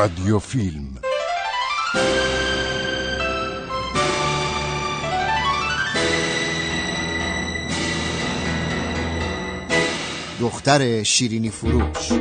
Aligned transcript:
رادیو 0.00 0.38
فیلم. 0.38 0.98
دختر 10.40 11.02
شیرینی 11.02 11.50
فروش. 11.50 12.12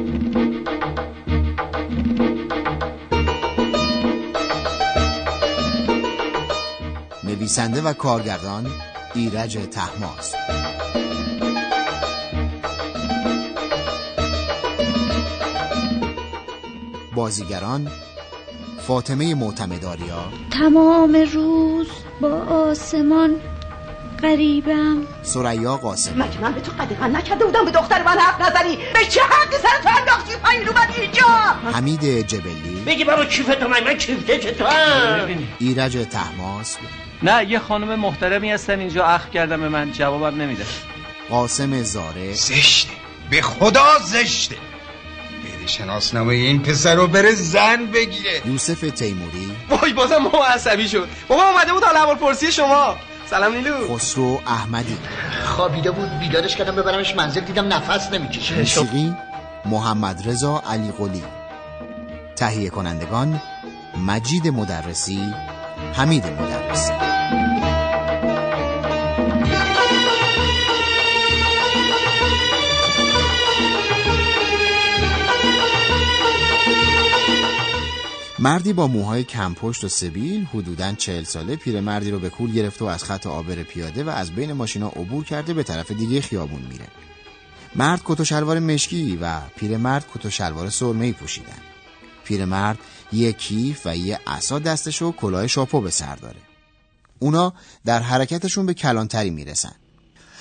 نویسنده 7.23 7.82
و 7.82 7.93
کارگردان 7.93 8.71
ایرج 9.14 9.57
تحماس 9.71 10.36
بازیگران 17.20 17.91
فاطمه 18.88 19.36
معتمداریا. 19.36 20.23
تمام 20.52 21.16
روز 21.34 21.88
با 22.22 22.30
آسمان 22.30 23.36
قریبم 24.22 24.98
سریا 25.22 25.78
قاسم 25.78 26.22
مگه 26.22 26.42
من 26.42 26.54
به 26.54 26.62
تو 26.62 26.72
قدقا 26.72 27.08
نکرده 27.08 27.45
بودم 27.45 27.66
به 27.66 27.72
دختر 27.72 28.04
من 28.04 28.18
حق 28.20 28.42
نزنی؟ 28.42 28.76
به 28.76 29.05
چه 29.09 29.22
حقی 29.22 29.58
سر 29.62 29.82
تو 29.84 29.90
انداختی 30.00 30.36
پایین 30.44 30.68
رو 30.68 30.73
من 30.73 30.88
اینجا؟ 31.02 31.26
حمید 31.73 32.28
جبلی. 32.28 32.84
بگی 32.86 33.04
بابا 33.04 33.26
کیف 33.26 33.56
تو 33.56 33.67
من؟ 33.67 33.84
من 33.84 33.94
کیفته 33.94 34.40
که 34.40 34.52
تو 34.52 34.66
ایرج 35.59 36.08
تحماس. 36.12 36.78
نه 37.23 37.52
یه 37.52 37.59
خانم 37.59 38.00
محترمی 38.00 38.52
هستن 38.52 38.80
اینجا 38.80 39.06
اخ 39.06 39.30
کردم 39.30 39.62
به 39.62 39.70
من 39.70 39.92
جوابم 39.92 40.42
نمیده. 40.42 40.66
قاسم 41.30 41.84
زاره. 41.84 42.34
زشته. 42.34 42.94
به 43.31 43.42
خدا 43.42 44.00
زشته. 44.06 44.56
شناسنامه 45.70 46.34
این 46.34 46.62
پسر 46.62 46.95
رو 46.95 47.08
بره 47.08 47.31
زن 47.31 47.86
بگیره. 47.86 48.42
یوسف 48.45 48.81
تیموری. 48.81 49.52
وای 49.70 49.94
بازم 49.94 50.17
ما 50.17 50.45
عصبی 50.45 50.88
شد. 50.88 51.08
بابا 51.28 51.44
اومده 51.44 51.73
بود 51.73 51.84
حال 51.84 52.16
پرسی 52.16 52.52
شما. 52.52 52.95
سلام 53.30 53.53
نیلو. 53.53 53.95
خسرو 53.95 54.42
احمدی. 54.48 54.98
خوابیده 55.45 55.92
بود 55.92 56.20
بیدارش 56.20 56.56
کردم 56.56 56.76
ببرمش 56.76 57.16
منزل 57.16 57.42
دیدم 57.42 57.73
نفس 57.73 58.11
نمی‌کشه. 58.11 58.56
موسیقی 58.56 59.16
محمد 59.66 60.30
رضا 60.30 60.64
علی 60.70 60.92
قلی. 60.92 61.23
تهیه 62.36 62.70
کنندگان 62.70 63.42
مجید 64.08 64.48
مدرسی 64.48 65.33
حمید 65.94 66.26
مدرسی. 66.26 67.19
مردی 78.42 78.73
با 78.73 78.88
موهای 78.88 79.23
کمپشت 79.23 79.84
و 79.84 79.88
سبیل 79.90 80.45
حدوداً 80.45 80.94
چهل 80.94 81.23
ساله 81.23 81.56
پیرمردی 81.56 82.12
رو 82.12 82.20
به 82.20 82.30
کول 82.30 82.52
گرفته 82.52 82.86
و 82.86 82.88
از 82.88 83.04
خط 83.04 83.28
آبر 83.28 83.56
پیاده 83.56 84.04
و 84.04 84.09
از 84.09 84.32
بین 84.32 84.54
ماشینا 84.54 84.88
عبور 84.88 85.23
کرده 85.23 85.54
به 85.54 85.64
طرف 85.64 85.92
دیگه 85.92 86.22
خیابون 86.22 86.62
میره. 86.62 86.88
مرد 87.76 88.02
کت 88.06 88.20
و 88.20 88.26
شلوار 88.26 88.60
مشکی 88.60 89.17
و 89.22 89.40
پیرمرد 89.58 90.06
کت 90.14 90.26
و 90.26 90.30
شلوار 90.30 90.70
سرمه‌ای 90.70 91.14
پوشیدن. 91.14 91.58
پیرمرد 92.23 92.80
یه 93.12 93.34
کیف 93.34 93.82
و 93.86 93.98
یه 93.98 94.20
عصا 94.28 94.60
دستش 94.60 95.02
و 95.02 95.12
کلاه 95.12 95.48
شاپو 95.48 95.82
به 95.82 95.92
سر 95.92 96.16
داره. 96.16 96.40
اونا 97.20 97.54
در 97.86 98.00
حرکتشون 98.00 98.66
به 98.66 98.73
کلانتری 98.73 99.30
می‌رسن. 99.30 99.73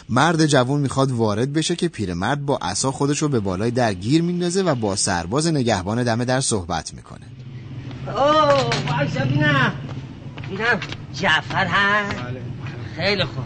مرد 0.09 0.47
جوون 0.47 0.81
می‌خواد 0.81 1.11
وارد 1.11 1.53
بشه 1.53 1.77
که 1.77 1.89
پیرمرد 1.89 2.47
با 2.47 2.57
عصا 2.57 2.93
خودش 2.93 3.23
رو 3.23 3.29
به 3.29 3.41
بالای 3.41 3.71
در 3.71 3.95
گیر 3.95 4.23
میندازه 4.23 4.63
و 4.63 4.75
با 4.75 4.97
سرباز 4.97 5.47
نگهبان 5.47 6.05
دم 6.05 6.25
در 6.25 6.41
صحبت 6.41 6.95
می‌کنه. 6.95 7.27
اوه 8.17 8.71
وایسا 8.91 9.25
بینم 9.25 9.73
بینم 10.49 10.81
جعفر 11.15 11.67
هست. 11.67 12.17
خیلی 12.97 13.25
خوب. 13.25 13.45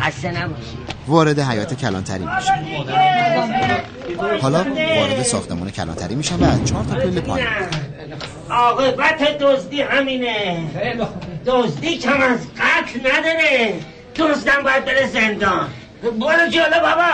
خسته 0.00 0.30
نباشی. 0.30 0.78
وارد 1.06 1.38
حیات 1.38 1.74
کلانتری 1.74 2.24
میشن 2.24 2.64
حالا 4.42 4.64
وارد 4.98 5.22
ساختمان 5.22 5.70
کلانتری 5.70 6.14
میشن 6.14 6.36
و 6.36 6.44
از 6.44 6.64
چهار 6.64 6.84
تا 6.84 6.94
پله 6.94 7.20
پایین. 7.20 7.46
عاقبت 8.50 9.38
دزدی 9.38 9.82
همینه. 9.82 10.58
دزدی 11.46 11.98
کم 11.98 12.20
از 12.20 12.38
قتل 12.38 13.00
نداره. 13.00 13.74
دزدم 14.16 14.62
باید 14.64 14.84
بره 14.84 15.06
زندان. 15.06 15.68
برو 16.02 16.48
جلو 16.50 16.80
بابا. 16.80 17.08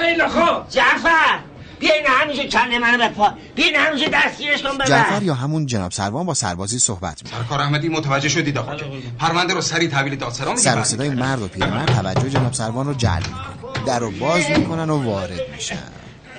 خیلی 0.00 0.28
خوب. 0.28 0.68
جعفر. 0.70 1.38
بیا 1.82 1.94
این 1.94 2.06
همیشه 2.06 2.48
کله 2.48 2.78
منو 2.78 2.98
بپا 3.08 3.32
بیا 3.54 3.66
این 3.66 3.76
همیشه 3.76 4.08
دستگیرش 4.08 4.62
کن 4.62 4.84
جعفر 4.86 5.10
ببر 5.10 5.22
یا 5.22 5.34
همون 5.34 5.66
جناب 5.66 5.92
سروان 5.92 6.26
با 6.26 6.34
سربازی 6.34 6.78
صحبت 6.78 7.22
می‌کنه. 7.24 7.40
سرکار 7.40 7.60
احمدی 7.60 7.88
متوجه 7.88 8.28
شدید 8.28 8.58
آقا. 8.58 8.76
پرونده 9.18 9.54
رو 9.54 9.60
سری 9.60 9.88
تحویل 9.88 10.16
دادسرا 10.16 10.56
سر 10.56 10.80
و 10.80 10.84
صدای 10.84 11.08
مرد 11.10 11.42
و 11.42 11.48
پیرمرد 11.48 11.86
توجه 11.86 12.30
جناب 12.30 12.52
سروان 12.52 12.86
رو 12.86 12.94
جلب 12.94 13.26
می‌کنه. 13.26 13.84
در 13.86 13.98
رو 13.98 14.10
باز 14.10 14.50
می‌کنن 14.50 14.90
و 14.90 15.02
وارد 15.04 15.40
میشن. 15.54 15.76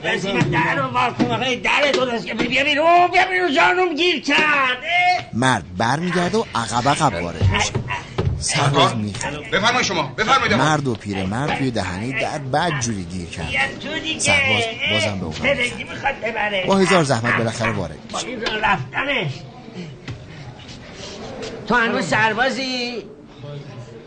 بسی 0.04 0.31
من 0.31 0.40
در 0.40 0.76
رو 0.76 0.94
وار 0.94 1.14
کن 1.14 1.31
آقای 1.31 1.56
در 1.56 1.92
درست 1.94 2.25
که 2.25 2.34
بیا 2.34 2.64
بیرون 2.64 3.08
بیا 3.12 3.25
بیرون 3.31 3.56
جانم 3.56 3.96
گیر 3.96 4.22
کرد. 4.22 4.38
اه. 4.40 5.25
مرد 5.34 5.78
بر 5.78 6.00
میگرده 6.00 6.38
و 6.38 6.44
عقب 6.56 6.90
عقب 6.90 7.24
وارد 7.24 7.44
میشه. 7.54 7.72
سرباز 8.44 8.96
میخنده 8.96 9.40
بفرمایید 9.40 9.88
شما. 9.88 10.04
بفرمایید. 10.04 10.54
مرد 10.54 10.88
و 10.88 10.94
پیرمرد 10.96 11.58
توی 11.58 11.72
دهنه 11.72 12.22
در 12.22 12.38
بد 12.38 12.80
جوری 12.80 13.04
گیر 13.04 13.30
کرد. 13.30 13.50
سرباز 14.20 14.64
بازم 14.92 15.20
به 15.20 15.26
اون 15.26 16.68
با 16.68 16.78
هزار 16.78 17.04
زحمت 17.04 17.38
بالاخره 17.38 17.72
وارد 17.72 17.98
رفتنش. 18.62 19.31
تو 21.68 21.76
هنوز 21.76 22.08
سربازی؟ 22.08 23.04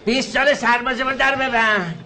20 0.05 0.33
سال 0.33 0.55
سرباز 0.55 1.01
ما 1.01 1.13
در 1.13 1.35
ببند. 1.35 2.05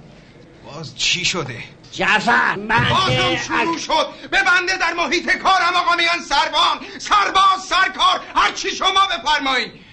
باز 0.64 0.96
چی 0.96 1.24
شده؟ 1.24 1.56
جعفر 1.92 2.56
من 2.56 2.88
بازم 2.88 3.36
شروع 3.36 3.78
شد. 3.78 4.06
ببنده 4.32 4.78
در 4.80 4.92
محیط 4.96 5.36
کارم 5.36 5.74
آقا 5.76 5.96
میان 5.96 6.18
سربان 6.28 6.78
سرباز 6.98 7.64
سرکار. 7.68 8.20
هر 8.34 8.52
چی 8.52 8.70
شما 8.70 9.00
بفرمایید. 9.06 9.89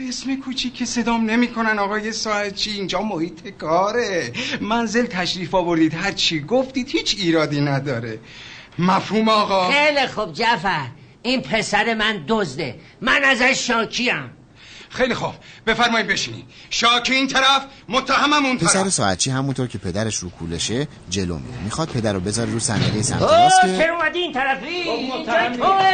به 0.00 0.08
اسم 0.08 0.40
که 0.74 0.84
صدام 0.84 1.30
نمی‌کنن 1.30 1.78
آقای 1.78 2.12
ساعت 2.12 2.54
چی؟ 2.54 2.70
اینجا 2.70 3.02
محیط 3.02 3.48
کاره. 3.48 4.32
منزل 4.60 5.06
تشریف 5.06 5.54
آوردید. 5.54 5.94
هر 5.94 6.12
چی 6.12 6.40
گفتید 6.40 6.88
هیچ 6.88 7.16
ایرادی 7.18 7.60
نداره. 7.60 8.18
مفهوم 8.78 9.28
آقا؟ 9.28 9.70
خیلی 9.70 10.06
خوب 10.06 10.32
جعفر. 10.32 10.86
این 11.22 11.42
پسر 11.42 11.94
من 11.94 12.24
دزده. 12.28 12.80
من 13.00 13.24
ازش 13.24 13.66
شاکیم. 13.66 14.30
خیلی 14.90 15.14
خوب. 15.14 15.34
بفرمایید 15.66 16.06
بشینید. 16.06 16.44
شاکی 16.70 17.14
این 17.14 17.28
طرف 17.28 17.66
متهمم 17.88 18.46
اون 18.46 18.58
پسر 18.58 18.82
طرف. 18.82 18.88
ساعتچی 18.88 19.30
همونطور 19.30 19.66
که 19.66 19.78
پدرش 19.78 20.16
رو 20.16 20.30
کولشه 20.30 20.88
جلو 21.10 21.38
میره. 21.38 21.58
می‌خواد 21.64 21.88
پدر 21.88 22.12
رو 22.12 22.20
بذاره 22.20 22.52
رو 22.52 22.58
صندلی 22.58 23.02
سمت 23.02 23.22
اوه 23.22 23.42
راست 23.42 23.60
که 23.60 23.76
چرا 23.76 23.96
اومدی 23.96 24.18
این 24.18 24.32
طرفی؟ 24.32 24.66
اینجا 24.66 25.32
توه؟ 25.32 25.90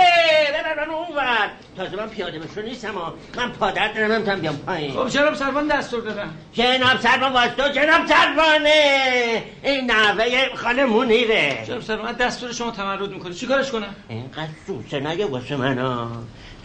ببر 0.55 0.87
من 0.87 0.95
اون 0.95 1.17
ور 1.17 1.51
تازه 1.77 1.97
من 1.97 2.09
پیاده 2.09 2.39
مشو 2.39 2.63
نیستم 2.63 2.95
ها. 2.95 3.15
من 3.37 3.53
پادر 3.53 3.93
دارم 3.93 4.13
نمی‌تونم 4.13 4.41
بیام 4.41 4.57
پایین. 4.57 4.93
خب 4.93 5.09
جناب 5.09 5.35
سروان 5.35 5.69
دستور 5.69 6.01
دادن. 6.01 6.31
جناب 6.53 7.01
سروان 7.01 7.33
واسطه 7.33 7.73
جناب 7.73 8.07
سروانه. 8.07 9.43
این 9.63 9.91
نوه 9.91 10.55
خانه 10.55 10.85
منیره 10.85 11.65
جناب 11.67 11.83
سروان 11.83 12.13
دستور 12.13 12.53
شما 12.53 12.71
تمرد 12.71 13.11
می‌کنه. 13.11 13.35
چیکارش 13.35 13.71
کنم؟ 13.71 13.95
اینقدر 14.09 14.49
سوسه 14.67 15.01
نگه 15.01 15.27
واسه 15.27 15.57
من 15.57 15.79
ها 15.79 16.11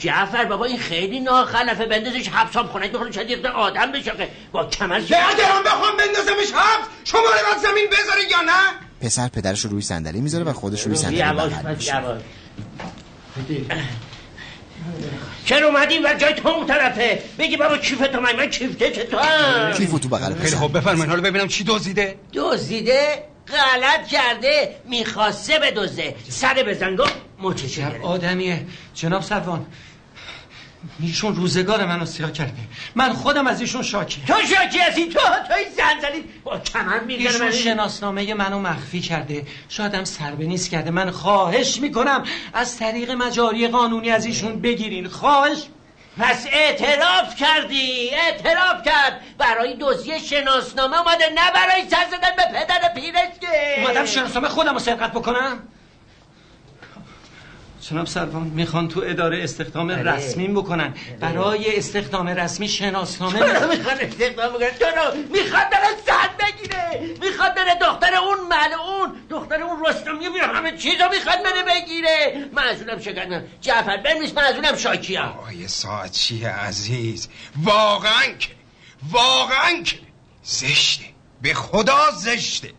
جعفر 0.02 0.46
بابا 0.46 0.66
این 0.66 0.80
خیلی 0.80 1.20
ناخلفه 1.20 1.86
بندازش 1.86 2.28
حبسام 2.28 2.68
خونه 2.68 2.90
چه 3.12 3.24
دیگه 3.24 3.50
آدم 3.50 3.92
بشه. 3.92 4.12
با 4.52 4.66
کمر 4.66 5.02
که 5.02 5.30
اگرم 5.30 5.64
بخوام 5.66 5.98
بندازمش 5.98 6.52
حبس 6.54 6.88
شما 7.04 7.20
رو 7.20 7.62
زمین 7.62 7.86
بذارید 7.92 8.32
یا 8.32 8.42
نه؟ 8.42 8.62
پسر 9.02 9.28
پدرش 9.28 9.66
رو 9.66 9.70
روی 9.70 9.82
صندلی 9.82 10.22
می‌ذاره 10.22 10.44
و 10.44 10.54
خودش 10.54 10.82
روی 10.82 10.96
صندلی 10.96 11.24
بغل 11.24 11.76
چرا 15.46 15.68
اومدی؟ 15.68 16.00
و 16.00 16.14
جای 16.18 16.34
تو 16.34 16.48
اون 16.48 16.68
طرفه. 16.68 17.22
بگی 17.40 17.58
بابا 17.58 17.78
کیف 17.78 18.08
تو 18.08 18.22
من؟ 18.22 18.36
من 18.36 18.50
کیفته 18.50 18.92
که 18.92 19.04
تو 19.04 19.18
هم 19.18 19.74
کیفو 19.74 20.00
تو 20.00 20.10
بغل 20.10 20.34
خیلی 20.34 20.40
پسر 20.40 20.58
خوب 20.58 20.78
بفرمایید 20.78 21.10
حالا 21.10 21.22
ببینم 21.22 21.48
چی 21.48 21.64
دزدیده. 21.64 22.16
دزدیده؟ 22.34 23.24
غلط 23.48 24.08
کرده. 24.08 24.76
می‌خواسته 24.86 25.60
بدزده. 25.60 26.16
سر 26.30 26.64
بزن 26.68 26.96
گفت 26.96 27.14
مچشه 27.40 28.00
آدمیه. 28.04 28.66
جناب 28.94 29.22
سروان 29.22 29.66
ایشون 31.00 31.36
روزگار 31.36 31.86
منو 31.86 32.06
سیاه 32.06 32.32
کرده. 32.32 32.54
من 32.96 33.14
خودم 33.14 33.48
از 33.48 33.62
ایشون 33.62 33.84
شاکی 33.84 34.22
تو 34.28 34.34
شاکی 34.34 34.80
هستی؟ 34.80 35.06
تو 35.10 35.20
توی 35.20 35.66
زنزلی 35.78 36.24
با 36.44 36.60
کمر 36.60 37.00
میگنه 37.00 37.28
ایشون 37.28 37.46
من 37.46 37.52
شناسنامه 37.52 38.34
منو 38.34 38.60
مخفی 38.60 39.02
کرده. 39.02 39.46
شایدم 39.70 40.04
سر 40.04 40.32
به 40.32 40.46
نیست 40.46 40.70
کرده. 40.70 40.92
من 40.92 41.12
خواهش 41.12 41.80
می‌کنم 41.80 42.24
از 42.54 42.78
طریق 42.78 43.12
مجاری 43.12 43.68
قانونی 43.68 44.10
از 44.10 44.26
ایشون 44.26 44.62
بگیرین. 44.62 45.08
خواهش 45.08 45.64
پس 46.20 46.48
اعتراف 46.52 47.36
کردی. 47.36 48.10
اعتراف 48.14 48.86
کرد. 48.86 49.22
برای 49.38 49.78
دزدی 49.80 50.20
شناسنامه 50.20 51.00
اومده 51.00 51.26
نه 51.36 51.52
برای 51.52 51.90
سر 51.90 52.06
زدن 52.12 52.36
به 52.38 52.60
پدر 52.60 52.94
پیرش 52.94 53.40
که 53.42 53.82
اومدم 53.82 54.06
شناسنامه 54.06 54.48
خودم 54.48 54.74
رو 54.74 54.80
سرقت 54.80 55.12
بکنم؟ 55.12 55.60
جناب 57.92 58.08
سروان 58.08 58.44
می‌خوان 58.44 58.88
تو 58.88 59.02
اداره 59.06 59.44
استخدام 59.44 59.88
بله. 59.88 60.12
رسمی 60.12 60.48
بکنن. 60.48 60.94
برای 61.20 61.78
استخدام 61.78 62.28
رسمی 62.28 62.68
شناسنامه 62.68 63.40
چرا 63.40 63.68
می‌خوان. 63.68 64.00
استخدام 64.00 64.54
بکنن؟ 64.54 64.70
چرا؟ 64.80 65.14
می‌خواد 65.34 65.70
بره 65.70 65.90
زن 66.06 66.30
بگیره. 66.40 67.16
می‌خواد 67.22 67.56
بره 67.56 67.76
دختر 67.82 68.16
اون 68.16 68.38
ملعون 68.48 69.16
دختر 69.30 69.62
اون 69.64 69.86
رستمی 69.86 70.30
بیا 70.30 70.48
همه 70.48 70.78
چیزا 70.78 71.10
می‌خواد 71.10 71.38
بره 71.44 71.64
بگیره. 71.64 72.50
معزولم 72.54 73.00
شکرم. 73.00 73.44
جعفر 73.62 73.98
بنویس 73.98 74.34
معزولم 74.34 74.78
شاکیم 74.78 75.22
آقای 75.22 75.68
ساعتچی 75.68 76.46
عزیز 76.46 77.28
واقعا 77.64 78.26
که 78.40 78.50
واقعا 79.12 79.82
که 79.86 79.96
زشته. 80.44 81.06
به 81.42 81.54
خدا 81.54 82.12
زشته. 82.18 82.72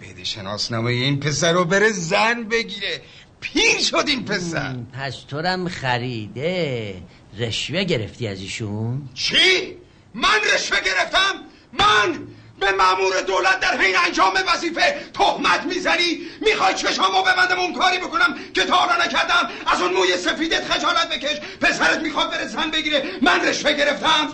بده 0.00 0.24
شناسنامه 0.24 0.90
این 0.90 1.20
پسر 1.20 1.52
رو 1.52 1.64
بره 1.64 1.92
زن 1.92 2.42
بگیره. 2.42 3.00
پیر 3.40 3.78
شد 3.78 4.04
این 4.06 4.24
پسر. 4.24 4.74
پس 4.92 5.16
تو 5.28 5.40
رم 5.40 5.68
خریده. 5.68 6.94
رشوه 7.38 7.84
گرفتی 7.84 8.28
از 8.28 8.40
ایشون؟ 8.40 9.08
چی؟ 9.14 9.76
من 10.14 10.38
رشوه 10.54 10.80
گرفتم؟ 10.80 11.34
من 11.72 12.18
به 12.60 12.72
مامور 12.72 13.20
دولت 13.26 13.60
در 13.60 13.80
حین 13.80 13.96
انجام 14.06 14.32
وظیفه 14.54 15.00
تهمت 15.14 15.64
می‌زنی؟ 15.64 16.18
می‌خوای 16.40 16.74
چشامو 16.74 17.22
ببندم 17.22 17.58
اون 17.58 17.72
کاری 17.72 17.98
بکنم 17.98 18.34
که 18.54 18.64
تا 18.64 18.76
حالا 18.76 19.04
نکردم؟ 19.04 19.50
از 19.66 19.80
اون 19.80 19.92
موی 19.92 20.16
سفیدت 20.16 20.72
خجالت 20.72 21.08
بکش. 21.08 21.40
پسرت 21.60 21.98
می‌خواد 21.98 22.30
بره 22.30 22.46
زن 22.46 22.70
بگیره. 22.70 23.02
من 23.22 23.40
رشوه 23.48 23.72
گرفتم. 23.72 24.28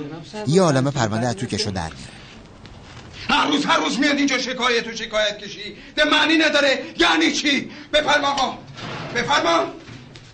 یه 0.47 0.63
عالمه 0.63 0.91
پرونده 0.91 1.29
از 1.29 1.37
تو 1.37 1.47
کشو 1.47 1.71
در 1.71 1.83
میاره 1.83 2.22
هر 3.31 3.47
روز 3.47 3.67
هر 3.67 3.77
روز 3.77 3.99
میاد 3.99 4.17
اینجا 4.17 4.39
شکایت 4.39 4.87
و 4.87 4.97
شکایت 4.97 5.39
کشی. 5.39 5.77
ده 5.97 6.05
معنی 6.05 6.37
نداره. 6.37 6.83
یعنی 6.99 7.33
چی؟ 7.33 7.71
بفرما 7.93 8.29
آقا. 8.29 8.59
بفرما. 9.15 9.67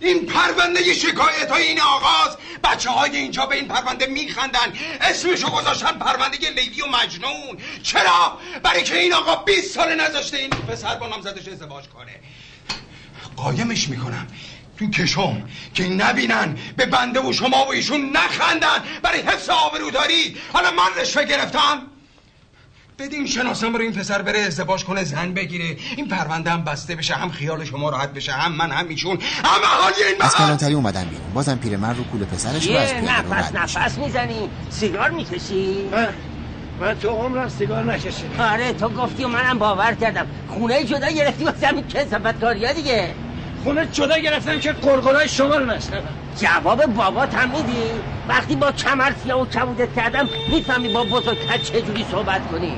این 0.00 0.26
پرونده 0.26 0.94
شکایت 0.94 1.50
های 1.50 1.62
این 1.62 1.80
آغاز. 1.80 2.36
بچه 2.64 2.90
های 2.90 3.16
اینجا 3.16 3.46
به 3.46 3.56
این 3.56 3.68
پرونده 3.68 4.06
میخندن. 4.06 4.72
اسمشو 5.00 5.50
گذاشتن 5.50 5.92
پرونده 5.92 6.50
لیلی 6.50 6.82
و 6.82 6.86
مجنون. 6.86 7.58
چرا؟ 7.82 8.38
برای 8.62 8.82
که 8.82 8.98
این 8.98 9.14
آقا 9.14 9.36
20 9.36 9.74
سال 9.74 9.94
نذاشته 9.94 10.36
این 10.36 10.50
پسر 10.50 10.94
با 10.94 11.08
نامزدش 11.08 11.48
ازدواج 11.48 11.84
کنه. 11.88 12.20
قایمش 13.36 13.88
می‌کنم. 13.88 14.26
تو 14.78 14.90
کشم 14.90 15.48
که 15.74 15.88
نبینن 15.88 16.58
به 16.76 16.86
بنده 16.86 17.20
و 17.20 17.32
شما 17.32 17.64
و 17.64 17.72
ایشون 17.72 18.16
نخندن. 18.16 18.84
برای 19.02 19.20
حفظ 19.20 19.48
آبروداری. 19.48 20.36
حالا 20.52 20.70
من 20.70 20.94
رشوه 20.96 21.24
گرفتم. 21.24 21.86
بدین 22.98 23.26
شناسم 23.26 23.72
برای 23.72 23.86
این 23.86 23.94
پسر 23.94 24.22
بره 24.22 24.38
ازدواج 24.38 24.84
کنه 24.84 25.04
زن 25.04 25.32
بگیره. 25.32 25.76
این 25.96 26.08
پرونده 26.08 26.50
هم 26.50 26.64
بسته 26.64 26.96
بشه 26.96 27.14
هم 27.14 27.30
خیال 27.30 27.64
شما 27.64 27.90
راحت 27.90 28.12
بشه 28.12 28.32
هم 28.32 28.52
من 28.52 28.70
هم 28.70 28.88
ایشون 28.88 29.18
هم 29.44 29.60
اهالی 29.64 30.02
این 30.12 30.16
از 30.20 30.34
کلانتری 30.34 30.74
اومدن 30.74 31.04
بیرون. 31.04 31.32
بازم 31.34 31.56
پیرمرد 31.58 31.96
رو 31.98 32.04
کوله 32.04 32.24
پسرش 32.24 32.66
رو 32.66 32.76
از 32.76 32.92
یه 32.92 33.00
پیاده 33.00 33.34
نفس. 33.34 33.76
نفس 33.76 33.98
می‌زنی. 33.98 34.50
سیگار 34.70 35.10
می‌کشی. 35.10 35.88
من 35.92 36.08
من 36.80 36.94
تو 36.94 37.08
عمرم 37.08 37.48
سیگار 37.48 37.84
نکشیدم. 37.84 38.40
آره 38.40 38.72
تو 38.72 38.88
گفتی 38.88 39.24
و 39.24 39.28
منم 39.28 39.58
باور 39.58 39.94
کردم. 39.94 40.26
خونه 40.48 40.84
جدا 40.84 41.10
گرفتی 41.10 41.44
واسه 41.44 41.66
همین 41.66 41.86
کسافت 41.86 42.40
کاریا 42.40 42.72
دیگه. 42.72 43.14
خونه 43.68 43.86
جدا 43.86 44.18
گرفتم 44.18 44.58
که 44.58 44.72
قرقرای 44.72 45.28
شما 45.28 45.56
رو 45.56 45.66
نشنوم 45.66 46.02
جواب 46.40 46.86
بابات 46.86 47.34
هم 47.34 47.50
میدی 47.50 47.90
وقتی 48.28 48.56
با 48.56 48.72
کمر 48.72 49.12
سیاه 49.24 49.40
و 49.40 49.46
کبودت 49.46 49.94
کردم 49.96 50.28
می‌فهمی 50.50 50.88
با 50.88 51.04
بزرگتر 51.04 51.58
چجوری 51.58 52.04
صحبت 52.10 52.48
کنی؟ 52.50 52.72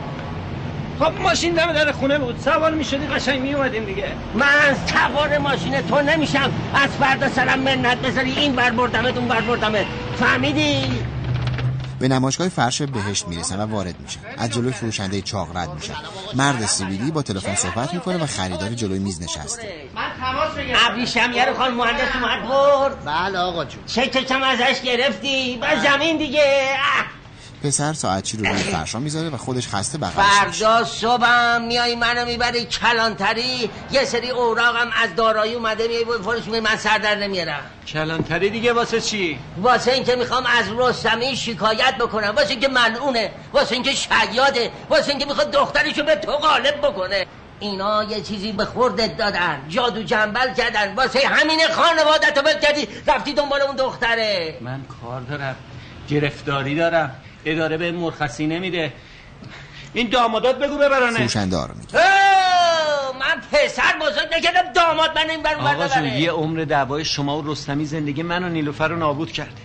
خب 0.98 1.12
ماشین 1.22 1.54
دم 1.54 1.72
در 1.72 1.92
خونه 1.92 2.18
بود. 2.18 2.38
سوار 2.38 2.74
می‌شدی 2.74 3.06
قشنگ 3.06 3.40
میومدیم 3.40 3.84
دیگه. 3.84 4.08
من 4.34 4.76
سوار 4.86 5.38
ماشین 5.38 5.82
تو 5.82 6.02
نمیشم. 6.02 6.52
از 6.74 6.90
فردا 6.90 7.28
سرم 7.28 7.60
منت 7.60 7.98
بذاری 7.98 8.32
این 8.32 8.52
بر 8.56 8.70
بردمت 8.70 9.16
اون 9.16 9.28
بر 9.28 9.40
بردمت. 9.40 9.86
فهمیدی؟ 10.16 11.04
به 12.00 12.08
نمایشگاه 12.08 12.48
فرش 12.48 12.82
بهشت 12.82 13.28
می‌رسن 13.28 13.60
و 13.60 13.66
وارد 13.66 14.00
میشن. 14.00 14.20
از 14.38 14.50
جلوی 14.50 14.72
فروشنده 14.72 15.22
چاق 15.22 15.56
رد 15.56 15.74
میشن. 15.74 15.94
مرد 16.34 16.66
سیبیلی 16.66 17.10
با 17.10 17.22
تلفن 17.22 17.54
صحبت 17.54 17.94
می‌کنه 17.94 18.16
و 18.16 18.26
خریداری 18.26 18.74
جلوی 18.74 18.98
میز 18.98 19.22
نشسته. 19.22 19.90
ابریشمیه 20.88 21.44
رو 21.44 21.54
خان 21.54 21.74
مهندس 21.74 22.08
اومد 22.14 22.48
برد. 22.48 23.04
بله 23.04 23.38
آقا 23.38 23.64
جون. 23.64 23.84
چکشم 23.86 24.42
ازش 24.42 24.80
گرفتی؟ 24.80 25.58
و 25.62 25.66
زمین 25.82 26.18
دیگه. 26.18 26.74
اه. 26.78 27.19
پسر 27.62 27.92
ساعتچی 27.92 28.36
رو 28.36 28.46
روی 28.46 28.58
فرشا 28.58 28.98
می‌ذاره 28.98 29.28
و 29.28 29.36
خودش 29.36 29.68
خسته 29.68 29.98
بغلش 29.98 30.16
میشه. 30.46 30.64
فردا 30.64 30.84
صبحم 30.84 31.62
میای 31.62 31.96
منو 31.96 32.24
می‌بری 32.24 32.64
کلانتری. 32.64 33.70
یه 33.92 34.04
سری 34.04 34.30
اوراقم 34.30 34.90
از 35.02 35.14
دارایی 35.16 35.54
اومده 35.54 35.88
میای 35.88 36.04
فرش 36.24 36.44
می 36.44 36.60
من 36.60 36.76
سر 36.76 36.98
در 36.98 37.14
نمیارم. 37.14 37.60
کلانتری 37.86 38.50
دیگه 38.50 38.72
واسه 38.72 39.00
چی؟ 39.00 39.38
واسه 39.62 39.92
اینکه 39.92 40.16
می‌خوام 40.16 40.46
از 40.46 40.64
رستمی 40.78 41.36
شکایت 41.36 41.94
بکنم. 42.00 42.34
واسه 42.36 42.50
اینکه 42.50 42.68
منعونه 42.68 43.30
واسه 43.52 43.74
اینکه 43.74 43.92
شیاده 43.92 44.70
واسه 44.90 45.10
اینکه 45.10 45.26
می‌خواد 45.26 45.50
دخترشو 45.50 46.02
به 46.02 46.16
تو 46.16 46.32
غالب 46.32 46.78
بکنه. 46.78 47.26
اینا 47.60 48.04
یه 48.04 48.20
چیزی 48.20 48.52
به 48.52 48.64
خوردت 48.64 49.16
دادن. 49.16 49.60
جادو 49.68 50.02
جنبل 50.02 50.54
کردن. 50.54 50.94
واسه 50.94 51.28
همین 51.28 51.60
خانوادت 51.72 52.38
رو 52.38 52.60
کردی. 52.60 52.88
رفتی 53.06 53.32
دنبال 53.32 53.62
اون 53.62 53.76
دختره. 53.76 54.58
من 54.60 54.80
کار 55.02 55.20
دارم. 55.20 55.56
گرفتاری 56.08 56.74
دارم. 56.74 57.16
اداره 57.44 57.76
به 57.76 57.92
مرخصی 57.92 58.46
نمیده. 58.46 58.92
این 59.94 60.08
دامادات 60.08 60.58
بگو 60.58 60.78
ببرنه 60.78 61.16
فروشنده 61.16 61.56
رو 61.56 61.74
میگه. 61.74 61.94
اوه، 61.94 63.18
من 63.20 63.40
پسر 63.52 63.98
بزرگ 64.00 64.28
نکردم 64.36 64.72
داماد 64.72 65.18
من 65.18 65.30
این 65.30 65.42
بر 65.42 65.54
اون 65.54 65.64
بر 65.64 65.74
آقا 65.74 65.88
جون. 65.88 66.04
یه 66.04 66.30
عمر 66.30 66.64
دعوای 66.64 67.04
شما 67.04 67.42
و 67.42 67.52
رستمی 67.52 67.84
زندگی 67.84 68.22
من 68.22 68.44
و 68.44 68.48
نیلوفر 68.48 68.88
رو 68.88 68.96
نابود 68.96 69.32
کرده. 69.32 69.60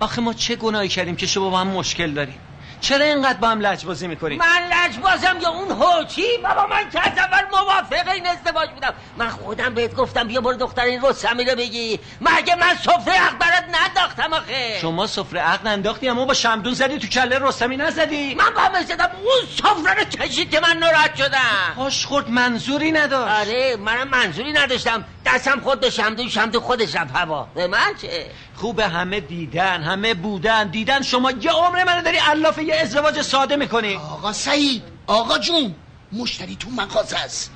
آخه 0.00 0.20
ما 0.20 0.32
چه 0.32 0.56
گناهی 0.56 0.88
کردیم 0.88 1.16
که 1.16 1.26
شما 1.26 1.50
با 1.50 1.58
هم 1.58 1.66
مشکل 1.66 2.10
داریم؟ 2.10 2.38
چرا 2.80 3.04
اینقدر 3.04 3.38
با 3.38 3.48
هم 3.48 3.60
لجبازی 3.60 4.06
می‌کنیم 4.06 4.38
من 4.38 4.70
لجبازم 4.72 5.36
یا 5.42 5.50
اون 5.50 5.70
هوچی 5.70 6.22
بابا 6.42 6.66
من 6.66 6.90
که 6.90 7.00
از 7.00 7.18
اول 7.18 7.42
موافق 7.52 8.08
این 8.08 8.26
ازدواج 8.26 8.70
بودم. 8.70 8.94
من 9.16 9.28
خودم 9.28 9.74
بهت 9.74 9.94
گفتم 9.94 10.28
بیا 10.28 10.40
برو 10.40 10.56
دختر 10.56 10.82
این 10.82 11.02
رستمی 11.02 11.44
رو 11.44 11.56
بگی. 11.56 12.00
مگه 12.20 12.54
من 12.54 12.74
سفره 12.74 13.38
برات 13.40 13.64
نداختم 13.72 14.32
آخه. 14.32 14.78
شما 14.80 15.06
سفره 15.06 15.40
عقل 15.40 15.66
انداختی 15.68 16.08
اما 16.08 16.24
با 16.24 16.34
شمدون 16.34 16.74
زدی 16.74 16.98
تو 16.98 17.06
کله 17.06 17.38
رستمی 17.38 17.76
نزدی. 17.76 18.34
من 18.34 18.50
با 18.54 18.82
زدم 18.82 19.10
اون 19.22 19.46
سفره 19.56 19.94
رو 19.94 20.04
کشید 20.04 20.50
که 20.50 20.60
من 20.60 20.76
ناراحت 20.76 21.16
شدم. 21.16 21.38
پاش 21.76 22.06
خورد 22.06 22.30
منظوری 22.30 22.92
نداشت. 22.92 23.34
آره 23.40 23.76
منم 23.76 24.08
منظوری 24.08 24.52
نداشتم. 24.52 25.04
دستم 25.26 25.60
خود 25.60 25.80
به 25.80 25.90
شمدون 25.90 26.28
شمدون 26.28 26.62
خودش 26.62 26.96
رفت 26.96 27.16
هوا. 27.16 27.48
به 27.54 27.66
من 27.66 27.94
چه؟ 28.02 28.30
خوب 28.56 28.80
همه 28.80 29.20
دیدن 29.20 29.82
همه 29.82 30.14
بودن. 30.14 30.68
دیدن 30.68 31.02
شما 31.02 31.30
یه 31.30 31.50
عمر 31.50 31.84
منو 31.84 32.02
داری 32.02 32.16
علاف 32.16 32.58
یه 32.58 32.74
ازدواج 32.74 33.22
ساده 33.22 33.56
می‌کنی. 33.56 33.96
آقا 33.96 34.32
سعید 34.32 34.82
آقا 35.06 35.38
جون 35.38 35.74
مشتری 36.12 36.56
تو 36.56 36.70
مغازه 36.70 37.18
است. 37.18 37.50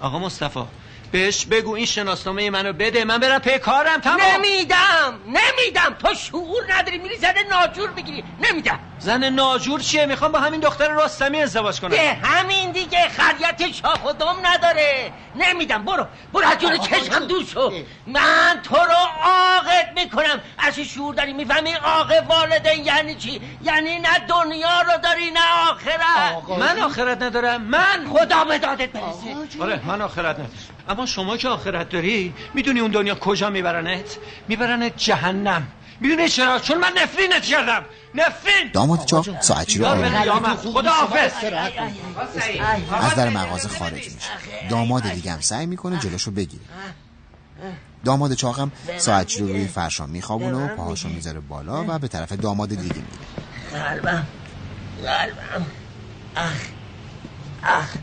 آقا 0.00 0.18
مصطفی 0.18 0.64
بهش 1.12 1.46
بگو 1.46 1.74
این 1.74 1.86
شناسنامه 1.86 2.50
منو 2.50 2.72
بده. 2.72 3.04
من 3.04 3.18
برم 3.18 3.38
پی 3.38 3.58
کارم 3.58 4.00
تمام. 4.00 4.20
نمیدم 4.20 5.20
نمیدم. 5.26 5.96
تو 5.98 6.14
شعور 6.14 6.62
نداری. 6.70 6.98
میری 6.98 7.16
زن 7.16 7.34
ناجور 7.50 7.92
بگیری 7.92 8.24
نمیدم. 8.38 8.80
زن 8.98 9.24
ناجور 9.24 9.80
چیه؟ 9.80 10.06
می‌خوام 10.06 10.32
با 10.32 10.38
همین 10.40 10.60
دختر 10.60 10.88
رستمی 11.04 11.42
ازدواج 11.42 11.80
کنم. 11.80 11.90
به 11.90 12.16
همین 12.22 12.72
دیگه 12.72 13.08
خریت 13.08 13.72
شاخ 13.72 14.04
و 14.04 14.12
دم 14.12 14.36
نداره. 14.42 15.12
نمیدم 15.34 15.84
برو. 15.84 16.06
برو 16.32 16.46
از 16.46 16.64
آقا 16.64 16.76
چشم. 16.76 17.26
دور 17.26 17.44
شو. 17.44 17.72
من 18.06 18.60
تو 18.62 18.76
رو 18.76 18.96
عاقت 19.24 19.88
می‌کنم. 19.96 20.40
از 20.58 20.78
شعور 20.78 21.14
داری 21.14 21.32
می‌فهمی؟ 21.32 21.72
عاقه 21.72 22.22
والدین 22.28 22.84
یعنی 22.84 23.14
چی؟ 23.14 23.40
یعنی 23.62 23.98
نه 23.98 24.18
دنیا 24.28 24.80
رو 24.80 24.98
داری 25.02 25.30
نه 25.30 25.70
آخرت. 25.70 26.58
من 26.58 26.78
آخرت 26.78 27.22
ندارم. 27.22 27.62
من 27.62 28.06
خدا 28.12 28.44
به 28.44 28.58
دادت 28.58 28.88
برسه. 28.88 29.62
آره 29.62 29.80
من 29.86 30.02
آخرت 30.02 30.34
ندارم. 30.34 30.50
اما 30.88 31.06
شما 31.06 31.36
که 31.36 31.48
آخرت 31.48 31.88
داری 31.88 32.34
می‌دونی 32.54 32.80
اون 32.80 32.90
دنیا 32.90 33.14
کجا 33.14 33.50
میبرنت؟ 33.50 34.18
میبرنت 34.48 34.96
جهنم. 34.96 35.66
می‌دونی 36.00 36.28
چرا؟ 36.28 36.58
چون 36.58 36.78
من 36.78 36.92
نفرینت 37.02 37.42
کردم. 37.42 37.84
نفرین. 38.14 38.70
داماد 38.72 39.04
چاق 39.04 39.40
ساعتچی 39.40 39.78
رو 39.78 39.86
قیامت 39.86 40.56
خدا 40.56 40.90
حافظ. 40.90 41.32
از 42.92 43.14
در 43.14 43.28
مغازه 43.28 43.68
خارج 43.68 44.04
میشه. 44.04 44.68
داماد 44.70 45.12
دیگه 45.12 45.32
هم 45.32 45.40
سعی 45.40 45.66
می‌کنه 45.66 45.98
جلوشو 45.98 46.30
بگیره. 46.30 46.62
داماد 48.04 48.32
چاقم 48.32 48.72
ساعتچی 48.98 49.40
رو 49.40 49.46
روی 49.46 49.66
فرشا 49.66 50.06
میخوابونه 50.06 50.56
و 50.56 50.76
پاهاشو 50.76 51.08
می‌ذاره 51.08 51.40
بالا 51.40 51.84
و 51.88 51.98
به 51.98 52.08
طرف 52.08 52.32
داماد 52.32 52.68
دیگه 52.68 52.82
میره. 52.82 53.04
قلبم 53.84 54.26
قلبم. 55.02 55.66
اخ 56.36 56.60
اخ 57.62 57.94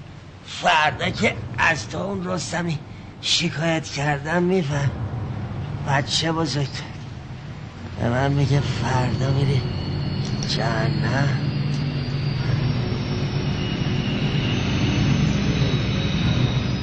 فردا 0.47 1.09
که 1.09 1.35
از 1.57 1.89
تو 1.89 1.97
اون 1.97 2.27
رستمی 2.27 2.79
شکایت 3.21 3.85
کردم 3.85 4.43
میفهم. 4.43 4.91
بچه 5.87 6.31
بزرگ. 6.31 6.67
به 7.99 8.09
من 8.09 8.33
میگه 8.33 8.59
فردا 8.59 9.31
میری 9.31 9.61
جهنم. 10.47 11.39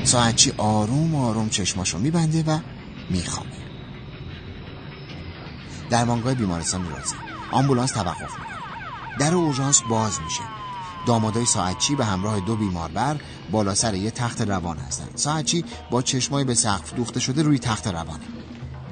ساعتچی 0.05 0.53
آروم 0.59 1.15
آروم 1.15 1.49
چشماشو 1.49 1.99
میبنده 1.99 2.43
و 2.43 2.59
میخوامه 3.11 3.51
در 5.91 6.05
مانگاه 6.05 6.35
بیمارستان 6.35 6.81
میرازه. 6.81 7.15
آمبولانس 7.51 7.93
توقف 7.93 8.21
می‌کنه. 8.21 8.57
در 9.19 9.35
اورژانس 9.35 9.83
باز 9.89 10.21
میشه. 10.25 10.43
دامادای 11.07 11.45
ساعتچی 11.45 11.95
به 11.95 12.05
همراه 12.05 12.41
دو 12.41 12.57
بیماربر 12.57 13.21
بالا 13.51 13.75
سر 13.75 13.95
یه 13.95 14.11
تخت 14.11 14.41
روان 14.41 14.79
هستن. 14.79 15.09
ساعتچی 15.15 15.65
با 15.91 16.03
چشمای 16.03 16.45
به 16.45 16.55
سقف 16.55 16.95
دوخته 16.95 17.21
شده 17.21 17.43
روی 17.43 17.59
تخت 17.59 17.87
روانه 17.87 18.40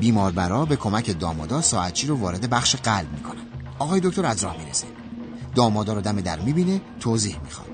بیماربرا 0.01 0.65
به 0.65 0.77
کمک 0.77 1.19
دامادا 1.19 1.63
ساعتچی 1.63 2.07
رو 2.07 2.17
وارد 2.17 2.51
بخش 2.51 2.77
قلب 2.77 3.13
می‌کنن. 3.13 3.43
آقای 3.79 4.01
دکتر 4.01 4.27
از 4.27 4.45
راه 4.45 4.57
می‌رسه. 4.57 4.87
دامادا 5.55 5.93
رو 5.93 6.01
دم 6.01 6.21
در 6.21 6.39
می‌بینه 6.39 6.81
توضیح 7.01 7.37
می‌خواد. 7.45 7.69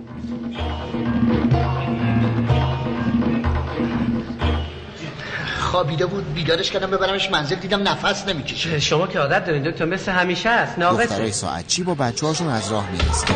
خوابیده 5.60 6.06
بود 6.06 6.34
بیدارش 6.34 6.70
کردم 6.70 6.90
ببرمش 6.90 7.30
منزل 7.30 7.54
دیدم 7.56 7.88
نفس 7.88 8.28
نمی‌کشه. 8.28 8.80
شما 8.80 9.06
که 9.06 9.18
عادت 9.18 9.44
دارین 9.44 9.70
دکتر 9.70 9.84
مثل 9.84 10.12
همیشه 10.12 10.48
است 10.48 10.78
دخترای 10.78 11.06
ناقصه 11.06 11.30
ساعتچی 11.30 11.82
با 11.82 11.94
بچه 11.94 12.26
هاشون 12.26 12.48
از 12.48 12.72
راه 12.72 12.90
می‌رسه؟ 12.90 13.26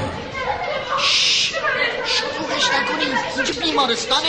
شروعش 2.07 2.65
نکنیم 2.75 3.09
اینجا 3.37 3.61
بیمارستانه. 3.61 4.29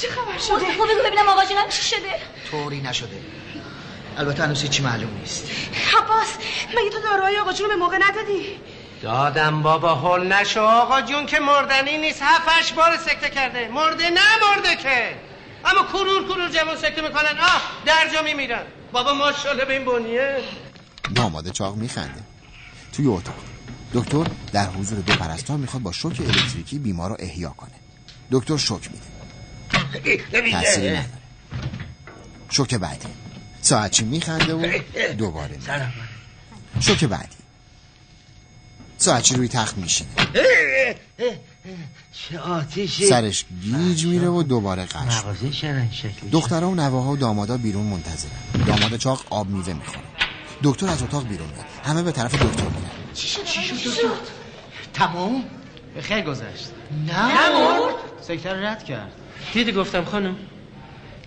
چه 0.00 0.08
خبر 0.08 0.38
شده؟ 0.38 0.66
ببینم 1.06 1.28
آقا 1.28 1.44
چی 1.70 1.82
شده؟ 1.82 2.33
طوری 2.50 2.80
نشده. 2.80 3.20
البته 4.16 4.42
هنوز 4.42 4.62
هیچی 4.62 4.82
معلوم 4.82 5.10
نیست. 5.20 5.50
عباس 5.98 6.28
مگه 6.68 6.90
تو 6.90 7.00
داروهای 7.00 7.38
آقا 7.38 7.52
جون 7.52 7.70
رو 7.70 7.72
به 7.72 7.78
موقع 7.78 7.96
ندادی؟ 7.96 8.46
دادم 9.02 9.62
بابا 9.62 9.94
هول 9.94 10.32
نشو. 10.32 10.60
آقا 10.60 11.00
جون 11.02 11.26
که 11.26 11.40
مردنی 11.40 11.98
نیست. 11.98 12.22
هفتش 12.22 12.72
بار 12.72 12.96
سکته 12.96 13.30
کرده. 13.30 13.68
مرده 13.68 14.10
نه 14.10 14.20
مرده 14.42 14.76
که. 14.76 15.14
اما 15.64 15.82
کرور 15.92 16.24
کرور 16.24 16.50
جوان 16.50 16.76
سکته 16.76 17.02
می‌کنن. 17.02 17.38
آه 17.40 17.62
در 17.86 18.10
جا 18.14 18.22
میمیرن. 18.22 18.62
بابا 18.92 19.14
ماشاءالله 19.14 19.64
به 19.64 19.72
این 19.72 19.84
بنیه. 19.84 20.38
داماد 21.14 21.48
چاق 21.48 21.76
میخنده 21.76 22.20
توی 22.92 23.06
اتاق. 23.06 23.34
دکتر 23.94 24.26
در 24.52 24.66
حضور 24.66 24.98
دو 24.98 25.12
پرستار 25.12 25.56
می‌خواد 25.56 25.82
با 25.82 25.92
شوک 25.92 26.20
الکتریکی 26.20 26.78
بیمار 26.78 27.10
رو 27.10 27.16
احیا 27.18 27.50
کنه. 27.50 27.70
دکتر 28.30 28.56
شوک 28.56 28.88
میده. 28.92 30.50
تأثیری 30.50 30.90
نداره. 30.90 31.23
شوک 32.54 32.74
بعدی. 32.74 33.08
ساعتچی 33.60 34.04
میخنده 34.04 34.54
و 34.54 34.78
دوباره 35.18 35.58
میره 35.66 35.92
شوک 36.80 37.04
بعدی. 37.04 37.36
ساعتچی 38.98 39.34
روی 39.34 39.48
تخت 39.48 39.78
میشینه؟ 39.78 40.10
چه 42.12 42.38
آتیشی؟ 42.38 43.06
سرش 43.06 43.44
گیج 43.62 44.06
میره 44.06 44.28
و 44.28 44.42
دوباره 44.42 44.84
قش 44.84 45.24
دخترها 46.32 46.70
و 46.70 46.74
نواها 46.74 47.10
و 47.10 47.16
دامادا 47.16 47.56
بیرون 47.56 47.86
منتظرن. 47.86 48.30
داماد 48.66 48.96
چاق 48.96 49.24
آب 49.30 49.48
میوه 49.48 49.72
می‌خوره. 49.72 50.00
دکتر 50.62 50.88
از 50.88 51.02
اتاق 51.02 51.28
بیرون 51.28 51.48
میاد. 51.48 51.64
همه 51.84 52.02
به 52.02 52.12
طرف 52.12 52.34
دکتر 52.34 52.62
میرن. 52.62 53.12
چی 53.14 53.28
شد؟ 53.28 54.44
تمام 54.94 55.44
خیر 56.00 56.20
گذشت. 56.20 56.70
نه 57.06 57.48
رو 58.52 58.66
رد 58.66 58.84
کرد. 58.84 59.12
دیدی 59.54 59.72
گفتم 59.72 60.04
خانم؟ 60.04 60.36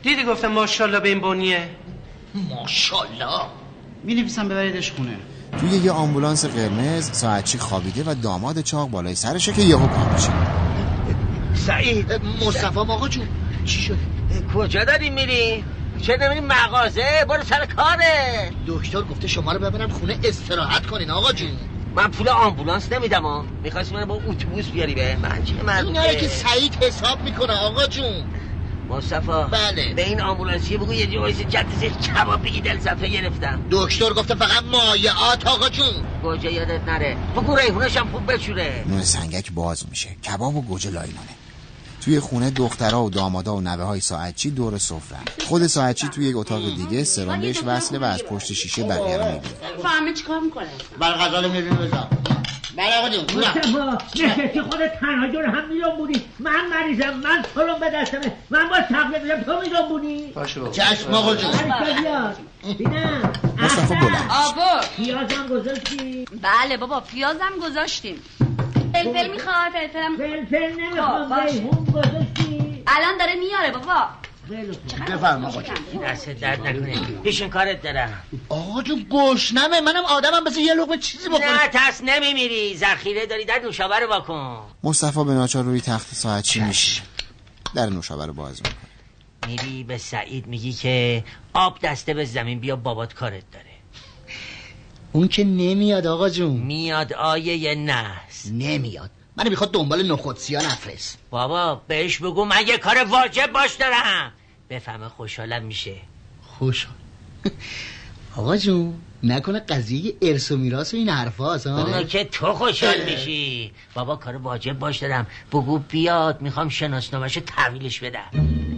دیدی 0.08 0.24
گفتم 0.24 0.48
ماشاءالله 0.48 1.00
به 1.00 1.10
این 1.10 1.22
بنیه؟ 1.22 1.70
ماشاءالله. 2.50 3.42
می 4.04 4.16
نویسم 4.16 4.50
ببریدش 4.50 4.92
خونه. 4.92 5.18
توی 5.60 5.70
یه 5.70 5.92
آمبولانس 5.92 6.46
قرمز 6.46 7.12
ساعتچی 7.12 7.58
خوابیده 7.58 8.04
و 8.12 8.16
داماد 8.16 8.62
چاق 8.62 8.90
بالای 8.90 9.16
سرشه 9.16 9.54
که 9.54 9.62
یهو 9.62 9.88
پا 9.88 10.14
میشه. 10.14 10.30
سعید 11.54 12.22
مصطفی 12.46 12.80
آقا 12.80 13.08
جون. 13.08 13.28
چی 13.66 13.82
شده 13.82 13.98
کجا 14.56 14.84
داری 14.84 15.10
میری؟ 15.10 15.64
چه 16.02 16.18
نمیری 16.22 16.42
مغازه؟ 16.42 17.26
برو 17.30 17.44
سر 17.44 17.66
کاره. 17.66 18.52
دکتر 18.68 19.02
گفته 19.02 19.28
شما 19.28 19.52
رو 19.52 19.60
ببرم 19.60 19.90
خونه 19.90 20.20
استراحت 20.24 20.86
کنین 20.86 21.10
آقا 21.12 21.32
جون. 21.32 21.52
من 21.96 22.12
پول 22.12 22.30
آمبولانس 22.30 22.92
نمیدم 22.92 23.24
ها 23.24 23.46
می‌خواستی 23.64 23.96
من 23.96 24.06
با 24.06 24.16
اتوبوس 24.28 24.66
بیاری 24.66 24.96
به 24.96 25.18
من؟ 25.22 25.44
چه 25.44 25.54
اینا 25.86 26.14
که 26.14 26.28
سعید 26.28 26.84
حساب 26.84 27.22
می‌کنه 27.22 27.54
آقا 27.54 27.88
جون. 27.88 28.24
مصطفی 28.89 29.32
بله. 29.51 29.94
به 29.94 30.06
این 30.08 30.22
آمبولانسی 30.22 30.77
بگو 30.77 30.94
یه 30.94 31.08
جوایز 31.08 31.41
جدیز 31.41 31.91
کباب 32.08 32.44
بگی 32.44 32.62
دل 32.62 32.79
صفحه 32.79 33.08
گرفتم. 33.08 33.62
دکتر 33.72 34.13
گفته 34.13 34.36
فقط 34.36 34.63
مایعات 34.63 35.48
آقا 35.48 35.70
جون. 35.70 36.06
گوجه 36.22 36.53
یادت 36.53 36.82
نره. 36.88 37.17
بگو 37.36 37.56
ریحونش 37.56 37.98
هم 37.98 38.12
خوب 38.12 38.34
بچوره. 38.34 38.84
نون 38.88 39.03
سنگک 39.03 39.51
باز 39.51 39.84
میشه. 39.89 40.10
کباب 40.10 40.56
و 40.56 40.62
گوجه 40.62 40.89
لایلانه. 40.89 41.38
توی 42.01 42.20
خونه 42.20 42.50
دخترها 42.50 43.03
و 43.03 43.10
دامادا 43.10 43.56
و 43.56 43.62
نوه 43.62 43.84
های 43.84 44.00
ساعتچی 44.00 44.51
دور 44.51 44.77
سفره 44.77 45.20
خود 45.48 45.67
ساعتچی 45.67 46.08
توی 46.08 46.25
یک 46.25 46.36
اتاق 46.36 46.75
دیگه 46.75 47.03
سرم 47.03 47.41
بهش 47.41 47.58
وصله 47.65 48.00
و 48.00 48.03
از 48.03 48.24
پشت 48.24 48.53
شیشه 48.53 48.84
بقیه 48.84 49.17
رو 49.17 49.25
می‌بینه. 49.25 49.53
فهمه 49.84 50.13
چیکار 50.13 50.39
می‌کنه؟ 50.39 50.67
برای 51.00 51.20
غذا 51.20 51.39
رو 51.39 51.51
می‌بینیم 51.51 51.77
بزن. 51.77 52.08
بله 52.77 52.98
آقا 52.98 53.10
جون 53.10 53.25
جونم. 53.27 53.98
نشستی 54.15 54.62
خودت 54.62 55.00
تنها 55.00 55.27
جور 55.27 55.46
هم 55.46 55.67
میدون 55.69 56.22
من 56.39 56.67
مریضم 56.69 57.13
من 57.13 57.41
پلم 57.55 57.79
به 57.79 57.89
دستمه 57.89 58.31
من 58.50 58.69
با 58.69 58.79
تبلیغ 58.79 59.22
بدم 59.24 59.43
تو 59.43 59.62
میدون 59.62 59.88
بودی 59.89 60.34
چشم 60.72 61.13
آقا 61.13 61.36
جون 61.36 61.51
بینم 62.77 63.34
مصطفی 63.57 63.96
بلند 63.96 64.31
آبا 64.31 64.81
پیازم 64.98 65.48
گذاشتی 65.48 66.25
بله 66.41 66.77
بابا 66.77 67.00
پیازم 67.00 67.51
گذاشتیم 67.63 68.22
فلفل 68.93 69.31
می‌خواد 69.31 69.72
فلفلم 69.72 70.17
فلفل 70.17 70.74
خب، 70.74 70.79
نمی‌خوام 70.79 71.29
باشه. 71.29 71.62
گذاشتی 71.93 72.84
الان 72.88 73.17
داره 73.19 73.36
میاره 73.36 73.72
بابا 73.72 74.07
بفرم 75.08 75.46
آقا 75.46 75.62
جون 75.62 75.75
دست 76.04 76.30
درد 76.30 76.68
نکنه. 76.68 77.22
پیشن 77.24 77.50
کارت 77.50 77.82
دارم. 77.82 78.24
آقا 78.50 78.82
جون 78.82 79.06
گشنمه. 79.10 79.82
منم 79.82 80.06
آدمم. 80.06 80.44
بس 80.44 80.58
یه 80.58 80.74
لقمه 80.74 80.98
چیزی 80.98 81.30
بخورم. 81.30 81.44
نه 81.44 81.68
ترس 81.68 82.01
نمیمیری. 82.06 82.77
ذخیره 82.77 83.25
داری. 83.25 83.46
در 83.46 83.60
نوشابه 83.63 84.00
رو 84.00 84.08
واکن. 84.10 84.60
مصطفی 84.84 85.24
به 85.24 85.34
ناچار 85.34 85.63
روی 85.63 85.82
تخت 85.82 86.16
ساعتچی 86.16 86.60
میشه 86.60 87.01
در 87.75 87.86
نوشابه 87.86 88.25
رو 88.25 88.34
باز 88.34 88.62
می‌کنه 88.62 88.74
میری 89.48 89.84
به 89.84 89.98
سعید 89.98 90.48
میگی 90.48 90.74
که 90.74 91.24
آب 91.54 91.80
دسته 91.84 92.13
به 92.13 92.25
زمین 92.25 92.60
بیا 92.60 92.75
بابات 92.75 93.13
کارت 93.13 93.44
داره. 93.51 93.66
اون 95.12 95.27
که 95.27 95.44
نمیاد 95.44 96.08
آقا 96.08 96.30
جون. 96.30 96.51
میاد 96.51 97.13
آیه 97.13 97.75
نحس. 97.75 98.46
نمیاد. 98.51 99.10
من 99.38 99.50
می‌خواد 99.50 99.72
دنبال 99.72 100.12
نخودسیا 100.12 100.62
نفرست. 100.62 101.17
بابا 101.29 101.82
بهش 101.88 102.17
بگو 102.17 102.46
من 102.46 102.67
یه 102.67 102.77
کار 102.77 103.03
واجب 103.03 103.51
باش 103.53 103.74
دارم. 103.74 104.32
بفهمه 104.70 105.10
خوشحالم 105.10 105.63
میشه. 105.63 105.96
خوش 106.44 106.88
آقا 108.38 108.58
جون 108.58 109.01
نکنه 109.24 109.60
قضیه 109.60 110.13
ارث 110.22 110.51
و 110.51 110.58
میراث 110.58 110.94
و 110.94 110.98
این 110.98 111.10
حرفاست 111.10 111.67
ها 111.67 111.84
اونو 111.84 112.03
که 112.03 112.24
تو 112.24 112.53
خوشحال 112.53 113.03
میشی. 113.03 113.74
بابا 113.94 114.15
کار 114.15 114.36
واجب 114.36 114.79
باش 114.79 114.98
دارم. 114.98 115.27
بگو 115.51 115.79
بیاد 115.79 116.41
می‌خوام 116.41 116.70
شناسنامهشو 116.70 117.39
تحویلش 117.39 118.00
بدم. 118.00 118.32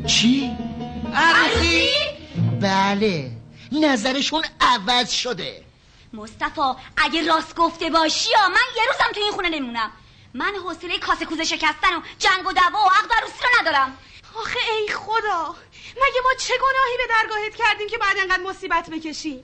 چی؟ 0.08 0.52
عروسی؟ 1.14 1.90
بله 2.62 3.32
نظرشون 3.72 4.44
عوض 4.62 5.12
شده. 5.12 5.64
مصطفی 6.14 6.62
اگه 6.98 7.28
راست 7.28 7.56
گفته 7.56 7.90
باشی 7.90 8.30
یا 8.32 8.50
من 8.50 8.56
یه 8.78 8.84
روزم 8.92 9.14
تو 9.14 9.22
این 9.22 9.32
خونه 9.32 9.50
نمیمونم 9.50 9.90
من 10.34 10.54
حوصله 10.66 11.00
کاسه 11.00 11.26
کوزه 11.26 11.44
شکستن 11.44 11.94
و 11.98 12.02
جنگ 12.20 12.48
و 12.48 12.52
دعوا 12.52 12.80
و 12.80 12.90
عقد 12.90 13.12
عروسی 13.18 13.44
رو 13.44 13.62
ندارم. 13.62 13.98
آخه 14.36 14.60
ای 14.72 14.88
خدا 14.94 15.56
مگه 15.92 16.22
ما 16.24 16.34
چه 16.40 16.54
گناهی 16.54 16.98
به 16.98 17.14
درگاهت 17.16 17.56
کردیم 17.56 17.88
که 17.88 17.98
بعد 17.98 18.18
انقدر 18.22 18.44
مصیبت 18.44 18.90
بکشیم 18.90 19.44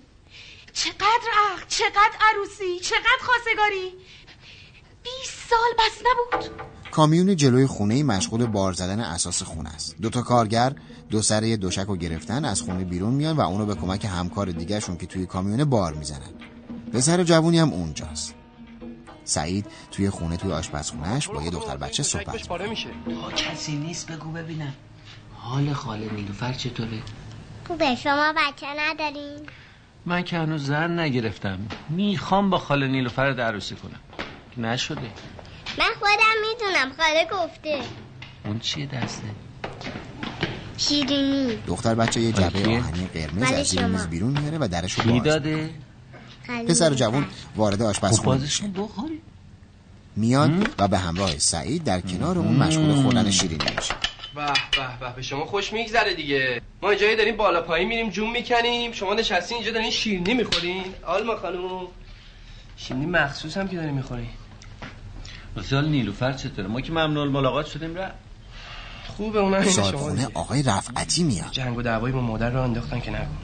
چقدر 0.73 1.29
عقد 1.51 1.67
چقدر 1.67 2.15
عروسی 2.21 2.79
چقدر 2.79 3.21
خواستگاری؟ 3.21 3.93
بیست 5.03 5.49
سال 5.49 5.71
بس 5.79 6.01
نبود. 6.05 6.61
کامیون 6.91 7.35
جلوی 7.35 7.67
خونه 7.67 8.03
مشغول 8.03 8.45
بار 8.45 8.73
زدن 8.73 8.99
اساس 8.99 9.43
خونه 9.43 9.69
است. 9.69 9.95
دو 10.01 10.09
تا 10.09 10.21
کارگر 10.21 10.75
دو 11.09 11.21
سره 11.21 11.57
دوشک 11.57 11.85
رو 11.87 11.95
گرفتن 11.95 12.45
از 12.45 12.61
خونه 12.61 12.83
بیرون 12.83 13.13
میان 13.13 13.35
و 13.35 13.41
اونو 13.41 13.65
به 13.65 13.75
کمک 13.75 14.05
همکار 14.05 14.51
دیگهشون 14.51 14.97
که 14.97 15.05
توی 15.05 15.25
کامیونه 15.25 15.65
بار 15.65 15.93
می‌زنن. 15.93 16.33
پسر 16.93 17.23
جوونی 17.23 17.59
هم 17.59 17.73
اونجاست. 17.73 18.35
سعید 19.25 19.65
توی 19.91 20.09
خونه 20.09 20.37
توی 20.37 20.51
آشپزخونهش 20.51 21.27
با 21.27 21.43
یه 21.43 21.49
دختر 21.49 21.77
بچه 21.77 22.03
صحبت 22.03 22.33
می‌کنه. 22.33 22.67
میشه. 22.67 22.89
کسی 23.35 23.75
نیست 23.75 24.11
بگو 24.11 24.31
ببینم. 24.31 24.73
حال 25.37 25.73
خاله 25.73 26.13
نیلوفر 26.13 26.53
چطوره؟ 26.53 27.01
خوبه 27.67 27.95
شما 27.95 28.33
بچه 28.37 28.67
ندارین؟ 28.79 29.39
من 30.05 30.23
که 30.23 30.37
هنوز 30.37 30.65
زن 30.65 30.99
نگرفتم. 30.99 31.59
می‌خوام 31.89 32.49
با 32.49 32.57
خاله 32.57 32.87
نیلوفر 32.87 33.29
رو 33.29 33.41
عروسی 33.41 33.75
کنم. 33.75 33.99
نشده. 34.67 35.01
من 35.77 35.85
خودم 35.99 36.35
می‌دونم 36.49 36.91
خاله 36.97 37.27
گفته. 37.31 37.79
اون 38.45 38.59
چیه 38.59 38.85
دسته؟ 38.85 39.27
شیرینی. 40.77 41.55
دختر 41.67 41.95
بچه 41.95 42.21
یه 42.21 42.31
جبه؟ 42.31 42.77
آهنی 42.77 43.07
قرمز 43.13 43.51
از 43.51 43.67
زیر. 43.67 43.85
میز 43.85 44.07
بیرون 44.07 44.39
میاره 44.39 44.57
و 44.57 44.67
درش 44.67 44.93
رو 44.93 45.13
باز 45.13 45.23
داده 45.23 45.69
پسر 46.67 46.93
جوون 46.93 47.25
وارد 47.55 47.79
خب 47.79 47.83
آشپزخونه 47.83 48.47
کن 48.61 48.71
بخوری 48.71 49.21
میاد 50.15 50.51
و 50.79 50.87
به 50.87 50.97
همراه 50.97 51.37
سعید 51.37 51.83
در 51.83 52.01
کنار 52.01 52.37
اون 52.37 52.55
مشغول 52.55 53.01
خوردن 53.01 53.31
شیرینی 53.31 53.65
میشه. 53.75 53.93
به 54.35 54.45
به 54.45 54.99
به 54.99 55.15
به. 55.15 55.21
شما 55.21 55.45
خوش 55.45 55.73
میگذره 55.73 56.13
دیگه. 56.13 56.61
ما 56.81 56.89
اینجا 56.89 57.15
داریم 57.15 57.37
بالا 57.37 57.61
پایین 57.61 57.87
میریم 57.87 58.09
جون 58.09 58.29
می‌کنیم. 58.29 58.91
شما 58.91 59.13
نشستین 59.13 59.57
اینجا 59.57 59.71
دارین 59.71 59.91
شیرینی 59.91 60.33
می‌خورین. 60.33 60.83
آلما 61.05 61.35
خانم 61.35 61.59
شیرینی 62.77 63.05
مخصوص 63.05 63.57
هم 63.57 63.67
که 63.67 63.75
دارین 63.75 63.93
می‌خورین 63.93 64.29
مثال 65.57 65.89
نیلوفر 65.89 66.33
چطوره؟ 66.33 66.67
ما 66.67 66.81
که 66.81 66.91
ممنون 66.91 67.27
ملاقات 67.27 67.65
شدیم 67.65 67.95
رفت. 67.95 68.15
خوبه 69.17 69.39
این 69.39 69.71
شما. 69.71 70.15
آقای 70.33 70.63
رفعتی 70.63 71.23
میاد. 71.23 71.51
جنگ 71.51 71.77
و 71.77 71.81
دعوایی 71.81 72.13
با 72.13 72.21
مادر 72.21 72.49
رو 72.49 72.61
انداختن 72.61 72.99
که 72.99 73.11
نکن 73.11 73.37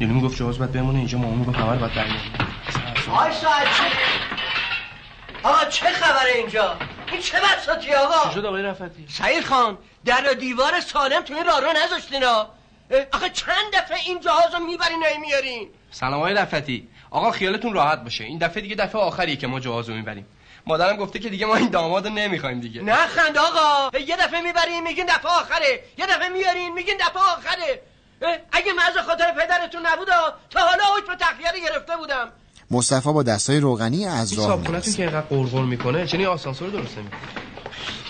نیلو 0.00 0.14
می‌گفت 0.14 0.36
جواز 0.36 0.58
باید 0.58 0.72
بمونه 0.72 0.98
اینجا 0.98 1.18
مامان 1.18 1.38
می‌گفت 1.38 1.56
همه 1.56 1.72
رو 1.72 1.78
باید 1.78 1.94
برگردیم 1.94 2.32
ساعت 3.06 3.66
آقا 5.42 5.64
چه 5.64 5.86
خبره 5.86 6.32
اینجا؟ 6.34 6.76
این 7.12 7.20
چه 7.20 7.38
بساتی 7.40 7.94
آقا؟ 7.94 8.30
شد 8.30 8.44
آقای 8.44 8.62
رفتی 8.62 9.06
سعید 9.08 9.44
خان 9.44 9.78
در 10.04 10.30
و 10.30 10.34
دیوار 10.34 10.80
سالم 10.80 11.22
تو 11.22 11.34
این 11.34 11.44
راه 11.44 11.60
رو 11.60 11.72
نذاشتین 11.84 12.22
ها؟ 12.22 12.50
آخه 13.12 13.30
چند 13.30 13.72
دفعه 13.74 13.98
این 14.06 14.20
جهاز 14.20 14.54
رو 14.54 14.60
می‌برین 14.60 15.04
نمیارین 15.14 15.68
سلام 15.90 16.14
آقای 16.14 16.34
رفتی 16.34 16.88
آقا 17.10 17.30
خیالتون 17.30 17.72
راحت 17.72 18.04
باشه. 18.04 18.24
این 18.24 18.38
دفعه 18.38 18.62
دیگه 18.62 18.76
دفعه 18.76 19.00
آخریه 19.00 19.36
که 19.36 19.46
ما 19.46 19.60
جواز 19.60 19.88
رو 19.88 19.94
می‌بریم. 19.94 20.26
مادرم 20.66 20.96
گفته 20.96 21.18
که 21.18 21.28
دیگه 21.28 21.46
ما 21.46 21.56
این 21.56 21.68
داماد 21.68 22.06
رو 22.06 22.12
نمی‌خوایم 22.12 22.60
دیگه. 22.60 22.82
نه 22.82 23.06
خند 23.06 23.38
آقا 23.38 23.98
یه 23.98 24.16
دفعه 24.16 24.40
می‌برین 24.40 24.82
میگین 24.82 25.06
دفعه 25.06 25.30
آخره. 25.30 25.80
یه 25.98 26.06
دفعه 26.06 26.28
میارین 26.28 26.72
میگین 26.72 26.96
دفعه 26.96 27.22
آخره. 27.36 27.80
اگه 28.52 28.72
من 28.72 28.82
از 28.82 29.06
خاطر 29.06 29.32
پدرتون 29.32 29.86
نبود 29.86 30.08
تا 30.50 30.60
حالا 30.60 30.82
حکم 30.98 31.14
تخلیه 31.14 31.52
رو 31.52 31.58
گرفته 31.70 31.96
بودم. 31.96 32.28
مصطفی 32.70 33.12
با 33.12 33.22
دستای 33.22 33.60
روغنی 33.60 34.06
از 34.06 34.30
این 34.30 34.40
راه 34.40 34.48
صابخونتون 34.48 34.74
می‌رسه. 34.74 34.96
که 34.96 35.02
اینقدر 35.02 35.20
قرقر 35.20 35.64
می‌کنه 35.64 36.06
چنین 36.06 36.26
آسانسور 36.26 36.70
درست 36.70 36.98
نمی‌کنه 36.98 37.20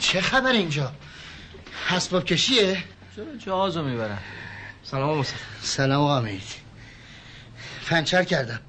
چه 0.00 0.20
خبر 0.20 0.52
اینجا؟ 0.52 0.92
اسباب 1.90 2.24
کشیه؟ 2.24 2.84
چرا 3.16 3.24
جهازو 3.38 3.82
می‌برن؟ 3.82 4.18
سلام 4.82 5.18
مصطفی. 5.18 5.38
سلام 5.62 6.02
آقا 6.02 6.18
امید 6.18 6.42
پنچر 7.86 8.24
کردم. 8.24 8.60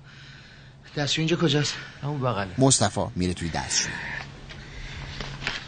دستشو 0.96 1.22
اینجا 1.22 1.38
کجاست؟ 1.38 1.74
همون 2.04 2.20
بغله. 2.20 2.50
مصطفی 2.58 3.02
میره 3.16 3.34
توی 3.34 3.50
دستشوی 3.50 3.94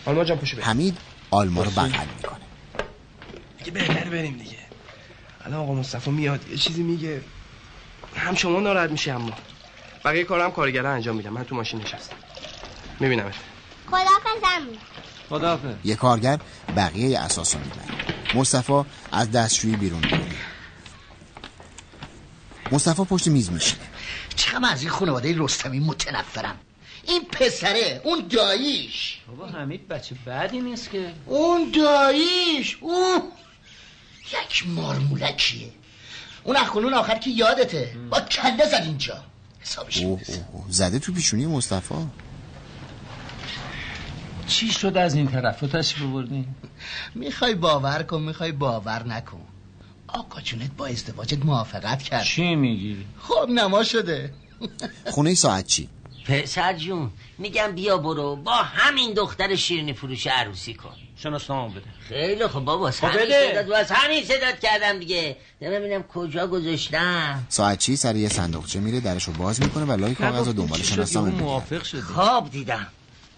آلما 0.06 0.24
جان 0.24 0.38
پشو 0.38 0.58
بریم 0.58 0.70
حمید 0.70 0.98
آلما 1.32 1.64
رو 1.64 1.72
بغل 1.72 2.06
می‌کنه. 2.16 2.40
دیگه 3.58 3.72
بهتر 3.72 4.10
بریم 4.10 4.38
دیگه. 4.38 4.59
الان 5.46 5.60
آقا 5.60 5.74
مصطفی 5.74 6.12
میاد 6.12 6.48
یه 6.50 6.58
چیزی 6.58 6.84
میگه. 6.84 7.22
هم 8.16 8.36
شما 8.36 8.60
ناراحت 8.60 8.92
میشه 8.92 9.12
اما 9.12 9.34
بقیه 10.06 10.24
کارم 10.24 10.52
کارگرا 10.52 10.92
انجام 10.92 11.16
میدم 11.16 11.34
من 11.34 11.44
تو 11.44 11.56
ماشین 11.56 11.80
نشستم. 11.80 12.16
میبینمت. 13.00 13.36
عمو 14.44 14.72
خداحافظ. 15.30 15.76
یه 15.84 15.96
کارگر 15.96 16.40
بقیه 16.76 17.20
اساس 17.20 17.56
رو 17.56 17.62
می‌بره. 17.62 17.90
مصطفی 18.34 18.84
از 19.12 19.32
دستشویی 19.32 19.76
بیرون 19.76 20.04
میره. 20.04 20.38
مصطفی 22.72 23.04
پشت 23.04 23.28
میز 23.28 23.52
میشینه. 23.52 23.84
چقدر 24.36 24.72
از 24.72 24.82
این 24.82 24.90
خانواده 24.92 25.36
رستمی 25.38 25.80
متنفرم؟ 25.80 26.60
این 27.08 27.22
پسره 27.32 28.02
اون 28.04 28.28
داییش. 28.28 29.20
بابا 29.28 29.48
حمید 29.48 29.88
بچه 29.88 30.16
بعدی 30.26 30.62
نیست 30.62 30.90
که. 30.90 31.14
اون 31.26 31.72
داییش 31.72 32.78
اون 32.82 33.22
یک 34.34 34.68
مارمولکیه. 34.68 35.70
اون 36.44 36.56
اخونون 36.56 36.94
آخر 36.94 37.18
که 37.18 37.30
یادته. 37.30 37.96
با 38.10 38.22
کله 38.22 38.66
زد 38.66 38.82
اینجا. 38.84 39.24
حسابش 39.60 39.98
اوه. 39.98 40.22
زده 40.70 41.00
تو 41.00 41.14
پیشونی 41.14 41.46
مصطفی؟ 41.46 41.96
چی 44.48 44.72
شد 44.72 44.98
از 44.98 45.14
این 45.16 45.28
طرف؟ 45.28 45.62
رو 45.62 45.68
تشریف 45.68 46.04
بردین 46.04 46.46
می‌خوای 47.16 47.56
باور 47.56 48.04
کن 48.04 48.22
می‌خوای 48.22 48.52
باور 48.52 49.08
نکن. 49.08 49.42
آقا 50.08 50.42
جونت 50.42 50.72
با 50.78 50.88
ازدواجت 50.88 51.46
موافقت 51.46 52.04
کرد. 52.04 52.24
چی 52.24 52.56
میگی؟ 52.56 53.06
خب 53.20 53.50
نما 53.50 53.84
شده. 53.84 54.34
خونه 55.06 55.34
ساعت 55.34 55.68
چی؟ 55.68 55.90
پسر 56.30 56.74
جون 56.74 57.12
میگم 57.38 57.72
بیا 57.72 57.98
برو 57.98 58.36
با 58.36 58.56
همین 58.56 59.14
دختر 59.14 59.56
شیرینی 59.56 59.94
فروش 59.94 60.28
عروسی 60.28 60.74
کن. 60.74 60.96
شناسنامه 61.16 61.74
بده. 61.76 61.86
خیلی 62.10 62.48
خب 62.48 62.60
بابا 62.60 62.88
از 62.88 62.98
خب 62.98 63.08
همین 63.08 63.26
بده. 63.26 63.64
صدات 63.64 63.76
از 63.76 63.92
همین 63.92 64.24
صدات 64.24 64.60
کردم 64.60 65.00
دیگه. 65.00 65.38
ببینم 65.62 66.04
کجا 66.04 66.48
گذاشتم. 66.48 67.46
ساعت 67.50 67.80
چی؟ 67.80 67.96
سر 67.96 68.16
یه 68.16 68.30
صندوقچه 68.30 68.80
میره 68.80 69.00
درشو 69.00 69.32
باز 69.32 69.62
می‌کنه 69.62 69.86
و 69.86 69.92
لای 69.92 70.16
کاغذ 70.16 70.48
رو 70.48 70.54
دنبال 70.54 70.82
شناسنامه 70.82 71.28
میگرده 71.28 71.44
موافق 71.44 71.84
شدی. 71.84 72.02
خواب 72.02 72.52
دیدم. 72.52 72.88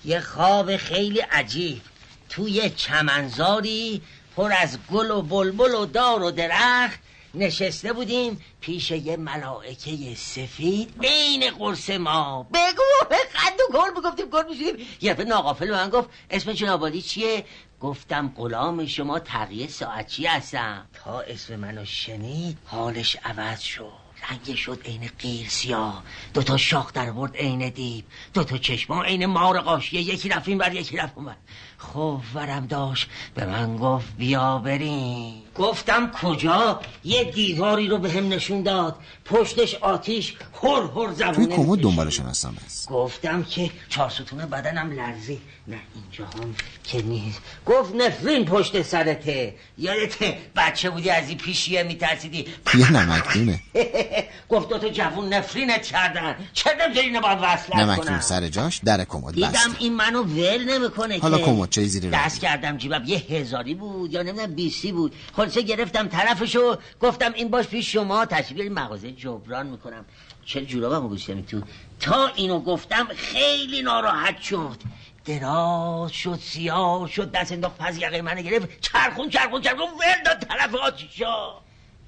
یه 0.05 0.19
خواب 0.19 0.77
خیلی 0.77 1.19
عجیب. 1.19 1.81
توی 2.29 2.69
چمنزاری 2.69 4.01
پر 4.35 4.51
از 4.61 4.77
گل 4.91 5.11
و 5.11 5.21
بلبل 5.21 5.75
و 5.75 5.85
دار 5.85 6.23
و 6.23 6.31
درخت. 6.31 6.99
نشسته 7.33 7.93
بودیم 7.93 8.41
پیش 8.61 8.91
یه 8.91 9.17
ملائکه 9.17 10.15
سفید 10.15 10.97
بین 10.97 11.49
قرص 11.49 11.89
ما. 11.89 12.43
بگو 12.43 13.09
به 13.09 13.15
قد 13.15 13.59
و 13.69 13.73
گل 13.73 14.01
بگفتیم 14.01 14.25
گل 14.25 14.43
میشیم 14.49 14.87
یه 15.01 15.13
دفعه 15.13 15.25
ناقافل 15.25 15.67
به 15.67 15.71
من 15.71 15.89
گفت 15.89 16.09
اسم 16.29 16.53
جنابالی 16.53 17.01
چیه؟ 17.01 17.45
گفتم 17.81 18.33
غلام 18.37 18.85
شما 18.85 19.19
تقیه 19.19 19.67
ساعتچی 19.67 20.25
هستم؟ 20.25 20.85
تا 20.93 21.19
اسم 21.21 21.55
منو 21.55 21.85
شنید 21.85 22.57
حالش 22.65 23.17
عوض 23.23 23.59
شد. 23.59 24.01
رنگ 24.29 24.55
شد 24.55 24.81
عین 24.85 25.09
قیر 25.19 25.47
سیاه. 25.49 26.03
دو 26.33 26.43
تا 26.43 26.57
شاخ 26.57 26.93
در 26.93 27.11
برد 27.11 27.35
عین 27.37 27.69
دیب 27.69 28.05
دو 28.33 28.43
تا 28.43 28.57
چشما 28.57 29.03
عین 29.03 29.25
مار 29.25 29.59
قاشیه. 29.59 30.01
یکی 30.01 30.29
رفت 30.29 30.49
بر 30.49 30.73
یکی 30.73 30.97
رفت 30.97 31.13
اون 31.15 31.35
خب 31.81 32.21
ورم 32.35 32.65
داشت. 32.65 33.09
به 33.35 33.45
من 33.45 33.77
گفت 33.77 34.07
بیا 34.17 34.57
بریم. 34.57 35.33
گفتم 35.55 36.11
کجا؟ 36.11 36.79
یه 37.03 37.23
دیواری 37.23 37.87
رو 37.87 37.97
به 37.97 38.11
هم 38.11 38.27
نشون 38.27 38.63
داد. 38.63 38.95
پشتش 39.25 39.75
آتیش 39.75 40.35
هر 40.63 40.69
هر 40.69 40.87
توی 40.87 41.15
زبونه 41.15 41.47
کمد 41.47 41.59
می‌کشید. 41.59 41.83
دنبال 41.83 42.09
شناسنامه 42.09 42.57
است 42.65 42.89
گفتم 42.89 43.43
که 43.43 43.69
چهار 43.89 44.09
ستون 44.09 44.45
بدنم 44.45 44.91
لرزی 44.91 45.39
نه 45.67 45.77
اینجا 45.95 46.25
هم 46.25 46.55
که 46.83 47.01
نیست. 47.01 47.41
گفت 47.65 47.95
نفرین 47.95 48.45
پشت 48.45 48.81
سرته 48.81 49.55
یادته 49.77 50.37
بچه 50.55 50.89
بودی 50.89 51.09
از 51.09 51.29
این 51.29 51.37
پیشیه 51.37 51.83
میترسیدی؟ 51.83 52.45
یه 52.73 52.91
نمکدونه 52.91 53.59
گفت 54.51 54.69
دو 54.69 54.77
تا 54.77 54.89
جوون 54.89 55.33
نفرینت 55.33 55.83
کردن. 55.83 56.35
چرا 56.53 56.73
نمی‌ذاری 56.85 57.07
اینو 57.07 57.21
باید 57.21 57.37
وصلت 57.41 57.75
نمکدون 57.75 58.05
کنم؟ 58.05 58.21
سر 58.21 58.47
جاش 58.47 58.81
در 58.85 59.05
کمد 59.05 59.33
دیدم 59.33 59.49
بسته. 59.49 59.69
این 59.79 59.93
منو 59.93 60.23
ول 60.23 60.63
نمی‌کنه 60.77 61.19
حالا. 61.19 61.37
کمد. 61.37 61.70
چه 61.71 61.83
زیر 61.83 62.09
دست 62.09 62.15
رفت 62.15 62.41
کردم 62.41 62.77
جیبم. 62.77 63.03
یه 63.05 63.17
هزاری 63.17 63.73
بود 63.75 64.13
یا 64.13 64.21
نمی‌دونم 64.21 64.55
بیستی 64.55 64.91
بود. 64.91 65.15
خلاصه 65.33 65.61
گرفتم 65.61 66.07
طرفشو 66.07 66.77
گفتم 67.01 67.33
این 67.33 67.47
باش 67.49 67.67
پیش 67.67 67.91
شما. 67.91 68.25
تشریف 68.25 68.71
مغازه 68.71 69.11
جبران 69.11 69.67
می‌کنم. 69.67 70.05
چه 70.45 70.65
جورابمو 70.65 71.09
گوشتم 71.09 71.41
تو. 71.41 71.61
تا 71.99 72.27
اینو 72.27 72.59
گفتم 72.59 73.07
خیلی 73.15 73.81
ناراحت 73.81 74.41
شد. 74.41 74.77
دراز 75.25 76.11
شد 76.11 76.39
سیاه 76.41 77.07
شد 77.07 77.31
دست 77.31 77.51
انداخت 77.51 77.77
پس 77.77 77.97
یقه 77.97 78.21
منو 78.21 78.41
گرفت. 78.41 78.81
چرخون 78.81 79.29
چرخون 79.29 79.61
چرخون. 79.61 79.85
ول 79.85 80.23
داد 80.25 80.39
طرف 80.39 80.75
آتیشا. 80.75 81.53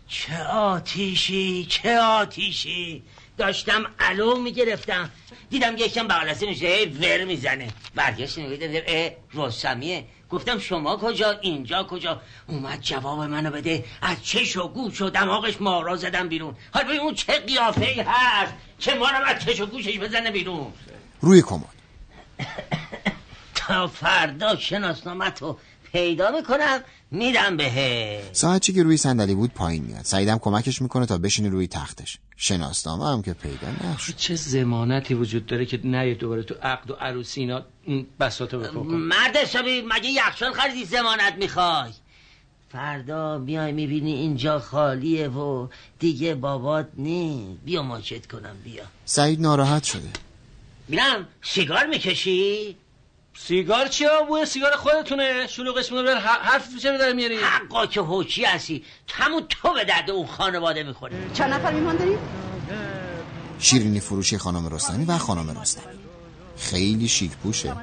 چه 0.07 0.43
آتیشی 0.43 1.65
چه 1.69 1.99
آتیشی. 1.99 3.03
داشتم 3.37 3.85
علو 3.99 4.37
می‌گرفتم. 4.37 5.09
دیدم 5.49 5.77
یکم 5.77 6.07
بغل 6.07 6.27
نوشته 6.27 6.67
هی 6.67 6.85
ور 6.85 7.23
می‌زنه. 7.25 7.67
برگشت 7.95 8.39
نگاه 8.39 8.67
دیدم 8.67 8.83
اه 8.87 9.11
رستمیه. 9.33 10.05
گفتم 10.29 10.59
شما 10.59 10.97
کجا؟ 10.97 11.31
اینجا 11.31 11.83
کجا؟ 11.83 12.21
اومد 12.47 12.81
جواب 12.81 13.19
منو 13.19 13.51
بده. 13.51 13.85
از 14.01 14.23
چش 14.23 14.57
و 14.57 14.67
گوش 14.67 15.01
و 15.01 15.09
دماغش 15.09 15.61
مارا 15.61 15.95
زدم 15.95 16.27
بیرون. 16.27 16.55
حالا 16.73 16.87
ببین 16.87 16.99
اون 16.99 17.13
چه 17.15 17.39
قیافه 17.39 17.85
ای 17.85 18.01
هست 18.07 18.53
که 18.79 18.93
ما 18.93 19.07
از 19.07 19.45
چش 19.45 19.61
و 19.61 19.65
گوشش 19.65 19.99
بزنه 19.99 20.31
بیرون. 20.31 20.73
روی 21.21 21.41
کمد. 21.41 21.65
تا 23.55 23.87
فردا 23.87 24.55
شناسنامت 24.55 25.43
پیدا 25.93 26.31
می‌کنم 26.31 26.79
میدم 27.11 27.57
بهه 27.57 28.23
ساعت 28.31 28.61
چی 28.61 28.73
که 28.73 28.83
روی 28.83 28.97
صندلی 28.97 29.35
بود 29.35 29.53
پایین 29.53 29.83
میاد. 29.83 30.03
سعیدم 30.03 30.37
کمکش 30.37 30.81
می‌کنه 30.81 31.05
تا 31.05 31.17
بشینه 31.17 31.49
روی 31.49 31.67
تختش. 31.67 32.17
شناسنامه 32.37 33.05
هم 33.05 33.21
که 33.21 33.33
پیدا 33.33 33.67
نشد. 33.93 34.15
چه 34.15 34.35
زمانتی 34.35 35.13
وجود 35.13 35.45
داره 35.45 35.65
که 35.65 35.79
نه 35.83 36.13
دوباره 36.13 36.43
تو 36.43 36.55
عقد 36.61 36.91
و 36.91 36.93
عروسی 36.93 37.41
اینا 37.41 37.61
این 37.83 38.07
بساطو 38.19 38.59
بپا 38.59 38.79
کن 38.79 38.87
مرد 38.87 39.37
حسابی 39.37 39.81
مگه 39.81 40.09
یخچال 40.09 40.53
خریدی 40.53 40.85
زمانت 40.85 41.33
می‌خوای؟ 41.39 41.91
فردا 42.71 43.37
میای 43.37 43.71
می‌بینی 43.71 44.13
اینجا 44.13 44.59
خالیه 44.59 45.27
و 45.27 45.67
دیگه 45.99 46.35
بابات 46.35 46.87
نی 46.97 47.57
بیا 47.65 47.83
ماچت 47.83 48.25
کنم 48.25 48.55
بیا. 48.63 48.83
سعید 49.05 49.41
ناراحت 49.41 49.83
شده. 49.83 50.09
بینم 50.89 51.27
سیگار 51.41 51.85
می‌کشی؟ 51.85 52.75
سیگار 53.37 53.87
چیا 53.87 54.23
بوی 54.29 54.45
سیگار 54.45 54.71
خودتونه. 54.71 55.47
شلوغش 55.47 55.91
می‌کنه 55.91 56.03
بر 56.03 56.19
حرف 56.19 56.77
چرا 56.81 56.97
داره 56.97 57.13
میاری؟ 57.13 57.35
حقا 57.35 57.85
که 57.85 58.01
هوچی 58.01 58.45
هستی 58.45 58.83
همون 59.09 59.43
تو 59.49 59.73
به 59.73 59.85
درد 59.85 60.11
اون 60.11 60.27
خانواده 60.27 60.83
می‌خوری. 60.83 61.15
چند 61.33 61.53
نفر 61.53 61.71
میمان 61.71 61.95
داریم؟ 61.97 62.17
شیرینی 63.59 63.99
فروشی 63.99 64.37
خانم 64.37 64.67
رستمی 64.67 65.05
و 65.05 65.17
خانم 65.17 65.61
رستمی. 65.61 65.93
خیلی 66.57 67.07
شیک 67.07 67.31
پوشه. 67.31 67.73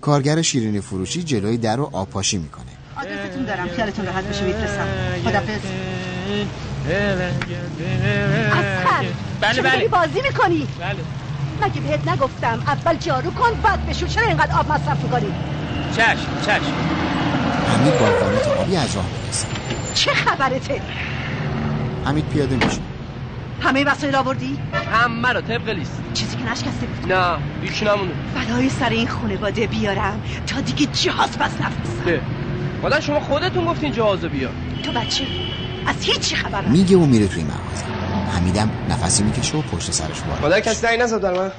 کارگر 0.00 0.42
شیرینی 0.42 0.80
فروشی 0.80 1.22
جلوی 1.22 1.58
در 1.58 1.76
رو 1.76 1.90
آبپاشی 1.92 2.38
می‌کنه. 2.38 2.64
آدرستون 2.96 3.44
دارم. 3.44 3.68
خیالتون 3.68 4.06
راحت 4.06 4.24
بشه 4.24 4.44
میفرستم. 4.44 4.88
خدافظ. 5.24 5.60
اصخر 8.52 9.06
بله 9.40 9.62
بله. 9.62 9.88
بازی 9.88 10.20
می‌کنی؟ 10.22 10.68
بله. 10.80 10.96
مگه 11.64 11.80
بهت 11.80 12.08
نگفتم 12.08 12.62
اول 12.66 12.96
جارو 12.96 13.30
کن 13.30 13.60
بعد 13.62 13.86
بشور 13.86 14.08
چرا 14.08 14.26
اینقدر 14.26 14.56
آب 14.56 14.72
مصرف 14.72 15.02
می‌کنی؟ 15.04 15.34
چشم 15.92 16.40
چشم. 16.46 16.72
حمید 17.66 17.98
با 17.98 18.06
وانت 18.06 18.48
آبی 18.48 18.76
از 18.76 18.96
راه 18.96 19.06
می‌رسه. 19.22 19.46
چه 19.94 20.10
خبرته؟ 20.14 20.80
حمید 22.04 22.28
پیاده 22.28 22.56
میشه. 22.56 22.80
همه 23.60 23.84
وسایل 23.84 24.14
آوردی؟ 24.14 24.58
همه 24.92 25.28
رو 25.32 25.40
طبق 25.40 25.68
لیست. 25.68 26.02
چیزی 26.14 26.36
که 26.36 26.50
نشکسته 26.50 26.86
بود. 26.86 27.12
نه 27.12 27.38
هیچ 27.62 27.82
نمونه 27.82 28.12
بلای 28.34 28.68
سر 28.68 28.88
این 28.88 29.08
خانواده 29.08 29.66
بیارم 29.66 30.22
تا 30.46 30.60
دیگه 30.60 30.86
جهاز 30.86 31.30
بس 31.30 31.60
نفرستم. 31.60 32.04
ده 32.04 32.22
مادر 32.82 33.00
شما 33.00 33.20
خودتون 33.20 33.66
گفتین 33.66 33.92
جهازو 33.92 34.28
بیار. 34.28 34.52
تو 34.82 34.92
بچه 34.92 35.24
از 35.86 35.96
هیچی 36.00 36.36
خبر. 36.36 36.64
میگه 36.64 36.96
و 36.96 37.06
میره 37.06 37.28
توی 37.28 37.42
مغازه. 37.44 37.84
حمیدم 38.28 38.70
نفسی 38.90 39.22
می‌کشه 39.22 39.56
و 39.56 39.62
پشت 39.62 39.90
سرش 39.90 40.22
وارد 40.28 40.42
مادر 40.42 40.60
کسی 40.60 40.82
دایی 40.82 40.98
نزد 40.98 41.20
در 41.20 41.32
من؟ 41.32 41.52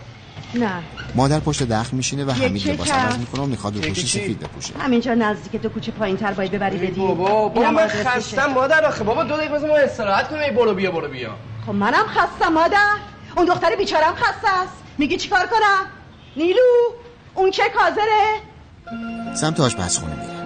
نه. 0.53 0.71
مادر 1.15 1.39
پشت 1.39 1.63
دخل 1.63 1.97
میشینه 1.97 2.25
و 2.25 2.31
حمید 2.31 2.67
لباس 2.67 2.91
عوض. 2.91 3.17
می‌کنه 3.17 3.41
و 3.41 3.45
می‌خواد 3.45 3.75
رو 3.75 3.81
پوشی؟ 3.81 4.07
سفید 4.07 4.39
بپوشه. 4.39 4.73
همینجا 4.79 5.13
نزدیک 5.13 5.61
دو 5.61 5.69
کوچه 5.69 5.91
پایین 5.91 6.17
تر 6.17 6.33
باید 6.33 6.51
ببری 6.51 6.77
بدی. 6.77 6.99
بابا 6.99 7.47
بابا 7.49 7.71
من. 7.71 7.87
خستم 7.87 8.45
مادر 8.45 8.85
آخه 8.85 9.03
بابا 9.03 9.23
دو 9.23 9.37
دقیقه 9.37 9.53
بذار 9.55 9.69
ما 9.69 9.77
استراحت 9.77 10.29
کنیم. 10.29 10.41
ای 10.41 10.51
برو 10.51 10.73
بیا 10.73 10.91
برو 10.91 11.07
بیا. 11.07 11.35
خب 11.65 11.73
منم 11.73 12.05
خستم 12.07 12.53
مادر. 12.53 12.95
اون 13.37 13.45
دختر 13.45 13.75
بیچارم 13.75 14.13
خسته 14.15 14.59
است. 14.63 14.73
میگی 14.97 15.17
چیکار 15.17 15.45
کنم؟ 15.45 15.85
نیلو 16.37 16.59
اون 17.35 17.51
که 17.51 17.63
کازره 17.75 18.39
سمت 19.35 19.59
آشپزخونه 19.59 20.15
میره 20.15 20.38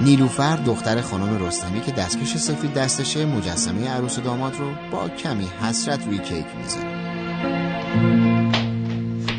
نیلوفر 0.00 0.56
دختر 0.56 1.00
خانم 1.00 1.46
رستمی 1.46 1.80
که 1.80 1.92
دستکش 1.92 2.36
سفید 2.36 2.74
دستشه 2.74 3.24
مجسمه 3.26 3.88
عروس 3.88 4.18
و 4.18 4.20
داماد 4.20 4.56
رو 4.56 4.74
با 4.90 5.08
کمی 5.08 5.48
حسرت 5.62 6.04
روی 6.06 6.18
کیک 6.18 6.46
می‌ذاره 6.56 6.98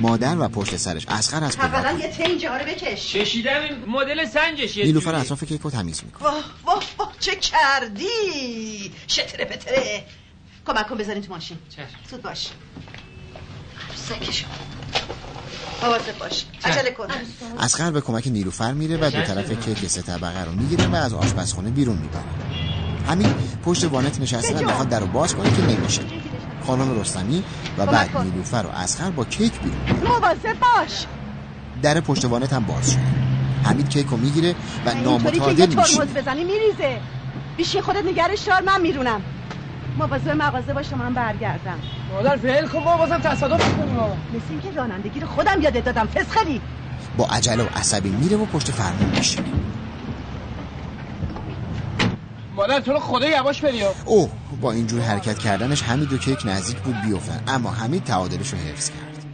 مادر 0.02 0.36
و 0.40 0.48
پشت 0.48 0.78
سرش 0.78 1.06
اسخر 1.08 1.44
از 1.44 1.58
پدر. 1.58 1.76
اولا 1.76 2.00
یه 2.00 2.38
جاره 2.38 2.66
بکش. 2.66 3.16
کشیدم 3.16 3.62
این 3.62 3.86
مدل 3.88 4.26
سنجش 4.26 4.78
یه 4.78 4.86
نیلوفر. 4.86 5.16
اطراف 5.16 5.44
کیک 5.44 5.62
رو 5.62 5.70
تمیز 5.70 6.04
می‌کنه. 6.06 6.24
واه 6.24 6.44
واه 6.66 6.84
واه 6.98 7.14
چه 7.20 7.36
کردی؟ 7.36 8.08
شتره 9.08 9.46
پتره. 9.46 10.06
کمک 10.68 10.88
کن 10.88 10.98
بذارین 10.98 11.24
تو 11.24 11.34
ماشین. 11.34 11.58
زود 12.10 12.22
باش. 12.22 12.50
سکشو 13.96 14.46
مواظب 15.84 16.18
باش. 16.20 16.46
عجله 16.64 16.92
کن. 16.92 17.08
اسخر 17.60 17.92
به 17.92 18.02
کمک 18.02 18.28
نیلوفر 18.28 18.74
میره 18.74 18.98
و 18.98 19.12
دو 19.12 19.22
طرف 19.22 19.52
کیک 19.52 19.88
سه 19.88 20.02
طبقه 20.02 20.46
رو 20.46 20.52
می‌گیره 20.52 20.88
و 20.88 20.96
از 20.96 21.14
آشپزخونه 21.14 21.70
بیرون 21.70 21.98
می‌بره. 21.98 22.24
همین 23.08 23.34
پشت 23.66 23.84
وانت 23.84 24.20
نشسته 24.20 24.56
و 24.56 24.66
می‌خواد 24.66 24.90
در 24.90 25.00
رو 25.00 25.08
باز 25.08 25.36
کنه 25.36 25.56
که 25.56 25.62
نمیشه. 25.62 26.02
خانم 26.68 27.00
رستمی 27.00 27.44
و 27.78 27.86
بعد. 27.86 28.18
نیلوفر 28.18 28.66
و 28.68 28.70
اسخر 28.70 29.10
با 29.10 29.26
کیک 29.26 29.54
بیرون. 29.60 30.08
مواظب 30.08 30.60
باش. 30.60 31.06
در 31.82 32.00
پشت 32.00 32.26
وانت 32.26 32.54
هم 32.54 32.66
باز 32.66 32.92
شده 32.92 33.02
حمید 33.64 33.90
کیک 33.90 34.08
رو 34.08 34.18
می‌گیره 34.18 34.56
و 34.86 34.94
نامتعادل 34.94 35.76
میشه 35.76 36.06
بزنی 36.06 36.44
میریزه. 36.44 37.02
بیشی 37.58 37.82
خودت 37.82 38.06
نگرش 38.06 38.40
دار 38.40 38.62
من 38.62 38.82
میرونم. 38.82 39.22
مواظب 40.00 40.30
مغازه 40.30 40.74
باش 40.74 40.88
تا 40.88 40.96
من 40.96 41.14
برگردم. 41.14 41.80
مادر 42.14 42.38
ول 42.38 42.68
کن 42.68 42.80
بابا 42.80 42.98
بازم 42.98 43.20
تصادف 43.20 43.68
می‌کنیم 43.70 43.96
بابا 43.96 44.16
مثل 44.34 44.46
اینکه 44.50 44.72
رانندگی 44.72 45.20
رو 45.20 45.28
خودم 45.28 45.62
یادت 45.62 45.86
دادم 45.86 46.06
فسخلی. 46.06 46.62
با 47.18 47.26
عجله 47.26 47.64
و 47.64 47.68
عصبی 47.76 48.10
میره 48.10 48.38
و 48.38 48.46
پشت 48.46 48.72
فرمون 48.72 49.10
میشینه 49.18 49.48
مادر 52.56 52.80
تو 52.80 52.94
رو 52.94 53.00
خدا 53.00 53.30
یواش 53.30 53.62
بریا 53.62 53.94
اوه 54.06 54.30
با 54.62 54.72
اینجور 54.72 55.02
حرکت 55.02 55.40
کردنش 55.40 55.84
حمید 55.84 56.14
و 56.14 56.18
کیک 56.18 56.40
نزدیک 56.46 56.78
بود 56.78 56.96
بیفتن 57.02 57.44
اما 57.48 57.72
حمید 57.72 58.04
تعادلش 58.04 58.54
رو 58.54 58.60
حفظ 58.60 58.90
کرد. 58.90 59.26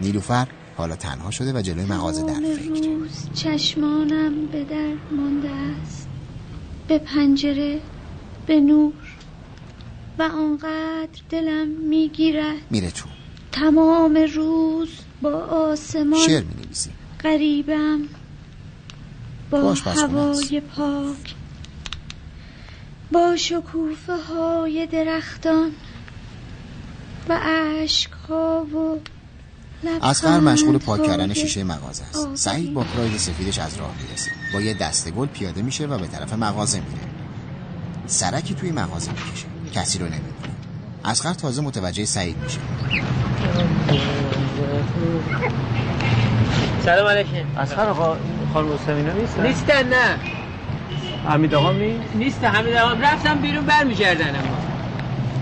نیلوفر 0.00 0.46
حالا 0.76 0.96
تنها 0.96 1.30
شده 1.30 1.52
و 1.52 1.62
جلوی 1.62 1.84
مغازه 1.84 2.22
در 2.22 2.34
فکر. 2.56 2.86
روز 2.86 3.28
چشمانم 3.34 4.46
به 4.52 4.64
در 4.64 4.92
مانده 5.16 5.50
است. 5.82 6.08
به 6.88 6.98
پنجره 6.98 7.80
به 8.46 8.60
نور. 8.60 8.92
و 10.20 10.22
آنقدر 10.22 11.20
دلم 11.30 11.68
می‌گیرد. 11.68 12.56
میره 12.70 12.90
تو. 12.90 13.08
تمام 13.52 14.18
روز 14.34 14.88
با 15.22 15.30
آسمان 15.30 16.20
شعر 16.26 16.42
می 16.42 16.64
نویسی 16.64 16.90
غریبم 17.20 18.00
با 19.50 19.60
باش. 19.60 19.86
هوای 19.86 20.60
پاک 20.76 21.34
با 23.12 23.36
شکوفه 23.36 24.16
های 24.16 24.86
درختان 24.86 25.72
و 27.28 27.40
عشق 27.42 28.12
ها 28.12 28.66
و 28.74 28.98
اسقر 30.02 30.40
مشغول 30.40 30.78
پاک 30.78 31.06
کردن 31.06 31.34
شیشه 31.34 31.64
مغازه 31.64 32.04
است. 32.04 32.34
سعید 32.34 32.74
با 32.74 32.82
پراید 32.82 33.16
سفیدش 33.16 33.58
از 33.58 33.76
راه 33.76 33.94
می‌رسه. 34.02 34.30
با 34.52 34.60
یه 34.60 34.74
دسته 34.74 35.10
گل 35.10 35.26
پیاده 35.26 35.62
میشه 35.62 35.86
و 35.86 35.98
به 35.98 36.06
طرف 36.06 36.32
مغازه 36.32 36.78
میره. 36.78 37.00
سرکی 38.06 38.54
توی 38.54 38.72
مغازه 38.72 39.10
می‌کشه. 39.10 39.46
کسی 39.70 39.98
رو 39.98 40.04
نمی‌بینه 40.04 40.54
اسقر 41.04 41.34
تازه 41.34 41.62
متوجه 41.62 42.04
سعید 42.04 42.36
میشه. 42.44 42.58
سلام 46.84 47.06
علیکم. 47.08 47.58
اسخر 47.58 47.88
آقا 47.88 48.16
خانم 48.52 48.72
رستمینا 48.72 49.12
نیستن؟ 49.12 49.46
نیستن 49.46 49.88
نه. 49.88 50.18
حمید 51.28 51.54
آقا 51.54 51.72
نیست؟ 51.72 52.14
نیست 52.14 52.44
همین 52.44 52.76
آقا. 52.78 52.92
رفتم 52.92 53.38
بیرون 53.38 53.64
برمیگردن 53.66 54.28
اما. 54.28 54.56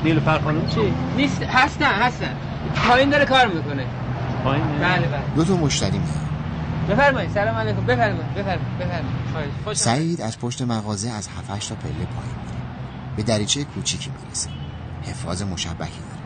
نیلوفر 0.05 0.39
خانم 0.39 0.67
چی؟ 0.67 0.81
نیست 1.17 1.43
هستن 1.43 1.93
هستن. 1.93 2.37
پایین 2.89 3.11
داره 3.11 3.25
کار 3.25 3.47
می‌کنه. 3.47 3.85
پایین؟ 4.45 4.65
بله 4.65 5.07
بله. 5.07 5.21
دو 5.37 5.45
تا 5.45 5.57
مشتری 5.57 5.91
میاد 5.99 6.29
بفرمایید 6.91 7.31
سلام 7.31 7.55
علیکم. 7.55 7.81
بفرمایید 7.81 8.35
بفرمایید 8.35 8.79
بفرمایید. 8.81 9.77
سعید 9.77 10.21
از 10.21 10.39
پشت 10.39 10.63
مغازه 10.63 11.11
از 11.11 11.29
7 11.29 11.69
تا 11.69 11.75
پله 11.75 11.93
پایین. 11.93 12.58
به 13.19 13.25
دریچه 13.25 13.65
کوچیکی 13.65 14.11
می‌رسه. 14.11 14.51
حفاظ 15.03 15.43
مشبکی 15.43 16.01
داره. 16.01 16.23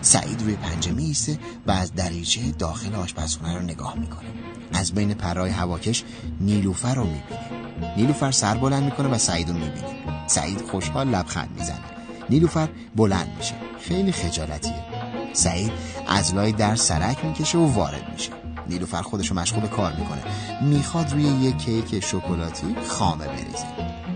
سعید 0.00 0.42
روی 0.42 0.56
پنجه 0.56 0.92
میسته 0.92 1.38
و 1.66 1.70
از 1.70 1.94
دریچه 1.94 2.40
داخل 2.50 2.94
آشپزخونه 2.94 3.54
رو 3.54 3.62
نگاه 3.62 3.98
می‌کنه. 3.98 4.28
از 4.72 4.92
بین 4.92 5.14
پرهای 5.14 5.50
هواکش 5.50 6.04
نیلوفر 6.40 6.94
رو 6.94 7.04
می‌بینه. 7.04 7.94
نیلوفر 7.96 8.30
سر 8.30 8.54
بلند 8.54 8.82
می‌کنه 8.82 9.08
و 9.08 9.18
سعید 9.18 9.48
رو 9.48 9.54
می‌بینه. 9.54 10.26
سعید 10.26 10.60
خوشحال 10.60 11.08
لبخند 11.08 11.50
می‌زنه. 11.58 11.84
نیلوفر 12.30 12.68
بلند 12.96 13.36
میشه. 13.38 13.54
خیلی 13.80 14.12
خجالتیه. 14.12 14.84
سعید 15.32 15.72
از 16.08 16.34
لای 16.34 16.52
در 16.52 16.76
سرک 16.76 17.24
می‌کشه 17.24 17.58
و 17.58 17.72
وارد 17.72 18.12
میشه. 18.12 18.30
نیلوفر 18.68 19.02
خودش 19.02 19.28
رو 19.28 19.36
مشغول 19.36 19.66
کار 19.66 19.92
می‌کنه. 19.92 20.22
می‌خواد 20.62 21.12
روی 21.12 21.22
یک 21.22 21.56
کیک 21.56 22.04
شکلاتی 22.04 22.76
خامه 22.88 23.26
بریزه. 23.26 23.66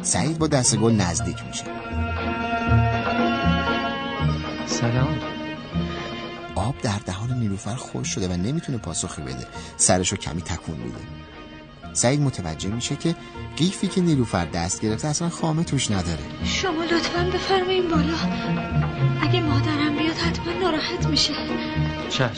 سعید 0.02 0.38
با 0.38 0.46
دست 0.46 0.76
گل 0.76 0.92
نزدیک 0.92 1.36
میشه. 1.48 1.64
سلام. 4.80 5.18
آب 6.54 6.74
در 6.82 6.98
دهان 7.06 7.32
نیلوفر 7.32 7.74
خوش 7.74 8.08
شده 8.08 8.28
و 8.28 8.32
نمی‌تونه 8.32 8.78
پاسخی 8.78 9.22
بده. 9.22 9.46
سرشو 9.76 10.16
کمی 10.16 10.42
تکون 10.42 10.76
میده. 10.76 10.98
سعید 11.92 12.20
متوجه 12.20 12.68
میشه 12.68 12.96
که 12.96 13.14
قیفی 13.56 13.86
که 13.88 14.00
نیلوفر 14.00 14.44
دست 14.44 14.80
گرفته 14.80 15.08
اصلا 15.08 15.28
خامه 15.28 15.64
توش 15.64 15.90
نداره. 15.90 16.18
شما 16.44 16.84
لطفا 16.84 17.30
بفرمایین 17.34 17.88
بالا. 17.88 18.14
اگه 19.22 19.40
مادرم 19.40 19.96
بیاد 19.98 20.16
حتما 20.16 20.52
ناراحت 20.52 21.06
میشه. 21.06 21.32
چشم. 22.10 22.28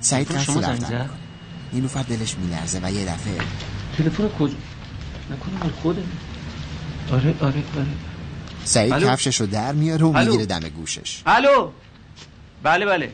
سعید 0.00 0.30
قصد 0.30 0.38
شما 0.38 0.60
زنگ 0.60 0.82
رفتن 0.82 1.10
نیلوفر 1.72 2.02
دلش 2.02 2.36
میلرزه 2.38 2.80
و 2.82 2.92
یه 2.92 3.04
دفعه 3.04 3.38
تلفن 3.98 4.28
کجا؟ 4.28 4.54
نکنه 5.30 5.72
خوده 5.82 6.02
آره 7.12 7.34
آره 7.40 7.62
آره. 7.76 8.11
سعید؟ 8.64 8.98
کفشش 8.98 9.40
رو 9.40 9.46
در 9.46 9.72
میاره 9.72 10.04
و؟ 10.04 10.12
می‌گیره 10.12 10.46
دم 10.46 10.60
گوشش. 10.60 11.22
الو؟ 11.26 11.70
بله 12.62 12.86
بله. 12.86 13.12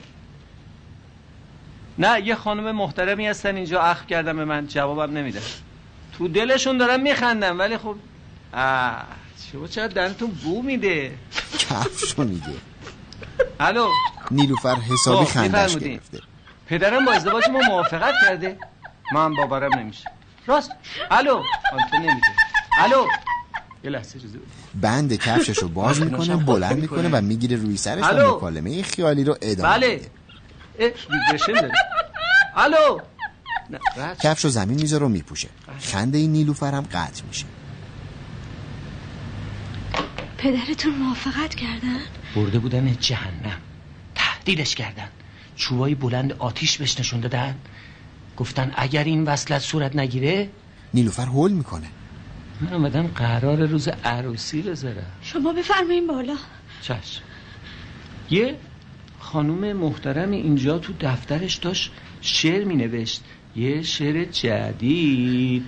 نه 1.99 2.27
یه 2.27 2.35
خانم 2.35 2.77
محترمی 2.77 3.27
هستن 3.27 3.57
اینجا 3.57 3.83
اخ 3.83 4.07
کردم 4.07 4.37
به 4.37 4.45
من 4.45 4.67
جوابم 4.67 5.19
نمیده. 5.19 5.41
تو 6.19 6.29
دلشون 6.29 6.79
دارم 6.79 7.01
میخندم 7.01 7.59
ولی 7.59 7.79
خب 7.79 7.97
آه 8.55 9.05
شما 9.53 9.67
چرا 9.67 9.87
دهنتون 9.87 10.31
بو 10.31 10.63
میده؟ 10.63 11.15
کفش 11.59 12.15
رو 12.17 12.25
میگه. 12.25 12.47
الو؟ 13.61 13.89
نیلوفر 14.31 14.75
حسابی 14.75 15.27
خندش. 15.27 15.77
گرفته. 15.77 16.21
پدرم 16.67 17.05
با 17.05 17.13
ازدواج 17.13 17.45
ما 17.53 17.59
موافقت 17.59 18.15
کرده. 18.25 18.59
من 19.15 19.35
باورم 19.35 19.75
نمیشه 19.79 20.05
راست. 20.47 20.71
الو؟ 21.11 21.37
آن 21.73 21.81
تو 21.91 21.97
نمیده 21.97 22.27
الو؟ 22.79 23.07
یه 23.85 23.91
لحظه 23.91 24.17
اجازه 24.17 24.39
بده. 24.39 24.47
بند 24.81 25.15
کفشش 25.15 25.59
رو 25.59 25.69
باز 25.81 26.01
می‌کنه 26.01 26.37
بلند 26.37 26.79
می‌کنه. 26.79 27.09
و 27.13 27.21
می‌گیره 27.21 27.57
روی 27.57 27.77
سرش 27.77 28.05
و؟ 28.05 28.37
مکالمه 28.37 28.83
خیالی 28.83 29.25
رو 29.25 29.37
ادامه 29.43 29.79
بله. 29.79 30.01
الو؟ 32.57 33.01
کفش 34.23 34.45
و 34.45 34.49
زمین 34.49 34.81
می‌ذاره 34.81 35.07
و 35.07 35.09
میپوشه. 35.09 35.49
خنده 35.81 36.19
این 36.19 36.33
نیلوفر 36.33 36.75
هم 36.75 36.83
قطع 36.83 37.23
میشه. 37.29 37.45
پدرتون 40.39 40.95
موافقت 40.95 41.55
کردن؟ 41.55 42.01
برده 42.37 42.59
بودن 42.59 42.97
جهنم. 43.01 43.59
تهدیدش 44.15 44.75
کردن. 44.75 45.09
چوبای 45.57 45.95
بلند 45.95 46.33
آتیش 46.33 46.79
بهش 46.79 47.01
نشون 47.01 47.21
دادن. 47.21 47.55
گفتن 48.37 48.73
اگر 48.77 49.05
این 49.05 49.25
وصلت 49.25 49.63
صورت 49.63 49.97
نگیره؟ 49.97 50.49
نیلوفر 50.95 51.27
هول 51.27 51.53
می‌کنه. 51.53 51.87
من 52.61 52.73
آمدم 52.73 53.07
قرار 53.07 53.67
روز 53.67 53.89
عروسی 53.89 54.63
بذارم 54.63 55.13
شما 55.23 55.53
بفرمایین 55.53 56.07
بالا. 56.07 56.37
چشم 56.83 57.23
یه 58.31 58.57
خانوم 59.19 59.73
محترم 59.73 60.31
اینجا 60.31 60.79
تو 60.79 60.93
دفترش 61.01 61.57
داشت 61.57 61.93
شعر 62.21 62.65
می 62.65 62.77
نوشت 62.77 63.23
یه 63.57 63.83
شعر 63.83 64.25
جدید. 64.25 65.65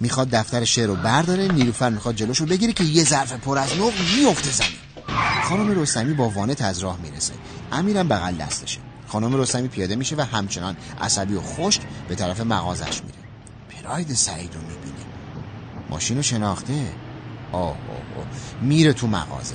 می‌خواد 0.00 0.30
دفتر 0.30 0.64
شعر 0.64 0.86
رو 0.86 0.94
برداره 0.94 1.52
نیلوفر 1.52 1.90
می‌خواد 1.90 2.16
جلوشو 2.16 2.46
بگیره 2.46 2.72
که 2.72 2.84
یه 2.84 3.04
ظرف 3.04 3.32
پر 3.32 3.58
از 3.58 3.76
نقل 3.76 3.92
میفته 4.16 4.50
زمین. 4.50 4.78
خانم 5.42 5.80
رستمی 5.80 6.14
با 6.14 6.28
وانت 6.28 6.62
از 6.62 6.78
راه 6.78 6.98
می‌رسه. 7.02 7.34
امیرم 7.72 8.08
بغل 8.08 8.34
دستشه. 8.34 8.80
خانم 9.08 9.36
رستمی 9.36 9.68
پیاده 9.68 9.96
میشه 9.96 10.16
و 10.16 10.20
همچنان 10.20 10.76
عصبی 11.00 11.34
و 11.34 11.40
خشک 11.40 11.80
به 12.08 12.14
طرف 12.14 12.40
مغازش 12.40 13.02
میره. 13.02 13.23
پراید 13.84 14.12
سعید 14.12 14.54
رو 14.54 14.60
می‌بینه 14.60 15.04
ماشین 15.90 16.16
رو 16.16 16.22
شناخته؟ 16.22 16.92
آه 17.52 17.60
آه 17.62 17.74
آه. 18.18 18.26
میره 18.62 18.92
تو 18.92 19.06
مغازه. 19.06 19.54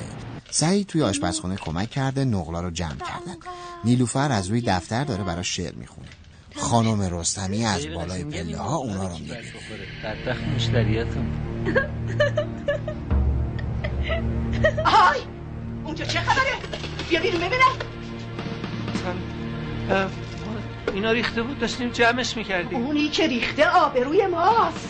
سعید 0.51 0.87
توی 0.87 1.03
آشپزخونه 1.03 1.55
کمک 1.55 1.89
کرده 1.89 2.25
نقلا 2.25 2.61
رو 2.61 2.69
جمع 2.69 2.89
کردن 2.89 3.35
نیلوفر 3.83 4.31
از 4.31 4.47
روی 4.47 4.61
دفتر 4.61 5.03
داره 5.03 5.23
براش 5.23 5.55
شعر 5.55 5.75
می‌خونه. 5.75 6.07
خانم 6.55 7.01
رستمی 7.01 7.65
از 7.65 7.87
بالای 7.87 8.23
پله 8.23 8.57
ها 8.57 8.75
اونا 8.75 9.07
رو 9.07 9.13
می‌بینه. 9.13 9.37
بدبخت 10.03 10.43
مشتریاتون. 10.55 11.27
آهای 14.85 15.19
اونجا 15.85 16.05
چه 16.05 16.19
خبره؟ 16.19 16.51
بیا 17.09 17.21
بیرون 17.21 17.41
ببینم. 17.41 17.75
اینا 20.93 21.11
ریخته 21.11 21.41
بود 21.41 21.59
داشتیم 21.59 21.89
جمعش 21.89 22.37
می‌کردیم. 22.37 22.85
اونی 22.85 23.09
که 23.09 23.27
ریخته 23.27 23.69
آبروی 23.69 24.27
ماست. 24.27 24.89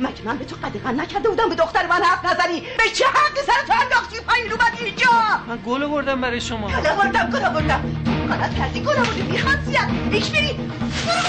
مگه 0.00 0.22
من 0.24 0.38
به 0.38 0.44
تو 0.44 0.56
قدقن 0.56 1.00
نکرده 1.00 1.28
بودم 1.28 1.48
به 1.48 1.54
دختر 1.54 1.86
من 1.86 2.02
حرف 2.02 2.24
نزنی؟ 2.24 2.60
به 2.60 2.90
چه 2.94 3.04
حقی 3.04 3.40
سر 3.46 3.66
تو 3.66 3.72
انداختی 3.82 4.20
پایین 4.20 4.52
اومدی 4.52 4.84
اینجا؟ 4.84 5.06
من 5.48 5.58
گل 5.66 5.86
بردم 5.86 6.20
برای 6.20 6.40
شما. 6.40 6.68
گل 6.68 6.82
بردم 6.82 7.30
گل 7.30 7.48
بردم. 7.48 8.02
غلط 8.30 8.54
کردی 8.54 8.80
گل 8.80 8.94
بردی 8.94 9.22
میخواستیت 9.22 9.88
ایش 10.10 10.28
بری. 10.28 10.58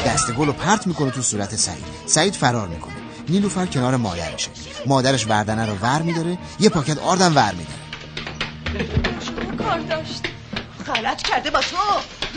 دست 0.06 0.32
گل 0.32 0.46
رو 0.46 0.54
پرت 0.54 0.88
می‌کنه 0.88 1.12
تو 1.12 1.22
صورت 1.22 1.56
سعید. 1.56 1.86
سعید 2.06 2.36
فرار 2.36 2.68
می‌کنه. 2.68 2.94
نیلوفر 3.30 3.66
کنار 3.66 3.96
مادرشه 3.96 4.50
مادرش 4.86 5.28
وردنه 5.28 5.66
رو 5.66 5.74
ور 5.74 6.02
میداره 6.02 6.38
یه 6.60 6.70
پاکت 6.70 7.00
آردم 7.00 7.36
ور 7.36 7.54
میداره 7.54 8.90
کار 9.58 9.80
داشت. 9.80 10.24
غلط 10.96 11.22
کرده 11.22 11.52
با 11.52 11.60
تو. 11.60 11.78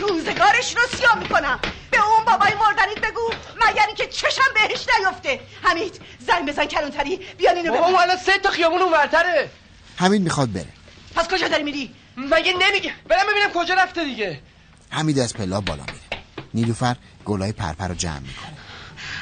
روزگارش 0.01 0.75
رو 0.75 0.97
سیاه 0.97 1.19
می‌کنم. 1.19 1.59
به 1.91 1.97
اون 2.05 2.25
بابای 2.25 2.53
مردنیت 2.53 2.99
بگو 2.99 3.33
مگر 3.55 3.85
اینکه 3.87 4.07
چشم 4.07 4.41
بهش 4.53 4.85
نیفته. 4.99 5.39
حمید 5.61 6.01
زنگ 6.19 6.47
بزن 6.49 6.65
کلونتری 6.65 7.17
بیان 7.37 7.55
اینو 7.55 7.71
بابا. 7.71 8.01
الان 8.01 8.17
سه 8.17 8.37
تا 8.37 8.49
خیابون 8.49 8.81
اونورتره. 8.81 9.49
حمید 9.97 10.21
می‌خواد 10.21 10.53
بره. 10.53 10.73
پس 11.15 11.27
کجا 11.27 11.47
داری 11.47 11.63
میری؟ 11.63 11.95
مگه 12.17 12.53
نمیگه. 12.53 12.93
برم 13.07 13.23
ببینم 13.31 13.51
کجا 13.53 13.73
رفته 13.73 14.03
دیگه. 14.03 14.41
حمید 14.89 15.19
از 15.19 15.33
پلا 15.33 15.61
بالا 15.61 15.83
میره. 15.83 16.23
نیلوفر 16.53 16.95
گلای 17.25 17.51
پرپر 17.51 17.87
رو 17.87 17.95
جمع 17.95 18.19
می‌کنه. 18.19 18.57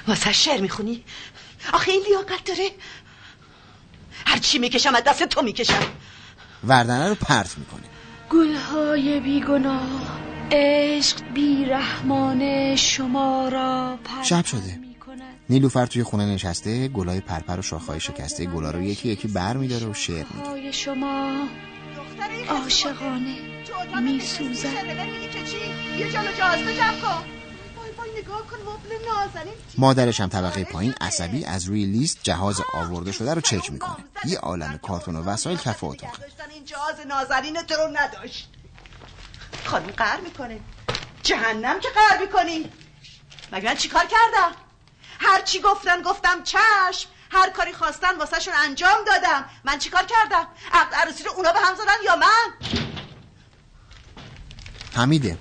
واسه 0.08 0.34
شعر 0.34 0.62
می‌خونی؟ 0.62 1.04
آخه 1.74 1.92
این 1.92 2.04
لیاقت 2.08 2.44
داره. 2.46 2.70
هر 4.26 4.38
چی 4.38 4.60
می‌کشم 4.60 4.96
از 4.96 5.04
دست 5.04 5.24
تو 5.24 5.42
می‌کشم. 5.42 5.84
وردنه 6.64 7.10
رو 7.10 7.16
پرت 7.16 7.58
می‌کنه. 7.58 7.84
گلهای 8.30 9.20
بیگناه. 9.20 10.29
عشق 10.52 11.22
بیرحمانه 11.34 12.76
شما 12.76 13.48
را 13.48 14.00
پر 14.06 14.24
شب 14.24 14.46
شده. 14.46 14.80
نیلوفر 15.50 15.86
توی 15.86 16.04
خونه 16.04 16.26
نشسته 16.26 16.88
گلای 16.88 17.20
پرپر 17.20 17.60
و 17.60 17.62
شاخهای 17.62 18.00
شکسته 18.00 18.46
گلا 18.46 18.72
رو 18.72 18.82
یکی 18.82 19.10
یکی 19.10 19.28
بر 19.28 19.58
میداره 19.58 19.88
و 19.88 19.94
شعر 19.94 20.26
میگه. 20.34 20.72
شما 20.72 21.48
عاشقانه 22.50 23.36
می 24.04 24.20
سوزد 24.20 24.66
یه 26.00 26.12
جلو 26.12 26.32
جازده 26.40 26.76
جمع 26.76 27.00
کن 27.02 27.24
وای 27.78 27.92
وای 27.98 28.22
نگاه 28.22 28.42
کن 28.48 28.58
مبل 28.58 28.96
نازنین. 29.08 29.54
مادرش 29.78 30.22
هم 30.22 30.30
طبقه 30.30 30.64
پایین 30.64 30.94
عصبی 31.02 31.46
از 31.46 31.66
روی 31.66 31.86
لیست 31.86 32.20
جهاز 32.24 32.62
آورده 32.74 33.12
شده 33.12 33.34
رو 33.34 33.42
چک 33.42 33.72
می‌کنه. 33.72 33.96
یه 34.26 34.38
عالم 34.38 34.80
کارتون 34.84 35.16
و 35.16 35.24
وسایل 35.24 35.58
کف 35.58 35.84
اتاق 35.84 36.12
داشتن 36.12 36.44
این 36.54 36.66
جهاز 36.66 36.96
نازنین 37.08 37.62
تو 37.68 37.76
رو 37.76 37.98
نداشت. 37.98 38.50
خانم 39.66 39.88
قهر 39.88 40.20
می‌کنه. 40.20 40.60
جهنم 41.24 41.80
که 41.80 41.90
قهر 41.90 42.22
می‌کنی. 42.22 42.72
مگه 43.52 43.66
من 43.66 43.76
چیکار 43.76 44.06
کردم؟ 44.06 44.56
هر 45.20 45.42
چی 45.42 45.60
گفتن 45.60 46.02
گفتم 46.02 46.44
چشم. 46.44 47.10
هر 47.32 47.50
کاری 47.50 47.74
خواستن 47.74 48.18
واسه 48.18 48.40
شون 48.40 48.54
انجام 48.54 49.04
دادم. 49.08 49.50
من 49.64 49.80
چیکار 49.80 50.04
کردم؟ 50.06 50.48
عقد 50.74 50.94
عروسی 50.94 51.24
رو 51.24 51.32
اونا 51.32 51.52
به 51.52 51.60
هم 51.60 51.76
زدن 51.76 52.04
یا 52.06 52.16
من؟ 52.16 52.54
حمیده. 54.96 55.38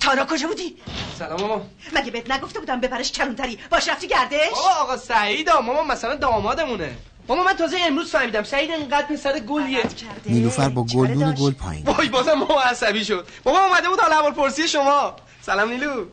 تارا 0.00 0.26
کجا 0.26 0.48
بودی؟ 0.48 0.82
سلام 1.18 1.40
ماما. 1.40 1.66
مگه 1.92 2.10
بهت 2.10 2.30
نگفته 2.30 2.60
بودم 2.60 2.80
ببرش 2.80 3.12
کلونتری 3.12 3.56
باش 3.70 3.88
رفتی 3.88 4.08
گردش؟ 4.08 4.50
بابا 4.50 4.68
آقا 4.68 4.96
سعیدا 4.96 5.60
ماما 5.60 5.82
مثلا 5.82 6.14
دامادمونه. 6.14 6.96
ماما 7.28 7.42
من 7.42 7.52
تازه 7.52 7.76
امروز 7.80 8.10
فهمیدم. 8.10 8.42
سعید 8.42 8.70
انقدر 8.70 9.06
پسر 9.06 9.38
گلیه. 9.38 9.82
نیلوفر 10.26 10.68
با 10.68 10.84
گلدون 10.84 11.34
گل 11.34 11.52
پایین. 11.52 11.84
وای 11.84 12.08
بازم 12.08 12.32
ماما 12.32 12.60
عصبی 12.60 13.04
شد. 13.04 13.26
بابا 13.44 13.58
اومده 13.58 13.88
بود 13.88 14.00
حال 14.00 14.12
احوال 14.12 14.32
پرسی 14.32 14.68
شما. 14.68 15.16
سلام 15.42 15.68
نیلو. 15.68 16.04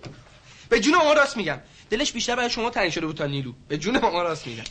به 0.70 0.80
جون 0.80 0.96
ماما 0.96 1.14
راست 1.14 1.38
میگم. 1.38 1.58
دلش 1.90 2.12
بیشتر 2.12 2.36
برای 2.36 2.50
شما 2.50 2.70
تنگ 2.70 2.90
شده 2.90 3.06
بود 3.06 3.18
تا 3.18 3.26
نیلو. 3.26 3.52
به 3.68 3.78
جون 3.78 4.00
ماما 4.00 4.22
راست 4.22 4.48
میگم. 4.48 4.64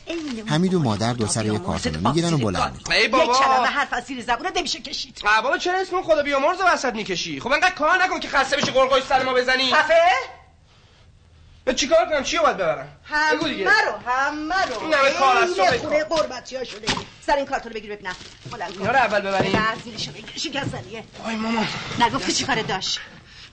حمید 0.45 0.73
و 0.73 0.79
مادر 0.79 1.13
دو 1.13 1.27
سر 1.27 1.45
یه 1.45 1.59
کارتون 1.59 1.97
می‌گیرن 1.97 2.33
و 2.33 2.37
بلند 2.37 2.73
می‌کنن 2.73 2.95
ای 2.95 3.03
یک 3.03 3.11
بابا. 3.11 3.33
کلمه 3.33 3.67
حرف 3.67 3.93
از 3.93 4.03
زیر 4.03 4.21
زبونت 4.21 4.57
نمیشه 4.57 4.79
کشید. 4.79 5.21
بابا 5.43 5.57
چرا 5.57 5.79
اسم 5.79 6.01
خدا 6.01 6.23
بیامرز 6.23 6.57
وسط 6.73 6.93
می‌کشی؟ 6.93 7.39
خب 7.39 7.51
انقدر 7.51 7.75
کار 7.75 8.03
نکن 8.03 8.19
که 8.19 8.27
خسته 8.27 8.57
بشی 8.57 8.71
قرقای 8.71 9.01
سر 9.09 9.23
ما 9.23 9.33
بزنی. 9.33 9.73
خفه؟ 9.73 10.01
به 11.65 11.73
چیکار 11.73 12.05
کنم؟ 12.05 12.23
چی 12.23 12.37
باید 12.37 12.57
ببرم؟ 12.57 12.87
بگو 13.33 13.47
دیگه. 13.47 13.69
همه 13.69 13.81
رو 13.81 14.11
همه 14.11 14.65
رو. 14.65 14.83
این 14.83 14.93
همه 14.93 15.11
کار 15.11 15.37
از 15.37 15.49
صبح 15.49 15.77
خونه 15.77 16.03
قربتی 16.03 16.55
ها 16.55 16.63
شده. 16.63 16.87
سر 17.25 17.35
این 17.35 17.45
کارتون 17.45 17.71
رو 17.71 17.79
بگیر 17.79 17.91
ببینم. 17.91 18.15
بلند 18.51 18.73
کن. 18.73 18.79
اینا 18.79 18.91
رو 18.91 18.97
اول 18.97 19.19
ببریم. 19.21 19.55
نه، 19.55 19.65
زیرشو 19.83 20.11
بگیر. 20.11 20.29
شکستنیه. 20.35 21.03
وای 21.25 21.35
ماما 21.35 21.65
نگفتی 21.99 22.33
چی 22.33 22.45
کار 22.45 22.61
داشت؟ 22.61 22.99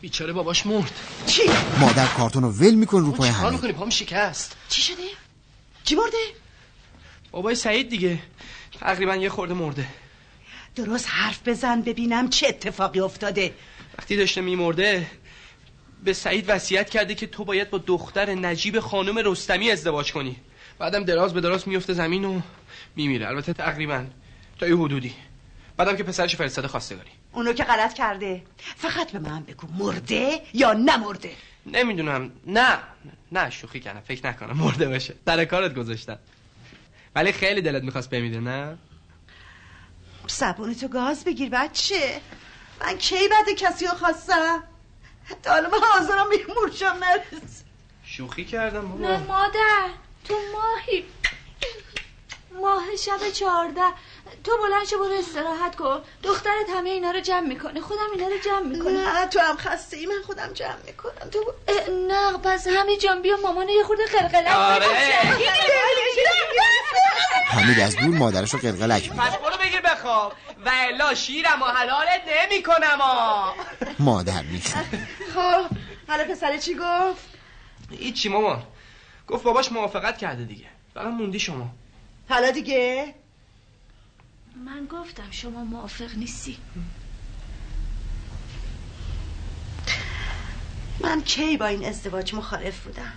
بیچاره 0.01 0.33
باباش 0.33 0.67
مرد. 0.67 0.93
چی؟ 1.27 1.43
مادر 1.81 2.07
کارتون 2.07 2.43
رو 2.43 2.51
ول 2.51 2.75
میکن 2.75 3.01
رو 3.01 3.13
پای 3.13 3.29
چیکار 3.29 3.43
حمید 3.43 3.53
می‌کنی؟ 3.53 3.73
پام 3.73 3.91
شکست. 3.91 4.57
چی 4.69 4.83
شده؟ 4.83 5.03
کی 5.85 5.95
مرده؟ 5.95 6.17
بابای 7.31 7.55
سعید 7.55 7.89
دیگه. 7.89 8.19
تقریبا 8.81 9.17
یه 9.17 9.29
خورده 9.29 9.55
مرده. 9.55 9.87
درست 10.77 11.07
حرف 11.09 11.49
بزن 11.49 11.83
ببینم 11.83 12.31
چه 12.31 12.49
اتفاقی 12.49 13.01
افتاده. 13.01 13.55
وقتی 13.99 14.17
داشته 14.17 14.41
میمرده 14.41 15.07
به 16.05 16.13
سعید 16.13 16.45
وصیت 16.49 16.91
کرده 16.91 17.15
که 17.15 17.27
تو 17.27 17.45
باید 17.45 17.71
با 17.71 17.79
دختر 17.79 18.35
نجیب 18.35 18.81
خانم 18.81 19.19
رستمی 19.19 19.71
ازدواج 19.71 20.13
کنی. 20.13 20.37
بعدم 20.79 21.05
دراز 21.05 21.35
به 21.35 21.41
دراز 21.41 21.69
میفته 21.69 21.93
زمین 21.93 22.25
و 22.25 22.41
میمیره. 22.97 23.29
البته 23.29 23.53
تقریبا 23.53 24.05
تا 24.59 24.69
یه 24.69 24.77
حدودی. 24.77 25.15
بعدم 25.77 25.97
که 25.97 26.03
پسرش 26.03 26.37
فرستاده 26.37 26.69
خواستگاری. 26.69 27.11
اونو 27.33 27.53
که 27.53 27.65
غلط 27.65 27.95
کرده. 27.95 28.43
فقط 28.77 29.13
به 29.13 29.19
من 29.19 29.43
بگو 29.43 29.67
مرده 29.79 30.43
یا 30.55 30.73
نمرده؟ 30.73 31.33
نمی‌دونم. 31.67 32.31
نه 32.47 32.79
نه 33.33 33.51
شوخی 33.51 33.81
کردم. 33.81 34.01
فکر 34.01 34.27
نکنم 34.27 34.57
مرده 34.57 34.89
باشه. 34.89 35.15
در 35.27 35.45
کارت 35.45 35.75
گذاشتم. 35.75 36.19
ولی 37.15 37.33
خیلی 37.33 37.61
دلت 37.61 37.83
می‌خواست 37.83 38.11
بمیره 38.11 38.41
نه؟ 38.41 38.79
زبونتو 40.29 40.89
گاز 40.89 41.25
بگیر 41.25 41.49
بچه. 41.49 42.21
من 42.81 42.99
کی 42.99 43.29
بعد 43.31 43.59
کسی 43.59 43.87
رو 43.87 43.93
خواستم؟ 43.93 44.63
تا 45.43 45.51
حالا 45.51 45.69
من 45.69 45.79
حاضرم 45.93 46.27
میمورشم 46.29 46.87
نرس 47.01 47.63
شوخی 48.05 48.45
کردم 48.45 48.93
نه 49.03 49.19
بابا 49.19 49.35
مادر 49.35 49.91
تو 50.25 50.35
ماهی 50.53 51.05
ماه 52.63 52.97
شب 52.97 53.31
چهارده. 53.31 53.93
تو 54.45 54.53
بلند 54.63 54.87
شو 54.87 54.99
برو 54.99 55.15
استراحت 55.19 55.77
کن. 55.77 56.01
دخترت 56.23 56.71
همه 56.77 56.91
اینا 56.91 57.11
رو 57.11 57.21
جمع 57.21 57.47
می‌کنه. 57.47 57.81
خودم 57.81 58.07
اینا 58.15 58.27
رو 58.29 58.39
جمع 58.39 58.67
می‌کنم. 58.67 58.99
نه 58.99 59.27
تو 59.27 59.41
هم 59.41 59.57
خسته 59.57 59.97
ای 59.97 60.07
من 60.07 60.23
خودم 60.27 60.53
جمع 60.53 60.83
می‌کنم. 60.87 61.31
تو 61.31 61.55
نه 62.09 62.39
پس 62.39 62.67
همه 62.67 62.97
جان 62.97 63.23
بیا 63.23 63.37
مامان 63.37 63.69
یه 63.69 63.85
خورده 63.85 64.07
قلقلک 64.07 64.57
آره. 64.57 64.87
حمید 67.47 67.81
از 67.81 67.97
دور 67.97 68.15
مادرش 68.15 68.55
رو 68.55 68.59
قلقلک 68.61 69.03
می‌کنه 69.11 69.31
پس 69.31 69.37
برو 69.37 69.57
بگیر 69.57 69.81
بخواب. 69.81 70.33
و 70.67 70.71
الا 70.75 71.15
شیرم 71.15 71.63
و 71.63 71.65
حلالت 71.65 72.23
نمی 72.27 72.63
کنم 72.63 72.99
مادر 73.99 74.43
میخند 74.43 75.09
خب 75.35 75.77
حالا 76.09 76.25
پسر 76.25 76.57
چی 76.57 76.75
گفت؟ 76.75 77.29
هیچی 77.91 78.29
مامان. 78.29 78.63
گفت 79.29 79.45
باباش 79.45 79.73
موافقت 79.73 80.19
کرده 80.19 80.45
دیگه. 80.45 80.67
فقط 80.95 81.07
موندی 81.07 81.41
شما. 81.41 81.71
حالا 82.29 82.51
دیگه؟ 82.51 83.15
من 84.65 84.87
گفتم 84.87 85.31
شما 85.31 85.65
موافق 85.65 86.15
نیستی. 86.17 86.59
من 91.01 91.23
کی 91.23 91.57
با 91.57 91.67
این 91.67 91.85
ازدواج 91.85 92.35
مخالف 92.35 92.81
بودم؟ 92.81 93.13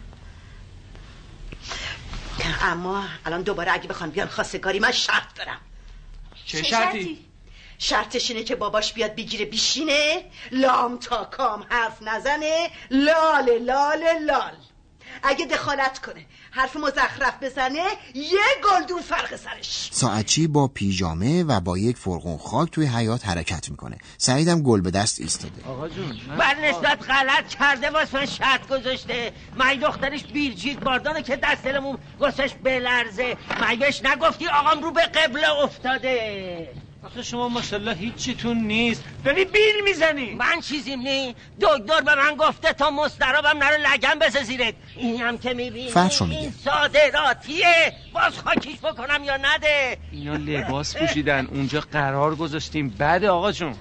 اما 2.62 3.06
الان 3.26 3.42
دوباره 3.42 3.72
اگه 3.72 3.88
بخوان 3.88 4.10
بیان 4.10 4.28
خواستگاری 4.28 4.80
من 4.80 4.92
شرط 4.92 5.34
دارم. 5.36 5.60
چه 6.46 6.64
شرطی؟ 6.64 7.26
شرطش 7.78 8.32
اینه 8.32 8.44
که 8.44 8.56
باباش 8.56 8.94
بیاد 8.94 9.16
بگیره 9.16 9.46
بیشینه 9.46 10.32
لام 10.52 10.98
تا 10.98 11.26
کام 11.26 11.66
حرف 11.70 12.02
نزنه 12.02 12.70
لال 12.92 13.58
لال 13.58 14.04
لال. 14.26 14.56
اگه 15.24 15.46
دخالت 15.46 16.00
کنه. 16.00 16.26
حرف 16.52 16.76
مزخرف 16.76 17.34
بزنه 17.42 17.84
یه 18.14 18.40
گلدون 18.64 19.02
فرق 19.02 19.36
سرش. 19.36 19.90
ساعتچی 19.92 20.48
با 20.48 20.68
پیژامه 20.68 21.44
و 21.44 21.60
با 21.60 21.78
یک 21.78 21.98
فرقون 21.98 22.38
خاک 22.38 22.72
توی 22.72 22.86
حیات 22.86 23.28
حرکت 23.28 23.70
می‌کنه. 23.70 23.98
سعیدم 24.18 24.62
گل 24.62 24.82
به 24.82 24.92
دست 24.92 25.22
ایستاده. 25.22 25.64
آقا 25.68 25.90
جون 25.90 26.20
بر 26.38 26.56
نسبت 26.56 27.10
غلط 27.10 27.48
کرده 27.48 27.90
واسه 27.90 28.18
من 28.18 28.26
شرط 28.26 28.68
گذاشته. 28.68 29.32
من 29.56 29.76
دخترش 29.76 30.24
بیرجیت 30.24 30.80
باردانه 30.80 31.24
که 31.24 31.36
دست 31.36 31.64
دلمون 31.64 31.98
واسش 32.20 32.52
بلرزه؟ 32.64 33.38
من 33.62 33.76
بهش 33.76 34.02
نگفتی 34.04 34.48
آقام 34.48 34.84
رو 34.84 34.92
به 34.92 35.02
قبله 35.02 35.50
افتاده. 35.50 36.85
آخه 37.06 37.24
شما 37.24 37.50
ماشالله 37.50 37.94
هیچیتون 37.94 38.58
نیست. 38.58 39.04
داری 39.26 39.46
بیل 39.46 39.84
می‌زنی. 39.84 40.34
من 40.34 40.62
چیزیم 40.62 41.00
نی. 41.00 41.36
دکتر 41.62 42.02
به 42.02 42.16
من 42.16 42.36
گفته 42.36 42.74
تا 42.74 42.90
مسترابم 42.90 43.58
نره 43.58 43.78
لگم 43.78 44.20
بسه 44.22 44.44
زیرت. 44.44 44.74
این 44.96 45.22
هم 45.22 45.38
که 45.38 45.54
می‌بینی 45.54 45.90
فرشو 45.90 46.26
میگه. 46.26 46.40
این 46.40 46.54
صادراتیه 46.66 47.94
باز 48.14 48.40
خاکیش 48.40 48.80
بکنم 48.80 49.24
یا 49.24 49.38
نده؟ 49.38 49.98
اینا 50.12 50.36
لباس 50.36 50.98
پوشیدن. 50.98 51.46
اونجا 51.46 51.84
قرار 51.92 52.36
گذاشتیم. 52.36 52.90
بعد 52.90 53.26
آقا 53.26 53.52
جون. 53.52 53.76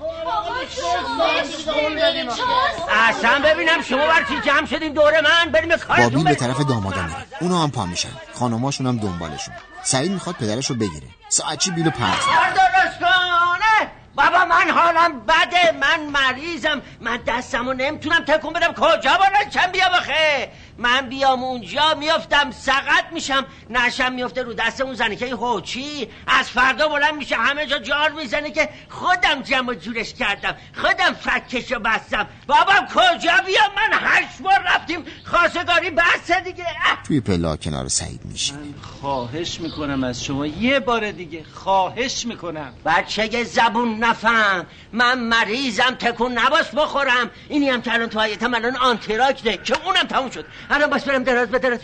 اصلا 3.09 3.43
ببینم 3.45 3.83
شما 3.83 4.07
بر 4.07 4.25
چی 4.29 4.41
جمع 4.51 4.67
شدین 4.67 4.93
دور 4.93 5.21
من؟ 5.21 5.51
بریم 5.53 5.77
کارتون 5.77 6.09
بابی 6.09 6.25
به. 6.25 6.35
طرف 6.35 6.59
دامادا 6.59 7.03
میره. 7.03 7.27
اونا 7.41 7.63
هم 7.63 7.71
پا 7.71 7.87
میشن. 7.87 8.13
خانماشون 8.35 8.87
هم 8.87 8.97
دنبالشون. 8.97 9.55
سعید 9.83 10.13
می‌خواد 10.13 10.37
پدرش 10.37 10.67
رو 10.67 10.77
بگیره 10.77 11.07
ساعتچی 11.29 11.71
بیلو 11.71 11.91
پرت 11.91 12.01
می‌کنه. 12.01 12.35
کار 12.35 12.51
درست 12.51 12.99
کنه 12.99 13.91
بابا 14.17 14.45
من 14.45 14.71
حالم 14.71 15.21
بده 15.27 15.73
من 15.73 16.07
مریضم 16.07 16.83
من 17.01 17.17
دستمو 17.17 17.73
نمی‌تونم 17.73 18.25
تکون 18.25 18.53
بدم 18.53 18.73
کجا 18.73 19.19
بالا 19.19 19.51
چم 19.51 19.73
بیام 19.73 19.91
آخه 19.93 20.51
من 20.79 21.09
بیام 21.09 21.45
اونجا 21.45 21.95
میافتم 21.95 22.51
سقط 22.51 23.05
میشم. 23.13 23.47
نشم 23.71 24.13
میفته 24.13 24.43
رو 24.43 24.55
دست 24.55 24.81
اون 24.81 24.95
زنی 24.95 25.17
که 25.17 25.27
هوچی 25.27 26.09
از 26.27 26.51
فردا 26.51 26.89
بلند 26.89 27.15
میشه 27.15 27.37
همه 27.37 27.67
جا 27.67 27.79
جار 27.79 28.11
می‌زنه 28.11 28.51
که 28.51 28.69
خودم 28.89 29.43
جمع 29.43 29.71
و 29.71 29.75
جورش 29.75 30.15
کردم 30.15 30.57
خودم 30.75 31.13
فکشو 31.13 31.79
بستم. 31.79 32.27
بابا 32.47 32.73
کجا 32.95 33.33
بیام؟ 33.47 33.71
من 33.77 33.99
هشت 34.01 34.43
بار 34.43 34.59
رفتیم. 34.67 35.05
خواستگاری 35.25 35.91
بسته 35.91 36.41
دیگه. 36.41 36.67
توی 37.07 37.21
پلا 37.21 37.57
کنار 37.57 37.89
سعید 37.89 38.21
میشینه 38.25 38.61
خواهش 39.01 39.61
می‌کنم 39.61 40.05
از 40.05 40.25
شما 40.25 40.47
یه 40.47 40.81
بار 40.81 41.11
دیگه. 41.11 41.45
خواهش 41.55 42.27
می‌کنم. 42.27 42.73
بچه 42.85 43.45
زبون 43.45 43.99
نفهم. 43.99 44.67
من 44.93 45.21
مریضم 45.21 45.95
تکون 45.99 46.39
نباس 46.39 46.75
بخورم. 46.75 47.31
اینی 47.49 47.71
هم 47.71 47.83
که 47.83 47.93
الان 47.93 48.09
تو 48.09 48.21
حیاتم 48.21 48.55
الان 48.55 48.77
آنتراکته 48.77 49.57
که 49.57 49.77
اونم 49.85 50.03
تموم 50.03 50.31
شد. 50.31 50.47
الان 50.71 50.91
باس 50.91 51.05
برم 51.05 51.25
دراز 51.25 51.49
به 51.49 51.59
دراز. 51.59 51.79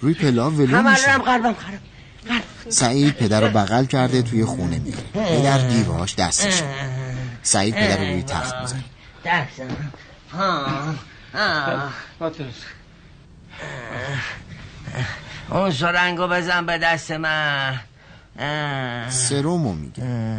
روی 0.00 0.14
پلا 0.14 0.50
ولو 0.50 0.76
همه 0.76 0.90
میشه 0.90 1.08
الانم 1.08 1.22
قلبم 1.22 1.54
خراب. 1.54 1.80
سعید 2.68 3.14
پدر 3.14 3.40
رو 3.40 3.48
بغل 3.48 3.84
کرده 3.84 4.22
توی 4.22 4.44
خونه 4.44 4.78
میره. 4.78 4.98
پدر 5.14 5.58
دیواش 5.58 6.14
دستشه 6.14 6.64
سعید 7.42 7.74
پدر 7.74 7.96
رو 7.96 8.04
روی 8.04 8.22
تخت 8.22 8.74
آه. 10.38 10.94
اون 15.50 15.70
سرنگو 15.70 16.28
بزن 16.28 16.66
به 16.66 16.78
دست 16.78 17.10
من. 17.10 17.80
سرومو 19.08 19.72
میگه. 19.72 20.38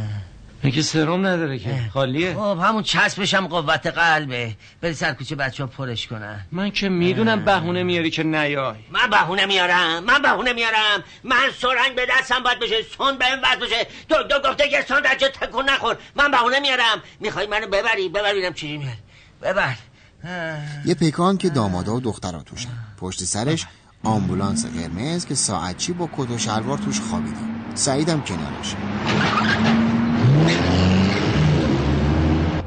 میگه 0.63 0.81
سرم 0.81 1.25
نداره 1.25 1.59
که. 1.59 1.89
خالیه. 1.93 2.33
خب 2.33 2.59
همون 2.63 2.83
چسبشم 2.83 3.47
قوت 3.47 3.87
قلبه. 3.87 4.55
بری 4.81 4.93
سر 4.93 5.13
کوچه 5.13 5.35
بچه 5.35 5.63
ها 5.63 5.67
پرش 5.67 6.07
کنن. 6.07 6.45
من 6.51 6.71
که 6.71 6.89
می‌دونم 6.89 7.45
بهونه 7.45 7.83
میاری 7.83 8.11
که 8.11 8.23
نیای. 8.23 8.75
من 8.91 9.09
بهونه 9.09 9.45
میارم 9.45 10.03
من 10.03 10.21
بهونه 10.21 10.53
میارم. 10.53 11.03
من 11.23 11.35
سرنگ 11.61 11.95
به 11.95 12.07
دستم 12.09 12.43
باید 12.43 12.59
بشه 12.59 12.75
سون 12.97 13.17
به 13.17 13.25
این 13.25 13.35
بشه. 13.61 13.87
دکتر 14.09 14.49
گفته 14.49 14.69
که 14.69 14.85
سون 14.87 15.01
در 15.01 15.15
جا 15.15 15.27
تکون 15.27 15.69
نخور. 15.69 15.97
من 16.15 16.31
بهونه 16.31 16.59
میارم. 16.59 17.01
می‌خوای 17.19 17.47
منو 17.47 17.67
ببری؟ 17.67 18.09
ببرینم 18.09 18.53
چیزی 18.53 18.77
میاری 18.77 18.97
ببر. 19.41 19.75
یه 20.85 20.93
پیکان 20.95 21.37
که 21.37 21.49
دامادا 21.49 21.95
و 21.95 21.99
دخترا 21.99 22.43
توشن. 22.43 22.69
پشت 22.99 23.23
سرش 23.23 23.65
آمبولانس 24.03 24.65
قرمز 24.65 25.25
که 25.25 25.35
ساعتچی 25.35 25.93
با 25.93 26.09
کت 26.17 26.31
و 26.31 26.37
شلوار 26.37 26.77
توش 26.77 26.99
خوابیده 26.99 27.37
سعیدم 27.75 28.21
کنارش. 28.21 28.75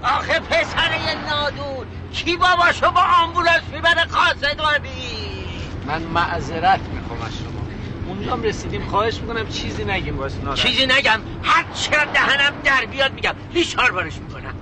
آخه 0.03 0.41
پسر 0.41 0.91
نادون 1.27 1.87
کی 2.13 2.37
باباشو 2.37 2.91
با 2.91 3.01
آمبولانس 3.23 3.63
می‌بره 3.73 4.05
خواستگاری 4.09 5.71
من 5.87 6.03
معذرت 6.03 6.81
می‌خوام 6.81 7.23
از 7.23 7.33
شما. 7.37 7.67
اونجا 8.07 8.33
هم 8.33 8.43
رسیدیم 8.43 8.85
خواهش 8.85 9.21
می‌کنم 9.21 9.47
چیزی 9.47 9.85
نگیم 9.85 10.19
واسه 10.19 10.55
چیزی 10.55 10.87
نگم 10.87 11.23
هر 11.43 11.65
چقدر 11.75 12.05
دهنم 12.05 12.63
در 12.63 12.87
بیاد 12.87 13.13
میگم 13.13 13.35
لیشار 13.51 13.93
بارش 13.93 14.17
می‌کنم. 14.17 14.55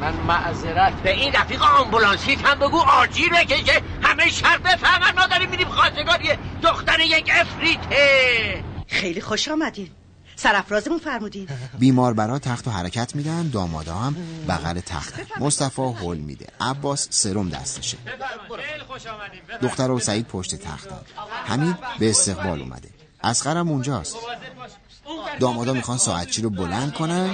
من 0.00 0.14
معذرت 0.14 0.92
به 1.02 1.12
این 1.12 1.32
رفیق 1.32 1.62
آمبولانسیت 1.62 2.46
هم 2.46 2.58
بگو 2.58 2.78
آجیر 2.78 3.32
بکشه 3.32 3.82
همه 4.02 4.28
شهر 4.30 4.58
بفهمن 4.58 5.14
ما 5.16 5.26
داریم 5.26 5.50
میریم 5.50 5.68
خواستگاری 5.68 6.28
دختر 6.62 7.00
یک 7.00 7.30
افریته. 7.40 8.64
خیلی 8.88 9.20
خوش 9.20 9.48
آمدین. 9.48 9.90
سرفرازمون 10.36 10.98
فرمودین. 10.98 11.48
بیمار 11.78 12.14
برا 12.14 12.38
تخت 12.38 12.68
و 12.68 12.70
حرکت 12.70 13.16
میدن 13.16 13.50
دامادا 13.50 13.94
هم 13.94 14.16
بغل 14.48 14.80
تخت. 14.80 15.14
مصطفی 15.40 15.82
هول 15.82 16.18
میده. 16.18 16.46
عباس 16.60 17.08
سرم 17.10 17.48
دستشه. 17.48 17.98
دختر 19.62 19.90
و 19.90 20.00
سعید 20.00 20.26
پشت 20.26 20.54
تختن 20.54 21.00
حمید 21.44 21.76
به 21.98 22.10
استقبال 22.10 22.60
اومده. 22.60 22.88
اسقرم 23.22 23.68
اونجاست. 23.68 24.16
دامادا 25.40 25.72
می‌خوان 25.72 25.98
ساعتچی 25.98 26.42
رو 26.42 26.50
بلند 26.50 26.94
کنن؟ 26.94 27.26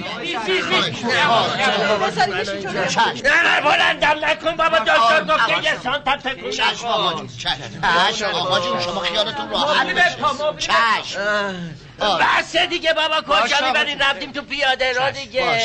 نه 3.24 3.42
نه 3.42 3.60
بلندم 3.60 4.24
نکن 4.24 4.56
بابا 4.56 4.78
دکتر 4.78 5.24
گفته 5.24 5.64
یه 5.64 5.78
سانتم 5.84 6.16
تکون 6.16 6.50
چشم 6.50 6.86
آقا 6.86 7.18
جون 7.18 7.28
چشم 7.28 8.24
آقا 8.24 8.60
جون 8.60 8.80
شما 8.80 9.00
خیالتون 9.00 9.50
راحت 9.50 9.86
بشه 9.86 10.16
چشم 10.58 11.74
بس 12.00 12.56
دیگه 12.70 12.94
بابا 12.94 13.20
کجا 13.20 13.66
می‌برین 13.66 13.98
رفتیم 13.98 14.32
تو 14.32 14.42
پیاده 14.42 14.92
رو 14.92 15.10
دیگه 15.10 15.60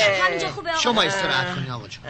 شما 0.84 1.02
استراحت 1.02 1.56
کنید 1.56 1.72
آقا 1.72 1.88
جون 1.88 2.04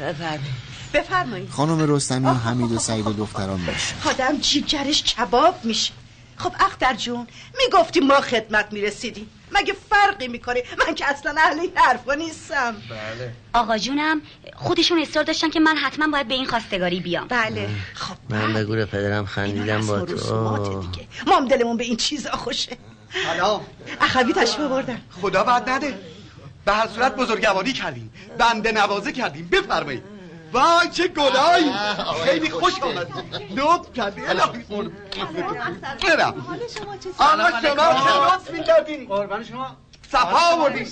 بفرمایید. 0.00 0.68
بفرمایید 0.94 1.50
خانم 1.50 1.94
رستمی 1.94 2.26
و 2.26 2.34
حمید 2.34 2.72
و 2.72 2.78
سعید 2.78 3.06
و 3.06 3.12
دختران 3.12 3.60
میشن. 3.60 4.08
آدم 4.08 4.38
جیگرش 4.40 5.02
کباب 5.02 5.64
میشه. 5.64 5.92
خب 6.38 6.52
اختر 6.60 6.94
جون 6.94 7.26
می‌گفتی 7.58 8.00
ما 8.00 8.20
خدمت 8.20 8.72
می‌رسیدیم. 8.72 9.30
مگه 9.52 9.74
فرقی 9.90 10.28
می‌کنه؟ 10.28 10.62
من 10.86 10.94
که 10.94 11.10
اصلا 11.10 11.34
اهل 11.38 11.60
این 11.60 11.72
حرفا 11.74 12.14
نیستم. 12.14 12.76
بله. 12.90 13.32
آقا 13.52 13.78
جونم 13.78 14.20
خودشون 14.56 14.98
اصرار 14.98 15.24
داشتن 15.24 15.50
که 15.50 15.60
من 15.60 15.76
حتما 15.76 16.08
باید 16.12 16.28
به 16.28 16.34
این 16.34 16.46
خواستگاری 16.46 17.00
بیام. 17.00 17.28
بله. 17.28 17.68
خب 17.94 18.16
من 18.28 18.52
به 18.52 18.64
گور 18.64 18.84
پدرم 18.84 19.26
خندیدم 19.26 19.86
با 19.86 20.00
تو. 20.00 20.88
ما 21.26 21.36
هم 21.36 21.48
دلمون 21.48 21.76
به 21.76 21.84
این 21.84 21.96
چیزا 21.96 22.30
خوشه. 22.30 22.76
حالا 23.26 23.60
اخوی 24.00 24.32
تشبه 24.32 24.68
بردن 24.68 25.00
خدا 25.22 25.44
بعد 25.44 25.68
نده. 25.68 25.98
به 26.64 26.72
هر 26.72 26.88
صورت 26.88 27.16
بزرگواری 27.16 27.72
کردیم. 27.72 28.12
بنده 28.38 28.72
نوازه 28.72 29.12
کردیم. 29.12 29.48
بفرمایید. 29.48 30.17
وای 30.52 30.88
چه 30.92 31.08
گلایی 31.08 31.72
خیلی 32.24 32.50
خوش 32.50 32.78
آمد. 32.82 33.08
لطف 33.50 33.92
کردی 33.92 34.20
الهی 34.20 34.62
قرب 34.62 34.92
برم. 36.02 36.34
آقا 36.40 36.56
شما 36.74 36.96
چه 36.96 37.08
لطف 37.74 38.50
می‌کردین؟ 38.50 39.08
قربان 39.08 39.44
شما. 39.44 39.76
صفا 40.12 40.54
آوردین. 40.54 40.84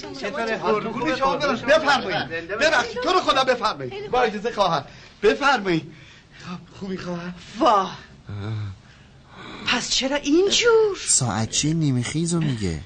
قربون 0.63 1.17
شما 1.17 1.37
برم. 1.37 1.55
بفرمایید. 1.55 2.49
ببخشید. 2.49 3.01
تو 3.01 3.13
رو 3.13 3.21
خدا 3.21 3.45
بفرمایید. 3.45 4.11
با 4.11 4.23
اجازه 4.23 4.53
خواهر. 4.53 4.85
بفرمایید. 5.23 5.93
خب 6.45 6.79
خوبی 6.79 6.97
خواهر؟ 6.97 7.33
واه 7.59 7.99
پس 9.67 9.91
چرا 9.91 10.17
اینجور؟ 10.17 10.97
ساعتچی 11.07 11.75
نیمه 11.75 12.03
خیزو 12.03 12.41
میگه؟ 12.41 12.81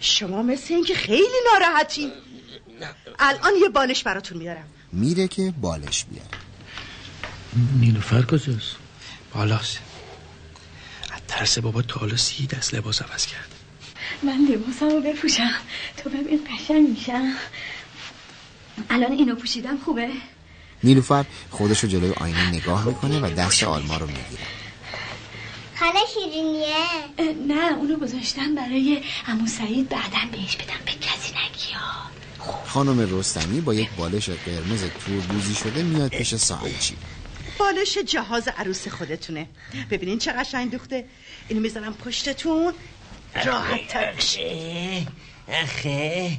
شما 0.00 0.42
مثل 0.42 0.74
اینکه 0.74 0.94
خیلی 0.94 1.38
ناراحتین. 1.52 2.12
الان 3.18 3.52
یه 3.62 3.68
بالش 3.68 4.02
براتون 4.02 4.38
میارم. 4.38 4.64
میره 4.92 5.28
که 5.28 5.54
بالش 5.60 6.04
بیاره. 6.04 6.28
نیلوفر 7.80 8.22
کجاست؟ 8.22 8.76
بالاست. 9.34 9.78
از 11.10 11.20
ترس 11.28 11.58
بابا 11.58 11.82
تا 11.82 12.00
حالا 12.00 12.16
سی 12.16 12.46
دست 12.46 12.74
لباس 12.74 13.02
عوض 13.02 13.26
کرد. 13.26 13.48
من 14.22 14.38
لباسم 14.50 14.88
رو 14.88 15.00
بپوشم. 15.00 15.54
تو 15.96 16.10
ببین 16.10 16.40
قشنگ 16.44 16.88
میشم. 16.88 17.32
الان 18.90 19.12
اینو 19.12 19.34
پوشیدم 19.34 19.78
خوبه. 19.84 20.08
نیلوفر 20.84 21.24
خودش 21.50 21.80
رو 21.84 21.88
جلوی 21.88 22.12
آینه 22.12 22.50
نگاه 22.50 22.84
می‌کنه 22.84 23.20
و 23.20 23.30
دست 23.30 23.62
آلما 23.62 23.96
رو 23.96 24.06
می‌گیره. 24.06 24.42
خاله 25.78 26.00
شیرینیه. 26.14 26.76
نه 27.48 27.76
اونو 27.76 27.96
گذاشتم 27.96 28.54
برای 28.54 29.02
عمو 29.26 29.46
سعید. 29.46 29.88
بعدا 29.88 30.18
بهش 30.32 30.56
بدم 30.56 30.80
به 30.86 30.92
کسی 30.92 31.32
نگیا 31.32 31.80
خانم 32.66 33.18
رستمی 33.18 33.60
با 33.60 33.74
یک 33.74 33.88
بالش 33.90 34.30
قرمز 34.30 34.84
توربوزی 35.06 35.54
شده 35.54 35.82
میاد 35.82 36.10
پیش 36.10 36.34
ساعتچی. 36.34 36.96
بالش 37.58 37.98
جهاز 37.98 38.48
عروس 38.48 38.88
خودتونه. 38.88 39.46
ببینین 39.90 40.18
چه 40.18 40.32
قشنگ 40.32 40.70
دوخته. 40.70 41.04
اینو 41.48 41.60
می‌ذارم 41.60 41.94
پشتتون. 41.94 42.72
راحت 43.44 43.88
تر 43.88 44.08
اخه 44.08 45.06
اخه 45.48 46.38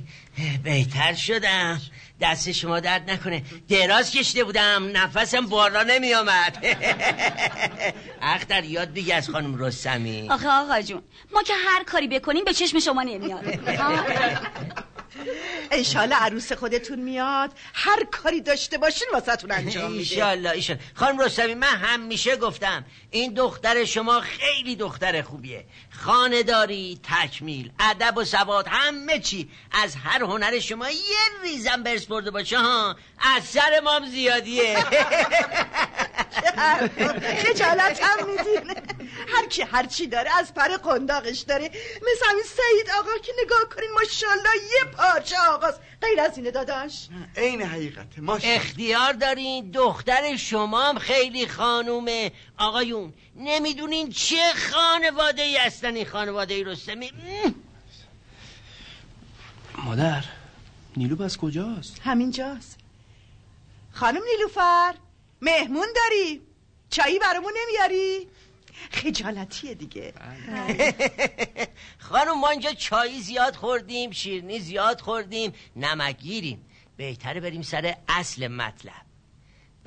بهتر 0.63 1.13
شدم. 1.13 1.81
دست 2.21 2.51
شما 2.51 2.79
درد 2.79 3.11
نکنه. 3.11 3.43
دراز 3.69 4.11
کشیده 4.11 4.43
بودم. 4.43 4.89
نفسم 4.93 5.45
بالا 5.45 5.83
نمی 5.83 6.13
آمد 6.13 6.65
اختر 8.21 8.63
یاد 8.63 8.93
بگی 8.93 9.11
از 9.11 9.29
خانم 9.29 9.63
رستمی. 9.63 10.27
آخه 10.29 10.47
آقا 10.47 10.81
جون 10.81 11.01
ما 11.33 11.43
که 11.43 11.53
هر 11.53 11.83
کاری 11.83 12.07
بکنیم 12.07 12.45
به 12.45 12.53
چشم 12.53 12.79
شما 12.79 13.03
نمیاد. 13.03 13.45
انشالله 15.71 16.15
عروس 16.15 16.53
خودتون 16.53 16.99
میاد. 16.99 17.51
هر 17.73 18.03
کاری 18.03 18.41
داشته 18.41 18.77
باشین 18.77 19.07
واسهتون 19.13 19.51
انجام 19.51 19.91
میده. 19.91 19.99
ایشالله 19.99 20.51
ایشالله 20.51 20.83
خانم 20.93 21.19
رستمی 21.19 21.53
من 21.53 21.67
همیشه 21.67 22.35
گفتم 22.35 22.85
این 23.11 23.33
دختر 23.33 23.85
شما 23.85 24.21
خیلی 24.21 24.75
دختر 24.75 25.21
خوبیه. 25.21 25.65
خانداری 25.91 26.99
تکمیل 27.03 27.71
ادب 27.79 28.17
و 28.17 28.25
سواد 28.25 28.67
همه 28.67 29.19
چی. 29.19 29.49
از 29.71 29.95
هر 29.95 30.23
هنر 30.23 30.59
شما 30.59 30.89
یه 30.89 30.97
ریزم 31.43 31.83
برس 31.83 32.05
برده 32.05 32.31
باشه 32.31 32.59
ها. 32.59 32.95
از 33.35 33.43
سر 33.43 33.79
مام 33.83 34.05
زیادیه. 34.05 34.77
خجالت 37.43 38.03
هم 38.03 38.27
میدین. 38.29 38.75
هر 39.35 39.45
کی 39.45 39.61
هر 39.61 39.85
چی 39.85 40.07
داره 40.07 40.37
از 40.37 40.53
پر 40.53 40.67
قنداقش 40.67 41.39
داره. 41.39 41.65
مثل 41.95 42.25
همین 42.29 42.43
سعید 42.43 42.89
آقا 42.99 43.17
که 43.23 43.31
نگاه 43.45 43.69
کنین 43.75 43.89
ماشاءالله 43.91 44.55
یه 44.55 44.83
پارچه 45.11 45.35
آقاست 45.49 45.79
غیر 46.01 46.19
از 46.19 46.37
اینه 46.37 46.51
داداش. 46.51 47.07
عین 47.37 47.61
حقیقته 47.61 48.21
اختیار 48.43 49.13
دارین. 49.13 49.71
دختر 49.71 50.37
شما 50.37 50.89
هم 50.89 50.99
خیلی 50.99 51.47
خانومه. 51.47 52.31
آقایون 52.57 53.13
نمی‌دونین 53.35 54.09
چه 54.09 54.53
خانواده 54.71 55.41
ای 55.41 55.57
هستن 55.57 55.95
این 55.95 56.05
خانواده 56.05 56.53
ای 56.53 56.63
رستمی 56.63 57.11
مادر 59.85 60.23
نیلو 60.97 61.15
بس 61.15 61.37
کجاست؟ 61.37 61.99
همینجاست. 62.03 62.77
خانم 63.93 64.21
نیلوفر 64.35 64.93
مهمون 65.41 65.87
داری. 65.95 66.41
چایی 66.89 67.19
برامون 67.19 67.53
نمیاری؟ 67.65 68.27
خجالتیه 68.91 69.73
دیگه. 69.73 70.13
خانم 71.97 72.39
ما 72.39 72.49
اینجا 72.49 72.73
چایی 72.73 73.21
زیاد 73.21 73.55
خوردیم 73.55 74.11
شیرنی 74.11 74.59
زیاد 74.59 75.01
خوردیم 75.01 75.53
نمک 75.75 76.17
گیریم 76.17 76.65
بهتره 76.97 77.39
بریم 77.39 77.61
سر 77.61 77.95
اصل 78.07 78.47
مطلب. 78.47 79.08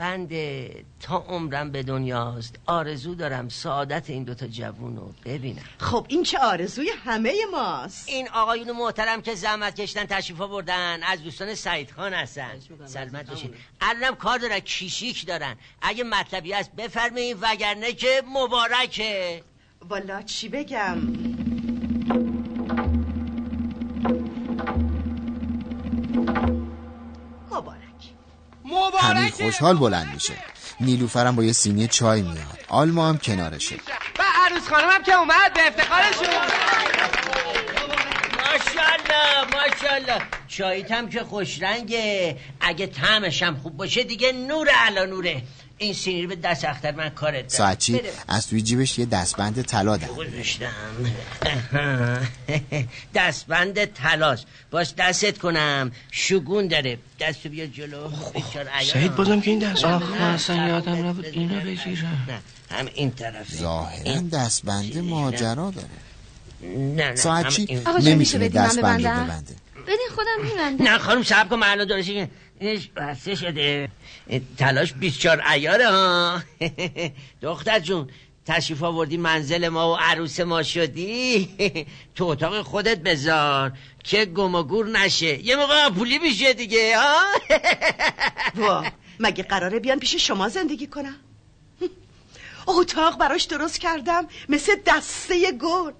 بنده 0.02 0.84
تا 1.00 1.16
عمرم 1.16 1.70
به 1.70 1.82
دنیاست. 1.82 2.58
آرزو 2.66 3.14
دارم 3.14 3.48
سعادت 3.48 4.10
این 4.10 4.24
دوتا 4.24 4.46
جوون 4.46 4.96
رو 4.96 5.12
ببینم. 5.24 5.62
خب 5.78 6.06
این 6.08 6.22
چه 6.22 6.38
آرزوی 6.38 6.90
همه 7.04 7.34
ماست؟ 7.52 8.08
این 8.08 8.28
آقایون 8.28 8.72
محترم 8.72 9.22
که 9.22 9.34
زحمت 9.34 9.80
کشتن 9.80 10.04
تشریف 10.04 10.38
بردن 10.38 11.02
از 11.02 11.22
دوستان 11.22 11.54
سعید 11.54 11.90
خان 11.90 12.14
هستن. 12.14 12.50
سلمت 12.84 13.30
باشین. 13.30 13.54
الانم 13.80 14.14
کار 14.14 14.38
دارن 14.38 14.60
کیشیک 14.60 15.26
دارن. 15.26 15.56
اگه 15.82 16.04
مطلبی 16.04 16.52
هست 16.52 16.72
بفرمایین 16.72 17.36
وگرنه 17.40 17.92
که 17.92 18.22
مبارکه. 18.28 19.42
والا 19.88 20.22
چی 20.22 20.48
بگم؟ 20.48 20.98
همین 29.16 29.30
خوشحال 29.30 29.76
بلند 29.76 30.14
میشه. 30.14 30.34
نیلوفرم 30.80 31.36
با 31.36 31.44
یه 31.44 31.52
سینی 31.52 31.88
چای 31.88 32.22
میاد. 32.22 32.58
آلما 32.68 33.08
هم 33.08 33.18
کنارشه. 33.18 33.76
و 34.18 34.22
عروس 34.34 34.68
خانم 34.68 35.02
که 35.02 35.12
اومد 35.12 35.54
به 35.54 35.66
افتخارشون. 35.66 36.34
ماشاءالله 38.36 39.44
ماشاءالله. 39.52 40.22
چاییت 40.48 40.92
هم 40.92 41.08
که 41.08 41.20
خوش 41.20 41.62
رنگه 41.62 42.36
اگه 42.60 42.86
طعمش 42.86 43.42
هم 43.42 43.56
خوب 43.56 43.76
باشه 43.76 44.04
دیگه 44.04 44.32
نور 44.32 44.68
علا 44.68 45.04
نوره. 45.04 45.42
این 45.82 45.94
سینی 45.94 46.22
رو 46.22 46.28
به 46.28 46.36
دست 46.36 46.64
اختر 46.64 46.92
من 46.94 47.08
کارت 47.08 47.34
دارم. 47.34 47.48
ساعتچی 47.48 48.00
از 48.28 48.46
توی 48.48 48.62
جیبش 48.62 48.98
یه 48.98 49.06
دستبند 49.06 49.62
طلا 49.62 49.98
گذاشتم 49.98 50.66
دستبند 53.14 53.84
تلاش. 53.84 54.42
باش 54.70 54.94
دستت 54.98 55.38
کنم. 55.38 55.92
شگون 56.10 56.66
داره. 56.68 56.98
دستو 57.20 57.48
بیا 57.48 57.66
جلو. 57.66 58.10
سعید 58.92 59.14
بازم 59.16 59.40
که 59.40 59.50
این 59.50 59.58
دست. 59.58 59.84
آخ 59.84 60.02
من 60.02 60.18
اصلا 60.20 60.68
یادم 60.68 61.06
نبود. 61.08 61.24
اینو 61.26 61.60
بگیرم 61.60 62.26
نه. 62.28 62.38
هم 62.78 62.86
این 62.94 63.10
طرفه 63.10 63.56
ظاهرا 63.56 64.20
دستبند 64.32 64.98
ماجرا 64.98 65.70
داره. 65.70 65.86
نه 66.78 67.10
نه 67.10 67.16
ساعتچی 67.16 67.62
هم 67.62 67.68
این- 67.68 67.88
آقا 67.88 68.00
جان، 68.00 68.14
میشه 68.14 68.38
نمی‌تونه 68.38 68.48
بدی 68.48 68.58
من 68.58 68.64
دستبند 68.66 69.06
رو 69.06 69.12
ببندم؟ 69.12 69.24
ببنده 69.24 69.54
بدین 69.82 70.08
خودم 70.14 70.44
میبندم. 70.44 70.84
نه 70.84 70.98
خانم 70.98 71.22
صاحب 71.22 71.48
کن 71.48 71.56
من 71.56 71.66
الان 71.68 71.86
درست 71.86 72.08
اینش 72.60 72.88
بسته 72.96 73.34
شده. 73.34 73.88
تلاش 74.58 74.92
24 74.92 75.42
عیاره 75.46 75.88
ها. 75.90 76.42
دختر 77.42 77.78
جون 77.78 78.10
تشریف 78.46 78.82
آوردی 78.82 79.16
منزل 79.16 79.68
ما 79.68 79.92
و 79.92 79.96
عروس 79.96 80.40
ما 80.40 80.62
شدی؟ 80.62 81.48
تو 82.14 82.24
اتاق 82.24 82.62
خودت 82.62 82.98
بذار 82.98 83.72
که 84.04 84.24
گم 84.24 84.54
و 84.54 84.62
گور 84.62 84.86
نشه. 84.86 85.46
یه 85.46 85.56
موقع 85.56 85.90
پولی 85.90 86.18
میشه 86.18 86.52
دیگه 86.52 86.98
ها؟ 86.98 87.22
وا 88.62 88.84
مگه 89.20 89.42
قراره 89.42 89.78
بیان 89.78 89.98
پیش 89.98 90.14
شما 90.14 90.48
زندگی 90.48 90.86
کنم؟ 90.86 91.16
اتاق 92.66 93.18
براش 93.18 93.44
درست 93.44 93.80
کردم 93.80 94.28
مثل 94.48 94.72
دسته 94.86 95.52
گل 95.52 95.92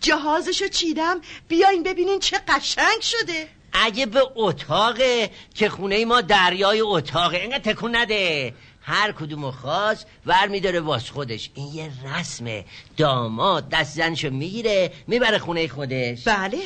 جهازشو 0.00 0.68
چیدم 0.68 1.20
بیاین 1.48 1.82
ببینین 1.82 2.20
چه 2.20 2.40
قشنگ 2.48 3.00
شده. 3.00 3.48
اگه 3.74 4.06
به 4.06 4.22
اتاقه 4.34 5.30
که 5.54 5.68
خونه 5.68 6.04
ما 6.04 6.20
دریای 6.20 6.80
اتاقه. 6.80 7.36
اینقدر 7.36 7.72
تکون 7.72 7.96
نده. 7.96 8.54
هر 8.82 9.12
کدومو 9.12 9.50
خواست 9.50 10.06
ور 10.26 10.48
میداره 10.48 10.80
واس 10.80 11.10
خودش. 11.10 11.50
این 11.54 11.74
یه 11.74 11.90
رسمه. 12.18 12.64
داماد 12.96 13.68
دست 13.68 13.96
زنشو 13.96 14.30
می‌گیره 14.30 14.92
می‌بره 15.06 15.38
خونه 15.38 15.68
خودش. 15.68 16.24
بله. 16.24 16.58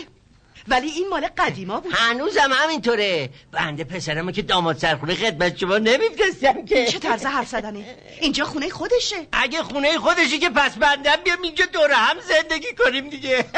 ولی 0.68 0.90
این 0.90 1.08
مال 1.08 1.28
قدیما 1.38 1.80
بود. 1.80 1.92
هنوزم 1.94 2.50
همینطوره. 2.52 3.30
بنده 3.52 3.84
پسرمو 3.84 4.30
که 4.30 4.42
داماد 4.42 4.78
سرخونه 4.78 5.14
خدمت 5.14 5.58
شما 5.58 5.78
نمیفرستم 5.78 6.64
که. 6.64 6.86
چه 6.86 6.98
طرز 6.98 7.26
حرف 7.26 7.48
زدنه 7.48 7.96
اینجا 8.20 8.44
خونه 8.44 8.68
خودشه. 8.68 9.16
اگه 9.32 9.62
خونه 9.62 9.98
خودشی 9.98 10.38
که 10.38 10.50
پس 10.50 10.76
بندم 10.76 11.16
بیام 11.24 11.42
اینجا 11.42 11.66
دور 11.66 11.90
هم 11.92 12.16
زندگی 12.20 12.74
کنیم 12.78 13.10
دیگه. 13.10 13.44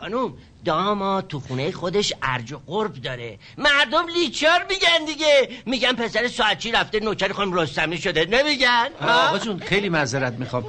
خانوم 0.00 0.38
داماد 0.66 1.28
تو 1.28 1.40
خونه 1.40 1.72
خودش 1.72 2.12
ارج 2.22 2.52
و 2.52 2.60
قرب 2.66 2.92
داره. 2.92 3.38
مردم 3.58 4.06
لیچار 4.14 4.66
میگن 4.70 5.04
دیگه. 5.06 5.48
میگن 5.66 5.92
پسر 5.92 6.28
ساعتچی 6.28 6.72
رفته 6.72 7.00
نوکر 7.00 7.32
خانم 7.32 7.54
رستمی 7.54 7.98
شده. 7.98 8.24
نمیگن؟ 8.24 8.88
آقا 9.00 9.38
جون 9.38 9.58
خیلی 9.58 9.88
معذرت 9.88 10.32
می‌خوام. 10.32 10.64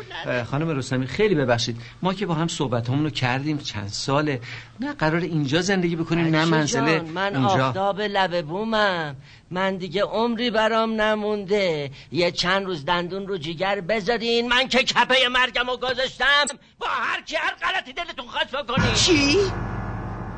خانم 0.52 0.70
رستمی 0.70 1.08
خیلی 1.08 1.36
ببخشید. 1.36 1.82
ما 2.02 2.14
که 2.14 2.26
با 2.26 2.34
هم 2.34 2.48
صحبت 2.48 2.89
رو 2.89 3.10
کردیم 3.10 3.58
چند 3.58 3.88
ساله. 3.88 4.41
نه 4.80 4.93
قرار 4.93 5.22
اینجا 5.22 5.62
زندگی 5.62 5.95
بکنیم 5.95 6.26
نه 6.26 6.38
عیشی 6.38 6.52
منزل 6.52 6.98
جان، 6.98 7.06
من 7.06 7.36
اونجا 7.36 7.68
آفتاب 7.68 8.02
لب 8.02 8.45
بومم. 8.45 9.16
من 9.52 9.78
دیگه 9.78 10.04
عمری 10.04 10.50
برام 10.52 11.02
نمونده. 11.02 11.91
یه 12.12 12.32
چند 12.32 12.66
روز 12.66 12.86
دندون 12.86 13.28
رو 13.28 13.38
جیگر 13.38 13.82
بذارین. 13.82 14.48
من 14.48 14.68
که 14.68 14.84
کپه 14.84 15.16
مرگم 15.32 15.70
رو 15.70 15.78
گذاشتم. 15.78 16.45
با 16.80 16.88
هر 16.88 17.22
کی 17.22 17.36
هر 17.36 17.54
غلطی 17.62 17.93
دلتون 17.93 18.28
خواست 18.28 18.52
بکنین. 18.52 18.93
چی؟ 18.93 19.38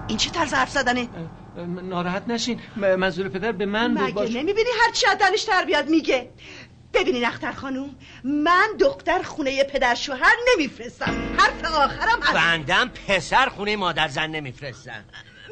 این 0.09 0.17
چه 0.17 0.29
طرز 0.29 0.53
حرف 0.53 0.69
زدنه؟ 0.69 1.07
ناراحت 1.83 2.27
نشین. 2.27 2.61
منظور 2.75 3.29
پدر 3.29 3.51
به 3.51 3.65
من 3.65 3.93
بود 3.93 4.03
مگه 4.03 4.13
باش. 4.13 4.29
نمی‌بینی 4.29 4.69
هر 4.81 4.91
چی 4.93 5.05
دلش 5.19 5.41
در 5.41 5.65
بیاد 5.65 5.89
میگه؟ 5.89 6.29
ببینین 6.93 7.25
اختر 7.25 7.51
خانوم 7.51 7.95
من 8.23 8.67
دختر 8.79 9.21
خونه 9.21 9.63
پدر 9.63 9.95
شوهر 9.95 10.35
نمیفرستم. 10.53 11.15
حرف 11.37 11.65
آخرم 11.65 12.19
همین. 12.21 12.33
بندم 12.33 12.91
پسر 13.07 13.49
خونه 13.49 13.75
مادر 13.75 14.07
زن 14.07 14.29
نمیفرستم. 14.29 15.03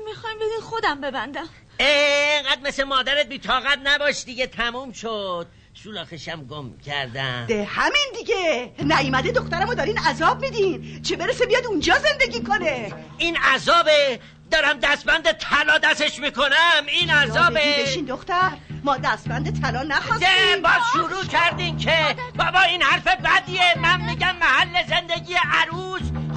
می‌خوایم 0.06 0.38
بدین 0.38 0.60
خودم 0.62 1.02
ببندم. 1.02 1.50
اینقدر 1.80 2.62
مثل 2.64 2.84
مادرت 2.84 3.28
بیتاقت 3.30 3.80
نباش 3.84 4.24
دیگه 4.24 4.48
تموم 4.48 4.92
شد. 4.92 5.48
سولاخشم 5.84 6.46
گم 6.46 6.78
کردم. 6.86 7.46
ده 7.48 7.64
همین 7.64 8.14
دیگه. 8.18 8.72
نیومده 8.80 9.32
دخترمو 9.32 9.76
دارین 9.76 9.98
عذاب 9.98 10.42
میدین. 10.42 11.02
چه 11.02 11.16
برسه 11.16 11.46
بیاد 11.46 11.66
اونجا 11.66 11.98
زندگی 12.00 12.44
کنه. 12.44 12.94
این 13.18 13.38
عذابه 13.38 14.20
دارم 14.52 14.80
دستبند 14.80 15.32
طلا 15.32 15.78
دستش 15.78 16.20
می‌کنم. 16.20 16.84
این 16.88 17.10
عذابه 17.10 17.84
بشین 17.84 18.06
دختر. 18.06 18.52
ما 18.84 18.98
دستبند 18.98 19.62
طلا 19.62 19.84
نخواستیم. 19.84 20.62
باز 20.64 20.82
شروع 20.94 21.26
کردین 21.26 21.78
که 21.78 22.16
بابا 22.36 22.60
این 22.60 22.82
حرف 22.82 23.08
بدیه. 23.08 23.74
من 23.78 24.02
میگم 24.02 24.36
محل 24.36 24.67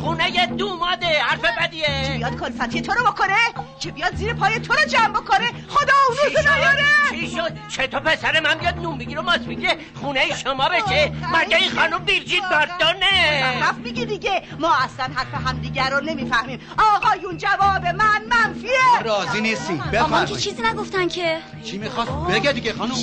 خونه 0.00 0.46
دوماده 0.46 1.22
حرف 1.22 1.40
بدیه. 1.40 2.04
چه 2.06 2.12
بیاد 2.16 2.40
کلفتی 2.40 2.82
تو 2.82 2.92
رو 2.92 3.04
بکنه؟ 3.04 3.36
چه 3.78 3.90
بیاد 3.90 4.14
زیر 4.14 4.34
پای 4.34 4.58
تو 4.58 4.72
رو 4.72 4.84
جمع 4.88 5.12
بکنه؟ 5.20 5.46
خدا 5.68 5.92
اون 6.08 6.16
روز 6.24 6.46
نیاره. 6.46 6.84
چی 7.10 7.30
شد؟ 7.30 7.52
چطور 7.68 8.00
پسر 8.00 8.40
من 8.40 8.54
بیاد 8.54 8.76
نون 8.78 8.98
بگیر 8.98 9.18
و 9.18 9.22
ماست 9.22 9.38
بگیره 9.44 9.76
خونه 10.00 10.36
شما 10.36 10.68
بشه 10.68 11.12
مگه 11.32 11.56
این 11.56 11.70
خانم 11.70 11.98
بیرجیت 11.98 12.42
باردانه 12.50 13.06
حرف 13.62 13.76
میگی 13.76 14.04
دیگه. 14.04 14.42
ما 14.58 14.74
اصلا 14.74 15.14
حرف 15.14 15.46
همدیگر 15.46 15.90
رو 15.90 16.00
نمی‌فهمیم. 16.00 16.60
آقایون 16.78 17.38
جواب 17.38 17.86
من 17.86 18.22
منفیه. 18.30 18.70
راضی 19.04 19.56
که 19.56 19.72
بفرمایید. 19.92 20.36
چیزی 20.36 20.62
نگفتن 20.62 21.08
که؟ 21.08 21.38
چی 21.64 21.78
می‌خواست؟ 21.78 22.10
بگه 22.10 22.52
دیگه 22.52 22.72
خانم. 22.72 22.94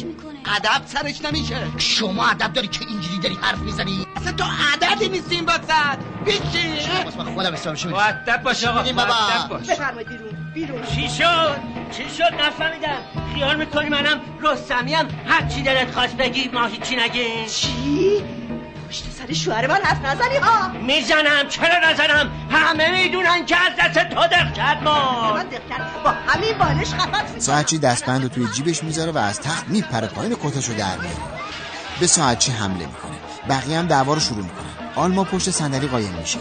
ادب 0.55 0.81
سرش 0.85 1.21
نمیشه. 1.21 1.67
شما 1.77 2.27
ادب 2.27 2.53
داری 2.53 2.67
که 2.67 2.79
اینجوری 2.87 3.19
داری 3.19 3.37
حرف 3.41 3.59
می‌زنی؟ 3.59 4.07
اصلا 4.15 4.31
تو 4.31 4.43
عددی 4.73 5.09
نیستیم 5.09 5.45
وسط 5.47 5.97
بیشی 6.25 6.96
خودم 7.35 7.53
حسابشو 7.53 7.89
مؤدب 7.89 8.43
باش 8.43 8.63
آقا 8.63 8.83
باش. 9.49 9.67
بفرمایید 9.67 10.07
بیرون 10.09 10.29
بیرون. 10.53 10.81
چی 10.95 11.09
شد؟ 11.09 11.55
چی 11.97 12.03
شد؟ 12.17 12.33
نفهمیدم. 12.41 12.97
خیال 13.33 13.55
می‌کنی 13.55 13.89
منم 13.89 14.21
رستمیم 14.41 15.07
هر 15.27 15.47
چی 15.47 15.61
دلت 15.61 15.91
خواست 15.91 16.17
بگی 16.17 16.49
ما 16.53 16.65
هیچی 16.65 16.95
نگیم. 16.95 17.45
چی؟ 17.45 18.23
پشت 18.89 19.03
سر 19.11 19.33
شوهر 19.33 19.67
من 19.67 19.79
حرف 19.83 20.05
نزنی 20.05 20.37
ها 20.37 20.67
می‌زنم. 20.67 21.47
چرا 21.49 21.89
نزنم؟ 21.89 22.31
همه 22.51 22.91
می‌دونن 22.91 23.45
که 23.45 23.55
از 23.57 23.73
دست 23.79 24.09
تو 24.09 24.21
دق 24.27 24.53
کرد 24.53 24.83
ما 24.83 25.33
من 25.33 25.43
دق 25.43 25.69
کرد. 25.69 26.03
با 26.03 26.09
همین 26.09 26.57
بالش 26.57 26.93
خفت. 26.93 27.39
ساعتچی 27.39 27.77
دستبند 27.77 28.23
رو 28.23 28.29
توی 28.29 28.47
جیبش 28.47 28.83
می‌ذاره 28.83 29.11
و 29.11 29.17
از 29.17 29.41
تخت 29.41 29.67
میپره 29.67 30.07
پایین 30.07 30.35
کتشو 30.43 30.73
در 30.73 30.95
میاره. 30.95 31.17
به 31.99 32.07
ساعتچی 32.07 32.51
حمله 32.51 32.85
می‌کنه؟ 32.85 33.17
بقیه 33.49 33.77
هم 33.77 33.87
دعوا 33.87 34.13
رو 34.13 34.19
شروع 34.19 34.43
می‌کنن. 34.43 34.67
آلما 34.95 35.23
پشت 35.23 35.51
صندلی 35.51 35.87
قایم 35.87 36.13
میشه. 36.13 36.39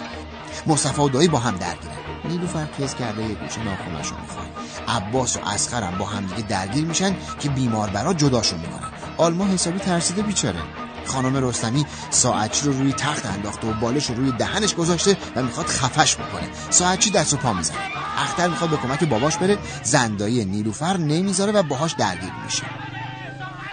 مصطفی 0.67 1.03
و 1.03 1.09
دایی 1.09 1.29
با 1.29 1.39
هم 1.39 1.57
درگیرن. 1.57 1.95
نیلوفر 2.25 2.67
کیس 2.77 2.95
کرده 2.95 3.23
یه 3.23 3.35
گوشه 3.35 3.63
ناخوناشو 3.63 4.15
می‌خوره 4.21 4.47
عباس 4.89 5.37
و 5.37 5.41
اسخر 5.47 5.83
هم 5.83 5.99
با 5.99 6.07
همدیگه 6.07 6.49
درگیر 6.49 6.85
میشن 6.85 7.17
که 7.41 7.49
بیمار 7.49 7.91
برا 7.91 8.15
جداشون 8.15 8.59
می‌کنن. 8.59 8.91
آلما 9.17 9.47
حسابی 9.47 9.79
ترسیده 9.79 10.23
بیچاره. 10.23 10.61
خانم 11.07 11.37
رستمی 11.37 11.87
ساعتچی 12.11 12.67
رو 12.67 12.73
روی 12.73 12.93
تخت 12.93 13.27
انداخته 13.27 13.67
و 13.67 13.73
بالش 13.73 14.07
رو 14.07 14.15
روی 14.15 14.33
دهنش 14.33 14.75
گذاشته 14.75 15.17
و 15.37 15.43
می‌خواد 15.43 15.67
خفش 15.67 16.17
بکنه. 16.17 16.49
ساعتچی 16.71 17.11
دست 17.11 17.35
و 17.35 17.37
پا 17.37 17.53
می‌زنه. 17.53 17.77
اختر 18.19 18.49
می‌خواد 18.49 18.71
به 18.71 18.77
کمک 18.77 19.05
باباش 19.05 19.37
بره. 19.37 19.59
زندایی 19.83 20.45
نیلوفر 20.45 20.97
نمی‌ذاره 20.97 21.53
و 21.53 21.63
باهاش 21.63 21.93
درگیر 21.93 22.33
میشه. 22.45 22.63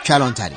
کلانتری. 0.06 0.56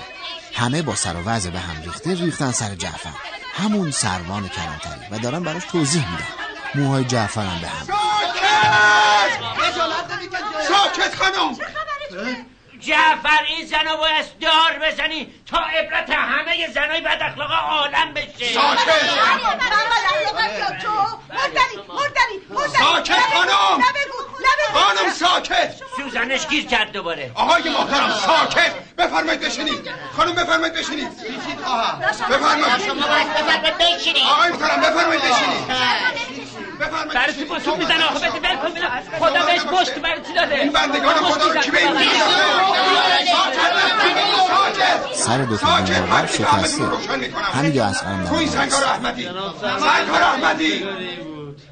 همه 0.55 0.83
با 0.83 0.95
سر 0.95 1.17
و 1.17 1.29
وضع 1.29 1.51
به 1.51 1.59
هم 1.59 1.83
ریخته 1.83 2.15
ریختن 2.15 2.53
سر 2.53 2.75
جعفر. 2.75 3.11
همون 3.57 3.91
سروان 3.91 4.49
کلانتری. 4.49 5.07
و 5.11 5.19
دارن 5.19 5.43
براش 5.43 5.65
توضیح 5.65 6.11
میدن 6.11 6.27
موهای 6.75 7.05
جعفر 7.05 7.47
هم. 7.47 7.61
به 7.61 7.69
هم 7.69 7.87
ساکت 10.69 11.15
خانم! 11.15 11.57
جعفر 12.81 13.43
این 13.49 13.67
زن 13.67 13.87
رو 13.89 13.97
باید 13.97 14.39
دار 14.41 14.79
بزنی 14.89 15.35
تا 15.51 15.59
عبرت 15.59 16.11
همه 16.11 16.69
زنای 16.75 17.01
بد 17.01 17.19
اخلاق 17.23 17.51
عالم 17.53 18.15
بشه 18.15 18.53
ساکت 18.55 18.89
مردنی 21.33 21.77
مردنی 21.89 22.41
مردنی 22.49 22.77
ساکت 22.79 23.21
خانم 23.35 23.83
خانم 24.73 25.11
ساکت 25.13 25.75
سوزنش 25.97 26.47
گیر 26.47 26.67
کرد 26.67 26.93
دوباره 26.93 27.31
آقای 27.35 27.63
محترم 27.63 28.11
ساکت 28.27 28.73
بفرمایید 28.99 29.41
بشینید 29.41 29.91
خانم 30.17 30.33
بفرمایید 30.35 30.75
بشینید 30.75 31.09
بفرمایید 32.31 32.87
شما 32.87 33.07
باید 33.07 33.35
بفرمایید 33.35 33.79
بشینید 33.79 34.23
آقای 34.23 34.51
محترم 34.51 34.81
بفرمایید 34.81 35.23
بشینید 35.23 35.67
برای 37.15 37.35
چی 37.35 37.45
بسون 37.45 37.79
می‌زنه 37.79 38.05
آخه 38.05 38.31
بده 38.31 38.57
ببینم. 38.57 39.03
خدا 39.19 39.47
بهش 39.47 39.61
پشت 39.61 39.95
برای 39.95 40.23
چی 40.27 40.33
داده 40.33 40.55
این 40.55 40.73
بندگان 40.73 41.15
خدا 41.15 41.47
رو 41.53 41.61
کی 41.61 41.71
به 41.71 41.79
این 41.79 41.97
سر 45.15 45.45
دو 45.45 45.57
تا 45.57 45.81
بیماربر 45.81 46.27
شکسته. 46.27 46.85
اسقرم 47.83 48.25
توی 48.25 48.49
دارن 48.49 48.69
سرکار 48.69 48.85
احمدی. 48.85 49.25
سرکار 49.81 50.23
احمدی. 50.23 50.83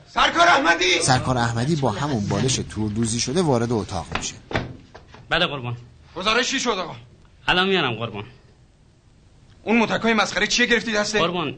سرکار 0.09 0.49
احمدی. 0.49 1.03
سرکار 1.03 1.38
احمدی 1.38 1.76
با 1.76 1.90
همون 1.90 2.28
بالش 2.28 2.61
توردوزی 2.70 3.20
شده 3.20 3.42
وارد 3.42 3.72
اتاق 3.72 4.07
میشه. 4.16 4.34
بله 5.28 5.47
قربان. 5.47 5.76
گزارش 6.16 6.51
چی 6.51 6.61
شد 6.61 6.70
آقا؟ 6.70 6.95
الان 7.49 7.68
میارم 7.68 7.95
قربان. 7.95 8.24
اون 9.62 9.78
متکای 9.78 10.14
مسخره 10.14 10.47
چیه 10.47 10.66
گرفتی 10.66 10.92
دسته 10.92 11.18
قربان 11.18 11.55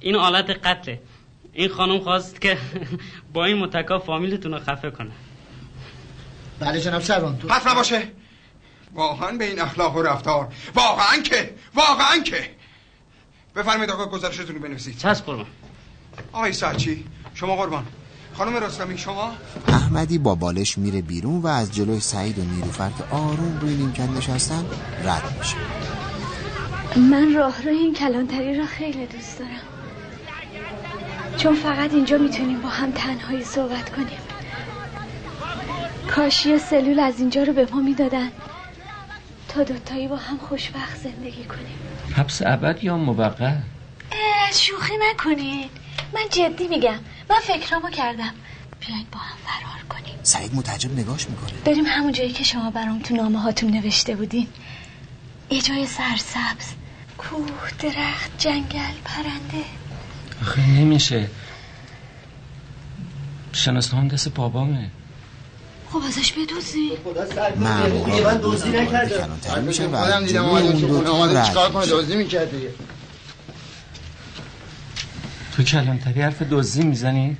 این 0.00 0.16
آلت 0.16 0.50
قتله. 0.50 1.00
این 1.52 1.68
خانم 1.68 2.00
خواست 2.00 2.40
که 2.40 2.58
با 3.32 3.44
این 3.44 3.58
متکا 3.58 3.98
فامیلتون 3.98 4.52
رو 4.52 4.58
خفه 4.58 4.90
کنه. 4.90 5.10
بله 6.60 6.80
جناب 6.80 7.02
سروان 7.02 7.38
تو 7.38 7.48
پس 7.48 7.66
نباشه. 7.66 8.02
واقعا 8.94 9.32
به 9.32 9.44
این 9.44 9.60
اخلاق 9.60 9.96
و 9.96 10.02
رفتار. 10.02 10.48
واقعا 10.74 11.22
که 11.24 11.54
واقعا 11.74 12.18
که. 12.18 12.50
بفرمایید 13.56 13.90
آقا 13.90 14.06
گزارشتون 14.06 14.56
رو 14.56 14.62
بنویسید. 14.62 14.98
چشم 14.98 15.24
قربان. 15.24 15.46
آقای 16.32 16.52
سرچی 16.52 17.04
شما 17.34 17.56
قربان. 17.56 17.86
خانم 18.34 18.56
رستمی 18.56 18.98
شما؟ 18.98 19.32
احمدی 19.68 20.18
با 20.18 20.34
بالش 20.34 20.78
میره 20.78 21.02
بیرون 21.02 21.42
و 21.42 21.46
از 21.46 21.74
جلوی 21.74 22.00
سعید 22.00 22.38
و 22.38 22.42
نیلوفر 22.42 22.90
که 22.98 23.04
آروم 23.14 23.58
روی 23.60 23.74
نیمکت 23.74 24.08
نشستن 24.08 24.64
رد 25.04 25.36
میشه. 25.38 25.56
من 26.96 27.34
راه 27.34 27.62
رو 27.62 27.68
این 27.70 27.94
کلانتری 27.94 28.58
را 28.58 28.66
خیلی 28.66 29.06
دوست 29.06 29.38
دارم. 29.38 29.60
چون 31.36 31.54
فقط 31.54 31.92
اینجا 31.92 32.18
می‌تونیم 32.18 32.60
با 32.60 32.68
هم 32.68 32.90
تنهایی 32.90 33.44
صحبت 33.44 33.96
کنیم. 33.96 34.18
کاشی 36.10 36.58
سلول 36.58 37.00
از 37.00 37.18
اینجا 37.18 37.42
رو 37.42 37.52
به 37.52 37.68
ما 37.72 37.80
می‌دادن. 37.80 38.30
تا 39.54 39.62
دوتایی 39.64 40.08
با 40.08 40.16
هم 40.16 40.38
خوشبخت 40.38 40.96
زندگی 40.96 41.44
کنیم. 41.44 41.78
حبس 42.16 42.42
ابد 42.42 42.84
یا 42.84 42.96
موقت؟ 42.96 43.62
شوخی 44.52 44.92
نکنید 45.10 45.70
من 46.14 46.20
جدی 46.30 46.68
میگم 46.68 46.98
من 47.30 47.36
فکرامو 47.42 47.90
کردم. 47.90 48.32
بیاید 48.80 49.10
با 49.10 49.18
هم 49.18 49.36
فرار 49.46 49.82
کنیم. 49.88 50.14
سعید 50.22 50.54
متعجب 50.54 50.98
نگاش 50.98 51.28
می‌کنه. 51.28 51.52
بریم 51.64 51.84
همون 51.86 52.12
جایی 52.12 52.32
که 52.32 52.44
شما 52.44 52.70
برام 52.70 52.98
تو 52.98 53.14
نامه 53.14 53.40
هاتون 53.40 53.70
نوشته 53.70 54.16
بودین. 54.16 54.46
یه 55.50 55.62
جای 55.62 55.86
سرسبز. 55.86 56.72
کوه 57.18 57.70
درخت 57.78 58.38
جنگل 58.38 58.94
پرنده. 59.04 59.64
آخه 60.42 60.66
نمیشه. 60.70 61.28
شناسنامه 63.52 64.08
دست 64.08 64.28
بابامه. 64.28 64.90
خب 65.92 66.02
ازش 66.08 66.32
بدوزی. 66.32 66.92
مامورا 67.56 68.34
دزدی 68.34 68.70
وارد 68.70 69.08
کلانتری 69.08 69.60
میشه. 69.60 69.86
و 69.86 69.96
از 69.96 70.24
جلوی 70.24 70.38
اون 70.38 70.80
دوتا 70.80 71.26
رد 71.26 71.76
میشه. 71.76 71.92
دزدی 71.92 72.16
می‌کرد 72.16 72.50
دیگه 72.50 72.74
تو 75.56 75.62
کلانتری 75.62 76.22
حرف 76.22 76.42
دزدی 76.42 76.82
می‌زنید 76.82 77.38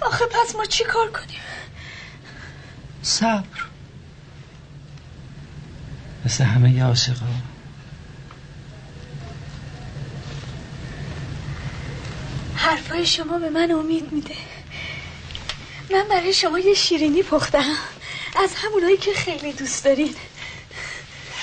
آخه 0.00 0.24
پس 0.26 0.56
ما 0.56 0.64
چی 0.64 0.84
کار 0.84 1.10
کنیم؟ 1.10 1.40
صبر. 3.02 3.64
مثل 6.24 6.44
همه 6.44 6.82
عاشقا. 6.82 7.26
حرفای 12.54 13.06
شما 13.06 13.38
به 13.38 13.50
من 13.50 13.70
امید 13.70 14.12
میده. 14.12 14.34
من 15.90 16.04
برای 16.10 16.32
شما 16.32 16.58
یه 16.58 16.74
شیرینی 16.74 17.22
پختم. 17.22 17.74
از 18.44 18.54
همونایی 18.56 18.96
که 18.96 19.12
خیلی 19.12 19.52
دوست 19.52 19.84
دارین. 19.84 20.14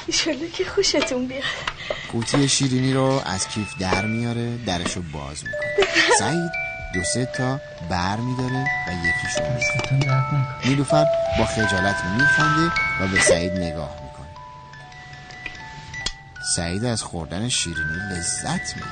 ایشالله 0.07 0.49
که 0.49 0.65
خوشتون 0.65 1.27
بیاد. 1.27 1.43
قوطی 2.11 2.47
شیرینی 2.47 2.93
رو 2.93 3.21
از 3.25 3.47
کیف 3.47 3.77
در 3.79 4.05
میاره 4.05 4.57
درشو 4.57 5.01
باز 5.13 5.43
می‌کنه. 5.43 5.87
سعید 6.19 6.51
دو 6.93 7.03
سه 7.03 7.25
تا 7.25 7.61
بر 7.89 8.15
میداره 8.15 8.65
و 8.87 8.91
یکیشو 8.91 9.43
می‌زنه. 9.53 10.57
نیلوفر 10.65 11.05
با 11.37 11.45
خجالت 11.45 12.03
میخنده 12.19 12.71
و 13.01 13.07
به 13.07 13.21
سعید 13.21 13.51
نگاه 13.51 13.95
می‌کنه. 14.03 14.27
سعید 16.55 16.85
از 16.85 17.03
خوردن 17.03 17.49
شیرینی 17.49 17.97
لذت 18.11 18.75
می‌بره. 18.75 18.91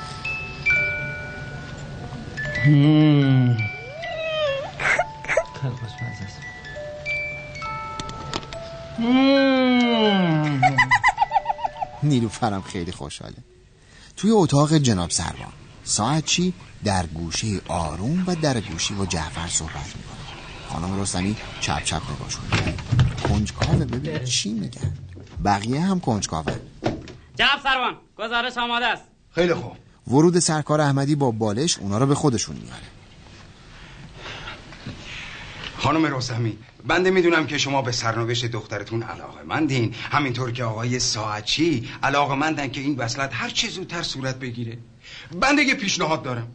خیلی 5.64 5.76
خوشمزه 5.76 6.24
است. 6.24 6.38
نیلوفرم 12.02 12.62
خیلی 12.62 12.92
خوشحاله. 12.92 13.36
توی 14.16 14.30
اتاق 14.30 14.74
جناب 14.74 15.10
سروان. 15.10 15.52
ساعت 15.84 16.24
چی؟ 16.24 16.54
در 16.84 17.06
گوشه 17.06 17.60
آروم 17.68 18.24
و 18.26 18.34
در 18.36 18.60
گوشی 18.60 18.94
با 18.94 19.06
جعفر 19.06 19.48
صحبت 19.48 19.74
می‌کنه. 19.74 20.18
خانم 20.68 21.00
رستمی 21.00 21.36
چپ 21.60 21.84
چپ 21.84 22.02
نگاش 22.12 22.36
کنه. 22.36 22.74
کنجکاوه 23.28 23.84
ببین 23.84 24.24
چی 24.24 24.52
میگن. 24.52 24.92
بقیه 25.44 25.80
هم 25.80 26.00
کنجکاوه. 26.00 26.56
جناب 27.36 27.60
سروان 27.62 27.94
گزارش 28.18 28.58
آماده 28.58 28.86
است. 28.86 29.02
خیلی 29.34 29.54
خوب. 29.54 29.72
ورود 30.08 30.38
سرکار 30.38 30.80
احمدی 30.80 31.14
با 31.14 31.30
بالش 31.30 31.78
اونا 31.78 31.98
رو 31.98 32.06
به 32.06 32.14
خودشون 32.14 32.56
میاره. 32.56 32.93
خانم 35.84 36.16
رستمی 36.16 36.58
بنده 36.86 37.10
می‌دونم 37.10 37.46
که 37.46 37.58
شما 37.58 37.82
به 37.82 37.92
سرنوشت 37.92 38.46
دخترتون 38.46 39.02
علاقه 39.02 39.42
مندین 39.42 39.94
همینطور 40.10 40.52
که 40.52 40.64
آقای 40.64 40.98
ساعتچی 40.98 41.88
علاقه 42.02 42.34
مندن 42.34 42.70
که 42.70 42.80
این 42.80 42.96
وصلت 42.96 43.30
هر 43.32 43.48
چه 43.48 43.68
زودتر 43.68 44.02
صورت 44.02 44.38
بگیره. 44.38 44.78
بنده 45.40 45.62
یه 45.62 45.74
پیشنهاد 45.74 46.22
دارم. 46.22 46.48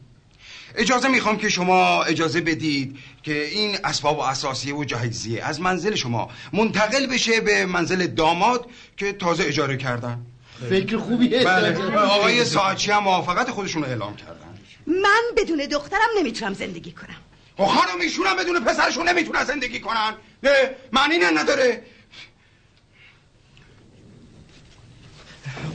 اجازه 0.75 1.07
می‌خوام 1.07 1.37
که 1.37 1.49
شما 1.49 2.03
اجازه 2.03 2.41
بدید 2.41 2.97
که 3.23 3.45
این 3.45 3.77
اسباب 3.83 4.17
و 4.17 4.21
اساسیه 4.21 4.75
و 4.75 4.83
جهیزیه 4.83 5.43
از 5.43 5.61
منزل 5.61 5.95
شما 5.95 6.29
منتقل 6.53 7.07
بشه 7.07 7.41
به 7.41 7.65
منزل 7.65 8.07
داماد 8.07 8.69
که 8.97 9.13
تازه 9.13 9.43
اجاره 9.43 9.77
کردن. 9.77 10.25
فکر 10.69 10.97
خوبیه. 10.97 11.43
بله. 11.43 11.95
آقای 11.95 12.45
ساعتچی 12.45 12.91
هم 12.91 13.03
موافقت 13.03 13.51
خودشون 13.51 13.83
رو 13.83 13.89
اعلام 13.89 14.15
کردن. 14.15 14.59
من 14.87 15.21
بدون 15.37 15.65
دخترم 15.71 16.09
نمی‌تونم 16.19 16.53
زندگی 16.53 16.91
کنم. 16.91 17.28
و 17.59 17.65
خانم 17.65 18.01
ایشون 18.01 18.27
هم 18.27 18.35
بدون 18.35 18.59
پسرشون 18.59 19.09
نمی‌تونن 19.09 19.43
زندگی 19.43 19.79
کنن. 19.79 20.13
نه 20.43 20.51
معنی 20.91 21.17
نه 21.17 21.41
نداره. 21.41 21.83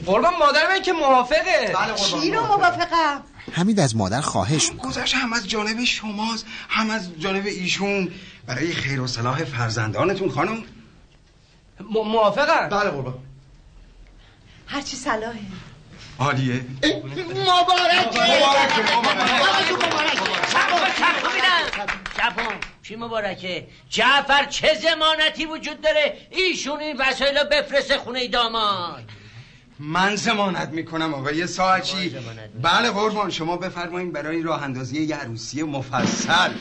قربان 0.05 0.33
مادر 0.39 0.67
من 0.67 0.81
که 0.81 0.93
موافقه. 0.93 1.75
چی 1.95 2.31
رو 2.31 2.45
موافقم؟ 2.45 3.23
حمید 3.51 3.79
از 3.79 3.95
مادر 3.95 4.21
خواهش 4.21 4.71
می‌کنه. 4.71 4.91
گذشت 4.91 5.15
هم 5.15 5.33
از 5.33 5.49
جانب 5.49 5.83
شماست 5.83 6.45
هم 6.69 6.89
از 6.89 7.19
جانب 7.19 7.45
ایشون. 7.45 8.11
برای 8.47 8.73
خیر 8.73 9.01
و 9.01 9.07
صلاح 9.07 9.43
فرزندانتون 9.43 10.29
خانم. 10.29 10.63
موافقم. 11.79 12.69
بله 12.69 12.89
قربان. 12.89 13.13
هرچی 14.67 14.97
صلاحه. 14.97 15.39
عالیه. 16.19 16.65
مبارکه. 17.29 18.19
جوان 22.17 22.55
چی 22.83 22.95
مبارکه؟ 22.95 23.67
جعفر 23.89 24.45
چه 24.45 24.67
زمانتی 24.81 25.45
وجود 25.45 25.81
داره؟ 25.81 26.17
ایشون 26.29 26.79
این 26.79 26.97
وسایل 26.99 27.37
رو 27.37 27.43
بفرسته 27.51 27.97
خونه 27.97 28.27
داماد. 28.27 29.03
من 29.79 30.15
زمانت 30.15 30.69
می‌کنم 30.69 31.13
آقای 31.13 31.47
ساعتی 31.47 32.15
بله 32.61 32.91
قربان 32.91 33.31
شما 33.31 33.57
بفرمایید 33.57 34.13
برای 34.13 34.41
راه 34.41 34.63
اندازی 34.63 35.03
یه 35.03 35.15
عروسی 35.15 35.63
مفصل. 35.63 36.51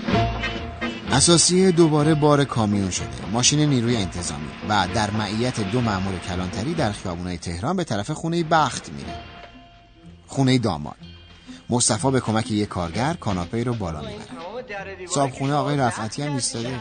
اساسی 1.13 1.73
دوباره 1.73 2.15
بار 2.15 2.45
کامیون 2.45 2.91
شده. 2.91 3.07
ماشین 3.33 3.61
نیروی 3.61 3.97
انتظامی 3.97 4.49
و 4.69 4.89
در 4.95 5.11
معیت 5.11 5.61
دو 5.61 5.81
مأمور 5.81 6.19
کلانتری 6.19 6.75
در 6.75 6.93
خیابونای 6.93 7.39
تهران 7.39 7.77
به 7.77 7.85
طرف 7.85 8.11
خونه 8.11 8.45
بخت 8.45 8.91
میره. 8.93 9.34
خونه 10.35 10.59
داماد. 10.59 10.97
مصطفی 11.71 12.11
به 12.11 12.21
کمک 12.21 12.51
یک 12.51 12.69
کارگر 12.69 13.15
کاناپه 13.21 13.65
رو 13.65 13.75
بالا 13.75 14.01
می‌بره 14.01 15.07
صاحب 15.07 15.31
خونه 15.31 15.55
آقای 15.55 15.77
رفعتی 15.77 16.23
هم 16.23 16.35
ایستاده. 16.35 16.69
این 16.69 16.79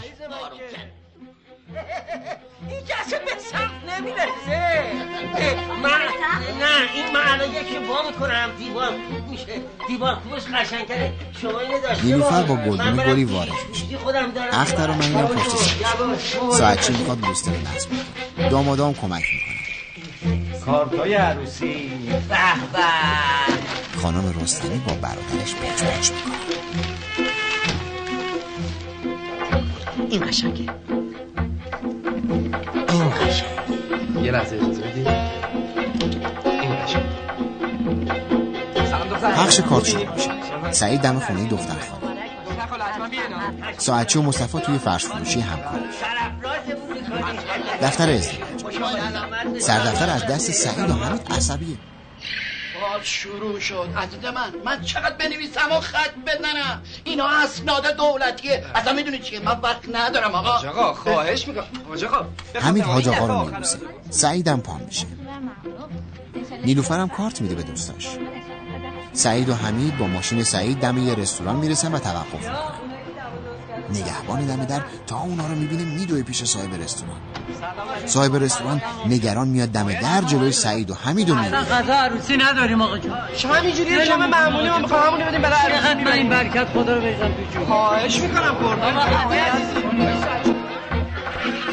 جسه 2.86 3.20
به 3.26 3.32
سقف 3.51 3.72
نمی‌رسه. 3.89 4.84
من 5.84 5.99
نه 6.60 6.91
این 6.93 7.06
الان 7.16 7.49
یکی 7.49 7.78
وا 7.78 8.10
می‌کنم. 8.10 8.49
دیوار 8.58 8.88
خوب 8.88 9.28
میشه. 9.30 9.62
دیوار 9.88 10.16
خوبش 10.16 10.41
قشنگتره 10.41 11.14
شما 11.41 11.60
اینو 11.60 11.82
داشته 11.82 12.06
نیلوفر 12.06 12.43
با 12.43 12.56
باش. 12.56 12.66
گلدون 12.66 12.88
من 12.88 12.97
برم 12.97 13.14
گلی 13.14 13.24
وارد 13.24 13.51
میشه. 13.70 13.86
اختر 14.51 14.89
و 14.89 14.93
من 14.93 15.01
اینم 15.01 15.28
پشت 15.28 15.49
سر. 15.49 15.86
ساعتچی 16.58 16.93
می‌خواد 16.93 17.18
بوسته 17.18 17.51
رو 17.51 17.58
نصب 17.58 17.89
کنه 17.89 18.49
دامادام 18.49 18.93
کمک 18.93 19.24
می‌کنه. 19.34 19.62
کارتای 20.65 21.13
عروسی. 21.13 21.91
به 22.09 22.19
به. 22.74 23.99
خانم 24.01 24.34
رستمی 24.41 24.78
با 24.88 24.93
برادرش 24.93 25.55
پچ 25.55 25.84
پچ 25.84 26.11
می‌کنه. 26.11 26.34
این 30.09 30.28
قشنگه. 30.28 30.69
این 32.89 33.09
قشنگ 33.09 33.49
یه 34.24 34.32
لحظه 34.32 34.55
اجازه 34.55 34.82
بدید 34.82 35.07
این 36.45 36.84
قشنگ 36.84 37.03
سلام 38.76 39.09
دختر. 39.09 39.32
پخش 39.32 39.59
کارت 39.59 39.86
شروع 39.86 40.13
میشه 40.13 40.32
سعید 40.71 41.01
دم 41.01 41.19
خونه 41.19 41.47
دختر 41.47 41.74
خانم. 41.74 42.03
ساعتچی 43.78 44.19
و 44.19 44.21
مصطفی 44.21 44.59
توی 44.59 44.78
فرش 44.78 45.05
فروشی 45.05 45.39
همکار. 45.39 45.80
دفتر 47.82 48.09
ازدواج 48.09 48.53
سردفتر 49.59 50.09
از 50.09 50.25
دست 50.25 50.51
سعید 50.51 50.89
و 50.89 50.93
حمید 50.93 51.31
عصبیه. 51.31 51.77
باز 52.81 53.01
شروع 53.03 53.59
شد. 53.59 53.89
عزیز 53.97 54.25
من 54.25 54.53
من 54.65 54.81
چقدر 54.81 55.15
بنویسم 55.15 55.71
و 55.71 55.79
خط 55.79 56.13
بزنم؟ 56.27 56.81
اینا 57.03 57.27
اسناد 57.27 57.97
دولتیه 57.97 58.65
اصلا 58.75 58.93
می‌دونی 58.93 59.19
چیه؟ 59.19 59.39
من 59.39 59.59
وقت 59.59 59.81
ندارم 59.93 60.36
آقا. 60.36 60.69
آقا 60.69 60.93
خواهش 60.93 61.47
می‌کنم. 61.47 61.65
حاج 61.89 62.03
آقا 62.03 62.25
حمید 62.61 62.84
حاج 62.84 63.07
آقا 63.07 63.27
رو 63.27 63.45
میبوسه 63.45 63.77
سعیدم 64.09 64.59
پا 64.59 64.77
میشه 64.77 65.07
نیلوفرم 66.65 67.09
کارت 67.09 67.41
میده 67.41 67.55
به 67.55 67.63
دوستاش 67.63 68.07
سعید 69.13 69.49
و 69.49 69.55
حمید 69.55 69.97
با 69.97 70.07
ماشین 70.07 70.43
سعید 70.43 70.79
دم 70.79 70.97
یه 70.97 71.15
رستوران 71.15 71.55
می‌رسن 71.55 71.93
و 71.93 71.99
توقف 71.99 72.34
می‌کنن. 72.34 72.82
نگهبان 73.89 74.45
دم 74.45 74.65
در 74.65 74.81
تا 75.07 75.19
اونا 75.19 75.47
رو 75.47 75.55
می‌بینه 75.55 75.84
میدوه 75.84 76.23
پیش 76.23 76.43
صاحب 76.43 76.73
رستوران. 76.73 77.17
صاحب 78.05 78.36
رستوران 78.36 78.81
نگران 79.05 79.47
میاد 79.47 79.69
دم 79.69 79.93
در 79.93 80.21
جلوی 80.21 80.51
سعید 80.51 80.91
و 80.91 80.93
حمید 80.93 81.29
و 81.29 81.36
می‌بینه 81.36 81.57
غذا 81.57 81.93
عروسی 81.93 82.38
نداریم 82.38 82.81
آقا 82.81 82.97
جان. 82.97 83.17
شما 83.38 83.53
همینجوری 83.53 84.05
شما 84.05 84.27
معمولی 84.27 84.69
ما 84.69 84.79
می‌خوام 84.79 85.03
همونی 85.03 85.23
بدیم 85.23 85.41
برای 85.41 85.73
عروسی 85.73 86.03
من 86.03 86.11
این 86.11 86.29
برکت 86.29 86.67
خدا 86.67 86.95
رو 86.95 87.01
بریزم 87.01 87.27
تو 87.27 87.53
جون. 87.53 87.65
خواهش 87.65 88.19
می‌کنم 88.19 88.51
قربان. 88.51 88.93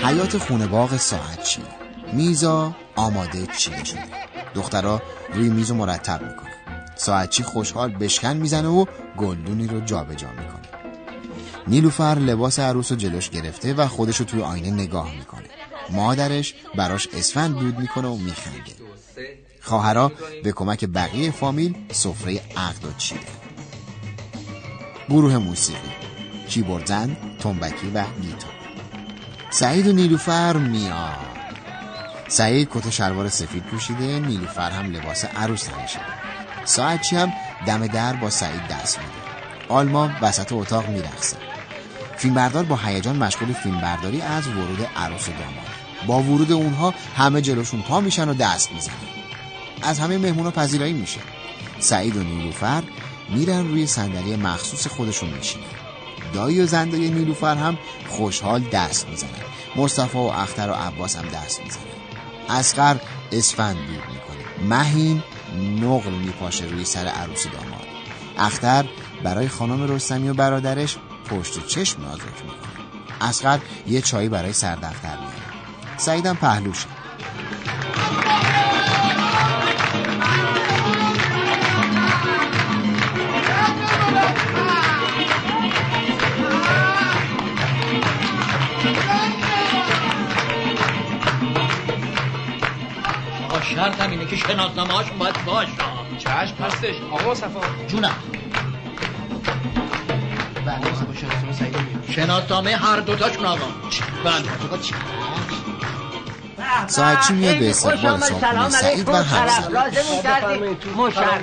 حیات 0.05 0.39
خونه 0.39 0.67
باغ 0.67 0.97
ساعت 0.97 1.43
چی؟ 1.43 1.63
میزا 2.13 2.77
آماده 2.97 3.47
چیده 3.47 3.85
شده 3.85 3.99
دخترها 4.55 5.03
روی 5.35 5.49
میز 5.49 5.71
رو 5.71 5.77
مرتب 5.77 6.23
می‌کنه 6.23 6.51
ساعتچی 6.97 7.43
خوشحال 7.43 7.93
بشکن 7.93 8.37
می‌زنه 8.37 8.69
و 8.69 8.85
گلدونی 9.17 9.67
رو 9.67 9.81
جابجا 9.81 10.29
می‌کنه. 10.29 10.70
نیلوفر 11.67 12.15
لباس 12.15 12.59
عروس 12.59 12.91
رو 12.91 12.97
جلوش 12.97 13.31
گرفته 13.31 13.75
و 13.75 13.87
خودش 13.89 14.17
رو 14.17 14.25
توی 14.25 14.43
آینه 14.43 14.71
نگاه 14.71 15.15
می‌کنه. 15.15 15.49
مادرش 15.91 16.55
براش 16.75 17.09
اسفند 17.13 17.59
دود 17.59 17.79
می‌کنه 17.79 18.09
و 18.09 18.17
میخنده 18.17 18.73
خواهرها 19.61 20.13
به 20.45 20.53
کمک 20.53 20.85
بقیه 20.85 21.31
فامیل 21.31 21.75
سفره 21.93 22.41
عقد 22.57 22.85
و 22.85 22.93
چیده 22.99 23.21
گروه 25.09 25.39
موسیقی. 25.39 25.91
کیبورد 26.49 26.87
زن 26.87 27.17
تنبکی 27.41 27.91
و 27.95 28.05
گیتار. 28.23 28.51
سعید 29.51 29.87
و 29.87 29.93
نیلوفر 29.93 30.57
میاد. 30.57 31.17
سعید 32.29 32.69
کت 32.71 32.87
و 32.87 32.91
شلوار 32.91 33.29
سفید 33.29 33.63
پوشیده 33.63 34.21
نیلوفر 34.21 34.71
هم 34.71 34.93
لباس 34.93 35.25
عروس 35.25 35.63
تنشه 35.63 36.01
ساعتچی 36.65 37.17
هم 37.17 37.33
دم 37.67 37.87
در 37.87 38.13
با 38.13 38.31
سعید 38.31 38.67
دست 38.71 38.99
میده. 38.99 39.30
آلما 39.71 40.11
وسط 40.23 40.53
اتاق 40.53 40.89
میرقصه. 40.89 41.37
فیلمبردار 42.17 42.65
با 42.65 42.77
هیجان 42.77 43.17
مشغول 43.17 43.53
فیلمبرداری 43.53 44.21
از 44.21 44.47
ورود 44.49 44.89
عروس 44.97 45.29
و 45.29 45.33
داماد. 45.33 45.67
با 46.07 46.23
ورود 46.23 46.53
اونها 46.53 46.95
همه 47.17 47.41
جلوشون 47.41 47.83
پا 47.83 48.01
میشن 48.01 48.29
و 48.29 48.35
دست 48.35 48.73
می‌زنن. 48.73 48.95
از 49.83 49.99
همه 49.99 50.19
مهمونا 50.19 50.51
پذیرایی 50.51 50.93
میشه. 50.93 51.21
سعید 51.79 52.17
و 52.17 52.23
نیلوفر 52.23 52.83
میرن 53.29 53.69
روی 53.69 53.87
صندلی 53.87 54.37
مخصوص 54.37 54.87
خودشون 54.87 55.31
میشینن 55.31 55.65
دایی 56.35 56.61
و 56.61 56.67
زندای 56.67 57.11
نیلوفر 57.11 57.57
هم 57.57 57.79
خوشحال 58.09 58.61
دست 58.61 59.09
می‌زنن. 59.09 59.31
مصطفی 59.77 60.19
و 60.19 60.21
اختر 60.21 60.71
و 60.71 60.73
عباس 60.73 61.17
هم 61.17 61.29
دست 61.29 61.61
می‌زنن. 61.61 61.83
اسقر 62.49 62.97
اسفند 63.33 63.77
می‌کنه. 63.77 64.69
مهین 64.79 65.23
نقل 65.81 66.11
میپاشه 66.11 66.65
روی 66.65 66.85
سر 66.85 67.07
عروس 67.07 67.47
داماد. 67.47 67.87
اختر 68.39 68.85
برای 69.25 69.49
خانم 69.49 69.95
رستمی 69.95 70.29
و 70.29 70.35
برادرش 70.35 70.97
پشت 71.31 71.59
و 71.59 71.61
چشم 71.61 72.03
نازک 72.03 72.23
می‌کنه. 72.23 72.71
اسقر 73.21 73.59
یه 73.87 74.01
چایی 74.01 74.29
برای 74.29 74.53
سردفتر 74.53 75.17
میاره 75.17 75.35
سعیدم 75.97 76.37
پهلوشه 76.37 76.87
آقا 93.49 93.61
شرطم 93.61 94.11
اینه 94.11 94.27
که 94.27 94.37
شناسنامه 94.37 94.93
هاشون 94.93 95.19
باید 95.19 95.45
باشه. 95.45 95.73
چشم 96.19 96.65
هستش. 96.65 96.95
آقا 97.13 97.35
صفا. 97.35 97.61
جونم. 97.89 98.15
بله 100.67 102.15
شناسنامه 102.15 102.77
هر 102.77 103.01
دوتاشون 103.01 103.47
آقا. 103.47 103.67
بله. 104.25 105.40
ساعتچی 106.87 107.33
میاد 107.33 107.59
به 107.59 107.71
استقبال 107.71 108.21
صاحب 108.21 108.69
سعید 108.69 109.09
و 109.09 109.17
همسر 109.17 109.69
لازمون 109.71 110.23
کردیم 110.23 110.77
مشرف 110.97 111.41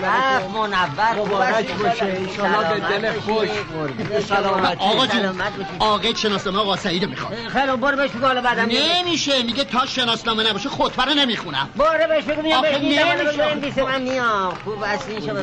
منور. 0.55 1.13
مبارک 1.17 1.71
باشه. 1.73 2.05
انشالله 2.05 2.73
به 2.73 2.79
دل 2.99 3.19
خوش. 3.19 3.49
آقا 4.79 5.07
جون 5.07 5.41
آقا 5.79 6.13
شناسنامه 6.13 6.59
آقا 6.59 6.75
سعید 6.75 7.05
می‌خواد 7.09 7.33
خیلی 7.53 7.77
برو 7.77 7.97
بهش 7.97 8.11
بگو 8.11 8.25
حالا 8.25 8.41
بعدم 8.41 8.67
نمیشه. 8.71 9.43
میگه 9.43 9.63
تا 9.63 9.85
شناسنامه 9.85 10.49
نباشه 10.49 10.69
خطبه 10.69 11.03
رو 11.03 11.13
نمی‌خونم. 11.13 11.69
برو 11.75 12.07
بهش 12.07 12.23
بگو 12.23 12.41
میام 12.41 12.65
نمیشه. 12.65 13.83
من 13.83 14.01
میام. 14.01 14.53
خوب 14.63 14.83
اصلی 14.83 15.21
شما 15.21 15.39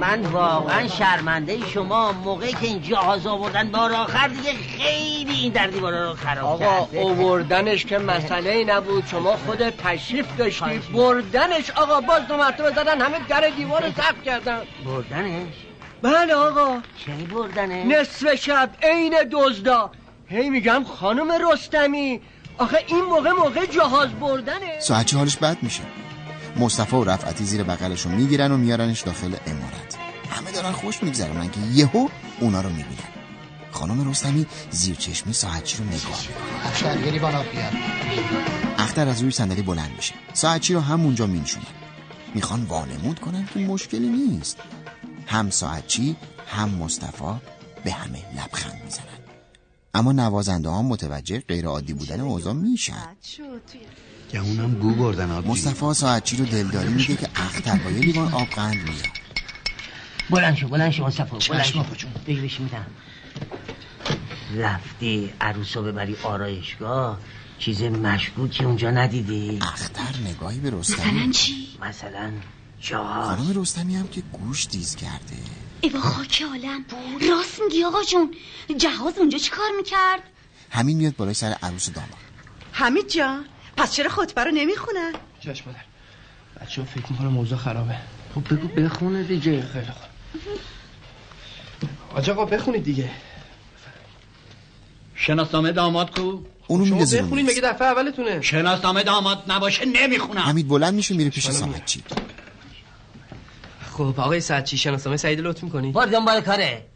من 0.00 0.22
واقعا 0.22 0.88
شرمنده 0.88 1.58
شما 1.74 2.12
موقعی 2.12 2.52
که 2.52 2.62
این 2.62 2.82
جهاز 2.82 3.26
آوردن 3.26 3.70
بار 3.70 3.92
آخر 3.92 4.28
دیگه 4.28 4.52
خیلی 4.78 5.34
این 5.34 5.52
در 5.52 5.66
دیوارا 5.66 6.08
رو 6.08 6.14
خراب 6.14 6.62
آقا 6.62 6.86
کرده. 6.86 7.69
اووردنش 7.70 7.84
که 7.86 7.98
مسئله 7.98 8.50
ای 8.50 8.64
نبود 8.64 9.06
شما 9.06 9.36
خود 9.36 9.70
تشریف 9.70 10.26
داشتی 10.38 10.78
بردنش. 10.94 11.70
آقا 11.70 12.00
باز 12.00 12.26
دو 12.26 12.36
مرتبه 12.36 12.70
زدن 12.70 13.00
همه 13.00 13.18
در 13.28 13.50
دیوار 13.56 13.82
رو 13.82 13.92
سقف 13.92 14.22
کردن. 14.24 14.60
بردنش؟ 14.84 15.54
بله 16.02 16.34
آقا. 16.34 16.80
کی 16.98 17.12
بردنش؟ 17.12 17.86
نصف 17.86 18.34
شب 18.34 18.70
عین 18.82 19.14
دزدا. 19.32 19.90
هی 20.28 20.50
میگم 20.50 20.84
خانم 20.84 21.32
رستمی. 21.50 22.20
آخه 22.58 22.84
این 22.86 23.04
موقع 23.04 23.30
موقع 23.30 23.66
جهاز 23.66 24.08
بردنه 24.20 24.80
ساعتچی 24.80 25.16
حالش 25.16 25.36
بد 25.36 25.56
میشه؟ 25.62 25.82
مصطفی 26.56 26.96
و 26.96 27.04
رفعتی 27.04 27.44
زیر 27.44 27.62
بغلش 27.62 28.00
رو 28.00 28.10
می‌گیرن 28.10 28.52
و 28.52 28.56
میارنش 28.56 29.00
داخل 29.00 29.32
امارت. 29.46 29.96
همه 30.30 30.52
دارن 30.52 30.72
خوش 30.72 31.02
میگذرونن 31.02 31.50
که 31.50 31.60
یهو 31.72 32.08
اونا 32.40 32.60
رو 32.60 32.68
می‌بینن؟ 32.68 33.09
خانم 33.72 34.10
رستمی 34.10 34.46
زیر 34.70 34.96
چشمی 34.96 35.32
ساعتچی 35.32 35.78
رو 35.78 35.84
نگاه 35.84 36.26
بیار. 37.52 37.72
اختر 38.78 39.08
از 39.08 39.20
روی 39.22 39.30
صندلی 39.30 39.62
بلند 39.62 39.90
میشه. 39.96 40.14
ساعتچی 40.32 40.74
رو 40.74 40.80
همونجا 40.80 41.26
مینشونن 41.26 41.66
می‌خوان 42.34 42.64
وانمود 42.64 43.20
کنن 43.20 43.48
که 43.54 43.60
مشکلی 43.60 44.08
نیست. 44.08 44.58
هم 45.26 45.50
ساعتچی 45.50 46.16
هم 46.46 46.68
مصطفی 46.68 47.34
به 47.84 47.92
همه 47.92 48.18
لبخند 48.36 48.80
می‌زنن. 48.84 49.04
اما 49.94 50.12
نوازنده 50.12 50.68
ها 50.68 50.82
متوجه 50.82 51.40
غیر 51.40 51.66
عادی 51.66 51.92
بودن 51.92 52.20
اوضاع 52.20 52.52
میشن. 52.52 53.16
گمونم 54.32 54.74
بو 54.74 54.94
بردن 54.94 55.30
آبی. 55.30 55.48
مصطفی 55.48 55.94
ساعتچی 55.94 56.36
رو 56.36 56.44
دلداری 56.44 56.88
میگه 56.88 57.16
که 57.16 57.28
اختر 57.36 57.76
با 57.76 57.90
یه 57.90 57.98
لیوان 57.98 58.34
آب 58.34 58.48
قند 58.48 58.74
میاد 58.74 59.06
بلند 60.30 60.56
شو 60.56 60.68
بلند 60.68 60.90
شو 60.92 61.04
مصطفی 61.04 61.52
بلند 61.52 61.64
شو. 61.64 61.78
آقا 61.78 61.94
جون. 61.94 62.10
بگی 62.26 62.40
بهش 62.40 62.60
میدم. 62.60 62.86
رفتی 64.56 65.32
عروسو 65.40 65.82
ببری 65.82 66.16
آرایشگاه 66.22 67.20
چیز 67.58 67.82
مشکوکی 67.82 68.64
اونجا 68.64 68.90
ندیدی؟ 68.90 69.58
اختر 69.62 70.16
نگاهی 70.24 70.58
به 70.58 70.70
رستمی. 70.70 71.06
مثلا 71.06 71.32
چی؟ 71.32 71.68
مثلا 71.82 72.32
جهاز 72.80 73.26
خانم 73.26 73.62
رستمی 73.62 73.96
هم 73.96 74.08
که 74.08 74.20
گوش 74.32 74.66
دیز 74.66 74.96
کرده. 74.96 75.36
ایوا 75.80 76.00
خاک 76.00 76.42
عالم. 76.42 76.84
راست 77.30 77.60
میگی 77.64 77.84
آقا 77.84 78.02
جون. 78.02 78.34
جهاز 78.76 79.18
اونجا 79.18 79.38
چی 79.38 79.50
کار 79.50 79.70
می‌کرد؟ 79.76 80.20
همین 80.70 80.96
میاد 80.96 81.16
بالای 81.16 81.34
سر 81.34 81.56
عروس 81.62 81.88
و 81.88 81.92
داماد 81.92 82.10
حمید 82.72 83.08
جان 83.08 83.44
پس 83.76 83.92
چرا 83.92 84.10
خطبه 84.10 84.44
رو 84.44 84.50
نمی‌خونن 84.50 85.12
چشم 85.40 85.70
مادر 85.70 85.80
بچه 86.60 86.80
ها 86.82 86.86
فکر 86.86 87.12
می‌کنه 87.12 87.28
موضوع 87.28 87.58
خرابه. 87.58 87.96
خب 88.34 88.54
بگو 88.54 88.68
بخونه 88.68 89.22
دیگه. 89.22 89.62
خیلی 89.62 89.86
خوب. 89.86 90.10
آج 92.14 92.30
آقا 92.30 92.44
بخونید 92.44 92.82
دیگه. 92.82 93.10
شناسنامه 95.20 95.72
داماد 95.72 96.10
کو؟ 96.10 96.38
اونو 96.66 96.86
شما 96.86 96.98
میز. 96.98 97.14
مگه 97.14 97.60
دفعه 97.64 97.88
اولتونه. 97.88 98.40
شناسنامه 98.40 99.02
داماد 99.02 99.42
نباشه 99.48 99.84
نمی‌خونم. 99.84 100.40
حمید 100.40 100.68
بلند 100.68 100.94
میشه 100.94 101.14
میره 101.14 101.30
پیش 101.30 101.50
ساعتچی 101.50 102.02
خب 103.92 104.14
آقای 104.20 104.40
سعدچی 104.40 104.78
شناسنامه 104.78 105.16
سعید 105.16 105.40
لطف 105.40 105.62
می‌کنی؟ 105.62 105.92
بار 105.92 106.06
دنبال 106.06 106.40
کاره. 106.40 106.86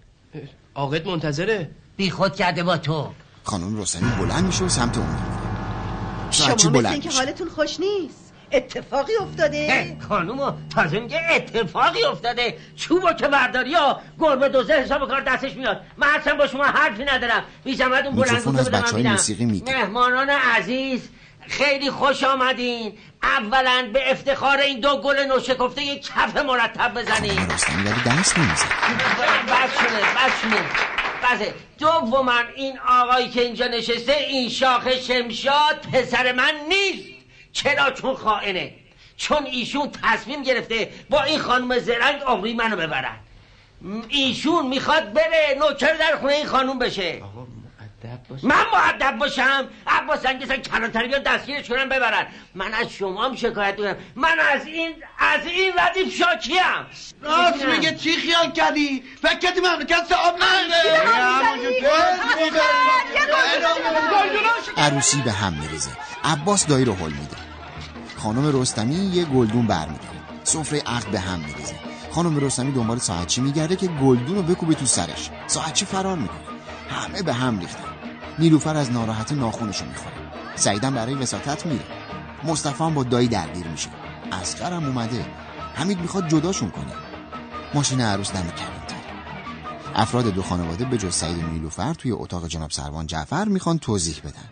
آقایت 0.75 1.07
منتظره؟ 1.07 1.71
بی 1.97 2.11
خود 2.11 2.35
کرده 2.35 2.63
با 2.63 2.77
تو. 2.77 3.11
خانم 3.43 3.81
رستمی 3.81 4.11
بلند 4.11 4.45
میشه 4.45 4.65
و 4.65 4.69
سمت 4.69 4.99
اون 4.99 5.07
میره 5.07 5.19
شما 6.31 6.55
مثل 6.55 6.69
بلند 6.69 7.05
میشه؟ 7.05 7.19
حالتون 7.19 7.49
خوش 7.49 7.81
نیست. 7.81 8.24
اتفاقی 8.53 9.13
افتاده؟ 9.21 9.97
خانومو 10.09 10.53
تازه 10.75 11.01
میگه 11.01 11.21
اتفاقی 11.31 12.05
افتاده. 12.05 12.59
چوبو 12.77 13.13
که 13.13 13.29
برداری 13.29 13.75
ها 13.75 14.01
گربه 14.19 14.49
دوزه 14.49 14.73
حساب 14.73 15.09
کار 15.09 15.21
دستش 15.21 15.53
میاد. 15.53 15.81
من 15.97 16.07
اصلا 16.07 16.35
با 16.35 16.47
شما 16.47 16.65
حرفی 16.65 17.05
ندارم. 17.05 17.45
بی 17.65 17.75
زحمت 17.75 18.07
اون 18.07 18.15
بلند 18.15 18.59
از 18.59 18.71
بچهای 18.71 19.03
موسیقی 19.03 19.45
می‌گیره. 19.45 19.79
مهمانان 19.79 20.31
عزیز 20.31 21.09
خیلی 21.49 21.91
خوش 21.91 22.25
آمدین. 22.25 22.93
اولا 23.23 23.91
به 23.93 24.11
افتخار 24.11 24.59
این 24.59 24.81
دو 24.81 24.97
گل 24.97 25.19
نوشکفته 25.19 25.83
یک 25.83 26.07
کف 26.07 26.37
مرتب 26.37 26.99
رستمی 26.99 27.29
ولی 27.29 27.47
دست 28.07 28.39
نمیزن 28.39 28.69
بله 31.23 31.55
دوما 31.79 32.33
این 32.57 32.79
آقایی 32.89 33.29
که 33.29 33.41
اینجا 33.43 33.67
نشسته 33.67 34.13
این 34.13 34.49
شاخ 34.49 34.89
شمشاد 34.91 35.87
پسر 35.93 36.33
من 36.33 36.53
نیست. 36.69 37.14
چرا 37.55 37.91
چون 37.91 38.15
خائنه؟ 38.15 38.73
چون 39.17 39.47
ایشون 39.47 39.91
تصمیم 40.03 40.43
گرفته 40.43 40.93
با 41.11 41.23
این 41.23 41.39
خانم 41.39 41.79
زرنگ 41.79 42.21
عمری 42.21 42.55
منو 42.55 42.77
ببرن. 42.77 43.17
ایشون 44.09 44.67
می‌خواد 44.67 45.13
بره 45.13 45.57
نوکر 45.59 45.95
در 45.95 46.17
خونه 46.17 46.33
این 46.35 46.47
خانم 46.47 46.79
بشه. 46.79 47.23
من 48.43 48.65
معدب 48.73 49.19
باشم؟ 49.19 49.69
عباس 49.87 50.27
انگیزن 50.27 50.57
کلانتری 50.57 51.09
بیان 51.09 51.23
دستگیرش 51.23 51.69
کنم 51.69 51.89
ببرن. 51.89 52.27
من 52.55 52.75
از 52.75 52.93
شما 52.93 53.25
هم 53.25 53.37
شکایت 53.37 53.77
دارم 53.77 53.97
من 54.17 54.41
از 54.41 54.67
این 54.67 54.95
از 55.19 55.47
این 55.47 55.73
ردیف 55.79 56.17
شاکیم. 56.17 56.63
راست 57.23 57.65
میگه. 57.65 57.97
چی 57.97 58.17
خیال 58.17 58.53
کردی؟ 58.53 59.03
فکر 59.23 59.39
کردی 59.39 59.61
مملکت 59.61 60.05
صاحب 60.09 60.35
عروسی 64.77 65.23
به 65.23 65.33
هم 65.33 65.53
میریزه. 65.53 65.91
عباس 66.25 66.67
دایی 66.67 66.85
رو 66.85 66.95
حل 66.95 67.11
میده. 67.11 67.44
خانم 68.25 68.61
رستمی 68.61 68.95
یه 68.95 69.25
گلدون 69.25 69.67
برمیداره. 69.67 70.21
سفره 70.45 70.83
عقد 70.87 71.11
به 71.11 71.21
هم 71.21 71.39
میریزه. 71.39 71.75
خانم 72.11 72.37
رستمی 72.37 72.73
دنبال 72.73 72.99
ساعتچی 72.99 73.41
میگرده 73.41 73.77
که 73.77 73.87
گلدون 73.87 74.37
رو 74.37 74.43
بکوبه 74.43 74.75
تو 74.75 74.87
سرش؟ 74.87 75.31
ساعتچی 75.47 75.85
فرار 75.85 76.19
می‌کنه؟ 76.19 76.39
همه 76.91 77.23
به 77.23 77.35
هم 77.35 77.59
ریختن. 77.59 77.85
نیلوفر 78.39 78.77
از 78.77 78.93
ناراحتی 78.93 79.35
ناخونشو 79.35 79.85
می‌خوره. 79.85 80.15
سعیدم 80.55 80.95
برای 80.95 81.15
وساطت 81.15 81.67
میره. 81.67 81.85
مصطفی 82.45 82.85
هم 82.85 82.95
با 82.95 83.03
دایی 83.03 83.29
درگیر 83.29 83.67
میشه. 83.67 83.89
اسقرم 84.33 84.85
اومده. 84.85 85.27
حمید 85.75 86.01
می‌خواد 86.01 86.29
جداشون 86.29 86.71
کنه. 86.71 86.93
ماشین 87.75 88.01
عروس 88.01 88.33
دم 88.33 88.41
کلانتر. 88.41 88.95
افراد 89.95 90.27
دو 90.27 90.43
خانواده 90.43 90.85
به 90.85 90.99
جز 90.99 91.15
سعید 91.15 91.39
و 91.39 91.47
نیلوفر 91.47 91.95
توی 91.95 92.13
اتاق 92.13 92.47
جناب 92.47 92.71
سروان 92.71 93.07
جعفر 93.07 93.45
می‌خوان 93.45 93.79
توضیح 93.79 94.21
بدن. 94.25 94.49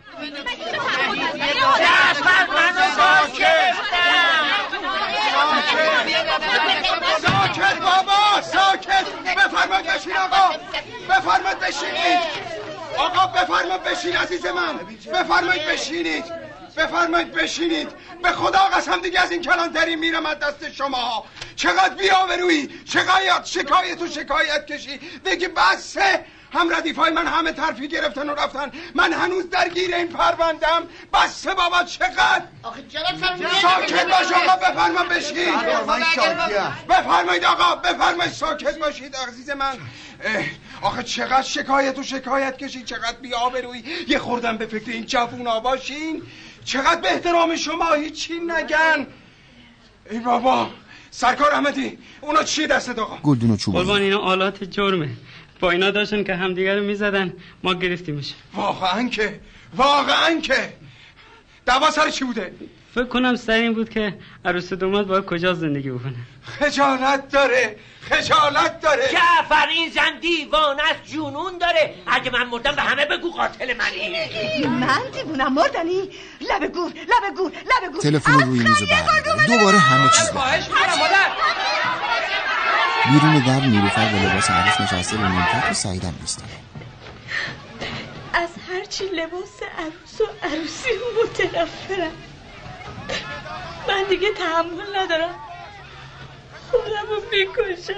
ساکت 7.21 7.79
بابا 7.81 8.41
ساکت. 8.41 9.05
بفرمایید 9.37 9.87
بشین 9.87 10.17
آقا. 10.17 10.55
بفرمایید 11.09 11.59
بشینید. 11.59 12.19
آقا 12.97 13.27
بفرمایید 13.27 13.83
بشین 13.83 14.17
عزیز 14.17 14.45
من. 14.45 14.77
بفرمایید 15.13 15.65
بشینید. 15.65 16.25
بفرمایید 16.77 17.31
بشینید. 17.33 17.89
به 18.23 18.31
خدا 18.31 18.59
قسم 18.59 19.01
دیگه 19.01 19.19
از 19.19 19.31
این 19.31 19.41
کلانتری 19.41 19.95
میرم 19.95 20.25
از 20.25 20.39
دست 20.39 20.71
شما. 20.71 21.25
چقدر 21.55 21.95
بیاورویی 21.95 22.69
چقدر 22.93 23.43
شکایت 23.43 24.01
و 24.01 24.07
شکایت 24.07 24.65
کشی؟ 24.65 24.99
دیگه 25.23 25.47
بسه 25.47 26.25
هم 26.53 26.75
ردیفای 26.75 27.11
من 27.11 27.27
همه 27.27 27.51
ترفی 27.51 27.87
گرفتن 27.87 28.29
و 28.29 28.33
رفتن. 28.33 28.71
من 28.95 29.13
هنوز 29.13 29.49
درگیر 29.49 29.95
این 29.95 30.07
پروندم. 30.07 30.83
بسه 31.13 31.53
بابا 31.53 31.83
چقدر؟ 31.83 32.43
ساکت 33.61 34.05
باش 34.05 34.31
آقا 34.31 34.55
بفرما 34.55 35.03
بشین. 35.03 35.55
بفرمایید 36.89 37.45
آقا 37.45 37.75
بفرمایید 37.75 38.33
ساکت 38.33 38.79
باشید 38.79 39.15
عزیز 39.15 39.49
من. 39.49 39.77
آخه 40.81 41.03
چقدر 41.03 41.41
شکایت 41.41 41.99
و 41.99 42.03
شکایت 42.03 42.57
کشید 42.57 42.85
چقدر 42.85 43.17
بی 43.21 43.33
آبرویی 43.33 43.83
یه 44.07 44.19
خوردم 44.19 44.57
به 44.57 44.65
فکر 44.65 44.91
این 44.91 45.05
جوونا 45.05 45.59
باشین. 45.59 46.23
چقدر 46.65 47.01
به 47.01 47.11
احترام 47.11 47.55
شما 47.55 47.93
هیچی 47.93 48.33
نگن. 48.33 49.07
ای 50.11 50.19
بابا 50.19 50.69
سرکار 51.11 51.51
احمدی 51.51 51.97
اونا 52.21 52.43
چی 52.43 52.67
دست 52.67 52.99
آقا؟ 52.99 53.17
گلدون 53.23 53.51
و 53.51 53.57
چوب 53.57 53.75
قربان 53.75 54.01
اینا 54.01 54.19
آلات 54.19 54.63
جرمه. 54.63 55.09
با 55.59 55.71
اینا 55.71 55.91
داشتن 55.91 56.23
که 56.23 56.35
همدیگه 56.35 56.75
رو 56.75 56.83
می‌زدن. 56.83 57.33
ما 57.63 57.73
گرفتیمش. 57.73 58.33
واقعا 58.53 59.09
که 59.09 59.39
واقعا 59.75 60.39
که. 60.39 60.73
دعوا 61.65 61.91
سر 61.91 62.09
چی 62.09 62.25
بوده؟ 62.25 62.53
فکر 62.95 63.05
کنم 63.05 63.35
سر 63.35 63.53
این 63.53 63.73
بود 63.73 63.89
که 63.89 64.17
عروس 64.45 64.73
دومات 64.73 65.07
باید 65.07 65.25
کجا 65.25 65.53
زندگی 65.53 65.91
بکنه. 65.91 66.15
خجالت 66.59 67.29
داره 67.29 67.75
خجالت 68.09 68.81
داره. 68.81 69.03
جعفر 69.11 69.67
این 69.67 69.89
زن 69.89 70.19
دیوانه 70.21 70.81
است 70.83 71.13
جنون 71.13 71.57
داره. 71.57 71.95
اگه 72.07 72.31
من 72.31 72.43
مردم 72.43 72.75
به 72.75 72.81
همه 72.81 73.05
بگو 73.05 73.31
قاتل 73.31 73.73
منی. 73.77 74.09
من 74.67 75.01
دیوونم 75.13 75.53
مردنی؟ 75.53 76.09
لب 76.41 76.67
گور 76.73 76.91
لب 76.91 77.35
گور 77.37 77.51
لب 77.51 77.91
گور. 77.91 78.01
تلفن 78.01 78.39
روی 78.39 78.59
میز 78.59 78.83
دوباره 79.47 79.77
همه 79.77 80.09
چیز 80.09 80.29
به 80.29 80.39
خواهش 80.39 80.67
می‌کنم 80.67 80.99
مادر. 80.99 81.29
بیرون 83.11 83.39
در 83.39 83.65
نیلوفر 83.65 84.09
به 84.09 84.29
لباس 84.29 84.51
عروس 84.51 84.81
نشسته 84.81 85.17
رو 85.17 85.27
نیمکت 85.27 85.71
و 85.71 85.73
سعیدم 85.73 86.15
ایستاده 86.21 86.53
از 88.33 88.49
هرچی 88.69 89.03
لباس 89.03 89.61
عروس 89.77 90.21
و 90.21 90.47
عروسی 90.47 90.89
متنفرم. 91.23 92.11
من 93.87 94.03
دیگه 94.09 94.27
تحمل 94.33 94.95
ندارم. 94.95 95.35
خودم 96.71 97.09
رو 97.09 97.21
می‌کشم. 97.31 97.93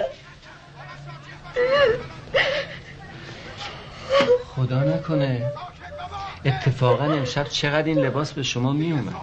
خدا 4.56 4.84
نکنه. 4.84 5.52
اتفاقا 6.44 7.04
امشب 7.04 7.48
چقدر 7.48 7.86
این 7.86 7.98
لباس 7.98 8.32
به 8.32 8.42
شما 8.42 8.72
میومد 8.72 9.14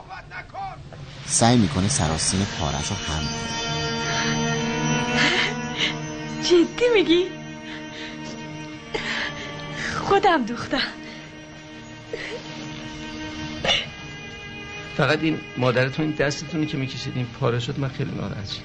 سعی 1.26 1.58
می‌کنه 1.58 1.88
سراسین 1.88 2.46
پارش 2.60 2.88
رو 2.90 2.96
هم. 2.96 3.24
جدی 6.44 6.90
میگی؟ 6.94 7.32
خودم 10.08 10.46
دوختم. 10.46 11.03
فقط 14.98 15.24
این 15.24 15.38
مادرتون 15.58 16.06
این 16.06 16.16
دستتونی 16.16 16.66
که 16.66 16.78
می‌کشید 16.78 17.14
این 17.16 17.26
پاره 17.26 17.60
شد 17.60 17.80
من 17.80 17.88
خیلی 17.88 18.12
ناراحت 18.12 18.50
شدم. 18.50 18.64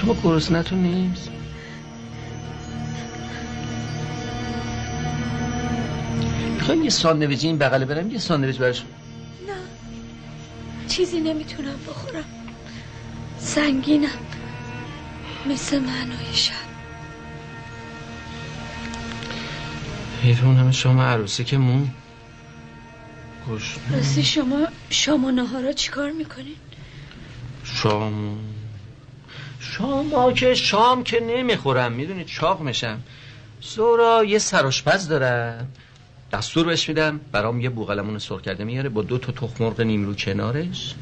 شما 0.00 0.16
گرسنتون 0.22 0.78
نیست؟ 0.78 1.30
می‌خوایم 6.54 6.84
یه 6.84 6.90
ساندویجی 6.90 7.46
این 7.46 7.58
بغله 7.58 7.84
برم 7.84 8.10
یه 8.10 8.18
ساندویج 8.18 8.58
براش 8.58 8.82
نه 9.48 9.54
چیزی 10.88 11.20
نمی‌تونم 11.20 11.76
بخورم. 11.88 12.24
سنگینم 13.38 14.08
مثل 15.50 15.78
معنای 15.78 16.34
شب 16.34 16.52
حیفون 20.22 20.56
همه 20.56 20.72
شام 20.72 21.00
عروسی 21.00 21.44
که 21.44 21.58
مون؟ 21.58 21.90
گوش 23.46 23.76
راستی 23.90 24.22
شما 24.22 24.66
شام 24.90 25.24
و 25.24 25.30
نهارا 25.30 25.72
چیکار 25.72 26.10
می‌کنین؟ 26.10 26.56
شام. 27.64 28.38
شام 29.60 30.34
که 30.34 30.54
شام 30.54 31.04
که 31.04 31.20
نمی‌خورم. 31.20 31.92
می‌دونی 31.92 32.24
چاق 32.24 32.60
میشم. 32.60 33.00
سورا 33.60 34.24
یه 34.24 34.38
سراشپز 34.38 35.08
دارم. 35.08 35.68
دستور 36.32 36.66
بهش 36.66 36.88
میدم. 36.88 37.20
برام 37.32 37.60
یه 37.60 37.70
بوغلمون 37.70 38.18
سرخ 38.18 38.42
کرده 38.42 38.64
میاره. 38.64 38.88
با 38.88 39.02
دو 39.02 39.18
تا 39.18 39.32
تخم 39.32 39.64
مرغ 39.64 39.80
نیمرو 39.80 40.14
کنارش. 40.14 40.94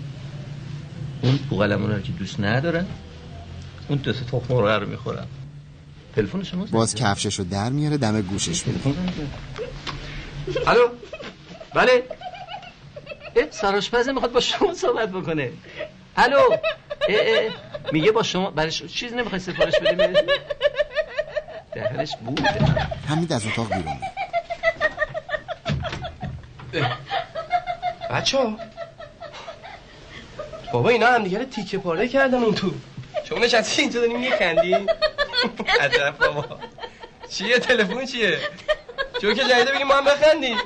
اون 1.23 1.37
بوغلمون 1.51 1.91
رو 1.91 2.01
که 2.01 2.13
دوست 2.13 2.41
ندارم 2.41 2.87
اون 3.89 3.99
دو 3.99 4.13
تا 4.13 4.39
تخم 4.39 4.55
مرغ 4.55 4.83
رو 4.83 4.89
می‌خورم. 4.89 5.27
تلفن 6.17 6.43
شما 6.43 6.65
باز 6.65 6.95
کفشش 6.95 7.39
رو 7.39 7.45
در 7.45 7.71
میاره 7.71 7.97
دم 7.97 8.21
گوشش 8.21 8.67
میره 8.67 8.81
الو؟ 10.67 10.89
بله؟ 11.75 12.03
سراشپزه 13.51 14.13
می‌خواد 14.13 14.33
با 14.33 14.41
شما 14.41 14.75
صحبت 14.75 15.09
بکنه. 15.09 15.53
الو؟ 16.17 16.39
اه، 16.39 16.59
اه، 17.09 17.53
میگه 17.93 18.13
با 18.13 18.23
شما 18.23 18.51
برای 18.51 18.73
ش... 18.73 18.83
چیز 18.83 19.13
نمی‌خوای 19.13 19.41
سفارش 19.41 19.75
بدیم 19.79 20.17
دهنش 21.75 22.17
بوده 22.17 22.43
حمید 23.09 23.33
از 23.33 23.47
اتاق 23.47 23.69
بیرون. 23.75 24.01
بچه 28.11 28.39
ها 28.39 28.57
بابا 30.73 30.89
اینا 30.89 31.07
هم 31.07 31.25
دیگه 31.25 31.45
تیکه 31.45 31.79
پاره 31.79 32.09
کردن 32.09 32.43
اون 32.43 32.55
تو. 32.55 32.73
شما 33.25 33.39
نشستی 33.39 33.83
اینجا 33.83 34.01
داریم 34.01 34.21
میخندی؟ 34.21 34.75
عجب 35.81 36.15
بابا. 36.19 36.59
چیه؟ 37.31 37.59
تلفن 37.59 38.07
چیه؟ 38.07 38.39
جوک 39.23 39.37
جدیده 39.37 39.73
بگیم 39.73 39.87
ما 39.87 39.95
هم 39.95 40.05
بخندیم. 40.05 40.57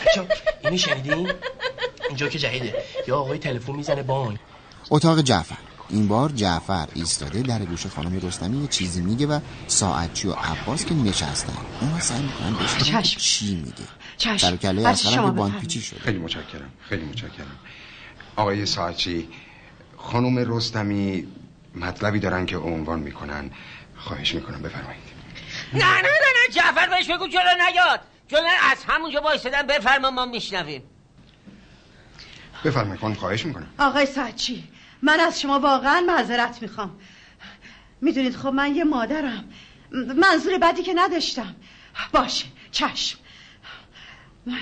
بچه 0.00 0.26
اینو 0.64 0.76
شنیدین 0.76 1.32
این 2.08 2.16
جوک 2.16 2.30
جدیده. 2.30 2.74
یا 3.08 3.18
آقای 3.18 3.38
تلفن 3.38 3.72
می‌زنه 3.72 4.02
بانک. 4.02 4.38
اتاق 4.90 5.20
جعفر. 5.20 5.56
این 5.88 6.08
بار 6.08 6.30
جعفر 6.30 6.88
ایستاده 6.94 7.42
در 7.42 7.58
گوش 7.58 7.86
خانم 7.86 8.20
رستمی 8.22 8.62
یه 8.62 8.68
چیزی 8.68 9.00
میگه 9.00 9.26
و 9.26 9.40
ساعتچی 9.66 10.28
و 10.28 10.32
عباس 10.32 10.84
که 10.84 10.94
نشستن. 10.94 11.56
اونا 11.80 12.00
سعی 12.00 12.22
می‌کنن 12.22 12.54
بشنون 12.54 13.02
چشم. 13.02 13.20
چی 13.20 13.54
میگه. 13.54 13.74
چشم. 14.16 14.50
در 14.50 14.56
کله 14.56 14.88
اصلا 14.88 15.22
به 15.22 15.30
باند. 15.30 15.60
پیچی 15.60 15.80
شده. 15.80 16.00
خیلی 16.00 16.18
متشکرم. 16.18 16.72
خیلی 16.88 17.04
متشکرم. 17.04 17.58
آقای 18.36 18.66
ساعتچی 18.66 19.28
خانم 19.96 20.56
رستمی 20.56 21.26
مطلبی 21.74 22.18
دارن 22.18 22.46
که 22.46 22.56
عنوان 22.56 23.00
می‌کنن. 23.00 23.50
خواهش 23.96 24.34
می‌کنم 24.34 24.62
بفرمایید. 24.62 25.02
نه 25.74 25.84
نه 25.84 26.02
نه 26.02 26.08
نه 26.08 26.54
جعفر 26.54 26.88
بهش 26.88 27.10
بگو 27.10 27.28
جلو 27.28 27.42
نیاد. 27.68 28.00
جلو 28.28 28.48
از 28.70 28.84
همونجا 28.88 29.20
وایسادن 29.20 29.62
بفرما 29.62 30.10
ما 30.10 30.26
میشنویم. 30.26 30.82
بفرمایید 32.64 33.00
خانم 33.00 33.14
خواهش 33.14 33.46
می‌کنم. 33.46 33.66
آقای 33.78 34.06
ساعتچی 34.06 34.64
من 35.02 35.20
از 35.20 35.40
شما 35.40 35.60
واقعا 35.60 36.04
معذرت 36.08 36.62
می‌خوام. 36.62 36.90
می‌دونید 38.00 38.36
خب 38.36 38.48
من 38.48 38.74
یه 38.74 38.84
مادرم. 38.84 39.44
منظور 39.92 40.58
بدی 40.58 40.82
که 40.82 40.92
نداشتم. 40.96 41.54
باشه 42.12 42.44
چشم. 42.70 43.18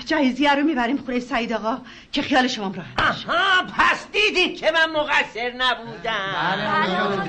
جایزیه 0.05 0.55
رو 0.55 0.63
می‌بریم 0.63 0.97
خونه 0.97 1.19
سعید 1.19 1.53
آقا 1.53 1.77
که 2.11 2.21
خیال 2.21 2.47
شما 2.47 2.73
راحت 2.75 2.99
آها 2.99 3.63
پس 3.63 4.05
دیدید 4.11 4.57
که 4.59 4.71
من 4.71 4.91
مقصر 4.91 5.53
نبودم. 5.57 7.27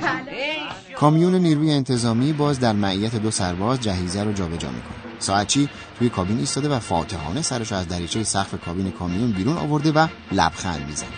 کامیون 0.96 1.34
نیروی 1.34 1.72
انتظامی 1.72 2.32
باز 2.32 2.60
در 2.60 2.72
معیت 2.72 3.16
دو 3.16 3.30
سرباز 3.30 3.80
جهیزه 3.80 4.24
رو 4.24 4.32
جابجا 4.32 4.68
می‌کنه. 4.68 5.07
ساعتچی 5.18 5.68
توی 5.98 6.08
کابین 6.08 6.38
ایستاده 6.38 6.68
و 6.68 6.78
فاتحانه 6.78 7.42
سرش 7.42 7.72
از 7.72 7.88
دریچه 7.88 8.24
سقف 8.24 8.54
کابین 8.64 8.90
کامیون 8.90 9.32
بیرون 9.32 9.56
آورده 9.56 9.92
و 9.92 10.08
لبخند 10.32 10.86
می‌زنه. 10.86 11.08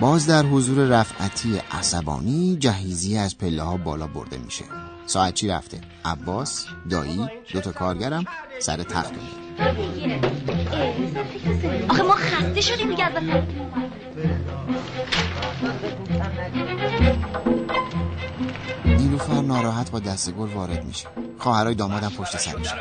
باز 0.00 0.26
در 0.26 0.42
حضور 0.42 0.86
رفعتی 0.86 1.60
عصبانی 1.70 2.56
جهیزی 2.60 3.18
از 3.18 3.38
پله 3.38 3.62
ها 3.62 3.76
بالا 3.76 4.06
برده 4.06 4.38
میشه. 4.38 4.64
ساعتچی 5.06 5.48
رفته؟ 5.48 5.80
عباس 6.04 6.66
دایی 6.90 7.26
دوتا 7.52 7.72
کارگرم 7.72 8.24
سر 8.58 8.82
تخت 8.82 9.12
آخه 11.88 12.02
ما 12.02 12.14
خسته 12.14 12.60
شدیم 12.60 12.90
دیگه 12.90 13.04
از. 13.04 13.12
نیلوفر 19.16 19.42
ناراحت 19.42 19.90
با 19.90 19.98
دستگل 19.98 20.48
وارد 20.48 20.84
میشه 20.84 21.06
خواهرای 21.38 21.74
دامادم 21.74 22.08
پشت 22.08 22.36
سرش 22.36 22.74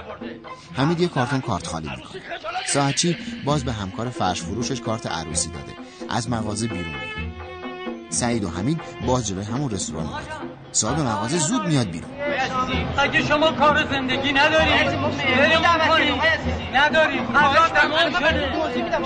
حمید 0.74 1.00
یه 1.00 1.08
کارتون 1.08 1.42
کارت 1.42 1.68
خالی 1.68 1.90
می‌کنه. 1.90 2.22
ساعتچی 2.68 3.18
باز 3.46 3.66
به 3.66 3.74
همکار 3.74 4.10
فرش 4.10 4.42
فروشش 4.42 4.82
کارت 4.82 5.08
عروسی 5.08 5.50
داده. 5.50 5.74
از 6.10 6.30
مغازه 6.30 6.68
بیرون. 6.68 6.86
میره 6.88 8.10
سعید 8.10 8.44
و 8.44 8.50
حمید 8.50 8.82
باز 9.06 9.28
جلوی 9.28 9.44
همون 9.44 9.70
رستوران 9.70 10.06
میاد 10.06 10.22
صاحب 10.72 11.00
مغازه 11.00 11.38
زود 11.38 11.68
میاد 11.68 11.88
بیرون. 11.88 12.12
اگه 12.98 13.26
شما 13.26 13.52
کار 13.52 13.86
زندگی 13.86 14.34
ندارید 14.34 14.88
بریم 15.38 15.62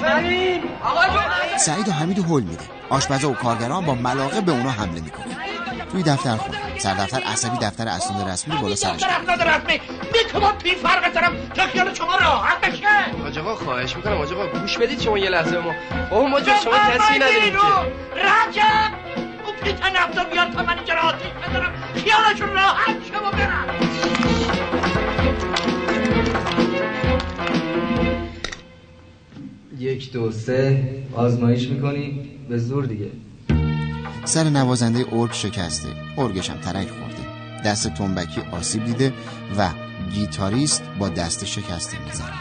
بریم 0.04 0.64
سعید 1.58 1.88
و 1.88 1.92
حمید 1.92 2.20
هول 2.20 2.44
میده. 2.44 2.64
آشپزا 2.90 3.30
و 3.30 3.34
کارگران 3.34 3.86
با 3.86 3.96
ملاقه 3.96 4.42
به 4.42 4.52
اونا 4.52 4.72
حمله 4.72 5.02
می‌کنه 5.02 5.49
توی 5.92 6.04
دفتر 6.04 6.36
خونه 6.36 6.58
سردفتر 6.78 7.22
عصبی 7.22 7.58
دفتر 7.58 7.88
اسناد 7.88 8.30
رسمی 8.30 8.56
بالا 8.62 8.76
سرش. 8.76 9.04
اسناد 9.04 9.42
رسمی. 9.42 9.82
می‌تونم 10.14 10.54
بی 10.64 10.76
فرق 10.76 11.14
دارم 11.14 11.34
که 11.54 11.62
خیال 11.62 11.94
شما 11.94 12.16
راحت 12.16 12.62
بشه. 12.62 12.88
حاج 13.24 13.40
آقا 13.40 13.56
خواهش 13.56 13.96
می‌کنم. 13.96 14.18
حاج 14.18 14.34
آقا 14.34 14.60
گوش 14.60 14.78
بدید 14.78 15.02
شما 15.02 15.18
یه 15.18 15.30
لحظه 15.30 15.52
به 15.52 15.60
ما. 15.60 15.74
بابا 16.10 16.28
ما 16.28 16.40
جز 16.40 16.50
شما 16.64 16.74
کسی 16.74 17.16
نداریم 17.16 17.54
که. 17.54 17.58
رجب 18.16 18.94
اون 19.46 19.56
پیت 19.64 19.84
نفتا 19.84 20.24
بیار 20.24 20.46
تا 20.46 20.64
من 20.64 20.78
اینجا 20.78 20.94
را 20.94 21.02
آتیش 21.02 21.28
بذارم. 21.28 21.74
خیالشون 21.94 22.50
راحت 22.50 22.96
شما 23.14 23.32
برم 23.32 23.66
یک 29.78 30.12
دو 30.12 30.32
سه. 30.32 30.84
آزمایش 31.16 31.68
می‌کنی؟ 31.68 32.30
به 32.50 32.58
زور 32.58 32.86
دیگه. 32.86 33.10
سر 34.26 34.44
نوازنده 34.44 35.06
ارگ 35.12 35.32
شکسته. 35.32 35.90
ارگش 36.18 36.50
هم 36.50 36.58
ترک 36.58 36.90
خورده. 36.90 37.30
دست 37.66 37.88
تنبکی 37.88 38.42
آسیب 38.52 38.86
دیده 38.86 39.14
و 39.58 39.70
گیتاریست 40.12 40.84
با 41.00 41.10
دست 41.10 41.46
شکسته 41.46 42.00
می‌زنه. 42.06 42.34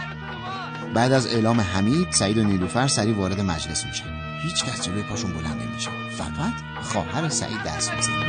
بعد 0.95 1.13
از 1.13 1.27
اعلام 1.27 1.61
حمید 1.61 2.11
سعید 2.11 2.39
و 2.39 2.45
نیلوفر 2.45 2.89
سریع 2.89 3.15
وارد 3.15 3.41
مجلس 3.41 3.85
میشن. 3.87 4.05
هیچ 4.43 4.65
کس 4.65 4.83
جلوی 4.83 5.03
پاشون 5.03 5.33
بلند 5.33 5.63
نمیشه. 5.63 5.91
فقط 6.11 6.83
خواهر 6.83 7.29
سعید 7.29 7.63
دست 7.67 7.93
می‌زنه. 7.95 8.25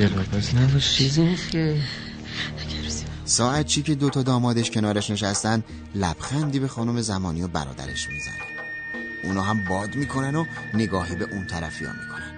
نباش. 0.00 0.96
چیزی 0.96 1.36
که. 1.52 1.76
ساعت 3.24 3.66
چی 3.66 3.82
که 3.82 3.94
دوتا 3.94 4.22
دامادش 4.22 4.70
کنارش 4.70 5.10
نشستن 5.10 5.62
لبخندی 5.94 6.58
به 6.58 6.68
خانم 6.68 7.00
زمانی 7.00 7.42
و 7.42 7.48
برادرش 7.48 8.08
می‌زنه 8.08 8.34
اونا 9.24 9.42
هم 9.42 9.64
باد 9.68 9.94
می‌کنن 9.94 10.36
و 10.36 10.44
نگاهی 10.74 11.16
به 11.16 11.28
اون 11.32 11.46
طرفی 11.46 11.84
ها 11.84 11.92
می‌کنن. 11.92 12.30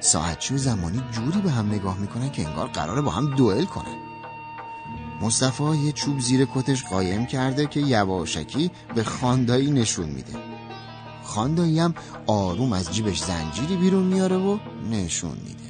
ساعتچی 0.00 0.54
و 0.54 0.58
زمانی 0.58 1.02
جوری 1.12 1.40
به 1.40 1.50
هم 1.50 1.72
نگاه 1.72 1.98
می‌کنن 1.98 2.30
که 2.30 2.46
انگار 2.48 2.68
قراره 2.68 3.00
با 3.00 3.10
هم 3.10 3.34
دوئل 3.34 3.64
کنن. 3.64 3.96
مصطفی 5.22 5.76
یه 5.76 5.92
چوب 5.92 6.20
زیر 6.20 6.46
کتش 6.54 6.84
قایم 6.84 7.26
کرده 7.26 7.66
که 7.66 7.80
یواشکی 7.80 8.70
به 8.94 9.04
خاندایی 9.04 9.70
نشون 9.70 10.08
میده. 10.08 10.32
خاندایی 11.24 11.78
هم 11.78 11.94
آروم 12.26 12.72
از 12.72 12.94
جیبش 12.94 13.22
زنجیری 13.22 13.76
بیرون 13.76 14.04
میاره 14.04 14.36
و 14.36 14.58
نشون 14.90 15.36
میده. 15.46 15.67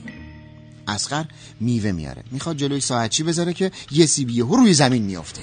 اسقر 0.89 1.25
میوه 1.61 1.93
میاره. 1.93 2.23
می‌خواد 2.31 2.57
جلوی 2.57 2.81
ساعتچی 2.81 3.23
بذاره 3.23 3.53
که 3.53 3.71
یه 3.91 4.07
سیب 4.07 4.31
یهو 4.31 4.57
روی 4.57 4.75
زمین 4.75 5.03
میافته. 5.03 5.43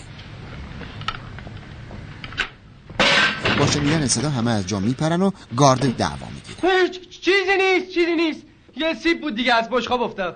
با 3.60 3.68
شنیدن 3.68 4.08
صدا 4.08 4.30
همه 4.30 4.52
از 4.52 4.68
جا 4.68 4.80
میپرن 4.80 5.22
و 5.22 5.32
گارد 5.58 5.96
دعوا 5.96 6.28
می‌گیره 6.30 6.84
هیچ 6.84 7.10
چیزی 7.10 7.58
نیست 7.58 7.94
چیزی 7.94 8.16
نیست. 8.16 8.42
یه 8.78 8.94
سیب 8.94 9.22
بود 9.22 9.36
دیگه 9.36 9.54
از 9.54 9.70
بشقاب 9.70 10.02
افتاد. 10.02 10.36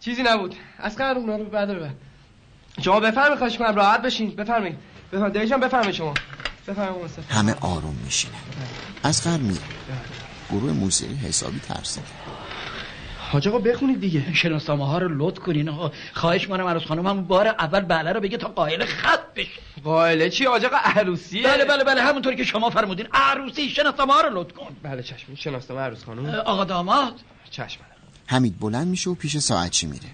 چیزی 0.00 0.22
نبود. 0.22 0.54
از 0.78 0.96
قرار 0.96 1.16
اونا 1.16 1.36
رو 1.36 1.44
بر 1.44 1.90
شما 2.82 3.00
بفرمایید 3.00 3.38
خواهش 3.38 3.58
کنم 3.58 3.74
راحت 3.74 4.02
بشین. 4.02 4.30
بفرمایید. 4.30 4.76
بفرمایید. 5.12 5.40
دیجان 5.40 5.60
بفرمایید 5.60 5.94
شما. 5.94 6.14
بفرمایید 6.68 7.10
همه 7.28 7.54
آروم 7.60 7.96
میشینن. 8.04 8.34
اسقر 9.04 9.36
میره 9.36 9.60
گروه 10.50 10.72
موسیقی 10.72 11.14
حسابی 11.14 11.58
ترسیده. 11.58 12.06
حاج 13.30 13.48
آقا 13.48 13.58
بخونید 13.58 14.00
دیگه. 14.00 14.34
شناسنامه 14.34 14.86
ها 14.86 14.98
رو 14.98 15.08
لط 15.08 15.38
کنین. 15.38 15.68
آقا 15.68 15.92
خواهش 16.14 16.46
کنم 16.46 16.66
عروس 16.66 16.84
خانم 16.84 17.06
هم 17.06 17.24
بار 17.24 17.46
اول 17.46 17.80
بله 17.80 18.12
رو 18.12 18.20
بگه 18.20 18.36
تا 18.36 18.48
قائل 18.48 18.84
خط 18.84 19.34
بشه. 19.36 19.48
قائله 19.84 20.30
چی؟ 20.30 20.44
حاج 20.44 20.64
آقا 20.64 20.76
عروسیه؟ 20.76 21.42
بله 21.42 21.64
بله 21.64 21.84
بله 21.84 22.02
همونطور 22.02 22.34
که 22.34 22.44
شما 22.44 22.70
فرمودین. 22.70 23.06
عروسی 23.12 23.68
شناسنامه 23.68 24.12
ها 24.12 24.20
رو 24.20 24.40
لط 24.40 24.52
کن. 24.52 24.76
بله 24.82 25.02
چشم. 25.02 25.34
شناسنامه 25.34 25.82
عروس 25.82 26.04
خانم. 26.04 26.26
آقا 26.26 26.64
داماد. 26.64 27.14
چشم. 27.50 27.80
حمید 28.26 28.58
بلند 28.60 28.86
میشه 28.86 29.10
و 29.10 29.14
پیش 29.14 29.38
ساعتچی 29.38 29.86
میره؟ 29.86 30.08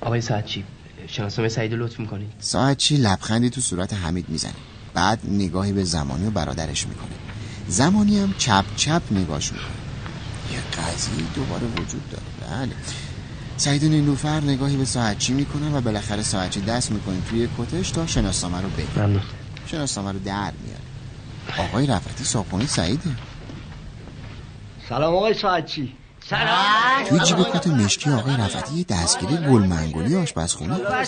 آقای 0.00 0.20
ساعتچی 0.20 0.64
شناسنامه 1.06 1.48
سعید 1.48 1.74
رو 1.74 1.84
لطف 1.84 2.00
می‌کنید 2.00 2.32
ساعتچی 2.38 2.96
لبخندی 2.96 3.50
تو 3.50 3.60
صورت 3.60 3.94
حمید 3.94 4.28
می‌زنه. 4.28 4.54
بعد 4.94 5.20
نگاهی 5.24 5.72
به 5.72 5.84
زمانی 5.84 6.26
و 6.26 6.30
برادرش 6.30 6.86
می‌کنه. 6.86 7.16
زمانی 7.68 8.18
هم 8.18 8.34
چپ 8.38 8.64
چپ 8.76 9.02
نگاش 9.10 9.52
می‌کنه. 9.52 9.85
یه 10.52 10.60
قضیه 10.60 11.26
دوباره 11.34 11.66
وجود 11.66 12.02
داره. 12.10 12.24
بله. 12.40 12.72
سعید 13.56 13.84
و 13.84 13.88
نیلوفر 13.88 14.40
نگاهی 14.40 14.76
به 14.76 14.84
ساعتچی 14.84 15.32
می‌کنن 15.32 15.74
و 15.74 15.80
بالاخره 15.80 16.22
ساعتچی 16.22 16.60
دست 16.60 16.92
می‌کنه 16.92 17.16
توی 17.28 17.48
کتش 17.58 17.90
تا 17.90 18.06
شناسنامه 18.06 18.60
رو 18.60 18.68
بگیره 18.68 19.06
ممنون 19.06 19.22
شناسنامه 19.66 20.12
رو 20.12 20.18
در 20.18 20.52
میاره. 20.64 20.80
آقای 21.56 21.86
رفتی 21.86 22.24
صاحبخونه 22.24 22.66
سعیده. 22.66 23.10
سلام 24.88 25.14
آقای 25.14 25.34
ساعتچی. 25.34 26.05
توی 27.08 27.18
جیب 27.18 27.36
کت 27.42 27.66
مشکی 27.66 28.10
آقای 28.10 28.34
رفتی 28.34 28.84
دستگیری 28.84 29.36
گلمنگولی 29.36 30.16
آشپزخونه. 30.16 31.04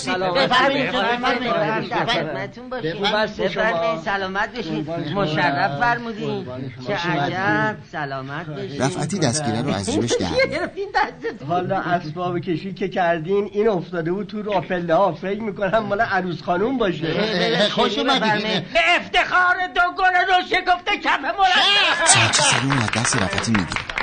سلامت 4.05 4.53
بشین. 4.53 4.87
مشرف 5.15 5.81
فرمودین. 5.81 6.47
چه 6.87 6.95
عجب. 6.95 7.77
سلامت 7.93 8.47
بشین. 8.47 8.83
رفعتی 8.83 9.19
دستگیره 9.19 9.63
رو 9.63 9.75
از 9.75 9.93
جیبش 9.93 10.13
در 10.21 11.47
حالا 11.49 11.79
اسباب 11.79 12.39
کشی 12.39 12.75
که 12.75 12.89
کردین 12.89 13.51
این 13.53 13.69
افتاده 13.69 14.13
بود 14.13 14.27
تو 14.27 14.43
راپله 14.43 14.95
ها. 14.95 15.13
فکر 15.13 15.41
می‌کنم 15.41 15.79
مال 15.79 16.01
عروس 16.01 16.43
خانوم 16.43 16.79
باشه. 16.79 17.29
خوش 17.77 17.99
اومدین 17.99 18.43
به 18.43 18.81
افتخار 18.97 19.57
دو 19.75 19.81
گل 19.99 20.35
رو 20.35 20.43
شکفته 20.49 20.99
کف 21.05 21.21
مرتب 21.21 22.07
ساعتچی 22.07 22.43
سریع 22.43 22.83
از 22.83 22.91
دست 22.91 23.17
رفتی 23.17 23.53
می‌گیره. 23.53 23.98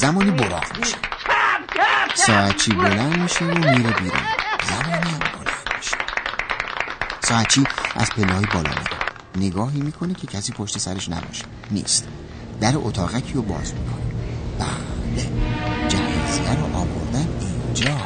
زمانی 0.00 0.30
براق 0.30 0.78
میشه. 0.78 0.96
ساعتچی 2.14 2.72
بلند 2.72 3.18
میشه 3.18 3.44
و 3.44 3.48
میره 3.48 3.72
بیرون. 3.72 4.22
زمانی 4.62 5.10
هم 5.10 5.18
بلند 5.18 5.76
میشه. 5.78 5.96
ساعتچی 7.20 7.64
از 7.96 8.10
پله 8.10 8.32
های 8.32 8.44
بالا 8.54 8.70
میره 8.70 8.96
نگاهی 9.36 9.80
می‌کنه 9.80 10.14
که 10.14 10.26
کسی 10.26 10.52
پشت 10.52 10.78
سرش 10.78 11.08
نباشه. 11.08 11.44
نیست. 11.70 12.08
در 12.60 12.72
اتاقکی 12.76 13.32
رو 13.32 13.42
باز 13.42 13.74
می‌کنه. 13.74 14.02
بله. 14.58 15.28
جهیزیه 15.88 16.54
رو 16.54 16.76
آوردن 16.76 17.28
اینجا. 17.40 17.96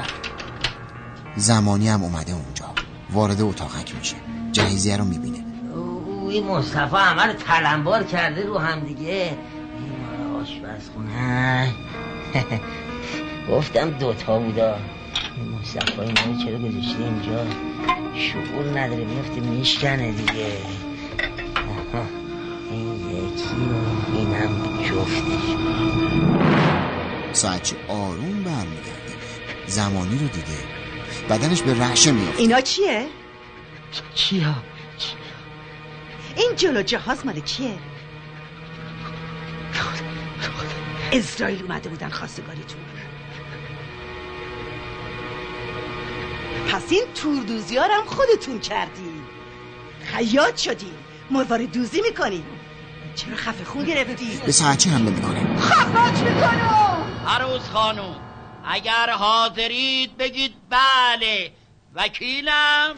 زمانی 1.37 1.89
هم 1.89 2.03
اومده 2.03 2.33
اونجا. 2.33 2.75
وارد 3.11 3.43
اتاقک 3.43 3.95
میشه. 3.99 4.17
جهیزیه 4.53 4.97
رو 4.97 5.05
می‌بینه. 5.05 5.45
اوی 5.75 6.41
مصطفی 6.41 6.97
همه 6.97 7.23
رو 7.27 7.33
تلمبار 7.33 8.05
کرده 8.05 8.47
رو 8.47 8.59
هم 8.59 8.81
دیگه. 8.81 9.05
این 9.11 9.33
مال 9.33 9.54
آشپزخونه 10.45 11.75
گفتم 13.51 13.91
دوتا 13.91 14.39
بودا. 14.39 14.79
مصطفی 15.61 16.01
اینا 16.01 16.45
چرا 16.45 16.59
گذاشته 16.59 17.03
اینجا؟ 17.05 17.47
شعور 18.15 18.79
نداره 18.79 19.05
میفته 19.05 19.41
میشکنه 19.41 20.13
دیگه. 20.13 20.47
آها، 21.69 22.05
این 22.71 22.95
یکی 23.11 23.55
و 23.55 24.17
اینم 24.17 24.83
جفتش. 24.83 25.57
ساعتچی 27.33 27.77
آروم 27.89 28.43
برمیگرده 28.43 29.15
زمانی 29.67 30.19
رو 30.19 30.29
دیده 30.29 30.59
بدنش 31.31 31.63
به 31.63 31.81
رعشه 31.81 32.13
میافته. 32.13 32.41
اینا 32.41 32.61
چیه؟ 32.61 33.07
چیا؟ 34.15 34.55
این 36.37 36.51
جلو 36.57 36.83
جهاز 36.83 37.27
مال 37.27 37.41
چیه؟ 37.41 37.75
اسرائیل 41.13 41.63
اومده 41.63 41.89
بودن 41.89 42.09
خواستگاریتون 42.09 42.81
پس 46.69 46.83
این 46.91 47.05
توردوزیارم 47.15 48.05
خودتون 48.07 48.61
کردین. 48.61 49.23
خیاط 50.05 50.57
شدین. 50.57 50.95
مروارید 51.31 51.73
دوزی 51.73 52.03
می‌کنین. 52.03 52.45
چرا 53.15 53.37
خفه 53.37 53.65
خون 53.65 53.85
گرفتی؟ 53.85 54.41
به 54.47 54.53
ساعتچی 54.53 54.91
حمله 54.91 55.11
می‌کنه 55.11 55.59
خفت 55.59 56.23
می‌کنم 56.23 57.25
عروس 57.29 57.63
خانم 57.63 58.21
اگر 58.65 59.11
حاضرید 59.11 60.17
بگید 60.17 60.53
بله 60.71 61.53
وکیلم. 61.95 62.95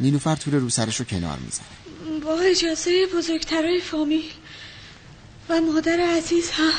نیلوفر 0.00 0.36
تور 0.36 0.54
رو 0.54 0.70
سرش 0.70 0.96
رو 0.96 1.04
کنار 1.04 1.38
می‌زنه. 1.38 1.66
با 2.24 2.40
اجازه 2.40 3.06
بزرگترای 3.16 3.80
فامیل. 3.80 4.30
و 5.48 5.60
مادر 5.60 6.00
عزیز 6.16 6.50
هم 6.50 6.70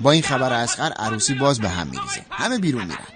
با 0.00 0.10
این 0.10 0.22
خبر 0.22 0.52
اسقر 0.52 0.92
عروسی 0.92 1.34
باز 1.34 1.60
به 1.60 1.68
هم 1.68 1.86
میریزه. 1.86 2.24
همه 2.30 2.58
بیرون 2.58 2.84
میرن. 2.84 3.06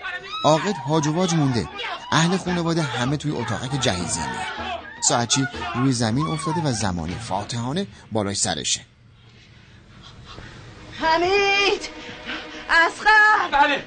عاقد 0.45 0.75
هاج 0.89 1.07
و 1.07 1.13
واج 1.13 1.35
مونده. 1.35 1.69
اهل 2.13 2.37
خانواده 2.37 2.83
همه 2.83 3.17
توی 3.17 3.33
اتاقک 3.33 3.81
جهیزیه 3.81 4.27
میرن. 4.31 4.47
ساعتچی 5.03 5.47
روی 5.75 5.93
زمین 5.93 6.27
افتاده 6.27 6.61
و 6.61 6.73
زمانی 6.73 7.15
فاتحانه 7.15 7.87
بالای 8.13 8.35
سرشه. 8.35 8.81
حمید! 11.01 11.89
اسخر 12.71 13.49
بله. 13.53 13.85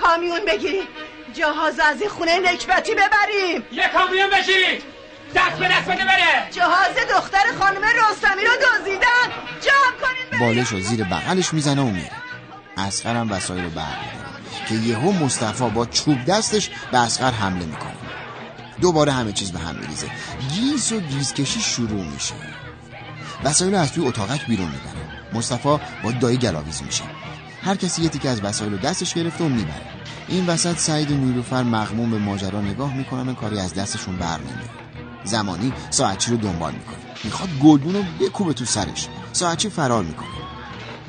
کامیون 0.00 0.40
بگیریم 0.46 0.86
جهاز 1.34 1.80
از 1.80 2.00
این 2.00 2.10
خونه 2.10 2.38
نکبتی 2.38 2.92
ببریم. 2.92 3.64
یه 3.72 3.88
کامیون 3.88 4.30
بشیرید 4.30 4.93
دست 5.36 5.58
به 5.58 5.68
دست 5.68 5.88
بده 5.88 6.04
بره. 6.04 6.50
جهاز 6.50 6.96
دختر 7.16 7.44
خانم 7.58 7.82
رستمی 7.82 8.42
رو 8.42 8.50
دزدیدن. 8.66 9.28
جمع 9.60 9.96
کنین 10.00 10.40
بالش 10.40 10.68
رو 10.68 10.80
زیر 10.80 11.04
بغلش 11.04 11.54
می‌زنه 11.54 11.82
و 11.82 11.90
میره. 11.90 12.10
اسقر 12.76 13.16
هم 13.16 13.32
وسایل 13.32 13.64
رو 13.64 13.70
برمیداره 13.70 14.24
که 14.68 14.74
یهو 14.74 15.12
مصطفی 15.12 15.70
با 15.70 15.86
چوب 15.86 16.24
دستش 16.24 16.70
به 16.92 16.98
اسقر 16.98 17.30
حمله 17.30 17.66
می‌کنه. 17.66 17.94
دوباره 18.80 19.12
همه 19.12 19.32
چیز 19.32 19.52
به 19.52 19.58
هم 19.58 19.74
میریزه. 19.74 20.06
گیس 20.54 20.92
و 20.92 21.00
گیسکشی 21.00 21.60
شروع 21.60 22.04
میشه. 22.04 22.34
وسایل 23.44 23.74
رو 23.74 23.80
از 23.80 23.92
توی 23.92 24.06
اتاقک 24.06 24.46
بیرون 24.46 24.66
می‌برن 24.68 25.18
مصطفی 25.32 25.78
با 26.02 26.12
دایی 26.20 26.36
گلاویز 26.36 26.82
میشه. 26.82 27.04
هر 27.64 27.74
کسی 27.76 28.02
یه 28.02 28.08
تیکه 28.08 28.28
از 28.28 28.40
وسایل 28.44 28.72
رو 28.72 28.78
دستش 28.78 29.14
گرفته 29.14 29.44
و 29.44 29.48
می‌بره. 29.48 29.82
این 30.28 30.46
وسط 30.46 30.78
سعید 30.78 31.10
و 31.10 31.14
نیلوفر 31.14 31.62
مغموم 31.62 32.10
به 32.10 32.18
ماجرا 32.18 32.60
نگاه 32.60 32.94
می‌کنن 32.96 33.28
و 33.28 33.34
کاری 33.34 33.58
از 33.60 33.74
دستشون 33.74 34.16
بر 34.16 34.38
نمیاد 34.38 34.83
زمانی 35.24 35.72
ساعتچی 35.90 36.30
رو 36.30 36.36
دنبال 36.36 36.72
می‌کنه؟ 36.72 36.96
می‌خواد 37.24 37.48
گلدون 37.62 37.94
رو 37.94 38.02
بکوبه 38.20 38.52
تو 38.52 38.64
سرش. 38.64 39.08
ساعتچی 39.32 39.68
فرار 39.68 40.04
می‌کنه؟ 40.04 40.28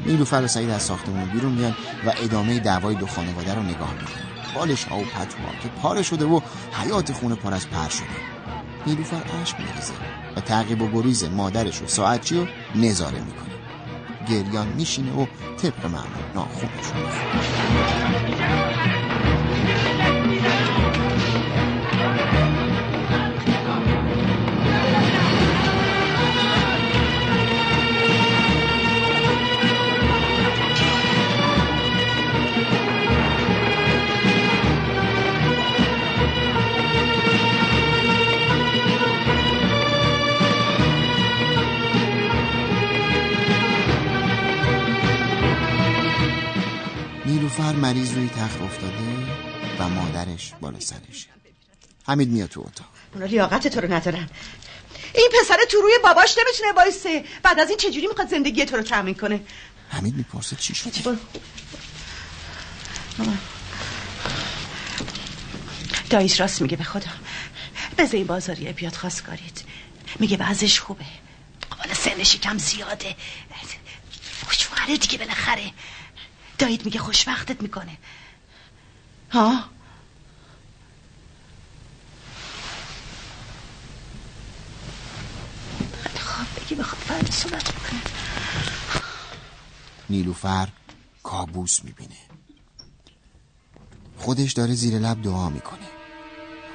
نیلوفر 0.05 0.41
و 0.43 0.47
سعید 0.47 0.70
از 0.70 0.82
ساختمون 0.82 1.26
بیرون 1.26 1.51
میان 1.51 1.76
و 2.05 2.13
ادامه 2.24 2.59
دعوای 2.59 2.95
دو 2.95 3.07
خانواده 3.07 3.55
رو 3.55 3.63
نگاه 3.63 3.93
می‌کنن. 3.93 4.26
بالش 4.55 4.84
ها 4.84 4.97
و 4.97 5.03
پتوها 5.03 5.51
که 5.63 5.70
پاره 5.82 6.03
شده 6.03 6.26
و 6.26 6.39
حیات 6.84 7.13
خونه 7.13 7.36
پر 7.36 7.53
از 7.53 7.68
پر 7.68 7.89
شده. 7.89 8.07
نیلوفر 8.88 9.22
عشق 9.41 9.59
میریزه 9.59 9.93
و 10.36 10.41
تعقیب 10.41 10.82
و 10.82 10.88
گریز 10.88 11.24
مادرش 11.24 11.82
و 11.82 11.88
ساعتچی 11.88 12.36
رو 12.36 12.47
نظاره 12.76 13.20
می‌کنه. 13.20 13.55
گریان 14.30 14.68
میشینه 14.68 15.11
و 15.11 15.26
طبق 15.57 15.86
معمول 15.86 16.24
ناخونش 16.36 16.93
نیلوفر 16.95 18.94
مریض 47.76 48.13
روی 48.13 48.30
تخت 48.30 48.61
افتاده 48.61 49.03
و 49.80 49.89
مادرش 49.89 50.53
بالا 50.61 50.80
سرشه 50.80 51.28
حمید 52.07 52.30
میاد 52.30 52.49
تو 52.49 52.61
اتاق. 52.61 52.88
اونا 53.13 53.26
لیاقت 53.26 53.67
تو 53.67 53.82
رو 53.82 53.93
ندارن. 53.93 54.30
این 55.15 55.30
پسر 55.41 55.57
تو 55.71 55.78
روی 55.78 55.93
باباش 56.03 56.36
نمی‌تونه 56.38 56.71
وایسه. 56.71 57.26
بعد 57.43 57.59
از 57.59 57.69
این 57.69 57.78
چجوری 57.78 58.07
می‌خواد 58.07 58.30
زندگی 58.30 58.65
تو 58.65 58.76
رو 58.76 58.84
تأمین 58.84 59.15
کنه؟ 59.15 59.41
حمید 59.89 60.15
می‌پرسه 60.15 60.55
چی 60.55 60.76
شد 60.76 61.17
داییش 66.09 66.39
راست 66.39 66.61
میگه 66.61 66.78
به 66.78 66.84
خدا. 66.84 67.11
بذار 67.97 68.15
این 68.15 68.28
بازاریه 68.28 68.71
بیاد 68.71 68.95
خواستگارید 68.95 69.65
میگه 70.19 70.38
بعضش 70.38 70.80
خوبه. 70.80 71.05
بالا 71.78 71.93
سنش 71.93 72.36
کم 72.36 72.57
زیاده. 72.57 73.15
شوهره 74.51 74.97
دیگه 74.97 75.17
بالاخره. 75.17 75.71
دایید 76.58 76.86
میگه 76.86 76.99
خوشبختت 76.99 77.62
می‌کنه. 77.62 77.97
ها؟ 79.32 79.64
خب 86.20 86.62
بگی 86.62 86.76
بخواد 86.76 87.01
فرد 87.01 87.32
صورت 87.32 87.74
می‌کنه 87.76 88.01
نیلوفر 90.10 90.70
کابوس 91.24 91.84
می‌بینه. 91.84 92.16
خودش 94.18 94.53
داره 94.53 94.74
زیر 94.74 94.99
لب 94.99 95.22
دعا 95.22 95.49
می‌کنه. 95.49 95.88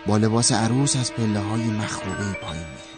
با 0.07 0.17
لباس 0.17 0.53
عروس 0.53 0.97
از 0.97 1.13
پله 1.13 1.41
های 1.41 1.63
مخروبه 1.63 2.33
پایین 2.33 2.67
میره. 2.67 2.91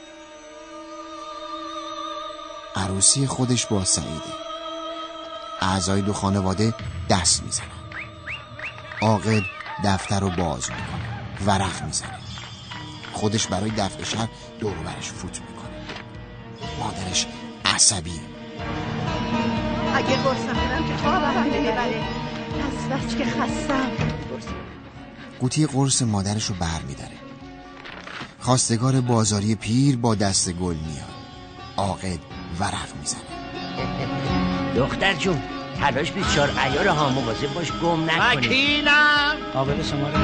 عروسی 2.76 3.26
خودش 3.26 3.66
با 3.66 3.84
سعیده. 3.84 4.41
اعضای 5.62 6.02
دو 6.02 6.12
خانواده 6.12 6.74
دست 7.08 7.42
می‌زنن. 7.42 7.66
عاقل 9.00 9.42
دفتر 9.84 10.20
رو 10.20 10.30
باز 10.30 10.70
می‌کنه 10.70 11.02
ورق 11.46 11.84
می‌زنه. 11.84 12.18
خودش 13.12 13.46
برای 13.46 13.70
دفع 13.70 14.02
شر 14.04 14.28
دور 14.60 14.74
برش 14.74 15.10
فوت 15.10 15.40
می‌کنه. 15.40 15.70
مادرش 16.80 17.26
عصبیه. 17.64 18.20
اگه 19.94 20.16
قرصم 20.16 20.52
برم 20.52 20.88
که 20.88 20.96
خوابم 20.96 21.38
نمی‌بره 21.54 22.00
بس 22.58 23.04
بس 23.04 23.16
که 23.16 23.24
خستم. 23.24 23.90
قوطی 25.40 25.66
قرص 25.66 26.02
مادرش 26.02 26.44
رو 26.44 26.54
بر 26.54 26.80
میداره. 26.88 27.16
خواستگار 28.40 29.00
بازاری 29.00 29.54
پیر 29.54 29.96
با 29.96 30.14
دست 30.14 30.52
گل 30.52 30.76
میاد. 30.76 31.14
عاقد 31.76 32.18
ورق 32.60 32.96
می‌زنه. 33.00 34.31
دختر 34.76 35.14
جون 35.14 35.42
تلاش 35.80 36.12
24 36.12 36.58
ایار 36.58 36.88
ها 36.88 37.08
مواظب 37.08 37.54
باش 37.54 37.72
گم 37.72 38.10
نکنی. 38.10 38.46
وکیلم. 38.46 39.36
قابل 39.54 39.82
شماره. 39.82 40.18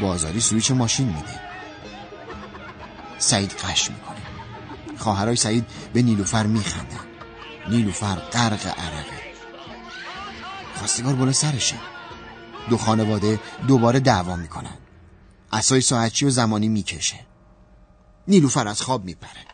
بازاری 0.00 0.40
سویچ 0.40 0.70
ماشین 0.70 1.06
میده. 1.06 1.40
سعید 3.18 3.52
قش 3.52 3.90
می‌کنه. 3.90 4.16
خواهرای 4.98 5.36
سعید 5.36 5.66
به 5.92 6.02
نیلوفر 6.02 6.46
میخندن. 6.46 7.00
نیلوفر 7.68 8.14
غرق 8.14 8.66
عرقه. 8.66 9.26
خواستگار 10.74 11.14
بالا 11.14 11.32
سرشه. 11.32 11.76
دو 12.68 12.76
خانواده 12.76 13.40
دوباره 13.68 14.00
دعوا 14.00 14.36
می‌کنن. 14.36 14.76
اسای 15.52 15.80
ساعتچی 15.80 16.26
و 16.26 16.30
زمانی 16.30 16.68
می‌کشه. 16.68 17.20
نیلوفر 18.28 18.68
از 18.68 18.82
خواب 18.82 19.04
میپره. 19.04 19.46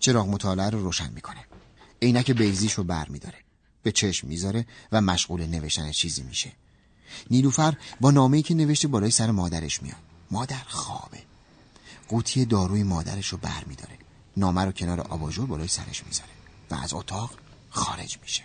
چراغ 0.00 0.28
مطالعه 0.28 0.70
رو 0.70 0.82
روشن 0.82 1.10
می‌کنه. 1.14 1.49
عینک 2.02 2.30
بیزیش 2.30 2.72
رو 2.72 2.84
بر 2.84 3.08
میداره 3.08 3.38
به 3.82 3.92
چشم 3.92 4.28
می‌ذاره 4.28 4.66
و 4.92 5.00
مشغول 5.00 5.46
نوشتن 5.46 5.90
چیزی 5.90 6.22
میشه. 6.22 6.52
نیلوفر 7.30 7.76
با 8.00 8.10
نامه‌ای 8.10 8.42
که 8.42 8.54
نوشته 8.54 8.88
بالای 8.88 9.10
سر 9.10 9.30
مادرش 9.30 9.82
میاد. 9.82 9.96
مادر 10.30 10.62
خوابه. 10.68 11.18
قوطی 12.08 12.44
داروی 12.44 12.82
مادرش 12.82 13.28
رو 13.28 13.38
بر 13.38 13.64
میداره 13.66 13.98
نامه 14.36 14.64
رو 14.64 14.72
کنار 14.72 15.00
آباژور 15.00 15.46
بالای 15.46 15.68
سرش 15.68 16.04
می‌ذاره 16.06 16.30
و 16.70 16.74
از 16.74 16.94
اتاق 16.94 17.30
خارج 17.70 18.18
میشه. 18.22 18.42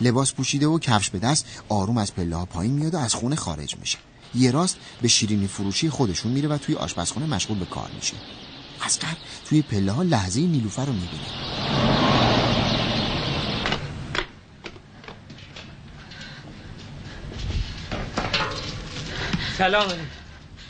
لباس 0.00 0.32
پوشیده 0.32 0.66
و 0.66 0.78
کفش 0.78 1.10
به 1.10 1.18
دست 1.18 1.46
آروم 1.68 1.98
از 1.98 2.14
پله 2.14 2.36
ها 2.36 2.44
پایین 2.44 2.72
میاد 2.72 2.94
و 2.94 2.98
از 2.98 3.14
خونه 3.14 3.36
خارج 3.36 3.76
میشه. 3.76 3.98
یه 4.34 4.50
راست 4.50 4.76
به 5.02 5.08
شیرینی 5.08 5.46
فروشی 5.46 5.90
خودشون 5.90 6.32
میره 6.32 6.48
و 6.48 6.58
توی 6.58 6.74
آشپزخونه 6.74 7.26
مشغول 7.26 7.58
به 7.58 7.64
کار 7.64 7.90
میشه. 7.94 8.14
اصغر 8.82 9.16
توی 9.44 9.62
پله 9.62 9.92
ها 9.92 10.02
لحظه 10.02 10.40
نیلوفر 10.40 10.84
رو 10.84 10.92
می‌بینه. 10.92 11.49
سلام. 19.60 19.88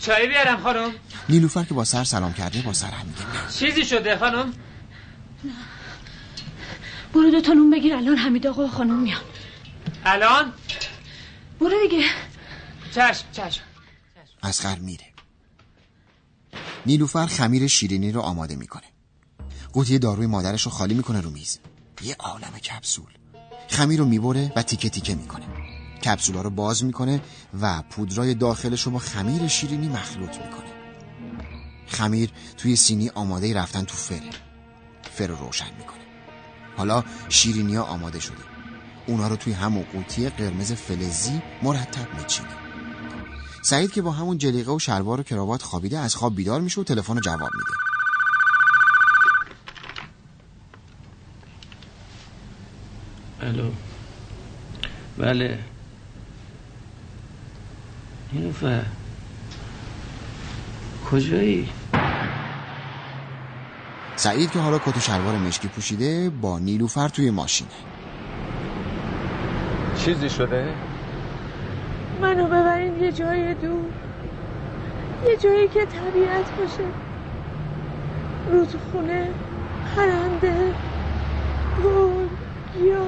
چای 0.01 0.29
بیارم 0.29 0.63
خانم. 0.63 0.91
نیلوفر 1.29 1.65
که 1.65 1.75
با 1.75 1.85
سر 1.85 2.05
سلام 2.05 2.33
کرده 2.33 2.63
با 2.63 2.73
سر 2.73 2.91
هم 2.91 3.07
میگه 3.07 3.53
چیزی 3.59 3.85
شده 3.85 4.19
خانم؟ 4.19 4.53
برو 7.15 7.31
دو 7.31 7.41
تا 7.41 7.53
نون 7.53 7.71
بگیر 7.71 7.95
الان 7.95 8.17
حمید 8.17 8.47
آقا 8.47 8.65
و 8.65 8.69
خانم 8.69 8.99
میان. 8.99 9.21
الان؟ 10.05 10.53
برو 11.61 11.89
دیگه. 11.89 12.05
چشم 12.95 13.25
چشم. 13.33 13.63
اسقر 14.43 14.79
میره. 14.79 15.07
نیلوفر 16.87 17.27
خمیر 17.27 17.67
شیرینی 17.67 18.13
رو 18.13 18.21
آماده 18.21 18.57
می‌کنه. 18.57 18.87
قوطی 19.73 19.99
داروی 19.99 20.27
مادرش 20.27 20.63
رو 20.63 20.71
خالی 20.71 20.95
می‌کنه 20.95 21.21
رو 21.21 21.31
میز. 21.31 21.59
یه 22.03 22.17
عالم 22.19 22.59
کپسول. 22.59 23.11
خمیر 23.69 23.99
رو 23.99 24.07
می‌بره 24.07 24.53
و 24.57 24.63
تیکه 24.63 24.91
تیکه 24.91 25.15
می‌کنه. 25.15 25.70
کپسولا 26.05 26.43
رو 26.43 26.51
باز 26.51 26.85
می‌کنه 26.85 27.21
و 27.61 27.83
پودرای 27.91 28.35
داخلش 28.35 28.83
رو 28.83 28.93
با 28.93 28.99
خمیر 28.99 29.49
شیرینی 29.49 29.89
مخلوط 29.89 30.37
می‌کنه. 30.37 30.71
خمیر 31.87 32.31
توی 32.57 32.77
سینی 32.77 33.09
آماده 33.09 33.55
رفتن 33.55 33.85
تو 33.85 33.95
فره 33.95 34.31
فر 35.13 35.27
رو 35.27 35.37
روشن 35.37 35.71
می‌کنه. 35.79 36.01
حالا 36.77 37.05
شیرینی 37.29 37.77
ها 37.77 37.83
آماده 37.83 38.21
شده. 38.21 38.37
اونا 39.07 39.29
رو 39.29 39.37
توی 39.37 39.53
همون 39.53 39.85
قوطی 39.93 40.29
قرمز 40.29 40.73
فلزی 40.73 41.43
مرتب 41.63 42.15
میچینه. 42.19 42.49
سعید 43.63 43.93
که 43.93 44.03
با 44.03 44.13
همون 44.13 44.39
جلیقه 44.39 44.73
و 44.73 44.79
شلوار 44.79 45.21
و 45.21 45.23
کراوات 45.23 45.63
خوابیده 45.63 45.99
از 45.99 46.15
خواب 46.15 46.37
بیدار 46.37 46.61
میشه 46.61 46.81
و 46.81 46.85
تلفن 46.85 47.15
رو 47.15 47.21
جواب 47.21 47.51
میده. 47.55 47.71
الو. 53.41 53.71
بله. 55.19 55.59
نیلوفر 58.33 58.83
کجایی؟ 61.11 61.69
سعید 64.17 64.51
که 64.51 64.59
حالا 64.59 64.79
کت 64.79 64.97
و 64.97 65.01
شلوار 65.01 65.39
مشکی 65.39 65.69
پوشیده 65.69 66.31
با 66.31 66.59
نیلوفر 66.59 67.09
توی 67.09 67.31
ماشینه 67.31 67.71
چیزی 69.97 70.31
شده؟ 70.31 70.75
منو 72.21 72.47
ببرین 72.47 73.03
یه 73.03 73.13
جای 73.13 73.55
دور 73.55 73.85
یه 75.27 75.37
جایی 75.37 75.69
که 75.69 75.87
طبیعت 75.87 76.51
باشه 76.59 76.85
رودخونه 78.53 79.29
پرنده 79.97 80.75
گل 81.85 82.27
گیاه 82.79 83.07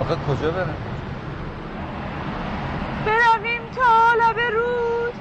آخه 0.00 0.16
کجا 0.16 0.50
برم؟ 0.50 0.85
برویم 3.06 3.62
تا 3.76 4.12
لب 4.20 4.38
رود. 4.38 5.14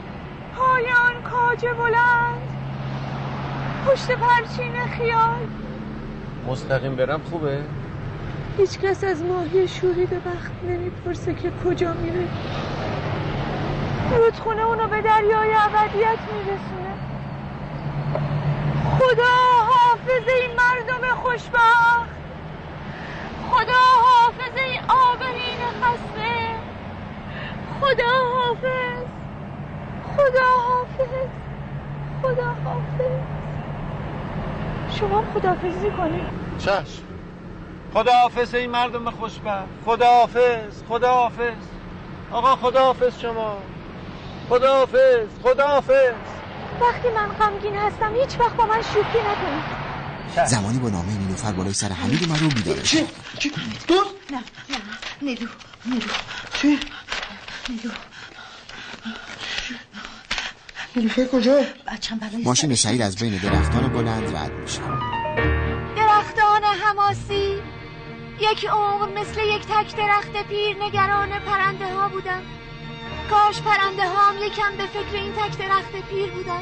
پایان 0.55 1.15
موج 1.55 1.65
بلند. 1.77 2.41
پشت 3.85 4.11
پرچین 4.11 4.73
خیال. 4.97 5.47
مستقیم 6.47 6.95
برم 6.95 7.21
خوبه؟ 7.29 7.63
هیچ 8.57 8.79
کس 8.79 9.03
از 9.03 9.23
ماهی 9.23 9.67
شوری 9.67 10.05
به 10.05 10.15
وقت 10.15 10.51
نمی‌پرسه 10.63 11.33
که 11.33 11.51
کجا 11.65 11.93
میره. 11.93 12.27
رودخونه 14.17 14.61
اونو 14.61 14.87
به 14.87 15.01
دریای 15.01 15.55
ابدیت 15.55 16.19
میرسونه. 16.33 16.95
خدا 18.97 19.35
حافظ 19.59 20.27
این 20.27 20.51
مردم 20.51 21.15
خوشبخت. 21.15 22.15
خدا 23.49 23.83
حافظ 24.03 24.57
این 24.57 24.81
آبرین 24.87 25.59
خسته. 25.81 26.54
خدا 27.79 28.13
حافظ 28.35 29.07
خدا 30.03 30.47
حافظ 30.67 31.29
خدا 32.21 32.53
حافظ 32.63 33.25
شما 34.99 35.17
هم 35.17 35.25
خداحافظی 35.33 35.91
کنید. 35.97 36.25
چشم. 36.57 37.03
خداحافظ 37.93 38.55
این 38.55 38.71
مردم 38.71 39.11
خوشبخت. 39.11 39.67
خداحافظ 39.85 40.83
خداحافظ. 40.89 41.63
آقا 42.31 42.55
خداحافظ 42.55 43.19
شما. 43.19 43.57
خداحافظ 44.49 45.27
خداحافظ. 45.43 46.13
وقتی 46.81 47.07
من 47.15 47.27
غمگین 47.39 47.75
هستم 47.75 48.13
هیچ 48.15 48.39
وقت 48.39 48.55
با 48.57 48.65
من 48.65 48.81
شوخی 48.81 49.17
نکنید. 49.31 49.63
زمانی 50.47 50.79
با 50.79 50.89
نامه 50.89 51.17
نیلوفر 51.17 51.51
بالای 51.51 51.73
سر 51.73 51.87
حمید 51.87 52.23
اومد 52.23 52.41
و 52.43 52.47
بیدارش 52.47 52.95
کرد. 52.95 53.07
دوست؟ 53.87 54.09
نه 54.31 54.37
نه. 54.37 54.75
نیلو 55.21 55.47
نیلو. 55.85 56.07
چی؟ 56.53 56.79
نیلوفر 60.95 61.25
کجا؟ 61.25 61.61
بچم 61.87 62.17
برای 62.17 62.43
ماشین 62.43 62.75
سعید 62.75 63.01
از 63.01 63.15
بین 63.15 63.37
درختان 63.37 63.87
بلند 63.87 64.35
رد 64.35 64.51
میشه. 64.51 64.81
درختان 65.95 66.63
حماسی. 66.63 67.61
یک 68.39 68.65
عمر 68.65 69.21
مثل 69.21 69.41
یک 69.41 69.61
تک 69.61 69.95
درخت 69.95 70.47
پیر 70.49 70.77
نگران 70.83 71.29
پرنده 71.39 71.93
ها 71.93 72.09
بودم 72.09 72.41
کاش 73.29 73.61
پرنده 73.61 74.09
ها 74.09 74.29
هم 74.29 74.43
یکم 74.43 74.77
به 74.77 74.85
فکر 74.85 75.15
این 75.15 75.33
تک 75.33 75.57
درخت 75.57 75.91
پیر 76.09 76.31
بودن. 76.31 76.61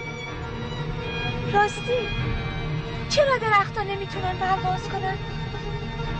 راستی 1.53 2.07
چرا 3.09 3.37
درختها 3.37 3.83
نمی‌تونن 3.83 4.37
پرواز 4.37 4.89
کنن؟ 4.89 5.17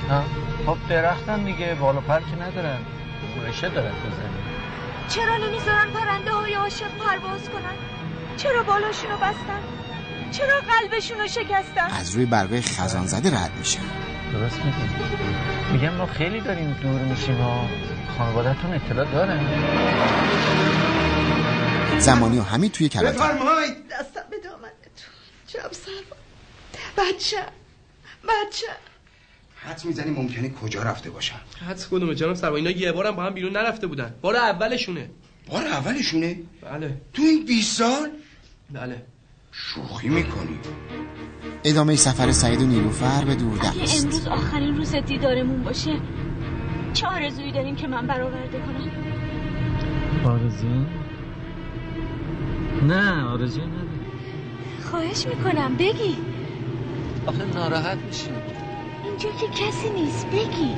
ها 0.10 0.24
خب 0.66 0.78
درختن 0.90 1.44
دیگه 1.44 1.76
بالا 1.76 2.00
پر 2.02 2.20
که 2.20 2.36
ندارن. 2.42 2.80
ریشه 3.46 3.70
درخت 3.70 3.98
بزنی 3.98 4.44
چرا 5.10 5.38
نمی‌ذارن 5.38 5.92
پرنده 5.92 6.32
های 6.32 6.54
عاشق 6.54 6.92
پرواز 6.98 7.50
کنن؟ 7.50 7.76
چرا 8.38 8.64
بالاشونو 8.64 9.18
بستن؟ 9.18 9.60
چرا 10.32 10.60
قلبشونو 10.60 11.28
شکستن؟ 11.28 11.88
از 12.00 12.16
روی 12.16 12.26
برگای 12.26 12.62
خزان 12.62 13.08
زده 13.08 13.30
رد 13.30 13.52
میشه. 13.58 13.80
درست 14.34 14.58
میگی. 14.66 14.78
میگم 15.72 15.94
ما 15.94 16.06
خیلی 16.06 16.42
داریم 16.42 16.74
دور 16.74 17.02
میشیم 17.02 17.36
ها 17.36 17.68
خانوادتون 18.18 18.74
اطلاع 18.74 19.12
دارن. 19.12 19.40
زمانی 22.00 22.40
و 22.40 22.44
حمید 22.44 22.72
توی 22.72 22.90
کلانتر 22.90 23.34
بفرمایید. 23.34 23.88
دستم 23.92 24.24
به 24.30 24.38
دامنتون. 24.44 25.14
جب 25.48 25.72
سربان 25.72 26.20
بچه. 26.98 27.44
بچه. 28.24 28.68
حد 29.66 29.86
می‌زنی 29.86 30.12
ممکنه 30.12 30.50
کجا 30.50 30.84
رفته 30.84 31.10
باشن؟ 31.10 31.36
حدس 31.70 31.88
کدومه 31.88 32.16
جناب 32.16 32.34
سروا 32.34 32.56
اینا 32.56 32.70
یه 32.72 32.92
بارم 32.92 33.16
با 33.16 33.24
هم 33.24 33.34
بیرون 33.34 33.52
نرفته 33.58 33.88
بودن. 33.88 34.14
بار 34.22 34.36
اولشونه. 34.36 35.10
بار 35.48 35.68
اولشونه؟ 35.68 36.40
بله. 36.62 37.02
تو 37.14 37.22
این 37.22 37.46
20 37.46 37.78
سال؟ 37.78 38.10
بله. 38.74 39.02
شوخی 39.52 40.10
می‌کنی. 40.10 40.60
ادامه 41.64 41.96
سفر 41.96 42.32
سعید 42.32 42.62
و 42.62 42.66
نیلوفر 42.66 43.26
به 43.26 43.36
دور 43.36 43.60
اگه 43.60 43.70
امروز 43.98 44.28
آخرین 44.28 44.78
روز 44.78 44.96
دیدارمون 44.96 45.64
باشه 45.64 46.00
چه 46.94 47.08
آرزویی 47.08 47.52
داریم 47.52 47.76
که 47.76 47.88
من 47.88 48.08
برآورده 48.08 48.60
کنم؟ 48.60 48.92
آرزو؟ 50.26 50.68
نه 52.88 53.24
آرزو 53.24 53.62
نداره 53.62 53.88
خواهش 54.84 55.26
می‌کنم 55.28 55.76
بگی. 55.76 56.18
آخه 57.28 57.46
ناراحت 57.46 57.98
میشیم 57.98 58.34
اینجا 59.14 59.30
که 59.40 59.48
کسی 59.48 59.90
نیست 59.90 60.28
بگی. 60.28 60.76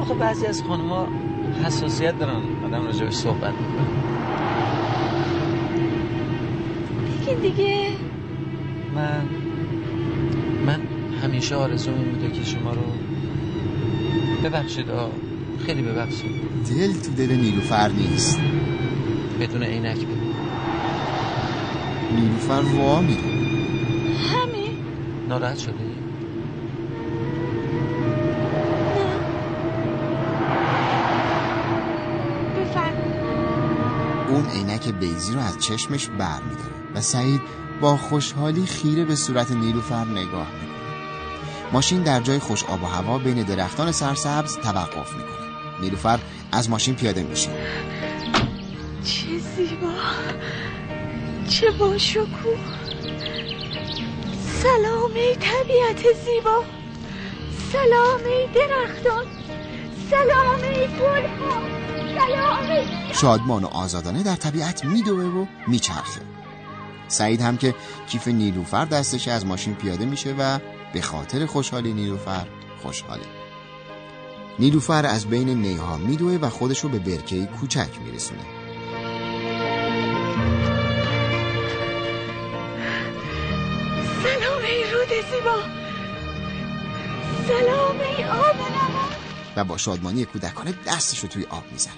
آخه 0.00 0.14
بعضی 0.14 0.46
از 0.46 0.62
خانمها 0.62 1.08
حساسیت 1.64 2.18
دارن 2.18 2.40
آدم 2.64 2.84
راجبش 2.84 3.12
صحبت 3.12 3.54
می‌کنه 3.54 3.86
بگین 7.20 7.38
دیگه. 7.40 7.88
من 8.94 9.24
من 10.66 10.80
همیشه 11.22 11.54
آرزو 11.54 11.90
این 11.90 12.04
بوده 12.04 12.30
که 12.30 12.44
شما 12.44 12.72
رو 12.72 12.82
ببخشید 14.44 14.90
آه 14.90 15.10
خیلی 15.66 15.82
ببخشید. 15.82 16.30
دل 16.70 16.92
تو 16.92 17.12
دل 17.12 17.36
نیلوفر 17.36 17.88
نیست. 17.88 18.40
بدون 19.40 19.62
عینک 19.62 19.98
بگو. 19.98 20.32
نیلوفر 22.14 22.62
وا 22.76 23.00
میره 23.00 23.20
همین. 24.32 24.76
ناراحت 25.28 25.58
شده 25.58 25.95
اون 34.36 34.50
عینک 34.50 34.88
بیزی 34.88 35.34
رو 35.34 35.40
از 35.40 35.58
چشمش 35.58 36.06
بر 36.06 36.42
میداره 36.42 36.74
و 36.94 37.00
سعید 37.00 37.40
با 37.80 37.96
خوشحالی 37.96 38.66
خیره 38.66 39.04
به 39.04 39.16
صورت 39.16 39.50
نیلوفر 39.50 40.04
نگاه 40.04 40.46
می‌کنه. 40.52 40.76
ماشین 41.72 42.02
در 42.02 42.20
جای 42.20 42.38
خوش 42.38 42.64
آب 42.64 42.82
و 42.82 42.86
هوا 42.86 43.18
بین 43.18 43.42
درختان 43.42 43.92
سرسبز 43.92 44.56
توقف 44.56 45.12
می‌کنه. 45.12 45.80
نیلوفر 45.80 46.18
از 46.52 46.70
ماشین 46.70 46.94
پیاده 46.94 47.22
میشه. 47.22 47.50
چه 49.04 49.38
زیبا 49.56 49.92
چه 51.48 51.70
با 51.70 51.98
شکوه. 51.98 52.58
سلام 54.62 55.12
ای 55.14 55.36
طبیعت 55.36 56.14
زیبا. 56.24 56.64
سلام 57.72 58.20
ای 58.26 58.46
درختان. 58.54 59.24
سلام 60.10 60.60
ای 60.62 60.86
گلها 60.86 61.85
شادمان 63.12 63.64
و 63.64 63.66
آزادانه 63.66 64.22
در 64.22 64.36
طبیعت 64.36 64.84
میدوه 64.84 65.24
و 65.24 65.46
میچرخه. 65.68 66.20
سعید 67.08 67.40
هم 67.40 67.56
که 67.56 67.74
کیف 68.08 68.28
نیلوفر 68.28 68.84
دستش 68.84 69.28
از 69.28 69.46
ماشین 69.46 69.74
پیاده 69.74 70.04
میشه 70.04 70.34
و 70.38 70.58
به 70.92 71.00
خاطر 71.00 71.46
خوشحالی 71.46 71.92
نیلوفر 71.92 72.46
خوشحاله. 72.82 73.22
نیلوفر 74.58 75.06
از 75.06 75.26
بین 75.26 75.48
نیها 75.48 75.96
میدوه 75.96 76.38
و 76.42 76.48
خودش 76.48 76.80
رو 76.80 76.88
به 76.88 76.98
برکه 76.98 77.46
کوچک 77.46 77.88
میرسونه. 78.04 78.42
سلام 84.22 84.62
ای 84.64 84.84
رود 84.92 85.08
زیبا. 85.30 85.58
سلام 87.48 88.00
ای 88.00 88.24
آب 88.24 88.56
نما 88.56 88.85
و 89.56 89.64
با 89.64 89.76
شادمانی 89.76 90.24
کودکانه 90.24 90.74
دستش 90.86 91.18
رو 91.18 91.28
توی 91.28 91.44
آب 91.44 91.64
می‌زنه. 91.72 91.94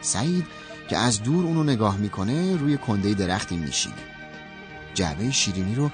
سعید 0.00 0.46
که 0.88 0.96
از 0.96 1.22
دور 1.22 1.44
اونو 1.44 1.62
نگاه 1.62 1.96
می‌کنه 1.96 2.56
روی 2.56 2.76
کنده 2.76 3.14
درختی 3.14 3.56
میشینه. 3.56 3.94
جعبه 4.94 5.30
شیرینی 5.30 5.74
رو 5.74 5.90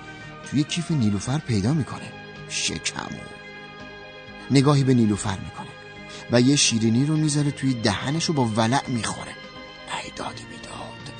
توی 0.50 0.64
کیف 0.64 0.90
نیلوفر 0.90 1.38
پیدا 1.38 1.72
می‌کنه. 1.72 2.12
شکمو 2.48 3.18
نگاهی 4.50 4.84
به 4.84 4.94
نیلوفر 4.94 5.38
می‌کنه 5.38 5.66
و 6.30 6.40
یه 6.40 6.56
شیرینی 6.56 7.06
رو 7.06 7.16
می‌ذاره 7.16 7.50
توی 7.50 7.74
دهنش 7.74 8.24
رو 8.24 8.34
با 8.34 8.44
ولع 8.44 8.88
می‌خوره. 8.88 9.32
ای 10.04 10.10
دادی 10.16 10.42
بیداد. 10.50 11.14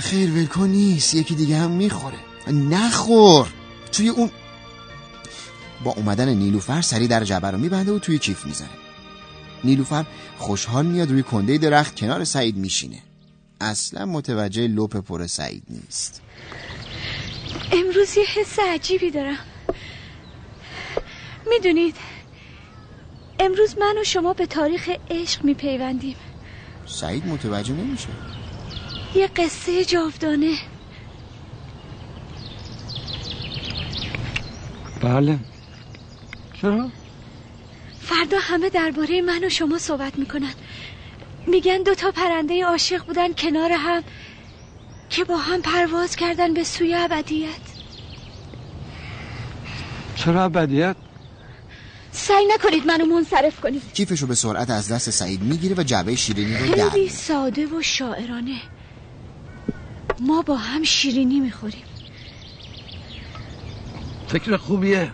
خیر 0.00 0.30
ولکن 0.30 0.66
نیست. 0.68 1.14
یکی 1.14 1.34
دیگه 1.34 1.58
هم 1.58 1.70
می‌خوره. 1.70 2.18
نخور. 2.48 3.48
توی 3.92 4.08
اون 4.08 4.30
با 5.84 5.90
اومدن 5.90 6.28
نیلوفر 6.28 6.80
سری 6.80 7.08
در 7.08 7.24
جعبه 7.24 7.50
رو 7.50 7.58
میبنده 7.58 7.92
و 7.92 7.98
توی 7.98 8.18
کیف 8.18 8.46
می‌ذاره 8.46 8.70
نیلوفر 9.64 10.04
خوشحال 10.38 10.86
میاد 10.86 11.10
روی 11.10 11.22
کنده 11.22 11.58
درخت 11.58 11.96
کنار 11.96 12.24
سعید 12.24 12.56
میشینه. 12.56 12.98
اصلا 13.60 14.06
متوجه 14.06 14.68
لپ 14.68 14.96
پر 14.96 15.26
سعید 15.26 15.62
نیست. 15.70 16.22
امروز 17.72 18.16
یه 18.16 18.24
حس 18.24 18.58
عجیبی 18.58 19.10
دارم. 19.10 19.38
می‌دونید 21.50 21.96
امروز 23.40 23.78
من 23.78 23.94
و 24.00 24.04
شما 24.04 24.32
به 24.32 24.46
تاریخ 24.46 24.90
عشق 25.10 25.44
میپیوندیم. 25.44 26.16
سعید 26.86 27.26
متوجه 27.26 27.74
نمیشه. 27.74 28.08
یه 29.14 29.26
قصه 29.26 29.84
جاودانه. 29.84 30.56
بله. 35.02 35.38
چرا؟ 36.62 36.90
فردا 38.00 38.38
همه 38.40 38.70
درباره 38.70 39.22
من 39.22 39.44
و 39.44 39.48
شما 39.48 39.78
صحبت 39.78 40.18
می‌کنن. 40.18 40.54
میگن 41.46 41.82
دو 41.82 41.94
تا 41.94 42.10
پرنده 42.10 42.64
عاشق 42.64 43.04
بودن 43.04 43.32
کنار 43.32 43.72
هم 43.72 44.02
که 45.10 45.24
با 45.24 45.36
هم 45.36 45.62
پرواز 45.62 46.16
کردن 46.16 46.54
به 46.54 46.64
سوی 46.64 46.94
ابدیت. 46.94 47.48
چرا 50.16 50.44
ابدیت؟ 50.44 50.96
سعی 52.12 52.46
نکنید 52.54 52.86
منو 52.86 53.06
منصرف 53.06 53.60
کنید. 53.60 53.82
کیفشو 53.94 54.26
به 54.26 54.34
سرعت 54.34 54.70
از 54.70 54.92
دست 54.92 55.10
سعید 55.10 55.42
می‌گیره 55.42 55.74
و 55.78 55.82
جعبه 55.82 56.16
شیرینی 56.16 56.56
رو 56.56 56.74
در 56.74 56.90
خیلی 56.90 57.08
ساده 57.08 57.66
و 57.66 57.82
شاعرانه. 57.82 58.60
ما 60.20 60.42
با 60.42 60.56
هم 60.56 60.82
شیرینی 60.84 61.40
می‌خوریم. 61.40 61.84
فکر 64.28 64.56
خوبیه. 64.56 65.12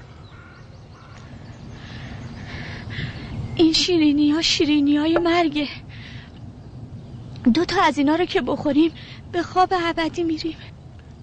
این 3.56 3.72
شیرینی 3.72 4.31
ها 4.31 4.43
شیرینی 4.43 4.97
های 4.97 5.18
مرگه 5.18 5.68
دو 7.55 7.64
تا 7.64 7.82
از 7.82 7.98
اینا 7.98 8.14
رو 8.16 8.24
که 8.24 8.40
بخوریم 8.40 8.90
به 9.32 9.43
خواب 9.43 9.72
ابدی 9.72 10.24
میریم. 10.24 10.56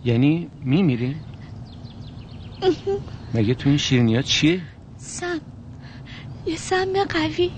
یعنی 0.05 0.49
میمیریم؟ 0.63 1.25
مگه 3.33 3.53
تو 3.53 3.69
این 3.69 3.77
شیرینی 3.77 4.15
ها 4.15 4.21
چیه؟ 4.21 4.61
سم. 4.97 5.41
یه 6.45 6.55
سم 6.57 7.03
قوی. 7.09 7.51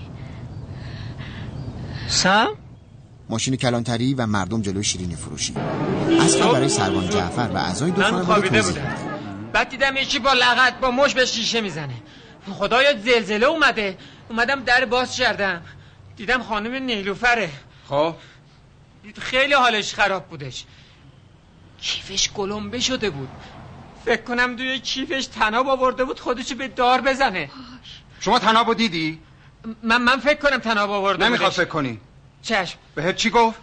سم؟ 2.08 2.48
ماشین 3.30 3.56
کلانتری 3.56 4.14
و 4.14 4.26
مردم 4.26 4.62
جلوی 4.62 4.84
شیرینی 4.84 5.16
فروشی. 5.16 5.54
از 6.20 6.36
برای 6.36 6.68
سروان 6.68 7.10
جعفر 7.10 7.50
و 7.54 7.56
اعضای 7.56 7.90
دو 7.90 8.00
من 8.00 8.10
خانواده 8.10 8.26
خوابیده 8.26 8.62
توضیح 8.62 8.82
بودم. 8.82 8.94
بعد 9.52 9.68
دیدم 9.68 9.96
یکی 9.96 10.18
با 10.18 10.32
لغت 10.32 10.80
با 10.80 10.90
مش 10.90 11.14
به 11.14 11.24
شیشه 11.24 11.60
می‌زنه. 11.60 11.94
خدایا 12.52 12.98
زلزله 12.98 13.46
اومده. 13.46 13.96
اومدم 14.28 14.64
در 14.64 14.84
باز 14.84 15.16
کردم. 15.16 15.62
دیدم 16.16 16.42
خانم 16.42 16.82
نیلوفره. 16.82 17.50
خب؟ 17.88 18.14
خیلی 19.18 19.54
حالش 19.54 19.94
خراب 19.94 20.26
بودش. 20.26 20.64
کیفش 21.80 22.30
گلمبه 22.32 22.80
شده 22.80 23.10
بود. 23.10 23.28
فکر 24.04 24.22
کنم 24.22 24.56
توی 24.56 24.78
کیفش 24.80 25.26
تناب 25.26 25.68
آورده 25.68 26.04
بود 26.04 26.20
خودشو 26.20 26.54
به 26.54 26.68
دار 26.68 27.00
بزنه. 27.00 27.50
شما 28.20 28.38
تنابو 28.38 28.74
دیدی؟ 28.74 29.20
من 29.82 30.02
من 30.02 30.18
فکر 30.20 30.38
کنم 30.48 30.58
تناب 30.58 30.90
آورده 30.90 31.28
نمی‌خواد. 31.28 31.52
فکر 31.52 31.64
کنی. 31.64 32.00
چشم. 32.42 32.78
بهت 32.94 33.16
چی 33.16 33.30
گفت؟ 33.30 33.60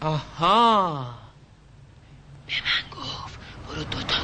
آها. 0.00 1.14
به 2.46 2.52
من 2.52 2.98
گفت. 3.02 3.38
برو 3.68 3.84
دوتا 3.84 4.14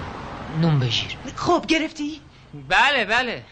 نون 0.61 0.79
بگیر 0.79 1.17
خب 1.37 1.65
گرفتی؟ 1.69 2.21
بله 2.69 3.05
بله. 3.05 3.45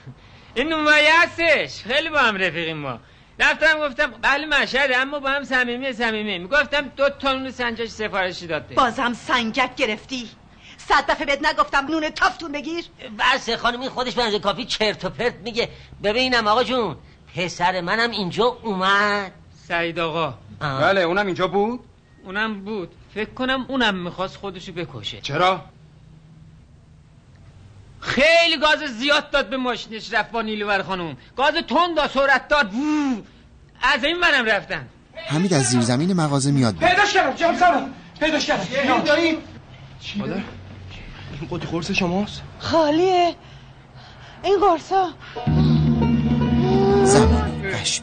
این 0.58 0.68
نونوایی 0.68 1.06
هستش 1.06 1.82
خیلی 1.82 2.08
با 2.08 2.18
هم 2.18 2.36
رفیقیم 2.36 2.76
ما. 2.76 2.98
رفتم 3.40 3.78
گفتم 3.78 4.10
بله 4.22 4.46
مشهده 4.46 4.96
اما 4.96 5.18
با 5.18 5.28
هم 5.28 5.44
صمیمی 5.44 5.92
صمیمی. 5.92 6.38
می‌گفتم 6.38 6.88
دو 6.96 7.08
تا 7.08 7.32
نون 7.32 7.50
سنجش 7.50 7.88
سفارشی 7.88 8.46
داده. 8.46 8.74
بازم 8.74 9.12
سنگک 9.12 9.74
گرفتی. 9.76 10.30
صد 10.76 11.10
دفعه 11.10 11.26
بهت 11.26 11.46
نگفتم 11.46 11.86
نون 11.86 12.10
تافتون 12.10 12.52
بگیر. 12.52 12.84
بس 13.18 13.50
خانم 13.50 13.80
این 13.80 13.90
خودش 13.90 14.14
بنز 14.14 14.34
کافی 14.34 14.64
چرت 14.64 15.04
و 15.04 15.10
پرت 15.10 15.34
میگه. 15.34 15.68
ببینم 16.04 16.46
آقا 16.46 16.64
جون 16.64 16.96
پسر 17.36 17.80
منم 17.80 18.10
اینجا 18.10 18.44
اومد. 18.44 19.32
سعید 19.68 19.98
آقا. 19.98 20.34
بله 20.60 21.00
اونم 21.00 21.26
اینجا 21.26 21.46
بود؟ 21.46 21.80
اونم 22.24 22.64
بود. 22.64 22.94
فکر 23.14 23.30
کنم 23.30 23.66
اونم 23.68 23.94
می‌خواست 23.94 24.36
خودشو 24.36 24.72
بکشه. 24.72 25.20
چرا؟ 25.20 25.64
خیلی 28.00 28.58
گاز 28.58 28.78
زیاد 28.78 29.30
داد 29.30 29.50
به 29.50 29.56
ماشینش 29.56 30.12
رفت 30.12 30.30
با 30.30 30.42
نیلوور 30.42 30.82
خانم. 30.82 31.16
گاز 31.36 31.54
تند 31.54 31.96
داد 31.96 32.10
سرعت 32.10 32.48
داد. 32.48 32.74
وو. 32.74 33.22
از 33.82 34.04
این 34.04 34.18
منم 34.18 34.44
رفتن. 34.44 34.88
حمید 35.14 35.54
از 35.54 35.62
زیرزمین 35.62 36.12
مغازه 36.12 36.50
میاد. 36.50 36.76
پیداش 36.76 37.12
کردم 37.12 37.36
جام 37.36 37.56
سلام 37.56 37.94
پیداش 38.20 38.46
کردم 38.46 39.00
دایی 39.00 39.38
مادر 40.16 40.34
این 40.34 41.48
قوطی 41.50 41.66
قرص 41.66 41.90
شماست؟ 41.90 42.42
خالیه. 42.58 43.34
این 44.42 44.60
قرصا. 44.60 45.10
زمان 47.04 47.70
قش 47.72 48.00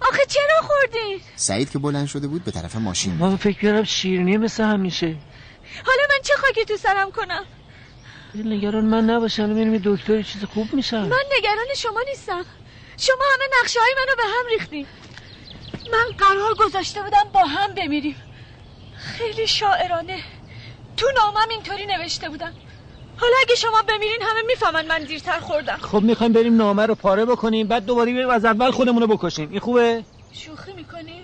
آخه 0.00 0.26
چرا 0.28 0.62
خوردین؟ 0.62 1.20
سعید 1.36 1.70
که 1.70 1.78
بلند 1.78 2.06
شده 2.06 2.28
بود 2.28 2.44
به 2.44 2.50
طرف 2.50 2.76
ماشین. 2.76 3.14
ما 3.14 3.36
فکر 3.36 3.58
کردم 3.58 3.84
شیرینی 3.84 4.36
مثل 4.36 4.64
همیشه. 4.64 5.06
حالا 5.86 6.02
من 6.10 6.22
چه 6.22 6.34
خاکی 6.36 6.64
تو 6.64 6.76
سرم 6.76 7.10
کنم؟ 7.10 7.44
نگران 8.42 8.84
من 8.84 9.04
نباشن 9.04 9.50
میریم 9.50 9.82
دکتر 9.84 10.22
چیز 10.22 10.44
خوب 10.44 10.74
میشن. 10.74 11.02
من 11.02 11.24
نگران 11.38 11.66
شما 11.76 12.00
نیستم. 12.08 12.44
شما 12.98 13.24
همه 13.34 13.44
نقشه 13.60 13.80
های 13.80 13.94
منو 13.98 14.16
به 14.16 14.22
هم 14.22 14.46
ریختین. 14.50 14.86
من 15.92 16.16
قرار 16.18 16.54
گذاشته 16.54 17.02
بودم 17.02 17.24
با 17.32 17.40
هم 17.40 17.74
بمیریم. 17.74 18.16
خیلی 18.96 19.46
شاعرانه. 19.46 20.18
تو 20.96 21.06
نامم 21.16 21.48
اینطوری 21.50 21.86
نوشته 21.86 22.28
بودم 22.28 22.52
حالا 23.16 23.32
اگه 23.42 23.54
شما 23.54 23.82
بمیرین 23.88 24.22
همه 24.22 24.42
می‌فهمن 24.46 24.86
من 24.86 25.04
دیرتر 25.04 25.40
خوردم. 25.40 25.76
خب 25.76 26.00
می‌خوایم 26.00 26.32
بریم 26.32 26.56
نامه 26.56 26.86
رو 26.86 26.94
پاره 26.94 27.24
بکنیم 27.24 27.66
بعد 27.66 27.84
دوباره 27.84 28.12
بریم 28.12 28.28
از 28.28 28.44
اول 28.44 28.70
خودمون 28.70 29.02
رو 29.02 29.16
بکشیم. 29.16 29.50
این 29.50 29.60
خوبه؟ 29.60 30.04
شوخی 30.32 30.72
می‌کنی؟ 30.72 31.22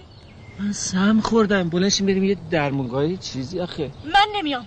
من 0.58 0.72
سم 0.72 1.20
خوردم. 1.20 1.68
بلنشیم 1.68 2.06
بریم 2.06 2.24
یه 2.24 2.36
درمونگاهی 2.50 3.16
چیزی 3.16 3.60
آخه. 3.60 3.90
من 4.04 4.26
نمیام. 4.34 4.66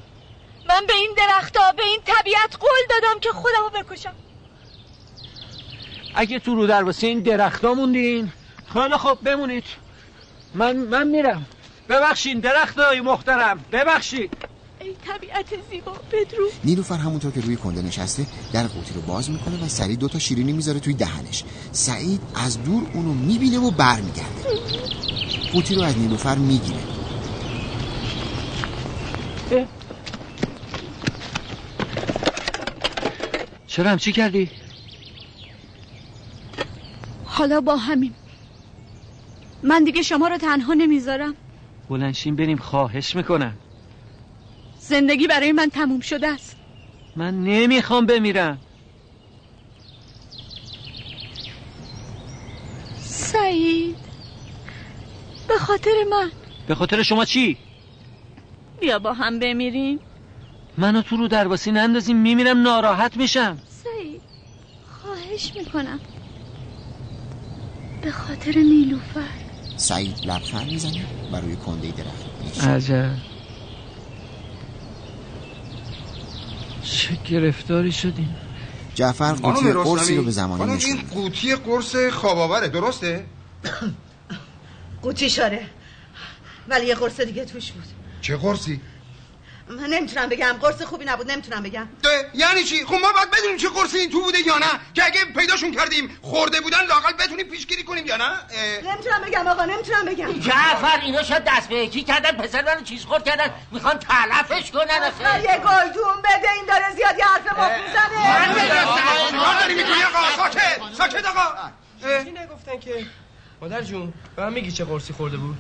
من 0.70 0.86
به 0.88 0.94
این 0.94 1.12
درختها 1.18 1.72
به 1.72 1.84
این 1.84 2.00
طبیعت 2.06 2.56
قول 2.60 2.70
دادم 2.90 3.20
که 3.20 3.30
خودمو 3.30 3.84
بکشم. 3.84 4.14
اگه 6.16 6.40
تو 6.40 6.56
رو 6.56 6.68
در 6.68 6.84
واسه 6.84 7.08
این 7.08 7.20
درختا 7.20 7.74
موندین 7.74 8.32
خیلی 8.74 8.98
خب 8.98 9.18
بمونید. 9.24 9.64
من 10.54 10.76
من 10.76 11.08
میرم. 11.08 11.46
ببخشین 11.90 12.40
درختای 12.40 13.02
محترم 13.02 13.66
ببخشید 13.72 14.38
ای 14.80 14.96
طبیعت 15.08 15.46
زیبا 15.72 15.92
بدرو 16.12 16.50
نیلوفر 16.64 16.96
همونطور 16.96 17.32
که 17.32 17.42
روی 17.42 17.56
کنده 17.56 17.82
نشسته 17.82 18.26
در 18.54 18.68
قوطی 18.68 18.94
رو 18.94 19.02
باز 19.02 19.30
می‌کنه 19.30 19.66
و 19.66 19.68
سعید 19.68 20.00
دوتا 20.00 20.20
شیرینی 20.20 20.52
می‌ذاره 20.52 20.80
توی 20.80 20.94
دهنش. 20.94 21.44
سعید 21.72 22.22
از 22.36 22.64
دور 22.64 22.84
اونو 22.94 23.14
می‌بینه 23.14 23.60
و 23.60 23.72
برمیگرده. 23.72 24.44
قوطی 25.54 25.76
رو 25.76 25.82
از 25.82 25.98
نیلوفر 25.98 26.36
می‌گیره. 26.36 26.80
چرا 33.74 33.90
هم 33.90 33.98
چی 33.98 34.12
کردی؟ 34.12 34.50
حالا 37.26 37.62
با 37.62 37.76
همین. 37.76 38.14
من 39.64 39.84
دیگه 39.84 40.02
شما 40.02 40.28
رو 40.28 40.38
تنها 40.38 40.74
نمی‌ذارم. 40.74 41.36
بلنشین 41.90 42.36
بریم 42.36 42.58
خواهش 42.58 43.16
می‌کنم. 43.16 43.58
زندگی 44.80 45.28
برای 45.28 45.52
من 45.52 45.70
تموم 45.70 46.00
شده 46.00 46.28
است. 46.28 46.56
من 47.16 47.44
نمی‌خوام 47.44 48.06
بمیرم. 48.06 48.62
سعید 53.00 53.98
به 55.48 55.58
خاطر 55.60 56.04
من. 56.12 56.32
به 56.68 56.76
خاطر 56.76 57.04
شما 57.04 57.26
چی؟ 57.26 57.58
بیا 58.82 59.00
با 59.00 59.14
هم 59.14 59.40
بمیریم. 59.40 60.00
منو 60.78 61.02
تو 61.02 61.18
رو 61.18 61.28
درواسی 61.28 61.72
نندازیم 61.72 62.18
میمیرم 62.18 62.62
ناراحت 62.62 63.18
میشم 63.18 63.58
سعید 63.84 64.22
خواهش 65.02 65.52
می‌کنم 65.56 66.00
به 68.02 68.12
خاطر 68.12 68.52
نیلوفر 68.58 69.22
سعید 69.76 70.16
لبخند 70.26 70.72
می‌زنه 70.72 71.06
و 71.32 71.36
روی 71.36 71.56
کنده 71.56 71.92
درخت 71.92 72.26
می‌نشینه. 72.44 72.68
عجب 72.68 73.12
چه 76.84 77.18
گرفتاری 77.30 77.92
شدیم 77.92 78.36
جعفر 78.96 79.34
قوطی 79.34 79.74
قرصی 79.74 80.16
رو 80.16 80.24
به 80.24 80.32
زمانی 80.32 80.74
نشون 80.74 80.92
این. 80.92 81.08
قوطی 81.08 81.56
قرص 81.56 81.96
خواباوره 81.96 82.68
درسته؟ 82.68 83.26
قوطی 85.02 85.30
شاره 85.30 85.66
ولی 86.68 86.86
یه 86.86 86.96
قرص 86.96 87.22
دیگه 87.22 87.46
توش 87.46 87.72
بود 87.72 87.84
چه 88.22 88.38
قرصی؟ 88.38 88.82
من 89.76 89.90
نمی‌تونم 89.90 90.30
بگم. 90.30 90.58
قرص 90.62 90.82
خوبی 90.82 91.06
نبود 91.06 91.32
نمی‌تونم 91.32 91.64
بگم. 91.64 91.88
ده، 92.04 92.30
یعنی 92.34 92.64
چی؟ 92.64 92.86
خب 92.86 92.94
ما 92.94 93.12
باید 93.14 93.32
بدونیم 93.32 93.58
چه 93.58 93.70
قرصی 93.70 93.98
این 93.98 94.10
تو 94.10 94.22
بوده 94.22 94.40
یا 94.40 94.58
نه. 94.58 94.66
که 94.94 95.06
اگه 95.06 95.26
پیداشون 95.26 95.72
کردیم 95.72 96.18
خورده 96.22 96.62
بودن 96.62 96.86
لاقل 96.86 97.14
بتونیم 97.14 97.48
پیشگیری 97.48 97.84
کنیم 97.84 98.06
یا 98.06 98.18
نه؟ 98.18 98.24
اه، 98.24 98.38
نمی‌تونم 98.94 99.22
بگم 99.28 99.48
آقا 99.48 99.66
نمی‌تونم 99.66 100.06
بگم. 100.06 100.40
جعفر 100.40 101.00
اینا 101.02 101.24
شاید 101.24 101.44
دست 101.48 101.70
به 101.70 101.76
یکی 101.76 102.04
کردن 102.04 102.32
پسر 102.32 102.66
منو 102.66 102.82
چیز 102.82 103.06
خورد 103.06 103.24
کردن. 103.24 103.52
می‌خوان 103.72 104.00
تلفش 104.00 104.72
کنن 104.72 104.82
اصلا 104.82 105.30
آخه 105.30 105.44
یه 105.44 105.58
گلدون 105.58 106.18
بده 106.24 106.52
این 106.52 106.66
داره 106.68 106.96
زیادی 106.96 107.22
حرف 107.22 107.48
مفت 107.48 107.88
می‌زنه. 107.88 108.56
چیکار 109.30 109.60
داری 109.60 109.74
می‌کنی 109.74 110.04
آقا؟ 110.04 110.44
ساکت. 110.44 110.80
ساکت 110.98 111.26
آقا. 111.26 111.70
چی 112.24 112.32
نگفتن 112.32 112.80
که. 112.80 113.06
مادر 113.62 113.82
جون 113.82 114.14
به 114.36 114.44
من 114.44 114.54
میگی 114.54 114.72
چه 114.72 114.86
قرصی 114.86 115.14
خورده 115.14 115.38
بود؟ 115.38 115.58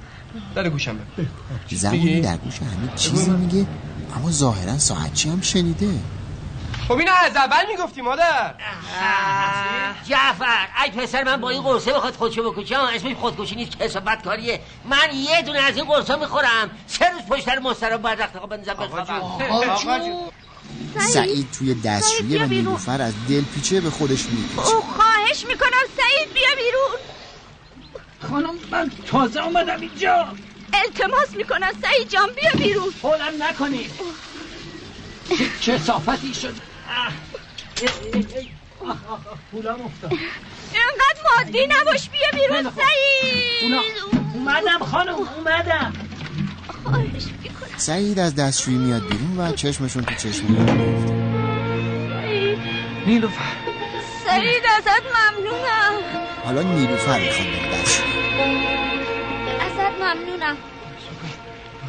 در 0.55 0.69
گوشم 0.69 0.97
بگو. 0.97 1.27
زمانی 1.69 2.21
در 2.21 2.37
گوش 2.37 2.57
حمید 2.57 2.95
چیزی 2.95 3.31
میگه. 3.31 3.67
اما 4.15 4.31
ظاهرا 4.31 4.77
ساعتچی 4.77 5.29
هم 5.29 5.41
شنیده؟ 5.41 5.89
خب 6.87 6.93
اینو 6.93 7.11
از 7.25 7.35
اول 7.35 7.65
می‌گفتی 7.71 8.01
مادر. 8.01 8.53
جعفر 10.07 10.67
ای 10.83 10.91
پسر 10.91 11.23
من 11.23 11.41
با 11.41 11.49
این 11.49 11.61
قرصه 11.61 11.93
بخواد 11.93 12.15
خودشو 12.15 12.51
بکشه. 12.51 12.77
اسمش 12.77 13.15
خودکشی 13.15 13.55
نیست 13.55 13.79
کسافت 13.79 14.23
کاریه 14.23 14.61
من 14.85 15.13
یه 15.13 15.41
دونه 15.41 15.59
از 15.59 15.77
این 15.77 15.85
قرصا 15.85 16.15
می‌خورم. 16.15 16.69
سه 16.87 17.09
روز 17.09 17.21
پشت 17.21 17.45
سر 17.45 17.59
مسترا 17.59 17.97
باید 17.97 18.21
رخت 18.21 18.37
خواب 18.37 18.49
بنزم 18.49 18.73
بخوابم 18.73 19.21
سعید 20.99 21.51
توی 21.51 21.73
دستشویی 21.73 22.37
و 22.37 22.45
نیلوفر 22.45 23.01
از 23.01 23.13
دلپیچه 23.29 23.81
به 23.81 23.89
خودش 23.89 24.25
میپیچه. 24.25 24.61
او 24.61 24.81
خواهش 24.81 25.45
می‌کنم 25.45 25.83
سعید 25.97 26.33
بیا 26.33 26.49
بیرون. 26.57 26.99
خانم 28.29 28.55
من 28.71 28.91
تازه 29.07 29.43
اومدم 29.43 29.81
اینجا. 29.81 30.27
التماس 30.73 31.35
می‌کنم 31.35 31.71
سعید 31.81 32.09
جان 32.09 32.29
بیا 32.35 32.51
بیرون. 32.65 32.93
هولم 33.03 33.43
نکنید 33.43 33.91
چه 35.61 35.77
صافتی 35.77 36.33
شد. 36.33 36.53
پولم 39.51 39.81
افتاد. 39.81 40.11
اینقدر 40.73 41.21
مادی 41.37 41.67
نباش 41.67 42.09
بیا 42.09 42.29
بیرون 42.33 42.63
سعید. 42.63 43.73
اومدم 44.33 44.79
خانم 44.79 45.15
اومدم. 45.15 45.93
سعید 47.77 48.19
از 48.19 48.35
دستشویی 48.35 48.77
میاد 48.77 49.01
بیرون 49.01 49.39
و 49.39 49.51
چشمشون 49.51 50.03
تو 50.03 50.15
چشم 50.15 50.47
نیلوفر. 53.05 53.41
سعید 54.25 54.63
ازت 54.77 55.03
ممنونم. 55.05 55.93
حالا 56.43 56.61
نیلوفر 56.61 57.19
می‌خواد 57.19 57.47
بره 57.47 57.81
دستشویی 57.81 58.13
ازت 59.73 60.01
ممنونم. 60.01 60.57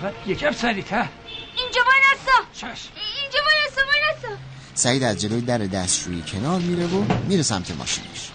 فقط 0.01 0.15
یکم 0.27 0.53
سریعتر 0.53 1.09
اینجا 1.57 1.81
وای 1.87 1.99
نستا 2.13 2.33
چشم. 2.53 2.89
اینجا 3.23 3.39
وای 3.45 4.01
نستا 4.17 4.29
سعید 4.75 5.03
از 5.03 5.21
جلوی 5.21 5.41
در 5.41 5.59
دستشویی 5.59 6.23
کنار 6.23 6.61
میره 6.61 6.87
و 6.87 7.05
میره 7.29 7.43
سمت 7.43 7.71
ماشینش. 7.71 8.31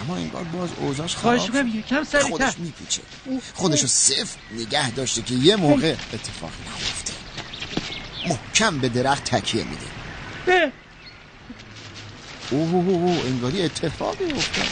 اما 0.00 0.16
این 0.16 0.28
بار 0.28 0.44
باز 0.44 0.70
اوضاعش 0.76 1.16
خراب 1.16 1.38
خواهش 1.38 1.50
می‌کنم 1.50 1.78
یکم 1.78 2.04
سریعتر 2.04 2.28
خودش 2.28 2.58
میپیچه. 2.58 3.02
خودشو 3.54 3.86
صفر 3.86 4.36
نگه 4.58 4.90
داشته 4.90 5.22
که 5.22 5.34
یه 5.34 5.56
موقع 5.56 5.94
اتفاقی 6.12 6.54
نیفته. 6.64 7.12
محکم 8.26 8.78
به 8.78 8.88
درخت 8.88 9.24
تکیه 9.24 9.64
میده. 9.64 9.86
اوه 12.50 12.74
اوه 12.74 12.88
اوه 12.88 13.26
انگاری 13.26 13.62
اتفاقی 13.62 14.24
افتاد. 14.24 14.68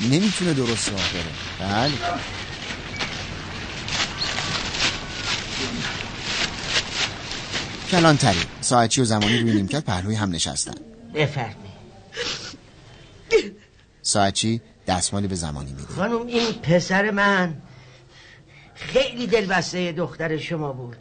نمی‌تونه 0.00 0.52
درست 0.52 0.88
راه 0.88 1.08
بره. 1.12 1.68
بله. 1.70 1.92
کلانتری. 7.92 8.38
ساعتچی 8.60 9.00
و 9.00 9.04
زمانی 9.04 9.38
روی 9.38 9.52
نیمکت 9.52 9.84
پهلوی 9.84 10.14
هم 10.14 10.30
نشستن. 10.30 10.74
بفرمی. 11.14 11.54
ساعتچی 14.02 14.60
دستمالی 14.86 15.28
به 15.28 15.34
زمانی 15.34 15.70
میده 15.70 15.86
خانم 15.86 16.26
این 16.26 16.52
پسر 16.52 17.10
من 17.10 17.54
خیلی 18.74 19.26
دلبسته 19.26 19.92
دختر 19.92 20.38
شما 20.38 20.72
بود. 20.72 20.96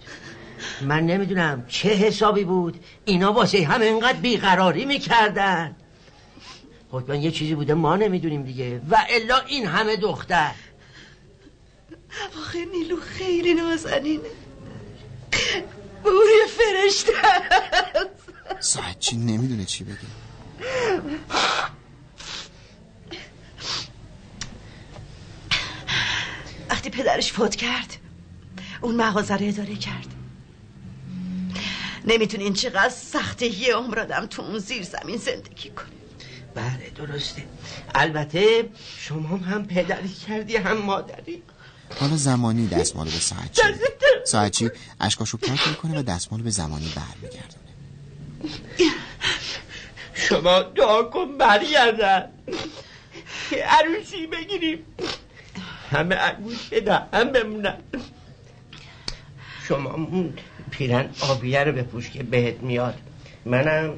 من 0.82 1.06
نمی‌دونم 1.06 1.66
چه 1.68 1.90
حسابی 1.90 2.44
بود. 2.44 2.84
اینا 3.06 3.34
واسه 3.34 3.66
هم 3.66 3.82
اینقدر 3.82 4.20
بیقراری 4.20 4.86
می‌کردن. 4.86 5.76
حتما 6.94 7.16
یه 7.16 7.32
چیزی 7.32 7.56
بوده 7.56 7.74
ما 7.74 7.96
نمی‌دونیم 7.96 8.44
دیگه. 8.44 8.82
و 8.90 8.98
الا 9.10 9.40
این 9.40 9.66
همه 9.66 9.96
دختر. 9.96 10.52
آخه 12.40 12.66
نیلو 12.66 13.00
خیلی 13.00 13.54
نازنینه. 13.54 14.30
بوری 16.04 16.42
فرشته 16.58 17.14
ساعتچی 18.60 19.18
نمی‌دونه 19.18 19.66
چی 19.66 19.84
بگه. 19.84 19.98
وقتی 26.70 26.90
پدرش 26.90 27.32
فوت 27.32 27.56
کرد 27.56 27.98
اون 28.82 28.96
مغازه 28.96 29.36
رو 29.38 29.48
اداره 29.48 29.76
کرد. 29.76 30.08
نمی‌تونین 32.06 32.54
چقدر 32.54 32.90
سخته 32.90 33.46
یه 33.46 33.76
عمر 33.76 34.00
آدم 34.00 34.26
تو 34.26 34.42
اون 34.42 34.60
زیر 34.60 34.84
زمین 34.84 35.18
زندگی 35.18 35.70
کنه. 35.70 35.86
بله 36.56 36.90
درسته. 36.96 37.44
البته 37.96 38.70
شما 38.98 39.38
هم 39.38 39.66
پدری 39.68 40.10
کردی 40.10 40.58
هم 40.58 40.78
مادری. 40.78 41.44
حالا 42.00 42.16
زمانی 42.18 42.68
دستمال 42.68 43.06
به 43.06 43.12
ساعتچی 43.12 43.62
ساعتچی 44.26 44.70
اشکاشو 45.00 45.38
پاک 45.38 45.68
می‌کنه 45.68 46.00
و 46.00 46.04
دستمال 46.04 46.42
به 46.42 46.50
زمانی 46.50 46.94
برمیگردونه. 46.96 47.62
شما 50.14 50.62
دعا 50.62 51.04
کن 51.04 51.38
برگردن. 51.38 52.30
که 53.50 53.64
عروسی 53.64 54.28
بگیریم. 54.28 54.80
همه 55.92 56.16
عروس 56.16 56.70
بدن 56.72 57.08
هم 57.14 57.32
بمونن. 57.32 57.78
شما 59.68 59.94
اون 59.94 60.34
پیرن 60.72 61.10
آبیه 61.22 61.64
رو 61.64 61.72
بپوش 61.72 62.10
که 62.10 62.24
بهت 62.24 62.58
میاد. 62.58 63.00
منم 63.46 63.94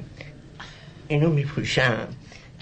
اینو 1.08 1.30
میپوشم. 1.30 2.08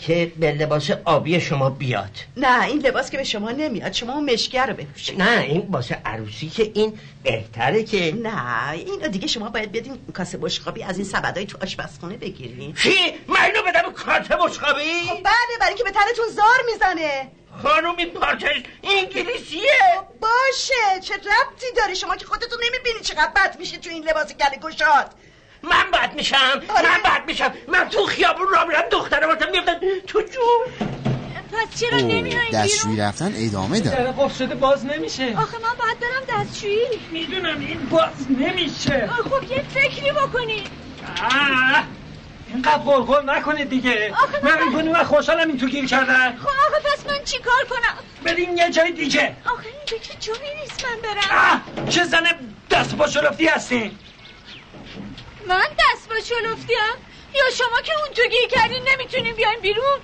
که 0.01 0.31
به 0.39 0.51
لباس 0.51 0.91
آبی 1.05 1.41
شما 1.41 1.69
بیاد. 1.69 2.09
نه 2.37 2.63
این 2.63 2.79
لباس 2.79 3.11
که 3.11 3.17
به 3.17 3.23
شما 3.23 3.51
نمیاد. 3.51 3.91
شما 3.91 4.13
اون 4.13 4.33
مشکه 4.33 4.61
رو 4.61 4.73
بپوشید 4.73 5.21
نه 5.21 5.41
این 5.41 5.67
واسه 5.69 6.01
عروسی 6.05 6.49
که 6.49 6.71
این 6.73 6.99
بهتره 7.23 7.83
که 7.83 8.15
نه 8.15 8.71
اینو 8.71 9.07
دیگه 9.07 9.27
شما 9.27 9.49
باید 9.49 9.71
بدین 9.71 9.99
کاسه 10.13 10.37
بشقابی 10.37 10.83
از 10.83 10.97
این 10.97 11.05
سبدای 11.05 11.45
تو 11.45 11.57
آشپزخونه 11.61 12.17
بگیرین. 12.17 12.73
چی؟ 12.73 13.13
من 13.27 13.41
اینو 13.41 13.61
بدم 13.67 13.91
کاسه 13.91 14.35
بشقابی؟ 14.35 15.03
خب 15.07 15.23
بله 15.23 15.57
برای 15.59 15.69
اینکه 15.69 15.83
به 15.83 15.91
تنتون 15.91 16.25
زار 16.35 16.59
می‌زنه. 16.73 17.27
خانم 17.63 17.97
این 17.97 18.09
پارچش 18.09 18.63
انگلیسیه. 18.83 19.79
باشه 20.21 20.99
چه 21.01 21.13
ربطی 21.13 21.65
داری 21.77 21.95
شما 21.95 22.15
که 22.15 22.25
خودتون 22.25 22.59
نمی‌بینی 22.65 22.99
چقدر 23.03 23.31
بد 23.35 23.59
میشه 23.59 23.77
تو 23.77 23.89
این 23.89 24.03
لباس 24.03 24.33
گله 24.35 24.57
گشاد 24.61 25.11
من 25.63 25.91
بد 25.93 26.15
میشم 26.15 26.61
من 26.69 26.99
بد 27.05 27.27
میشم. 27.27 27.51
من 27.67 27.89
تو 27.89 28.05
خیابون 28.05 28.47
را 28.53 28.65
میرم 28.65 28.83
دخترم 28.91 29.29
واسه 29.29 29.45
میفتن 29.51 29.79
تو 30.07 30.21
جون. 30.21 30.87
پس 31.51 31.79
چرا 31.79 31.97
اوه، 31.97 32.07
نمیاین 32.07 32.49
دستشویی 32.53 32.97
رفتن 32.97 33.33
ادامه 33.35 33.79
در 33.79 33.91
داره 33.91 34.11
قفل 34.11 34.45
شده 34.45 34.55
باز 34.55 34.85
نمیشه؟ 34.85 35.23
آخه 35.37 35.57
من 35.57 35.73
باید 35.79 35.97
برم 35.99 36.43
دستشویی. 36.43 36.87
می‌دونم 37.11 37.59
این 37.59 37.89
باز 37.89 38.31
نمیشه. 38.39 39.07
خب 39.07 39.51
یه 39.51 39.63
فکری 39.69 40.11
بکنی. 40.11 40.63
آه، 41.23 41.83
اینقدر 42.47 42.77
قلقل 42.77 43.29
نکنید 43.29 43.69
دیگه. 43.69 44.13
من 44.43 44.67
می‌کنی 44.67 44.89
من 44.89 45.03
خوشحالم 45.03 45.47
این 45.47 45.57
تو 45.57 45.67
گیر 45.67 45.85
کردن. 45.85 46.37
خب 46.37 46.47
آخه 46.47 46.81
پس 46.93 47.05
من 47.07 47.23
چی 47.25 47.37
کار 47.39 47.63
کنم؟ 47.69 47.97
بریم 48.23 48.57
یه 48.57 48.69
جای 48.69 48.91
دیگه. 48.91 49.35
آخه 49.45 49.65
اینجا 49.65 49.97
که 49.97 50.13
جایی 50.19 50.55
نیست 50.61 50.85
من 50.85 51.01
برم؟ 51.01 51.61
آه، 51.85 51.89
چه 51.89 52.03
زن 52.03 52.23
دست 52.71 52.95
با 52.95 53.05
هستی 53.55 53.91
من 55.47 55.67
دست 55.79 56.09
با 56.09 56.15
شلفتیم 56.15 56.77
یا 57.35 57.49
شما 57.57 57.81
که 57.81 57.91
اون 57.99 58.13
تو 58.13 58.21
گیر 58.21 58.49
کردین 58.49 58.83
نمی‌تونین 58.93 59.35
بیاین 59.35 59.59
بیرون؟ 59.61 59.99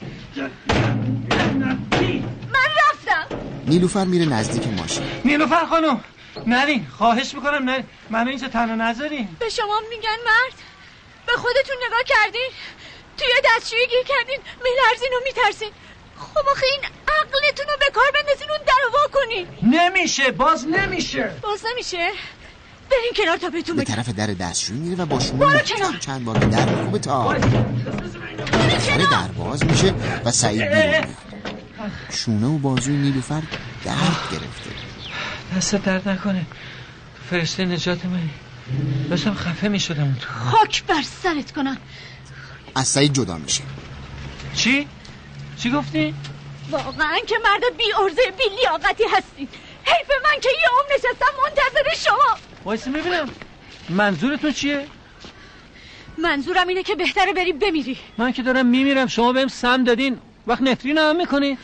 من 2.53 2.69
رفتم. 2.89 3.27
نیلوفر 3.67 4.05
میره 4.05 4.25
نزدیک 4.25 4.67
ماشین. 4.67 5.03
نیلوفر 5.25 5.65
خانم 5.65 6.03
نرین 6.47 6.87
خواهش 6.97 7.33
می‌کنم 7.33 7.69
نرین. 7.69 7.85
منو 8.09 8.29
اینجا 8.29 8.47
تنها 8.47 8.75
نذارین 8.75 9.37
به 9.39 9.49
شما 9.49 9.81
میگن 9.89 10.17
مرد. 10.25 10.53
به 11.25 11.33
خودتون 11.33 11.75
نگاه 11.87 12.03
کردین. 12.05 12.49
توی 13.17 13.33
دستشویی 13.45 13.87
گیر 13.87 14.03
کردین. 14.03 14.39
میلرزین 14.63 15.09
و 15.13 15.19
میترسین. 15.25 15.71
خب 16.19 16.49
آخه 16.49 16.65
این 16.65 16.81
عقلتون 17.07 17.65
رو 17.67 17.77
به 17.79 17.91
کار 17.93 18.11
بندازین 18.11 18.49
اون 18.49 18.59
در 18.59 18.97
وا 18.97 19.07
کنین. 19.13 19.47
نمیشه 19.63 20.31
باز 20.31 20.67
نمیشه. 20.67 21.31
باز 21.41 21.65
نمیشه. 21.65 22.11
برین 22.91 23.11
کنار 23.15 23.37
تا 23.37 23.49
بهتون 23.49 23.75
به 23.75 23.83
طرف 23.83 24.09
در 24.09 24.27
دستشویی 24.27 24.79
میره 24.79 25.03
و 25.03 25.05
با 25.05 25.17
کنار. 25.17 25.97
چند 25.99 26.25
بار 26.25 26.37
در 26.37 26.69
میکوبه 26.69 26.99
تا 26.99 27.23
بالاخره 28.51 29.11
در 29.11 29.27
باز 29.27 29.65
میشه 29.65 29.93
و 30.25 30.31
سعید 30.31 30.61
بیرون 30.61 31.05
شونه 32.09 32.47
و 32.47 32.57
بازوی 32.57 32.95
نیلوفر 32.97 33.41
درد 33.85 34.29
گرفته. 34.31 34.69
دست 35.57 35.75
درد 35.75 36.09
نکنه. 36.09 36.45
فرشته 37.29 37.65
نجات 37.65 38.05
منی. 38.05 38.29
داشتم 39.09 39.33
خفه 39.33 39.67
می‌شدم 39.67 40.03
اون 40.03 40.15
تو. 40.15 40.27
خاک 40.29 40.83
بر 40.83 41.01
سرت 41.23 41.51
کنم. 41.51 41.77
از 42.75 42.87
سعید 42.87 43.13
جدا 43.13 43.37
میشه. 43.37 43.63
چی؟ 44.55 44.87
چی 45.57 45.71
گفتی؟ 45.71 46.15
واقعا 46.71 47.19
که 47.27 47.35
مرد 47.43 47.77
بی 47.77 47.83
ارزه 48.03 48.21
بی 48.37 48.43
لیاقتی 48.55 49.03
هستین 49.17 49.47
حیف 49.83 50.09
من 50.23 50.39
که 50.41 50.49
یه 50.49 50.67
عمر 50.69 50.95
نشستم 50.95 51.33
منتظر 51.43 52.05
شما. 52.05 52.37
وایسا 52.67 52.91
می‌بینم 52.91 53.29
منظورتون 53.89 54.51
چیه؟ 54.51 54.87
منظورم 56.17 56.67
اینه 56.67 56.83
که 56.83 56.95
بهتره 56.95 57.33
بری 57.33 57.53
بمیری. 57.53 57.97
من 58.17 58.31
که 58.31 58.41
دارم 58.43 58.65
میمیرم. 58.65 59.07
شما 59.07 59.33
بهم 59.33 59.47
سم 59.47 59.83
دادین. 59.83 60.17
وقت 60.47 60.61
نفرین 60.61 60.97
هم 60.97 61.15
می‌کنی؟ 61.15 61.57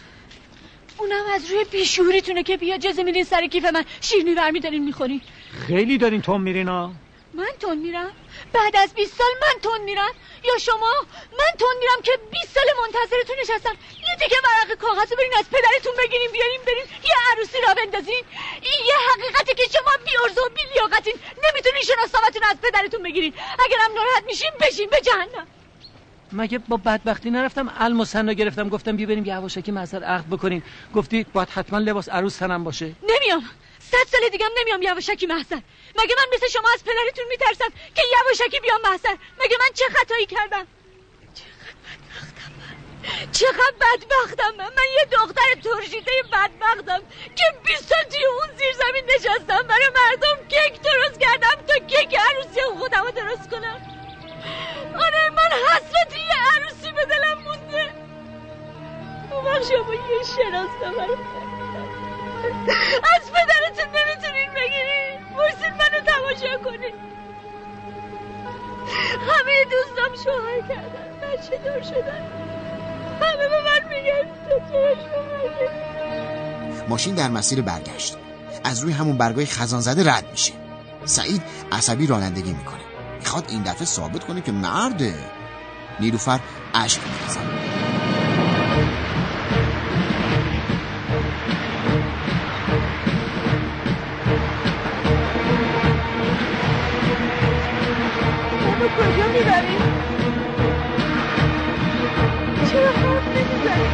اونم 0.98 1.24
از 1.36 1.52
روی 1.52 1.66
بیشوریتونه 1.72 2.44
که 2.44 2.58
بیا 2.58 2.78
جزه 2.78 3.04
میرین 3.04 3.24
سر 3.24 3.48
کیف 3.48 3.66
من. 3.66 3.84
شیرنی 4.02 4.36
برمیدارین 4.36 4.84
می‌خورین. 4.84 5.22
خیلی 5.68 5.98
دارین 5.98 6.22
توم 6.22 6.42
میرین 6.42 6.68
ها. 6.68 6.92
من 7.34 7.52
تون 7.60 7.78
میرم؟ 7.78 8.12
بعد 8.54 8.76
از 8.76 8.94
20 8.94 9.18
سال 9.18 9.32
من 9.42 9.62
تون 9.62 9.82
میرم؟ 9.82 10.14
یا 10.44 10.58
شما؟ 10.58 10.94
من 11.40 11.52
تون 11.60 11.76
میرم 11.80 12.02
که 12.04 12.12
20 12.32 12.54
سال 12.56 12.64
منتظرتون 12.82 13.36
نشستم. 13.42 13.76
یه 14.08 14.16
دیگه 14.20 14.38
ورق 14.44 14.78
کاغذ 14.78 15.12
رو 15.12 15.18
برین 15.18 15.34
از 15.40 15.46
پدرتون 15.50 15.94
بگیریم 16.04 16.32
بیاریم 16.32 16.62
بریم 16.66 16.86
یه 17.04 17.16
عروسی 17.32 17.58
را 17.68 17.74
بندازین. 17.74 18.24
این 18.62 18.86
یه 18.86 18.96
حقیقتی 19.12 19.54
که 19.56 19.64
شما 19.74 19.92
بی 20.06 20.12
و 20.42 20.50
بی 20.56 20.62
لیاقتین 20.74 21.14
نمی‌تونین 21.50 21.82
شناسنامه‌تون 21.82 22.44
از 22.44 22.58
پدرتون 22.62 23.04
بگیرین. 23.04 23.34
اگرم 23.60 23.96
ناراحت 23.96 24.24
میشین 24.24 24.52
بشین 24.62 24.90
به 24.90 25.02
جهنم. 25.02 25.48
مگه 26.32 26.58
با 26.58 26.78
بدبختی 26.78 27.30
نرفتم؟ 27.30 27.74
المسنا 27.78 28.34
گرفتم. 28.34 28.70
گفتم 28.70 28.98
بیا 28.98 29.08
بریم 29.08 29.26
یواشکی 29.26 29.72
محضر 29.72 30.04
عقد 30.04 30.26
بکنیم 30.30 30.64
گفتی 30.96 31.26
باید 31.34 31.50
حتما 31.50 31.80
لباس 31.80 32.10
عروس 32.10 32.38
تنم 32.38 32.64
باشه. 32.64 32.86
نمیام. 33.04 33.50
صد 33.80 34.08
سال 34.08 34.30
دیگه 34.30 34.46
هم 34.46 34.52
نمیام 34.60 34.82
یواشکی 34.82 35.26
محضر 35.26 35.60
مگه 35.96 36.16
من 36.18 36.26
مثل 36.36 36.48
شما 36.48 36.70
از 36.74 36.84
پدرتون 36.84 37.26
میترسم 37.30 37.70
که 37.96 38.04
یواشکی 38.22 38.60
بیام 38.60 38.82
محضر؟ 38.82 39.16
مگه 39.40 39.58
من 39.60 39.74
چه 39.74 39.86
خطایی 39.86 40.26
کردم؟ 40.26 40.68
چقدر 43.32 43.74
بدبختم؟ 43.82 44.56
من 44.58 44.66
من 44.66 44.90
یه 44.98 45.06
دختر 45.12 45.62
ترشیده 45.64 46.12
بدبختم 46.34 47.02
که 47.36 47.44
بیست 47.66 47.90
سال 47.90 48.26
اون 48.26 48.58
زیر 48.58 48.74
زمین 48.74 49.04
نشستم. 49.16 49.68
برای 49.68 49.90
مردم 49.96 50.48
کیک 50.48 50.82
درست 50.82 51.20
کردم 51.20 51.56
تا 51.68 51.80
کیک 51.80 52.16
عروسی 52.16 52.62
خودم 52.80 53.12
درست 53.12 53.50
کنم. 53.50 53.82
آره 54.96 55.30
من 55.30 55.52
حسرت 55.68 56.18
یه 56.18 56.36
عروسی 56.56 56.92
به 56.92 57.06
دلم 57.06 57.38
مونده. 57.38 57.94
اون 59.32 59.46
وقت 59.46 59.64
شما 59.64 59.94
یه 59.94 60.24
شناسنامه 60.24 61.43
از 63.16 63.32
پدرتون 63.32 63.90
نمی‌تونین 64.00 64.50
بگیرین. 64.56 65.36
بایستین 65.38 65.72
منو 65.72 66.02
تماشا 66.06 66.58
کنین. 66.64 66.94
همه 69.28 69.66
دوستم 69.72 70.24
شوهر 70.24 70.62
کردن. 70.70 71.10
بچه 71.22 71.58
دار 71.58 71.82
شدن. 71.82 72.24
همه 73.22 73.48
به 73.48 73.62
من 73.66 73.90
میگن 73.90 74.44
ماشین 76.88 77.16
در 77.16 77.30
مسیر 77.30 77.62
برگشت. 77.62 78.18
از 78.64 78.80
روی 78.80 78.94
همون 78.94 79.18
برگای 79.18 79.46
خزان 79.46 79.82
زده 79.82 80.12
رد 80.12 80.26
میشه. 80.32 80.54
سعید 81.06 81.44
عصبی 81.72 82.08
رانندگی 82.08 82.54
می‌کنه. 82.54 82.82
می‌خواد 83.20 83.46
این 83.50 83.64
دفعه 83.64 83.86
ثابت 83.86 84.24
کنه 84.24 84.42
که 84.42 84.52
مرده. 84.52 85.14
نیلوفر 86.00 86.40
اشک 86.74 87.00
میریزه 87.08 87.40
کجا 98.98 99.28
می‌بری؟ 99.28 99.78
چرا 102.72 102.92
حرف 102.92 103.28
نمی‌زنی؟ 103.28 103.90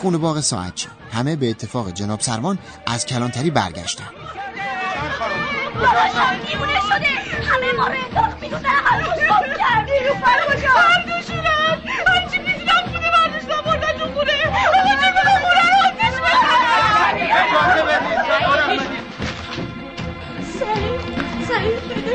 خونه 0.00 0.18
باغ 0.18 0.40
ساعتچی 0.40 0.88
همه 1.12 1.36
به 1.36 1.50
اتفاق 1.50 1.90
جناب 1.90 2.20
سروان 2.20 2.58
از 2.86 3.06
کلانتری 3.06 3.50
برگشتن. 3.50 4.04
دیوونه 6.46 6.80
شده. 6.80 7.06
همه 7.50 7.72
ما 7.78 7.86
رو 7.86 7.94
انداخت 8.04 8.40
گم 8.40 8.48
کردی. 9.58 9.98
رو 10.08 10.14
پر 10.14 10.54
کجا 10.54 10.68
بردوشونم 10.74 11.82
هرچی 12.06 12.38
می‌دیدم؟ 12.38 12.82
خونه 12.92 13.10
بردوشتم 13.10 13.62
بردن 13.64 13.92
تو 13.98 14.04
خونه. 14.14 14.32
آقا 14.46 14.80
چه 15.00 15.10
بدم 15.10 15.38
خونه 15.42 15.64
رو 15.70 15.76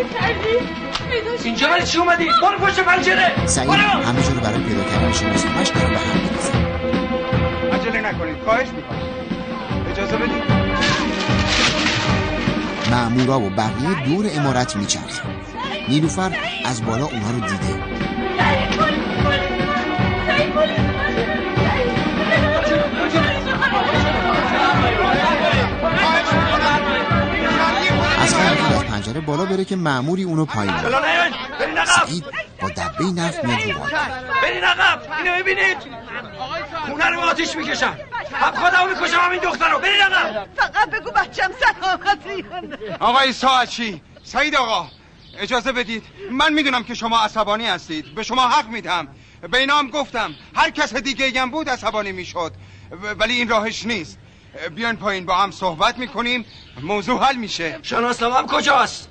کردی؟ 0.03 0.57
اینجا 1.43 1.67
برای 1.67 1.83
چی 1.85 1.97
اومدی؟ 1.97 2.25
برو 2.41 2.57
پشت 2.57 2.79
پنجره. 2.79 3.31
سعید 3.45 3.69
همه 3.69 4.23
جا 4.23 4.29
رو 4.29 4.39
برای 4.39 4.59
پیدا 4.59 4.83
کردن 4.83 5.11
شناسنامه‌اش 5.11 5.67
داره 5.67 5.89
به 5.89 5.97
هم 5.97 6.17
می‌ریزه 6.17 6.51
عجله 7.73 8.11
نکنید. 8.11 8.37
خواهش 8.45 8.67
می‌کنم 8.67 8.97
اجازه 9.91 10.17
بدید. 10.17 10.43
مامورا 12.91 13.39
و 13.39 13.49
بقیه 13.49 14.03
دور 14.05 14.25
امارت 14.35 14.75
میچرخه 14.75 15.21
نیلوفر 15.89 16.31
از 16.65 16.85
بالا 16.85 17.05
اونها 17.05 17.31
رو 17.31 17.39
دیده. 17.39 17.96
بالا 29.27 29.45
بره 29.45 29.65
که 29.65 29.75
ماموری 29.75 30.23
اونو 30.23 30.45
پایین 30.45 30.73
بره 30.73 31.85
سعید 31.85 32.25
با 32.61 32.69
دبه 32.69 33.03
نفت 33.03 33.43
میاد 33.43 33.71
رو 33.71 33.79
بالا. 33.79 33.97
برین 34.43 34.63
عقب. 34.63 35.01
اینو 35.23 35.37
ببینید. 35.37 35.77
خونه 36.85 37.05
رو 37.05 37.19
آتیش 37.19 37.55
می‌کشم 37.55 37.97
هم 38.33 38.51
خودمو 38.51 38.87
می‌کشم 38.87 39.19
هم 39.19 39.31
این 39.31 39.41
دختر 39.41 39.69
رو. 39.69 39.79
برین 39.79 40.01
عقب. 40.01 40.47
فقط 40.55 40.89
بگو 40.89 41.11
بچم 41.11 41.51
سلامتی 41.59 42.45
آقای 42.99 43.33
ساعتچی 43.33 44.01
سعید 44.23 44.55
آقا 44.55 44.87
اجازه 45.37 45.71
بدید. 45.71 46.03
من 46.31 46.53
می‌دونم 46.53 46.83
که 46.83 46.93
شما 46.93 47.19
عصبانی 47.19 47.67
هستید. 47.67 48.15
به 48.15 48.23
شما 48.23 48.47
حق 48.47 48.67
میدم. 48.67 49.07
به 49.51 49.57
اینا 49.57 49.77
هم 49.77 49.89
گفتم. 49.89 50.35
هر 50.55 50.69
کس 50.69 50.95
دیگه 50.95 51.41
هم 51.41 51.51
بود 51.51 51.69
عصبانی 51.69 52.11
می‌شد. 52.11 52.53
ولی 53.19 53.33
این 53.33 53.49
راهش 53.49 53.85
نیست. 53.85 54.17
بیاین 54.75 54.95
پایین 54.95 55.25
با 55.25 55.35
هم 55.35 55.51
صحبت 55.51 55.97
می‌کنیم. 55.97 56.45
موضوع 56.81 57.23
حل 57.23 57.35
میشه. 57.35 57.79
شناسنامه‌ام 57.81 58.47
کجاست؟ 58.47 59.09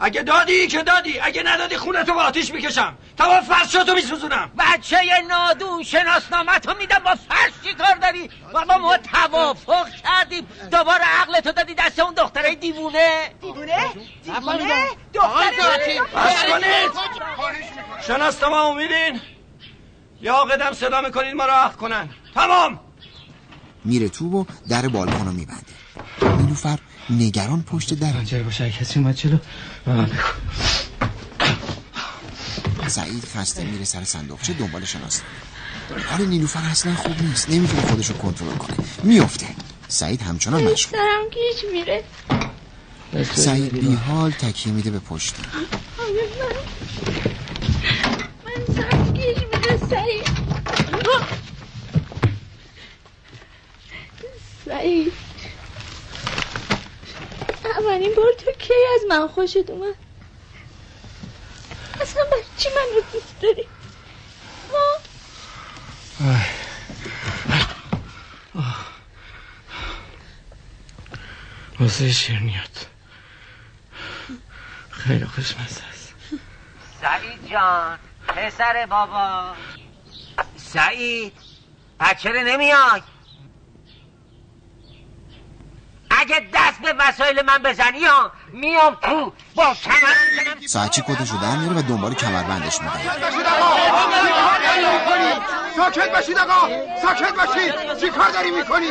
اگه 0.00 0.22
دادی 0.22 0.66
که 0.66 0.82
دادی 0.82 1.20
اگه 1.20 1.42
ندادی 1.42 1.76
خونه 1.76 2.04
تو 2.04 2.14
با 2.14 2.22
آتیش 2.22 2.52
می‌کشم. 2.52 2.94
تمام 3.18 3.40
فرشاتو 3.40 3.94
میسوزونم. 3.94 4.50
بچه 4.58 4.96
نادون 5.28 5.82
شناسنامه 5.82 6.58
تو 6.58 6.74
میدم 6.78 6.98
با 7.04 7.14
فرش 7.14 7.52
چی 7.64 7.74
کار 7.74 7.94
داری؟ 8.02 8.30
بابا 8.52 8.78
ما 8.78 8.96
توافق 8.96 9.86
کردیم. 9.88 10.46
دوباره 10.70 11.04
عقل 11.04 11.40
تو 11.40 11.52
دادی 11.52 11.74
دست 11.74 11.98
اون 11.98 12.14
دختره 12.14 12.54
دیوونه. 12.54 13.30
دیوونه؟ 13.40 13.84
دیوونه؟ 14.24 14.84
دختره 15.14 16.00
بس 16.16 16.44
کنید. 16.44 16.92
شناسنامه‌مو 18.06 18.74
میدین 18.74 19.20
یا 20.20 20.44
قدم 20.44 20.72
صدا 20.72 21.00
می‌کنید 21.00 21.34
ما 21.34 21.44
رو 21.44 21.52
عقد 21.52 21.76
کنن. 21.76 22.08
تمام. 22.34 22.80
میره 23.84 24.08
تو 24.08 24.40
و 24.40 24.44
در 24.68 24.88
بالکن 24.88 25.24
رو 25.24 25.32
میبنده. 25.32 25.76
نیلوفر 26.22 26.78
نگران 27.10 27.62
پشت 27.62 27.94
در. 27.94 28.12
پنجره 28.12 28.42
باشه 28.42 28.70
کسی 28.70 29.00
اومد 29.00 29.22
بگو 29.22 29.38
سعید 32.88 33.24
خسته 33.24 33.64
میره 33.64 33.84
سر 33.84 34.04
صندوقچه 34.04 34.52
دنبال 34.52 34.84
شناسنامه 34.84 35.34
حال 36.10 36.26
نیلوفر 36.26 36.60
اصلا 36.70 36.94
خوب 36.94 37.22
نیست. 37.22 37.50
نمی‌تونه 37.50 37.82
خودش 37.82 38.06
رو 38.06 38.16
کنترل 38.16 38.56
کنه. 38.56 38.76
میفته 39.02 39.46
سعید 39.88 40.22
همچنان 40.22 40.62
مشغول. 40.62 40.98
سرم 40.98 41.22
گیج 41.30 41.72
میره. 41.72 42.04
سعید 43.34 43.72
بی 43.72 43.94
حال 43.94 44.30
تکیه 44.30 44.72
میده 44.72 44.90
به 44.90 44.98
پشت. 44.98 45.34
من 48.44 48.74
سرم 48.74 49.12
گیج 49.12 49.38
میره 49.38 49.78
سعید 49.90 50.28
سعید. 54.66 55.25
اولین 57.66 58.14
بار 58.14 58.32
تو 58.32 58.52
کی 58.52 58.74
از 58.94 59.00
من 59.08 59.28
خوشت 59.28 59.70
اومد؟ 59.70 59.94
اصلا 62.00 62.24
برای 62.24 62.42
چی 62.56 62.68
من 62.68 62.94
رو 62.94 63.02
دوست 63.12 63.40
داری؟ 63.40 63.68
ما؟ 64.72 64.98
واسه 71.80 72.12
شیرنیات 72.12 72.86
خیلی 74.90 75.24
خوشمزه 75.24 75.82
است. 75.92 76.14
سعید 77.00 77.50
جان 77.50 77.98
پسر 78.28 78.86
بابا. 78.86 79.54
سعید 80.56 81.32
بچه 82.00 82.30
نمیای؟ 82.32 83.02
اگه 86.16 86.46
دست 86.54 86.80
به 86.82 86.94
وسایل 86.98 87.42
من 87.42 87.58
بزنی 87.58 88.04
ها 88.04 88.32
میام 88.52 88.94
تو 88.94 89.32
با 89.54 89.74
کمر 89.74 89.96
می‌زنم 90.30 90.66
ساعتچی 90.66 91.02
کتش 91.02 91.30
رو 91.30 91.38
در 91.38 91.56
میاره 91.56 91.78
و 91.78 91.82
دنبال 91.82 92.14
کمربندش 92.14 92.80
میده 92.80 92.92
ساکت 95.76 96.12
باشید 96.12 96.38
آقا 96.38 96.68
ساکت 97.02 97.34
باشید 97.34 97.98
چی 98.00 98.10
کار 98.10 98.30
داری 98.30 98.50
می‌کنی 98.50 98.90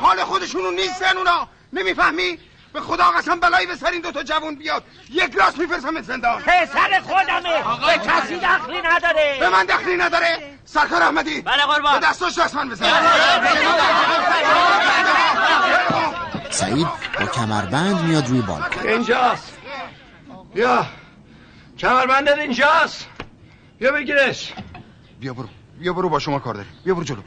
حال 0.00 0.24
خودشونو 0.24 0.70
نیستن 0.70 1.16
اونا 1.16 1.48
نمی‌فهمی 1.72 2.38
به 2.72 2.80
خدا 2.80 3.04
قسم 3.04 3.40
بلایی 3.40 3.66
به 3.66 3.76
سر 3.76 3.90
این 3.90 4.00
دوتا 4.00 4.22
جوون 4.22 4.54
بیاد 4.54 4.84
یک 5.10 5.34
راست 5.34 5.58
میفرستم 5.58 6.02
زندان 6.02 6.42
پسر 6.42 7.00
خودمه 7.00 7.62
به 7.86 7.98
کسی 7.98 8.36
دخلی 8.36 8.82
نداره 8.84 9.36
به 9.40 9.48
من 9.48 9.64
دخلی 9.64 9.96
نداره 9.96 10.58
سرکار 10.64 11.02
احمدی 11.02 11.40
بله 11.40 11.62
قربان 11.62 12.00
به 12.00 12.06
دستاش 12.06 12.38
دست 12.38 12.54
من 12.54 12.68
بزن 12.68 12.86
سعید 16.52 16.86
با 17.20 17.26
کمربند 17.26 18.00
میاد 18.04 18.28
روی 18.28 18.40
بالکن. 18.40 18.88
اینجاست. 18.88 19.58
بیا. 20.54 20.86
کمربندت 21.78 22.38
اینجاست. 22.38 23.06
بیا 23.78 23.92
بگیرش. 23.92 24.52
بیا 25.20 25.34
برو. 25.34 25.48
بیا 25.78 25.92
برو 25.92 26.08
با 26.08 26.18
شما 26.18 26.38
کار 26.38 26.54
داریم. 26.54 26.72
بیا 26.84 26.94
برو 26.94 27.04
جلو. 27.04 27.22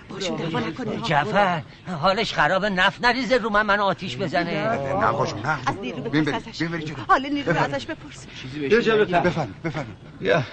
جعفر 1.04 1.62
حالش 2.02 2.34
خرابه. 2.34 2.70
نفت 2.70 3.02
نریزه 3.06 3.38
رو 3.38 3.50
من 3.50 3.66
منو 3.66 3.84
آتیش 3.84 4.18
بزنه. 4.18 4.68
نه 5.02 5.08
خوشم 5.08 5.38
نه 5.38 5.58
بیم 5.82 6.04
بریم 6.04 6.36
ازش. 6.36 6.60
بیم 6.62 6.72
بریم 6.72 6.86
جلو. 6.86 7.04
حال 7.08 7.30
نیرو 7.30 7.54
رو. 7.54 7.60
ازش 7.60 7.86
بپرس. 7.86 8.26
بیا 8.54 8.82
جلوتر 8.82 9.20
بفرمایید 9.20 9.62
بفرمایید. 9.62 9.98
بیا. 10.20 10.44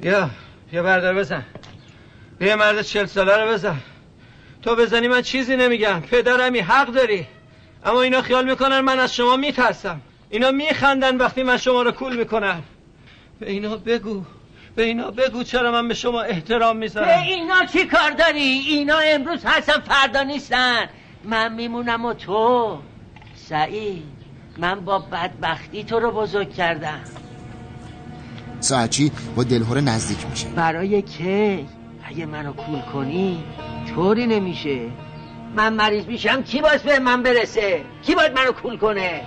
بیا. 0.00 0.30
بیا 0.70 0.82
بردار 0.82 1.14
بزن. 1.14 1.44
بیا 2.38 2.56
مرد 2.56 2.82
چل 2.82 3.06
ساله 3.06 3.36
رو 3.36 3.52
بزن. 3.52 3.80
تو 4.62 4.76
بزنی 4.76 5.08
من 5.08 5.22
چیزی 5.22 5.56
نمیگم. 5.56 6.00
پدرمی 6.00 6.58
حق 6.58 6.86
داری. 6.86 7.26
اما 7.84 8.02
اینا 8.02 8.22
خیال 8.22 8.44
می‌کنن 8.44 8.80
من 8.80 8.98
از 8.98 9.14
شما 9.14 9.36
میترسم. 9.36 10.00
اینا 10.30 10.50
میخندن 10.50 11.16
وقتی 11.16 11.42
من 11.42 11.56
شما 11.56 11.82
رو 11.82 11.90
کول 11.90 12.16
می‌کنم. 12.16 12.62
به 13.40 13.50
اینا 13.50 13.76
بگو. 13.76 14.22
به 14.74 14.82
اینا 14.82 15.10
بگو 15.10 15.42
چرا 15.42 15.72
من 15.72 15.88
به 15.88 15.94
شما 15.94 16.22
احترام 16.22 16.74
به 16.74 16.80
می‌ذارم 16.80 17.22
اینا 17.22 17.64
چی 17.64 17.84
کار 17.86 18.10
داری؟ 18.10 18.40
اینا 18.40 18.98
امروز 18.98 19.44
هستن 19.44 19.80
فردا 19.80 20.22
نیستن. 20.22 20.88
من 21.24 21.52
میمونم 21.54 22.04
و 22.04 22.14
تو. 22.14 22.78
سعید 23.34 24.02
من 24.58 24.80
با 24.80 24.98
بدبختی 24.98 25.84
تو 25.84 26.00
رو 26.00 26.10
بزرگ 26.10 26.54
کردم. 26.54 27.00
ساعتچی 28.60 29.12
با 29.36 29.44
دلهوره 29.44 29.80
نزدیک 29.80 30.26
میشه. 30.30 30.48
برای 30.48 31.02
کی؟ 31.02 31.66
اگه 32.04 32.26
منو 32.26 32.52
کول 32.52 32.80
کنی؟ 32.80 33.44
طوری 33.94 34.26
نمیشه؟ 34.26 34.78
من 35.56 35.72
مریض 35.72 36.06
میشم 36.06 36.42
کی 36.42 36.60
باید 36.60 36.82
به 36.82 36.98
من 36.98 37.22
برسه؟ 37.22 37.84
کی 38.02 38.14
باید 38.14 38.38
منو 38.38 38.52
کول 38.52 38.76
کنه؟ 38.76 39.20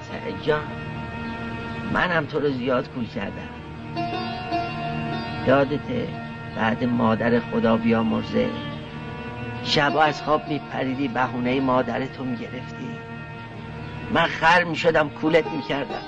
سعید 0.00 0.42
جان 0.42 0.64
منم 1.92 2.24
تو 2.24 2.40
رو 2.40 2.50
زیاد 2.50 2.88
کول 2.88 3.06
کردم. 3.06 3.48
یادته 5.46 6.08
بعد 6.56 6.84
مادر 6.84 7.40
خدا 7.40 7.76
بیامرزه. 7.76 8.48
شبا 9.64 10.02
از 10.02 10.22
خواب 10.22 10.48
میپریدی 10.48 11.08
بهونه 11.08 11.60
مادر 11.60 12.06
تو 12.06 12.24
می‌گرفتی 12.24 12.88
من 14.14 14.26
خر 14.26 14.64
می‌شدم 14.64 15.08
کولت 15.08 15.46
می‌کردم. 15.46 16.02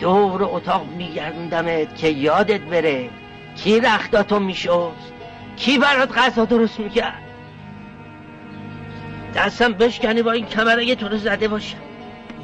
دور 0.00 0.44
اتاق 0.44 0.86
میگردوندمت 0.96 1.96
که 1.96 2.08
یادت 2.08 2.60
بره 2.60 3.10
کی 3.56 3.80
رختاتو 3.80 4.38
میشست. 4.38 5.15
کی 5.56 5.78
برات 5.78 6.18
غذا 6.18 6.44
درست 6.44 6.80
می‌کرد؟ 6.80 7.22
دستم 9.34 9.72
بشکنی 9.72 10.22
با 10.22 10.32
این 10.32 10.46
کمر 10.46 10.78
اگه 10.78 10.94
تو 10.94 11.08
رو 11.08 11.18
زده 11.18 11.48
باشم 11.48 11.78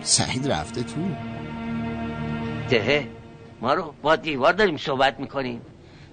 سعید 0.02 0.52
رفته 0.52 0.82
تو؟ 0.82 1.00
دهه 2.70 3.08
ما 3.60 3.74
رو 3.74 3.94
با 4.02 4.16
دیوار 4.16 4.52
داریم 4.52 4.76
صحبت 4.76 5.20
می‌کنیم. 5.20 5.62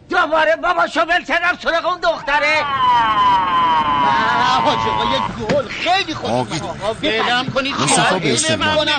دوباره 0.09 0.55
بابا 0.55 0.87
شوبل 0.87 1.23
کردم 1.23 1.57
سراغ 1.63 1.85
اون 1.85 1.99
دختره. 1.99 2.65
آقا 4.57 4.71
یه 5.11 5.19
گل. 5.47 5.67
خیلی 5.67 6.13
خوب 6.15 6.29
عاقل 6.29 6.59
آقا 6.63 6.93
ولم 6.93 7.51
کنید 7.53 7.75
مصطفی 7.75 8.19
به 8.19 8.33
استقبال 8.33 8.89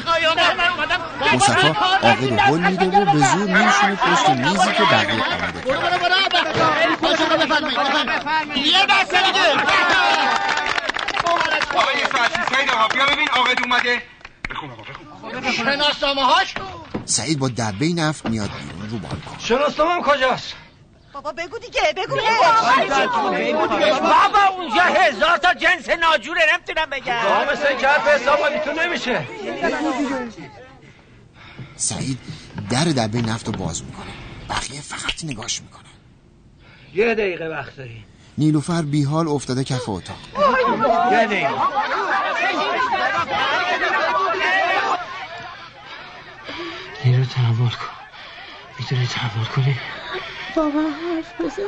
مصطفی 1.32 1.68
عاقل 1.68 2.38
هل 2.38 2.70
میده 2.70 2.98
و 2.98 3.04
به 3.04 3.18
زور 3.18 3.64
میشونه 3.64 3.94
پشت 3.96 4.28
میزی 4.28 4.72
که 4.72 4.82
بقیه 4.82 5.24
آمده 5.24 5.60
برو 5.60 5.80
برو 5.80 5.98
برو 5.98 6.14
آقا 7.24 7.36
بفرمایید. 7.36 7.78
بفرمایید. 8.08 8.66
یه 8.66 8.86
دسته 8.86 9.22
دیگه. 9.26 9.50
آقا 11.74 11.92
یه 11.92 12.06
ساعتی 12.12 12.54
سعید 12.54 12.70
آقا 12.70 12.88
بیا 12.88 13.06
ببین 13.06 13.28
آقا 13.30 13.50
اومده 13.64 14.02
بخون 14.50 14.70
آقا 14.70 14.82
بخون. 14.82 15.52
شناسنامه 15.52 16.22
هاش 16.24 16.54
سعید 17.04 17.38
با 17.38 17.48
دبه 17.48 17.86
نفت 17.96 18.26
میاد 18.26 18.50
بیرون 18.50 18.90
رو 18.90 18.98
بالکن. 18.98 19.36
شناسنامم 19.38 20.02
کجاست؟ 20.02 20.54
بابا 21.12 21.32
بگو 21.32 21.58
دیگه 21.58 21.80
بگو 21.96 22.16
بابا 24.00 24.46
اونجا 24.56 24.82
هزار 24.82 25.36
تا 25.36 25.54
جنس 25.54 25.88
ناجوره 25.88 26.40
نمی‌تونم 26.52 26.90
بگم. 26.90 27.52
مثل 27.52 27.76
که 27.76 27.88
حرف 27.88 28.08
حسابی 28.08 28.58
تو 28.64 28.72
نمیشه. 28.72 29.28
سعید 31.76 32.18
در 32.70 32.84
دبه 32.84 33.22
نفت 33.22 33.46
رو 33.46 33.52
باز 33.52 33.84
می‌کنه. 33.84 34.10
بقیه 34.48 34.80
فقط 34.80 35.24
نگاش 35.24 35.62
می‌کنه 35.62 35.84
یه 36.94 37.14
دقیقه 37.14 37.48
وقت 37.48 37.76
داری. 37.76 38.04
نیلوفر 38.38 38.82
بیحال 38.82 39.28
افتاده 39.28 39.64
کف 39.64 39.88
اتاق. 39.88 40.16
یه 41.12 41.26
دقیقه. 41.26 41.50
نیرو 47.04 47.24
تحمل 47.24 47.70
کن. 47.70 47.99
می‌تونی 48.80 49.06
تحمل 49.06 49.44
کنی؟ 49.44 49.80
بابا 50.56 50.80
حرف 50.80 51.40
بزن. 51.40 51.62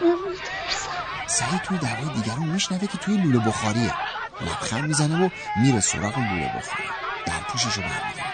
من 0.00 0.16
میترسم. 0.30 0.90
سعید 1.26 1.62
توی 1.62 1.78
دعوای 1.78 2.14
دیگران 2.14 2.48
میشنوه 2.48 2.86
که 2.86 2.98
توی 2.98 3.16
لوله 3.16 3.38
بخاریه. 3.38 3.94
لبخند 4.40 4.84
می‌زنه 4.84 5.26
و 5.26 5.28
میره 5.56 5.80
سراغ 5.80 6.18
لوله 6.18 6.52
بخاری. 6.58 6.88
در 7.26 7.40
پوشش 7.48 7.74
رو 7.76 7.82
برمیداره. 7.82 8.32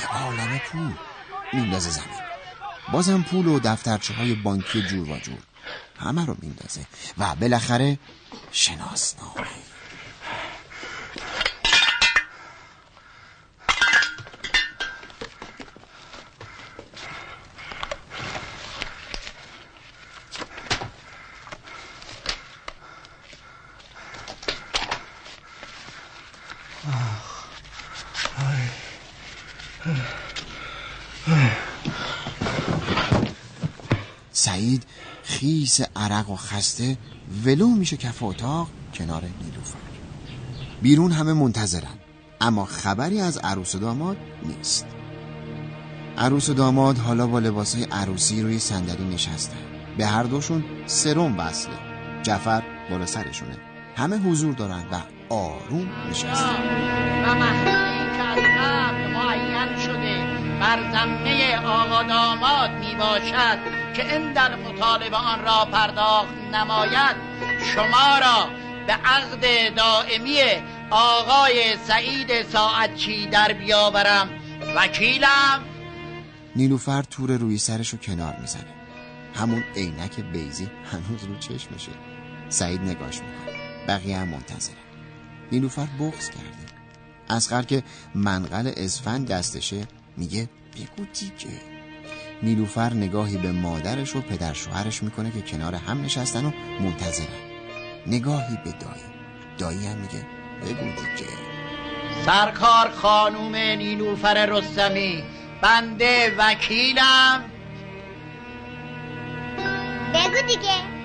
یه 0.00 0.06
عالم 0.06 0.58
پول. 0.58 0.92
میندازه 1.52 1.90
زمین. 1.90 2.20
بازم 2.92 3.22
پول 3.22 3.46
و 3.46 3.60
دفترچه 3.60 4.14
های 4.14 4.34
بانکی 4.34 4.82
جور 4.82 5.10
و 5.10 5.18
جور. 5.18 5.38
همه 6.00 6.26
رو 6.26 6.36
میندازه. 6.42 6.80
و 7.18 7.34
بالاخره 7.34 7.98
شناسنامه. 8.52 9.46
سعید 34.36 34.82
خیس 35.22 35.80
عرق 35.96 36.30
و 36.30 36.36
خسته 36.36 36.98
ولو 37.44 37.68
میشه 37.68 37.96
کف 37.96 38.22
اتاق 38.22 38.68
کنار 38.94 39.22
نیلوفر. 39.22 39.78
بیرون 40.82 41.12
همه 41.12 41.32
منتظرن 41.32 41.98
اما 42.40 42.64
خبری 42.64 43.20
از 43.20 43.38
عروس 43.38 43.74
و 43.74 43.78
داماد 43.78 44.16
نیست. 44.42 44.86
عروس 46.18 46.48
و 46.48 46.54
داماد 46.54 46.98
حالا 46.98 47.26
با 47.26 47.38
لباسای 47.38 47.84
عروسی 47.84 48.42
روی 48.42 48.58
صندلی 48.58 49.14
نشستن. 49.14 49.56
به 49.98 50.06
هر 50.06 50.22
دوشون 50.22 50.64
سرم 50.86 51.38
وصله 51.38 51.78
جعفر 52.22 52.62
بالا 52.90 53.06
سرشونه. 53.06 53.56
همه 53.96 54.16
حضور 54.16 54.54
دارن 54.54 54.84
و 54.92 55.00
آروم 55.34 55.88
نشستن. 56.10 57.85
بر 60.60 60.92
زمینه 60.92 61.66
آقا 61.66 62.02
داماد 62.02 62.70
می 62.70 62.94
باشد 62.94 63.58
که 63.94 64.14
این 64.14 64.32
در 64.32 64.56
مطالبه 64.56 65.16
آن 65.16 65.44
را 65.44 65.64
پرداخت 65.72 66.34
نماید. 66.52 67.16
شما 67.74 68.18
را 68.18 68.48
به 68.86 68.92
عقد 68.92 69.74
دائمی 69.76 70.38
آقای 70.90 71.76
سعید 71.76 72.42
ساعتچی 72.42 73.26
در 73.26 73.52
بیاورم. 73.52 74.30
وکیلم. 74.76 75.60
نیلوفر 76.56 77.02
تور 77.02 77.30
روی 77.30 77.58
سرش 77.58 77.88
رو 77.88 77.98
کنار 77.98 78.36
می‌زنه. 78.40 78.74
همون 79.34 79.64
عینک 79.76 80.20
بیزی 80.20 80.70
هنوز 80.92 81.24
رو 81.24 81.38
چشمشه. 81.38 81.92
سعید 82.48 82.80
نگاش 82.80 83.20
می‌کنه. 83.20 83.56
بقیه 83.88 84.18
هم 84.18 84.28
منتظره. 84.28 84.76
نیلوفر 85.52 85.86
بغز 86.00 86.30
کرده. 86.30 86.66
اسقر 87.30 87.62
که 87.62 87.82
منقل 88.14 88.72
اسفند 88.76 89.28
دستشه 89.28 89.86
میگه 90.16 90.48
بگو 90.74 91.06
دیگه 91.20 91.60
نیلوفر 92.42 92.94
نگاهی 92.94 93.36
به 93.36 93.52
مادرش 93.52 94.16
و 94.16 94.20
پدر 94.20 94.52
شوهرش 94.52 95.02
می‌کنه 95.02 95.30
که 95.30 95.40
کنار 95.40 95.74
هم 95.74 96.02
نشستن 96.02 96.44
و 96.44 96.50
منتظرن. 96.80 97.26
نگاهی 98.06 98.56
به 98.64 98.70
دایی. 98.70 99.16
دایی 99.58 99.86
هم 99.86 99.96
میگه 99.96 100.26
بگو 100.62 100.84
دیگه 100.84 101.32
سرکار 102.26 102.90
خانوم 102.90 103.56
نیلوفر 103.56 104.46
رستمی 104.46 105.24
بنده 105.62 106.34
وکیلم. 106.38 107.44
بگو 110.14 110.46
دیگه. 110.46 110.96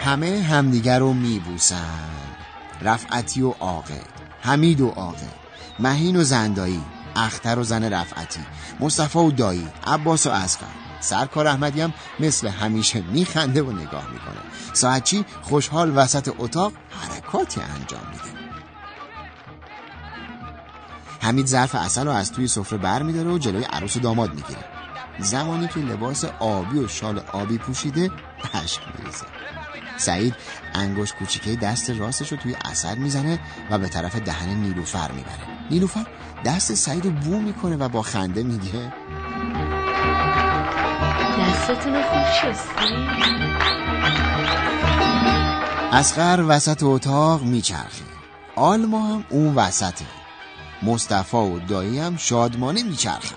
همه 0.00 0.42
همدیگر 0.42 0.98
رو 0.98 1.12
میبوسن. 1.12 2.08
رفعتی 2.82 3.42
و 3.42 3.50
عاقل. 3.50 4.17
حمید 4.48 4.80
و 4.80 4.88
عاقل 4.88 5.26
مهین 5.78 6.16
و 6.16 6.22
زندایی 6.22 6.82
اختر 7.16 7.58
و 7.58 7.62
زن 7.62 7.84
رفعتی 7.84 8.40
مصطفی 8.80 9.18
و 9.18 9.30
دایی 9.30 9.68
عباس 9.86 10.26
و 10.26 10.30
اسقر 10.30 10.66
سرکار 11.00 11.46
احمدی 11.46 11.80
هم 11.80 11.94
مثل 12.20 12.48
همیشه 12.48 13.00
میخنده 13.00 13.62
و 13.62 13.72
نگاه 13.72 14.10
می‌کنه. 14.10 14.40
ساعتچی 14.72 15.24
خوشحال 15.42 15.92
وسط 15.96 16.34
اتاق 16.38 16.72
حرکاتی 16.90 17.60
انجام 17.60 18.00
میده. 18.10 18.38
حمید 21.20 21.46
ظرف 21.46 21.74
اصل 21.74 22.04
رو 22.04 22.10
از 22.10 22.32
توی 22.32 22.48
سفره 22.48 22.78
بر 22.78 23.02
میداره 23.02 23.30
و 23.30 23.38
جلوی 23.38 23.64
عروس 23.64 23.96
و 23.96 24.00
داماد 24.00 24.34
می‌گیره. 24.34 24.64
زمانی 25.18 25.68
که 25.68 25.80
لباس 25.80 26.24
آبی 26.24 26.78
و 26.78 26.88
شال 26.88 27.22
آبی 27.32 27.58
پوشیده 27.58 28.10
اشک 28.54 28.80
میریزه. 28.98 29.26
سعید 29.98 30.34
انگوش 30.74 31.12
کوچیکه 31.12 31.56
دست 31.56 31.90
راستش 31.90 32.32
رو 32.32 32.38
توی 32.38 32.56
اثر 32.64 32.94
می‌زنه 32.94 33.38
و 33.70 33.78
به 33.78 33.88
طرف 33.88 34.16
دهن 34.16 34.48
نیلوفر 34.48 35.12
می‌بره. 35.12 35.68
نیلوفر 35.70 36.06
دست 36.44 36.74
سعید 36.74 37.04
رو 37.04 37.10
بو 37.10 37.40
می‌کنه 37.40 37.76
و 37.76 37.88
با 37.88 38.02
خنده 38.02 38.42
میگه. 38.42 38.92
دستتون 41.40 41.94
رو 41.94 42.02
خوب 42.02 42.52
شستی 42.52 42.94
اسقر 45.92 46.44
وسط 46.48 46.82
اتاق 46.82 47.42
میچرخه. 47.42 48.04
آلما 48.56 49.06
هم 49.06 49.24
اون 49.28 49.54
وسطه. 49.54 50.04
مصطفی 50.82 51.36
و 51.36 51.58
دایی 51.58 51.98
هم 51.98 52.16
شادمانه 52.16 52.82
میچرخه 52.82 53.34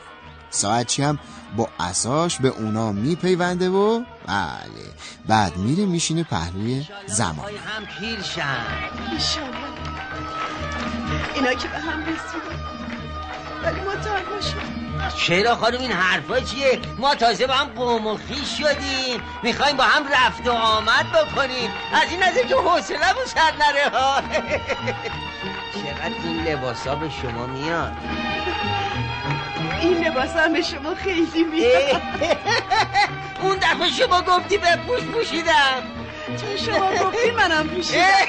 ساعتچی 0.49 1.03
هم 1.03 1.19
با 1.57 1.69
اساش 1.79 2.37
به 2.37 2.47
اونا 2.47 2.91
میپیونده 2.91 3.69
و 3.69 4.03
بله 4.27 4.91
بعد 5.27 5.57
میره 5.57 5.85
میشینه 5.85 6.23
پهلوی 6.23 6.87
زمان. 7.05 7.45
هم 7.45 7.85
پیر 7.99 8.21
شن 8.21 8.65
ایشالله 9.11 9.71
اینا 11.35 11.53
که 11.53 11.67
به 11.67 11.77
هم 11.77 11.99
رسیدن. 12.01 12.61
ولی 13.63 13.81
ما 13.81 13.91
چرا 15.17 15.55
خانم 15.55 15.79
این 15.79 15.91
حرفا 15.91 16.39
چیه؟ 16.39 16.79
ما 16.97 17.15
تازه 17.15 17.47
با 17.47 17.53
هم 17.53 17.67
قوم 17.67 18.07
و 18.07 18.17
خیش 18.17 18.57
شدیم. 18.57 19.21
می‌خوایم 19.43 19.77
با 19.77 19.83
هم 19.83 20.03
رفت 20.07 20.47
و 20.47 20.51
آمد 20.51 21.05
بکنیم. 21.11 21.69
از 21.93 22.11
این 22.11 22.23
نظر 22.23 22.43
که 22.43 22.55
حوصله 22.55 22.97
سر 23.25 23.51
نره 23.59 23.89
ها. 23.93 24.21
چقدر 25.83 26.15
این 26.23 26.43
لباسا 26.43 26.95
به 26.95 27.09
شما 27.09 27.47
میاد؟ 27.47 27.91
این 29.81 29.97
لباس 30.03 30.29
هم 30.29 30.53
به 30.53 30.61
شما 30.61 30.95
خیلی 30.95 31.43
میاد. 31.43 32.01
اون 33.41 33.55
دفعه 33.57 33.89
شما 33.89 34.21
گفتی 34.21 34.57
به 34.57 34.75
پوش 34.87 35.01
پوشیدم. 35.01 35.83
چون 36.27 36.57
شما 36.57 36.91
گفتی 36.91 37.31
منم 37.31 37.67
پوشیدم. 37.67 38.27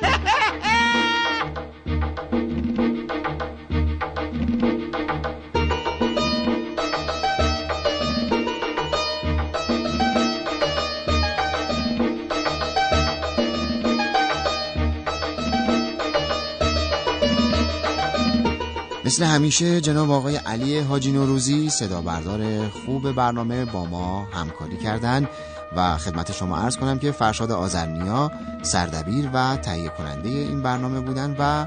مثل 19.13 19.25
همیشه 19.25 19.81
جناب 19.81 20.11
آقای 20.11 20.37
علی 20.37 20.79
حاجی 20.79 21.13
نوروزی 21.13 21.71
صدا 21.71 22.01
بردار 22.01 22.69
خوب 22.69 23.13
برنامه 23.13 23.65
با 23.65 23.85
ما 23.85 24.25
همکاری 24.25 24.77
کردند 24.77 25.29
و 25.77 25.99
خدمت 25.99 26.33
شما 26.33 26.57
عرض 26.57 26.77
کنم 26.77 26.99
که 26.99 27.13
فرشاد 27.13 27.51
آزرنیا 27.51 28.31
سردبیر 28.63 29.31
و 29.33 29.57
تهیه 29.57 29.89
کننده 29.89 30.29
این 30.29 30.63
برنامه 30.63 31.01
بودن 31.01 31.37
و 31.39 31.67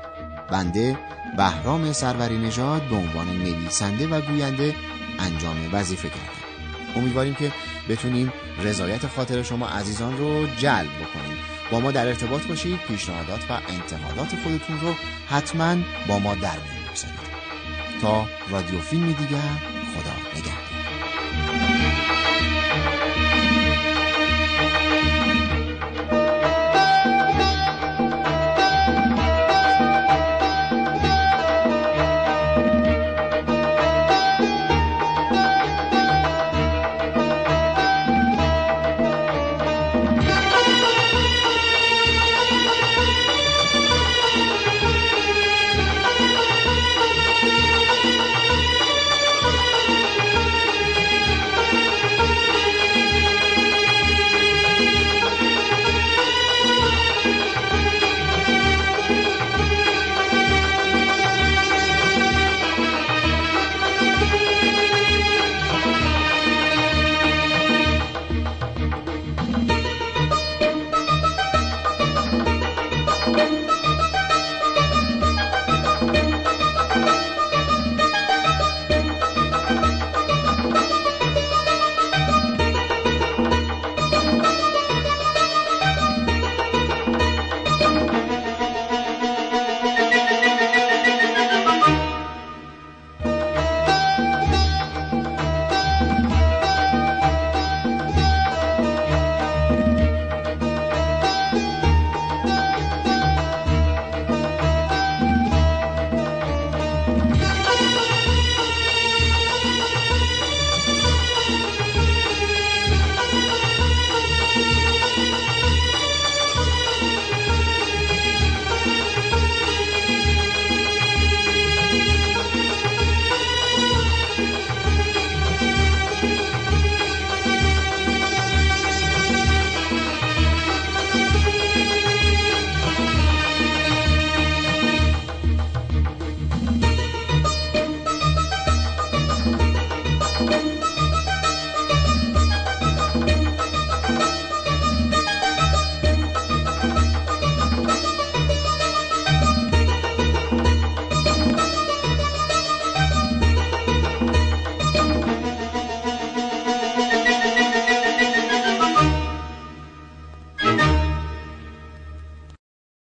بنده 0.51 0.97
بهرام 1.37 1.93
سروری 1.93 2.37
نژاد 2.37 2.81
به 2.89 2.95
عنوان 2.95 3.27
نویسنده 3.27 4.07
و 4.07 4.21
گوینده 4.21 4.75
انجام 5.19 5.57
وظیفه 5.73 6.09
کردم 6.09 6.45
امیدواریم 6.95 7.35
که 7.35 7.51
بتونیم 7.89 8.33
رضایت 8.63 9.07
خاطر 9.07 9.43
شما 9.43 9.67
عزیزان 9.67 10.17
رو 10.17 10.47
جلب 10.47 10.89
بکنیم. 10.89 11.37
با 11.71 11.79
ما 11.79 11.91
در 11.91 12.07
ارتباط 12.07 12.47
باشید 12.47 12.79
پیشنهادات 12.87 13.41
و 13.49 13.59
انتقادات 13.69 14.35
خودتون 14.43 14.79
رو 14.79 14.93
حتما 15.27 15.75
با 16.07 16.19
ما 16.19 16.35
در 16.35 16.57
میون 16.57 16.85
بگذارید. 16.91 17.24
تا 18.05 18.25
رادیو 18.51 18.79
فیلمی 18.79 19.13
دیگر. 19.13 19.37
خدا 19.95 20.39
نگهدار. 20.39 20.64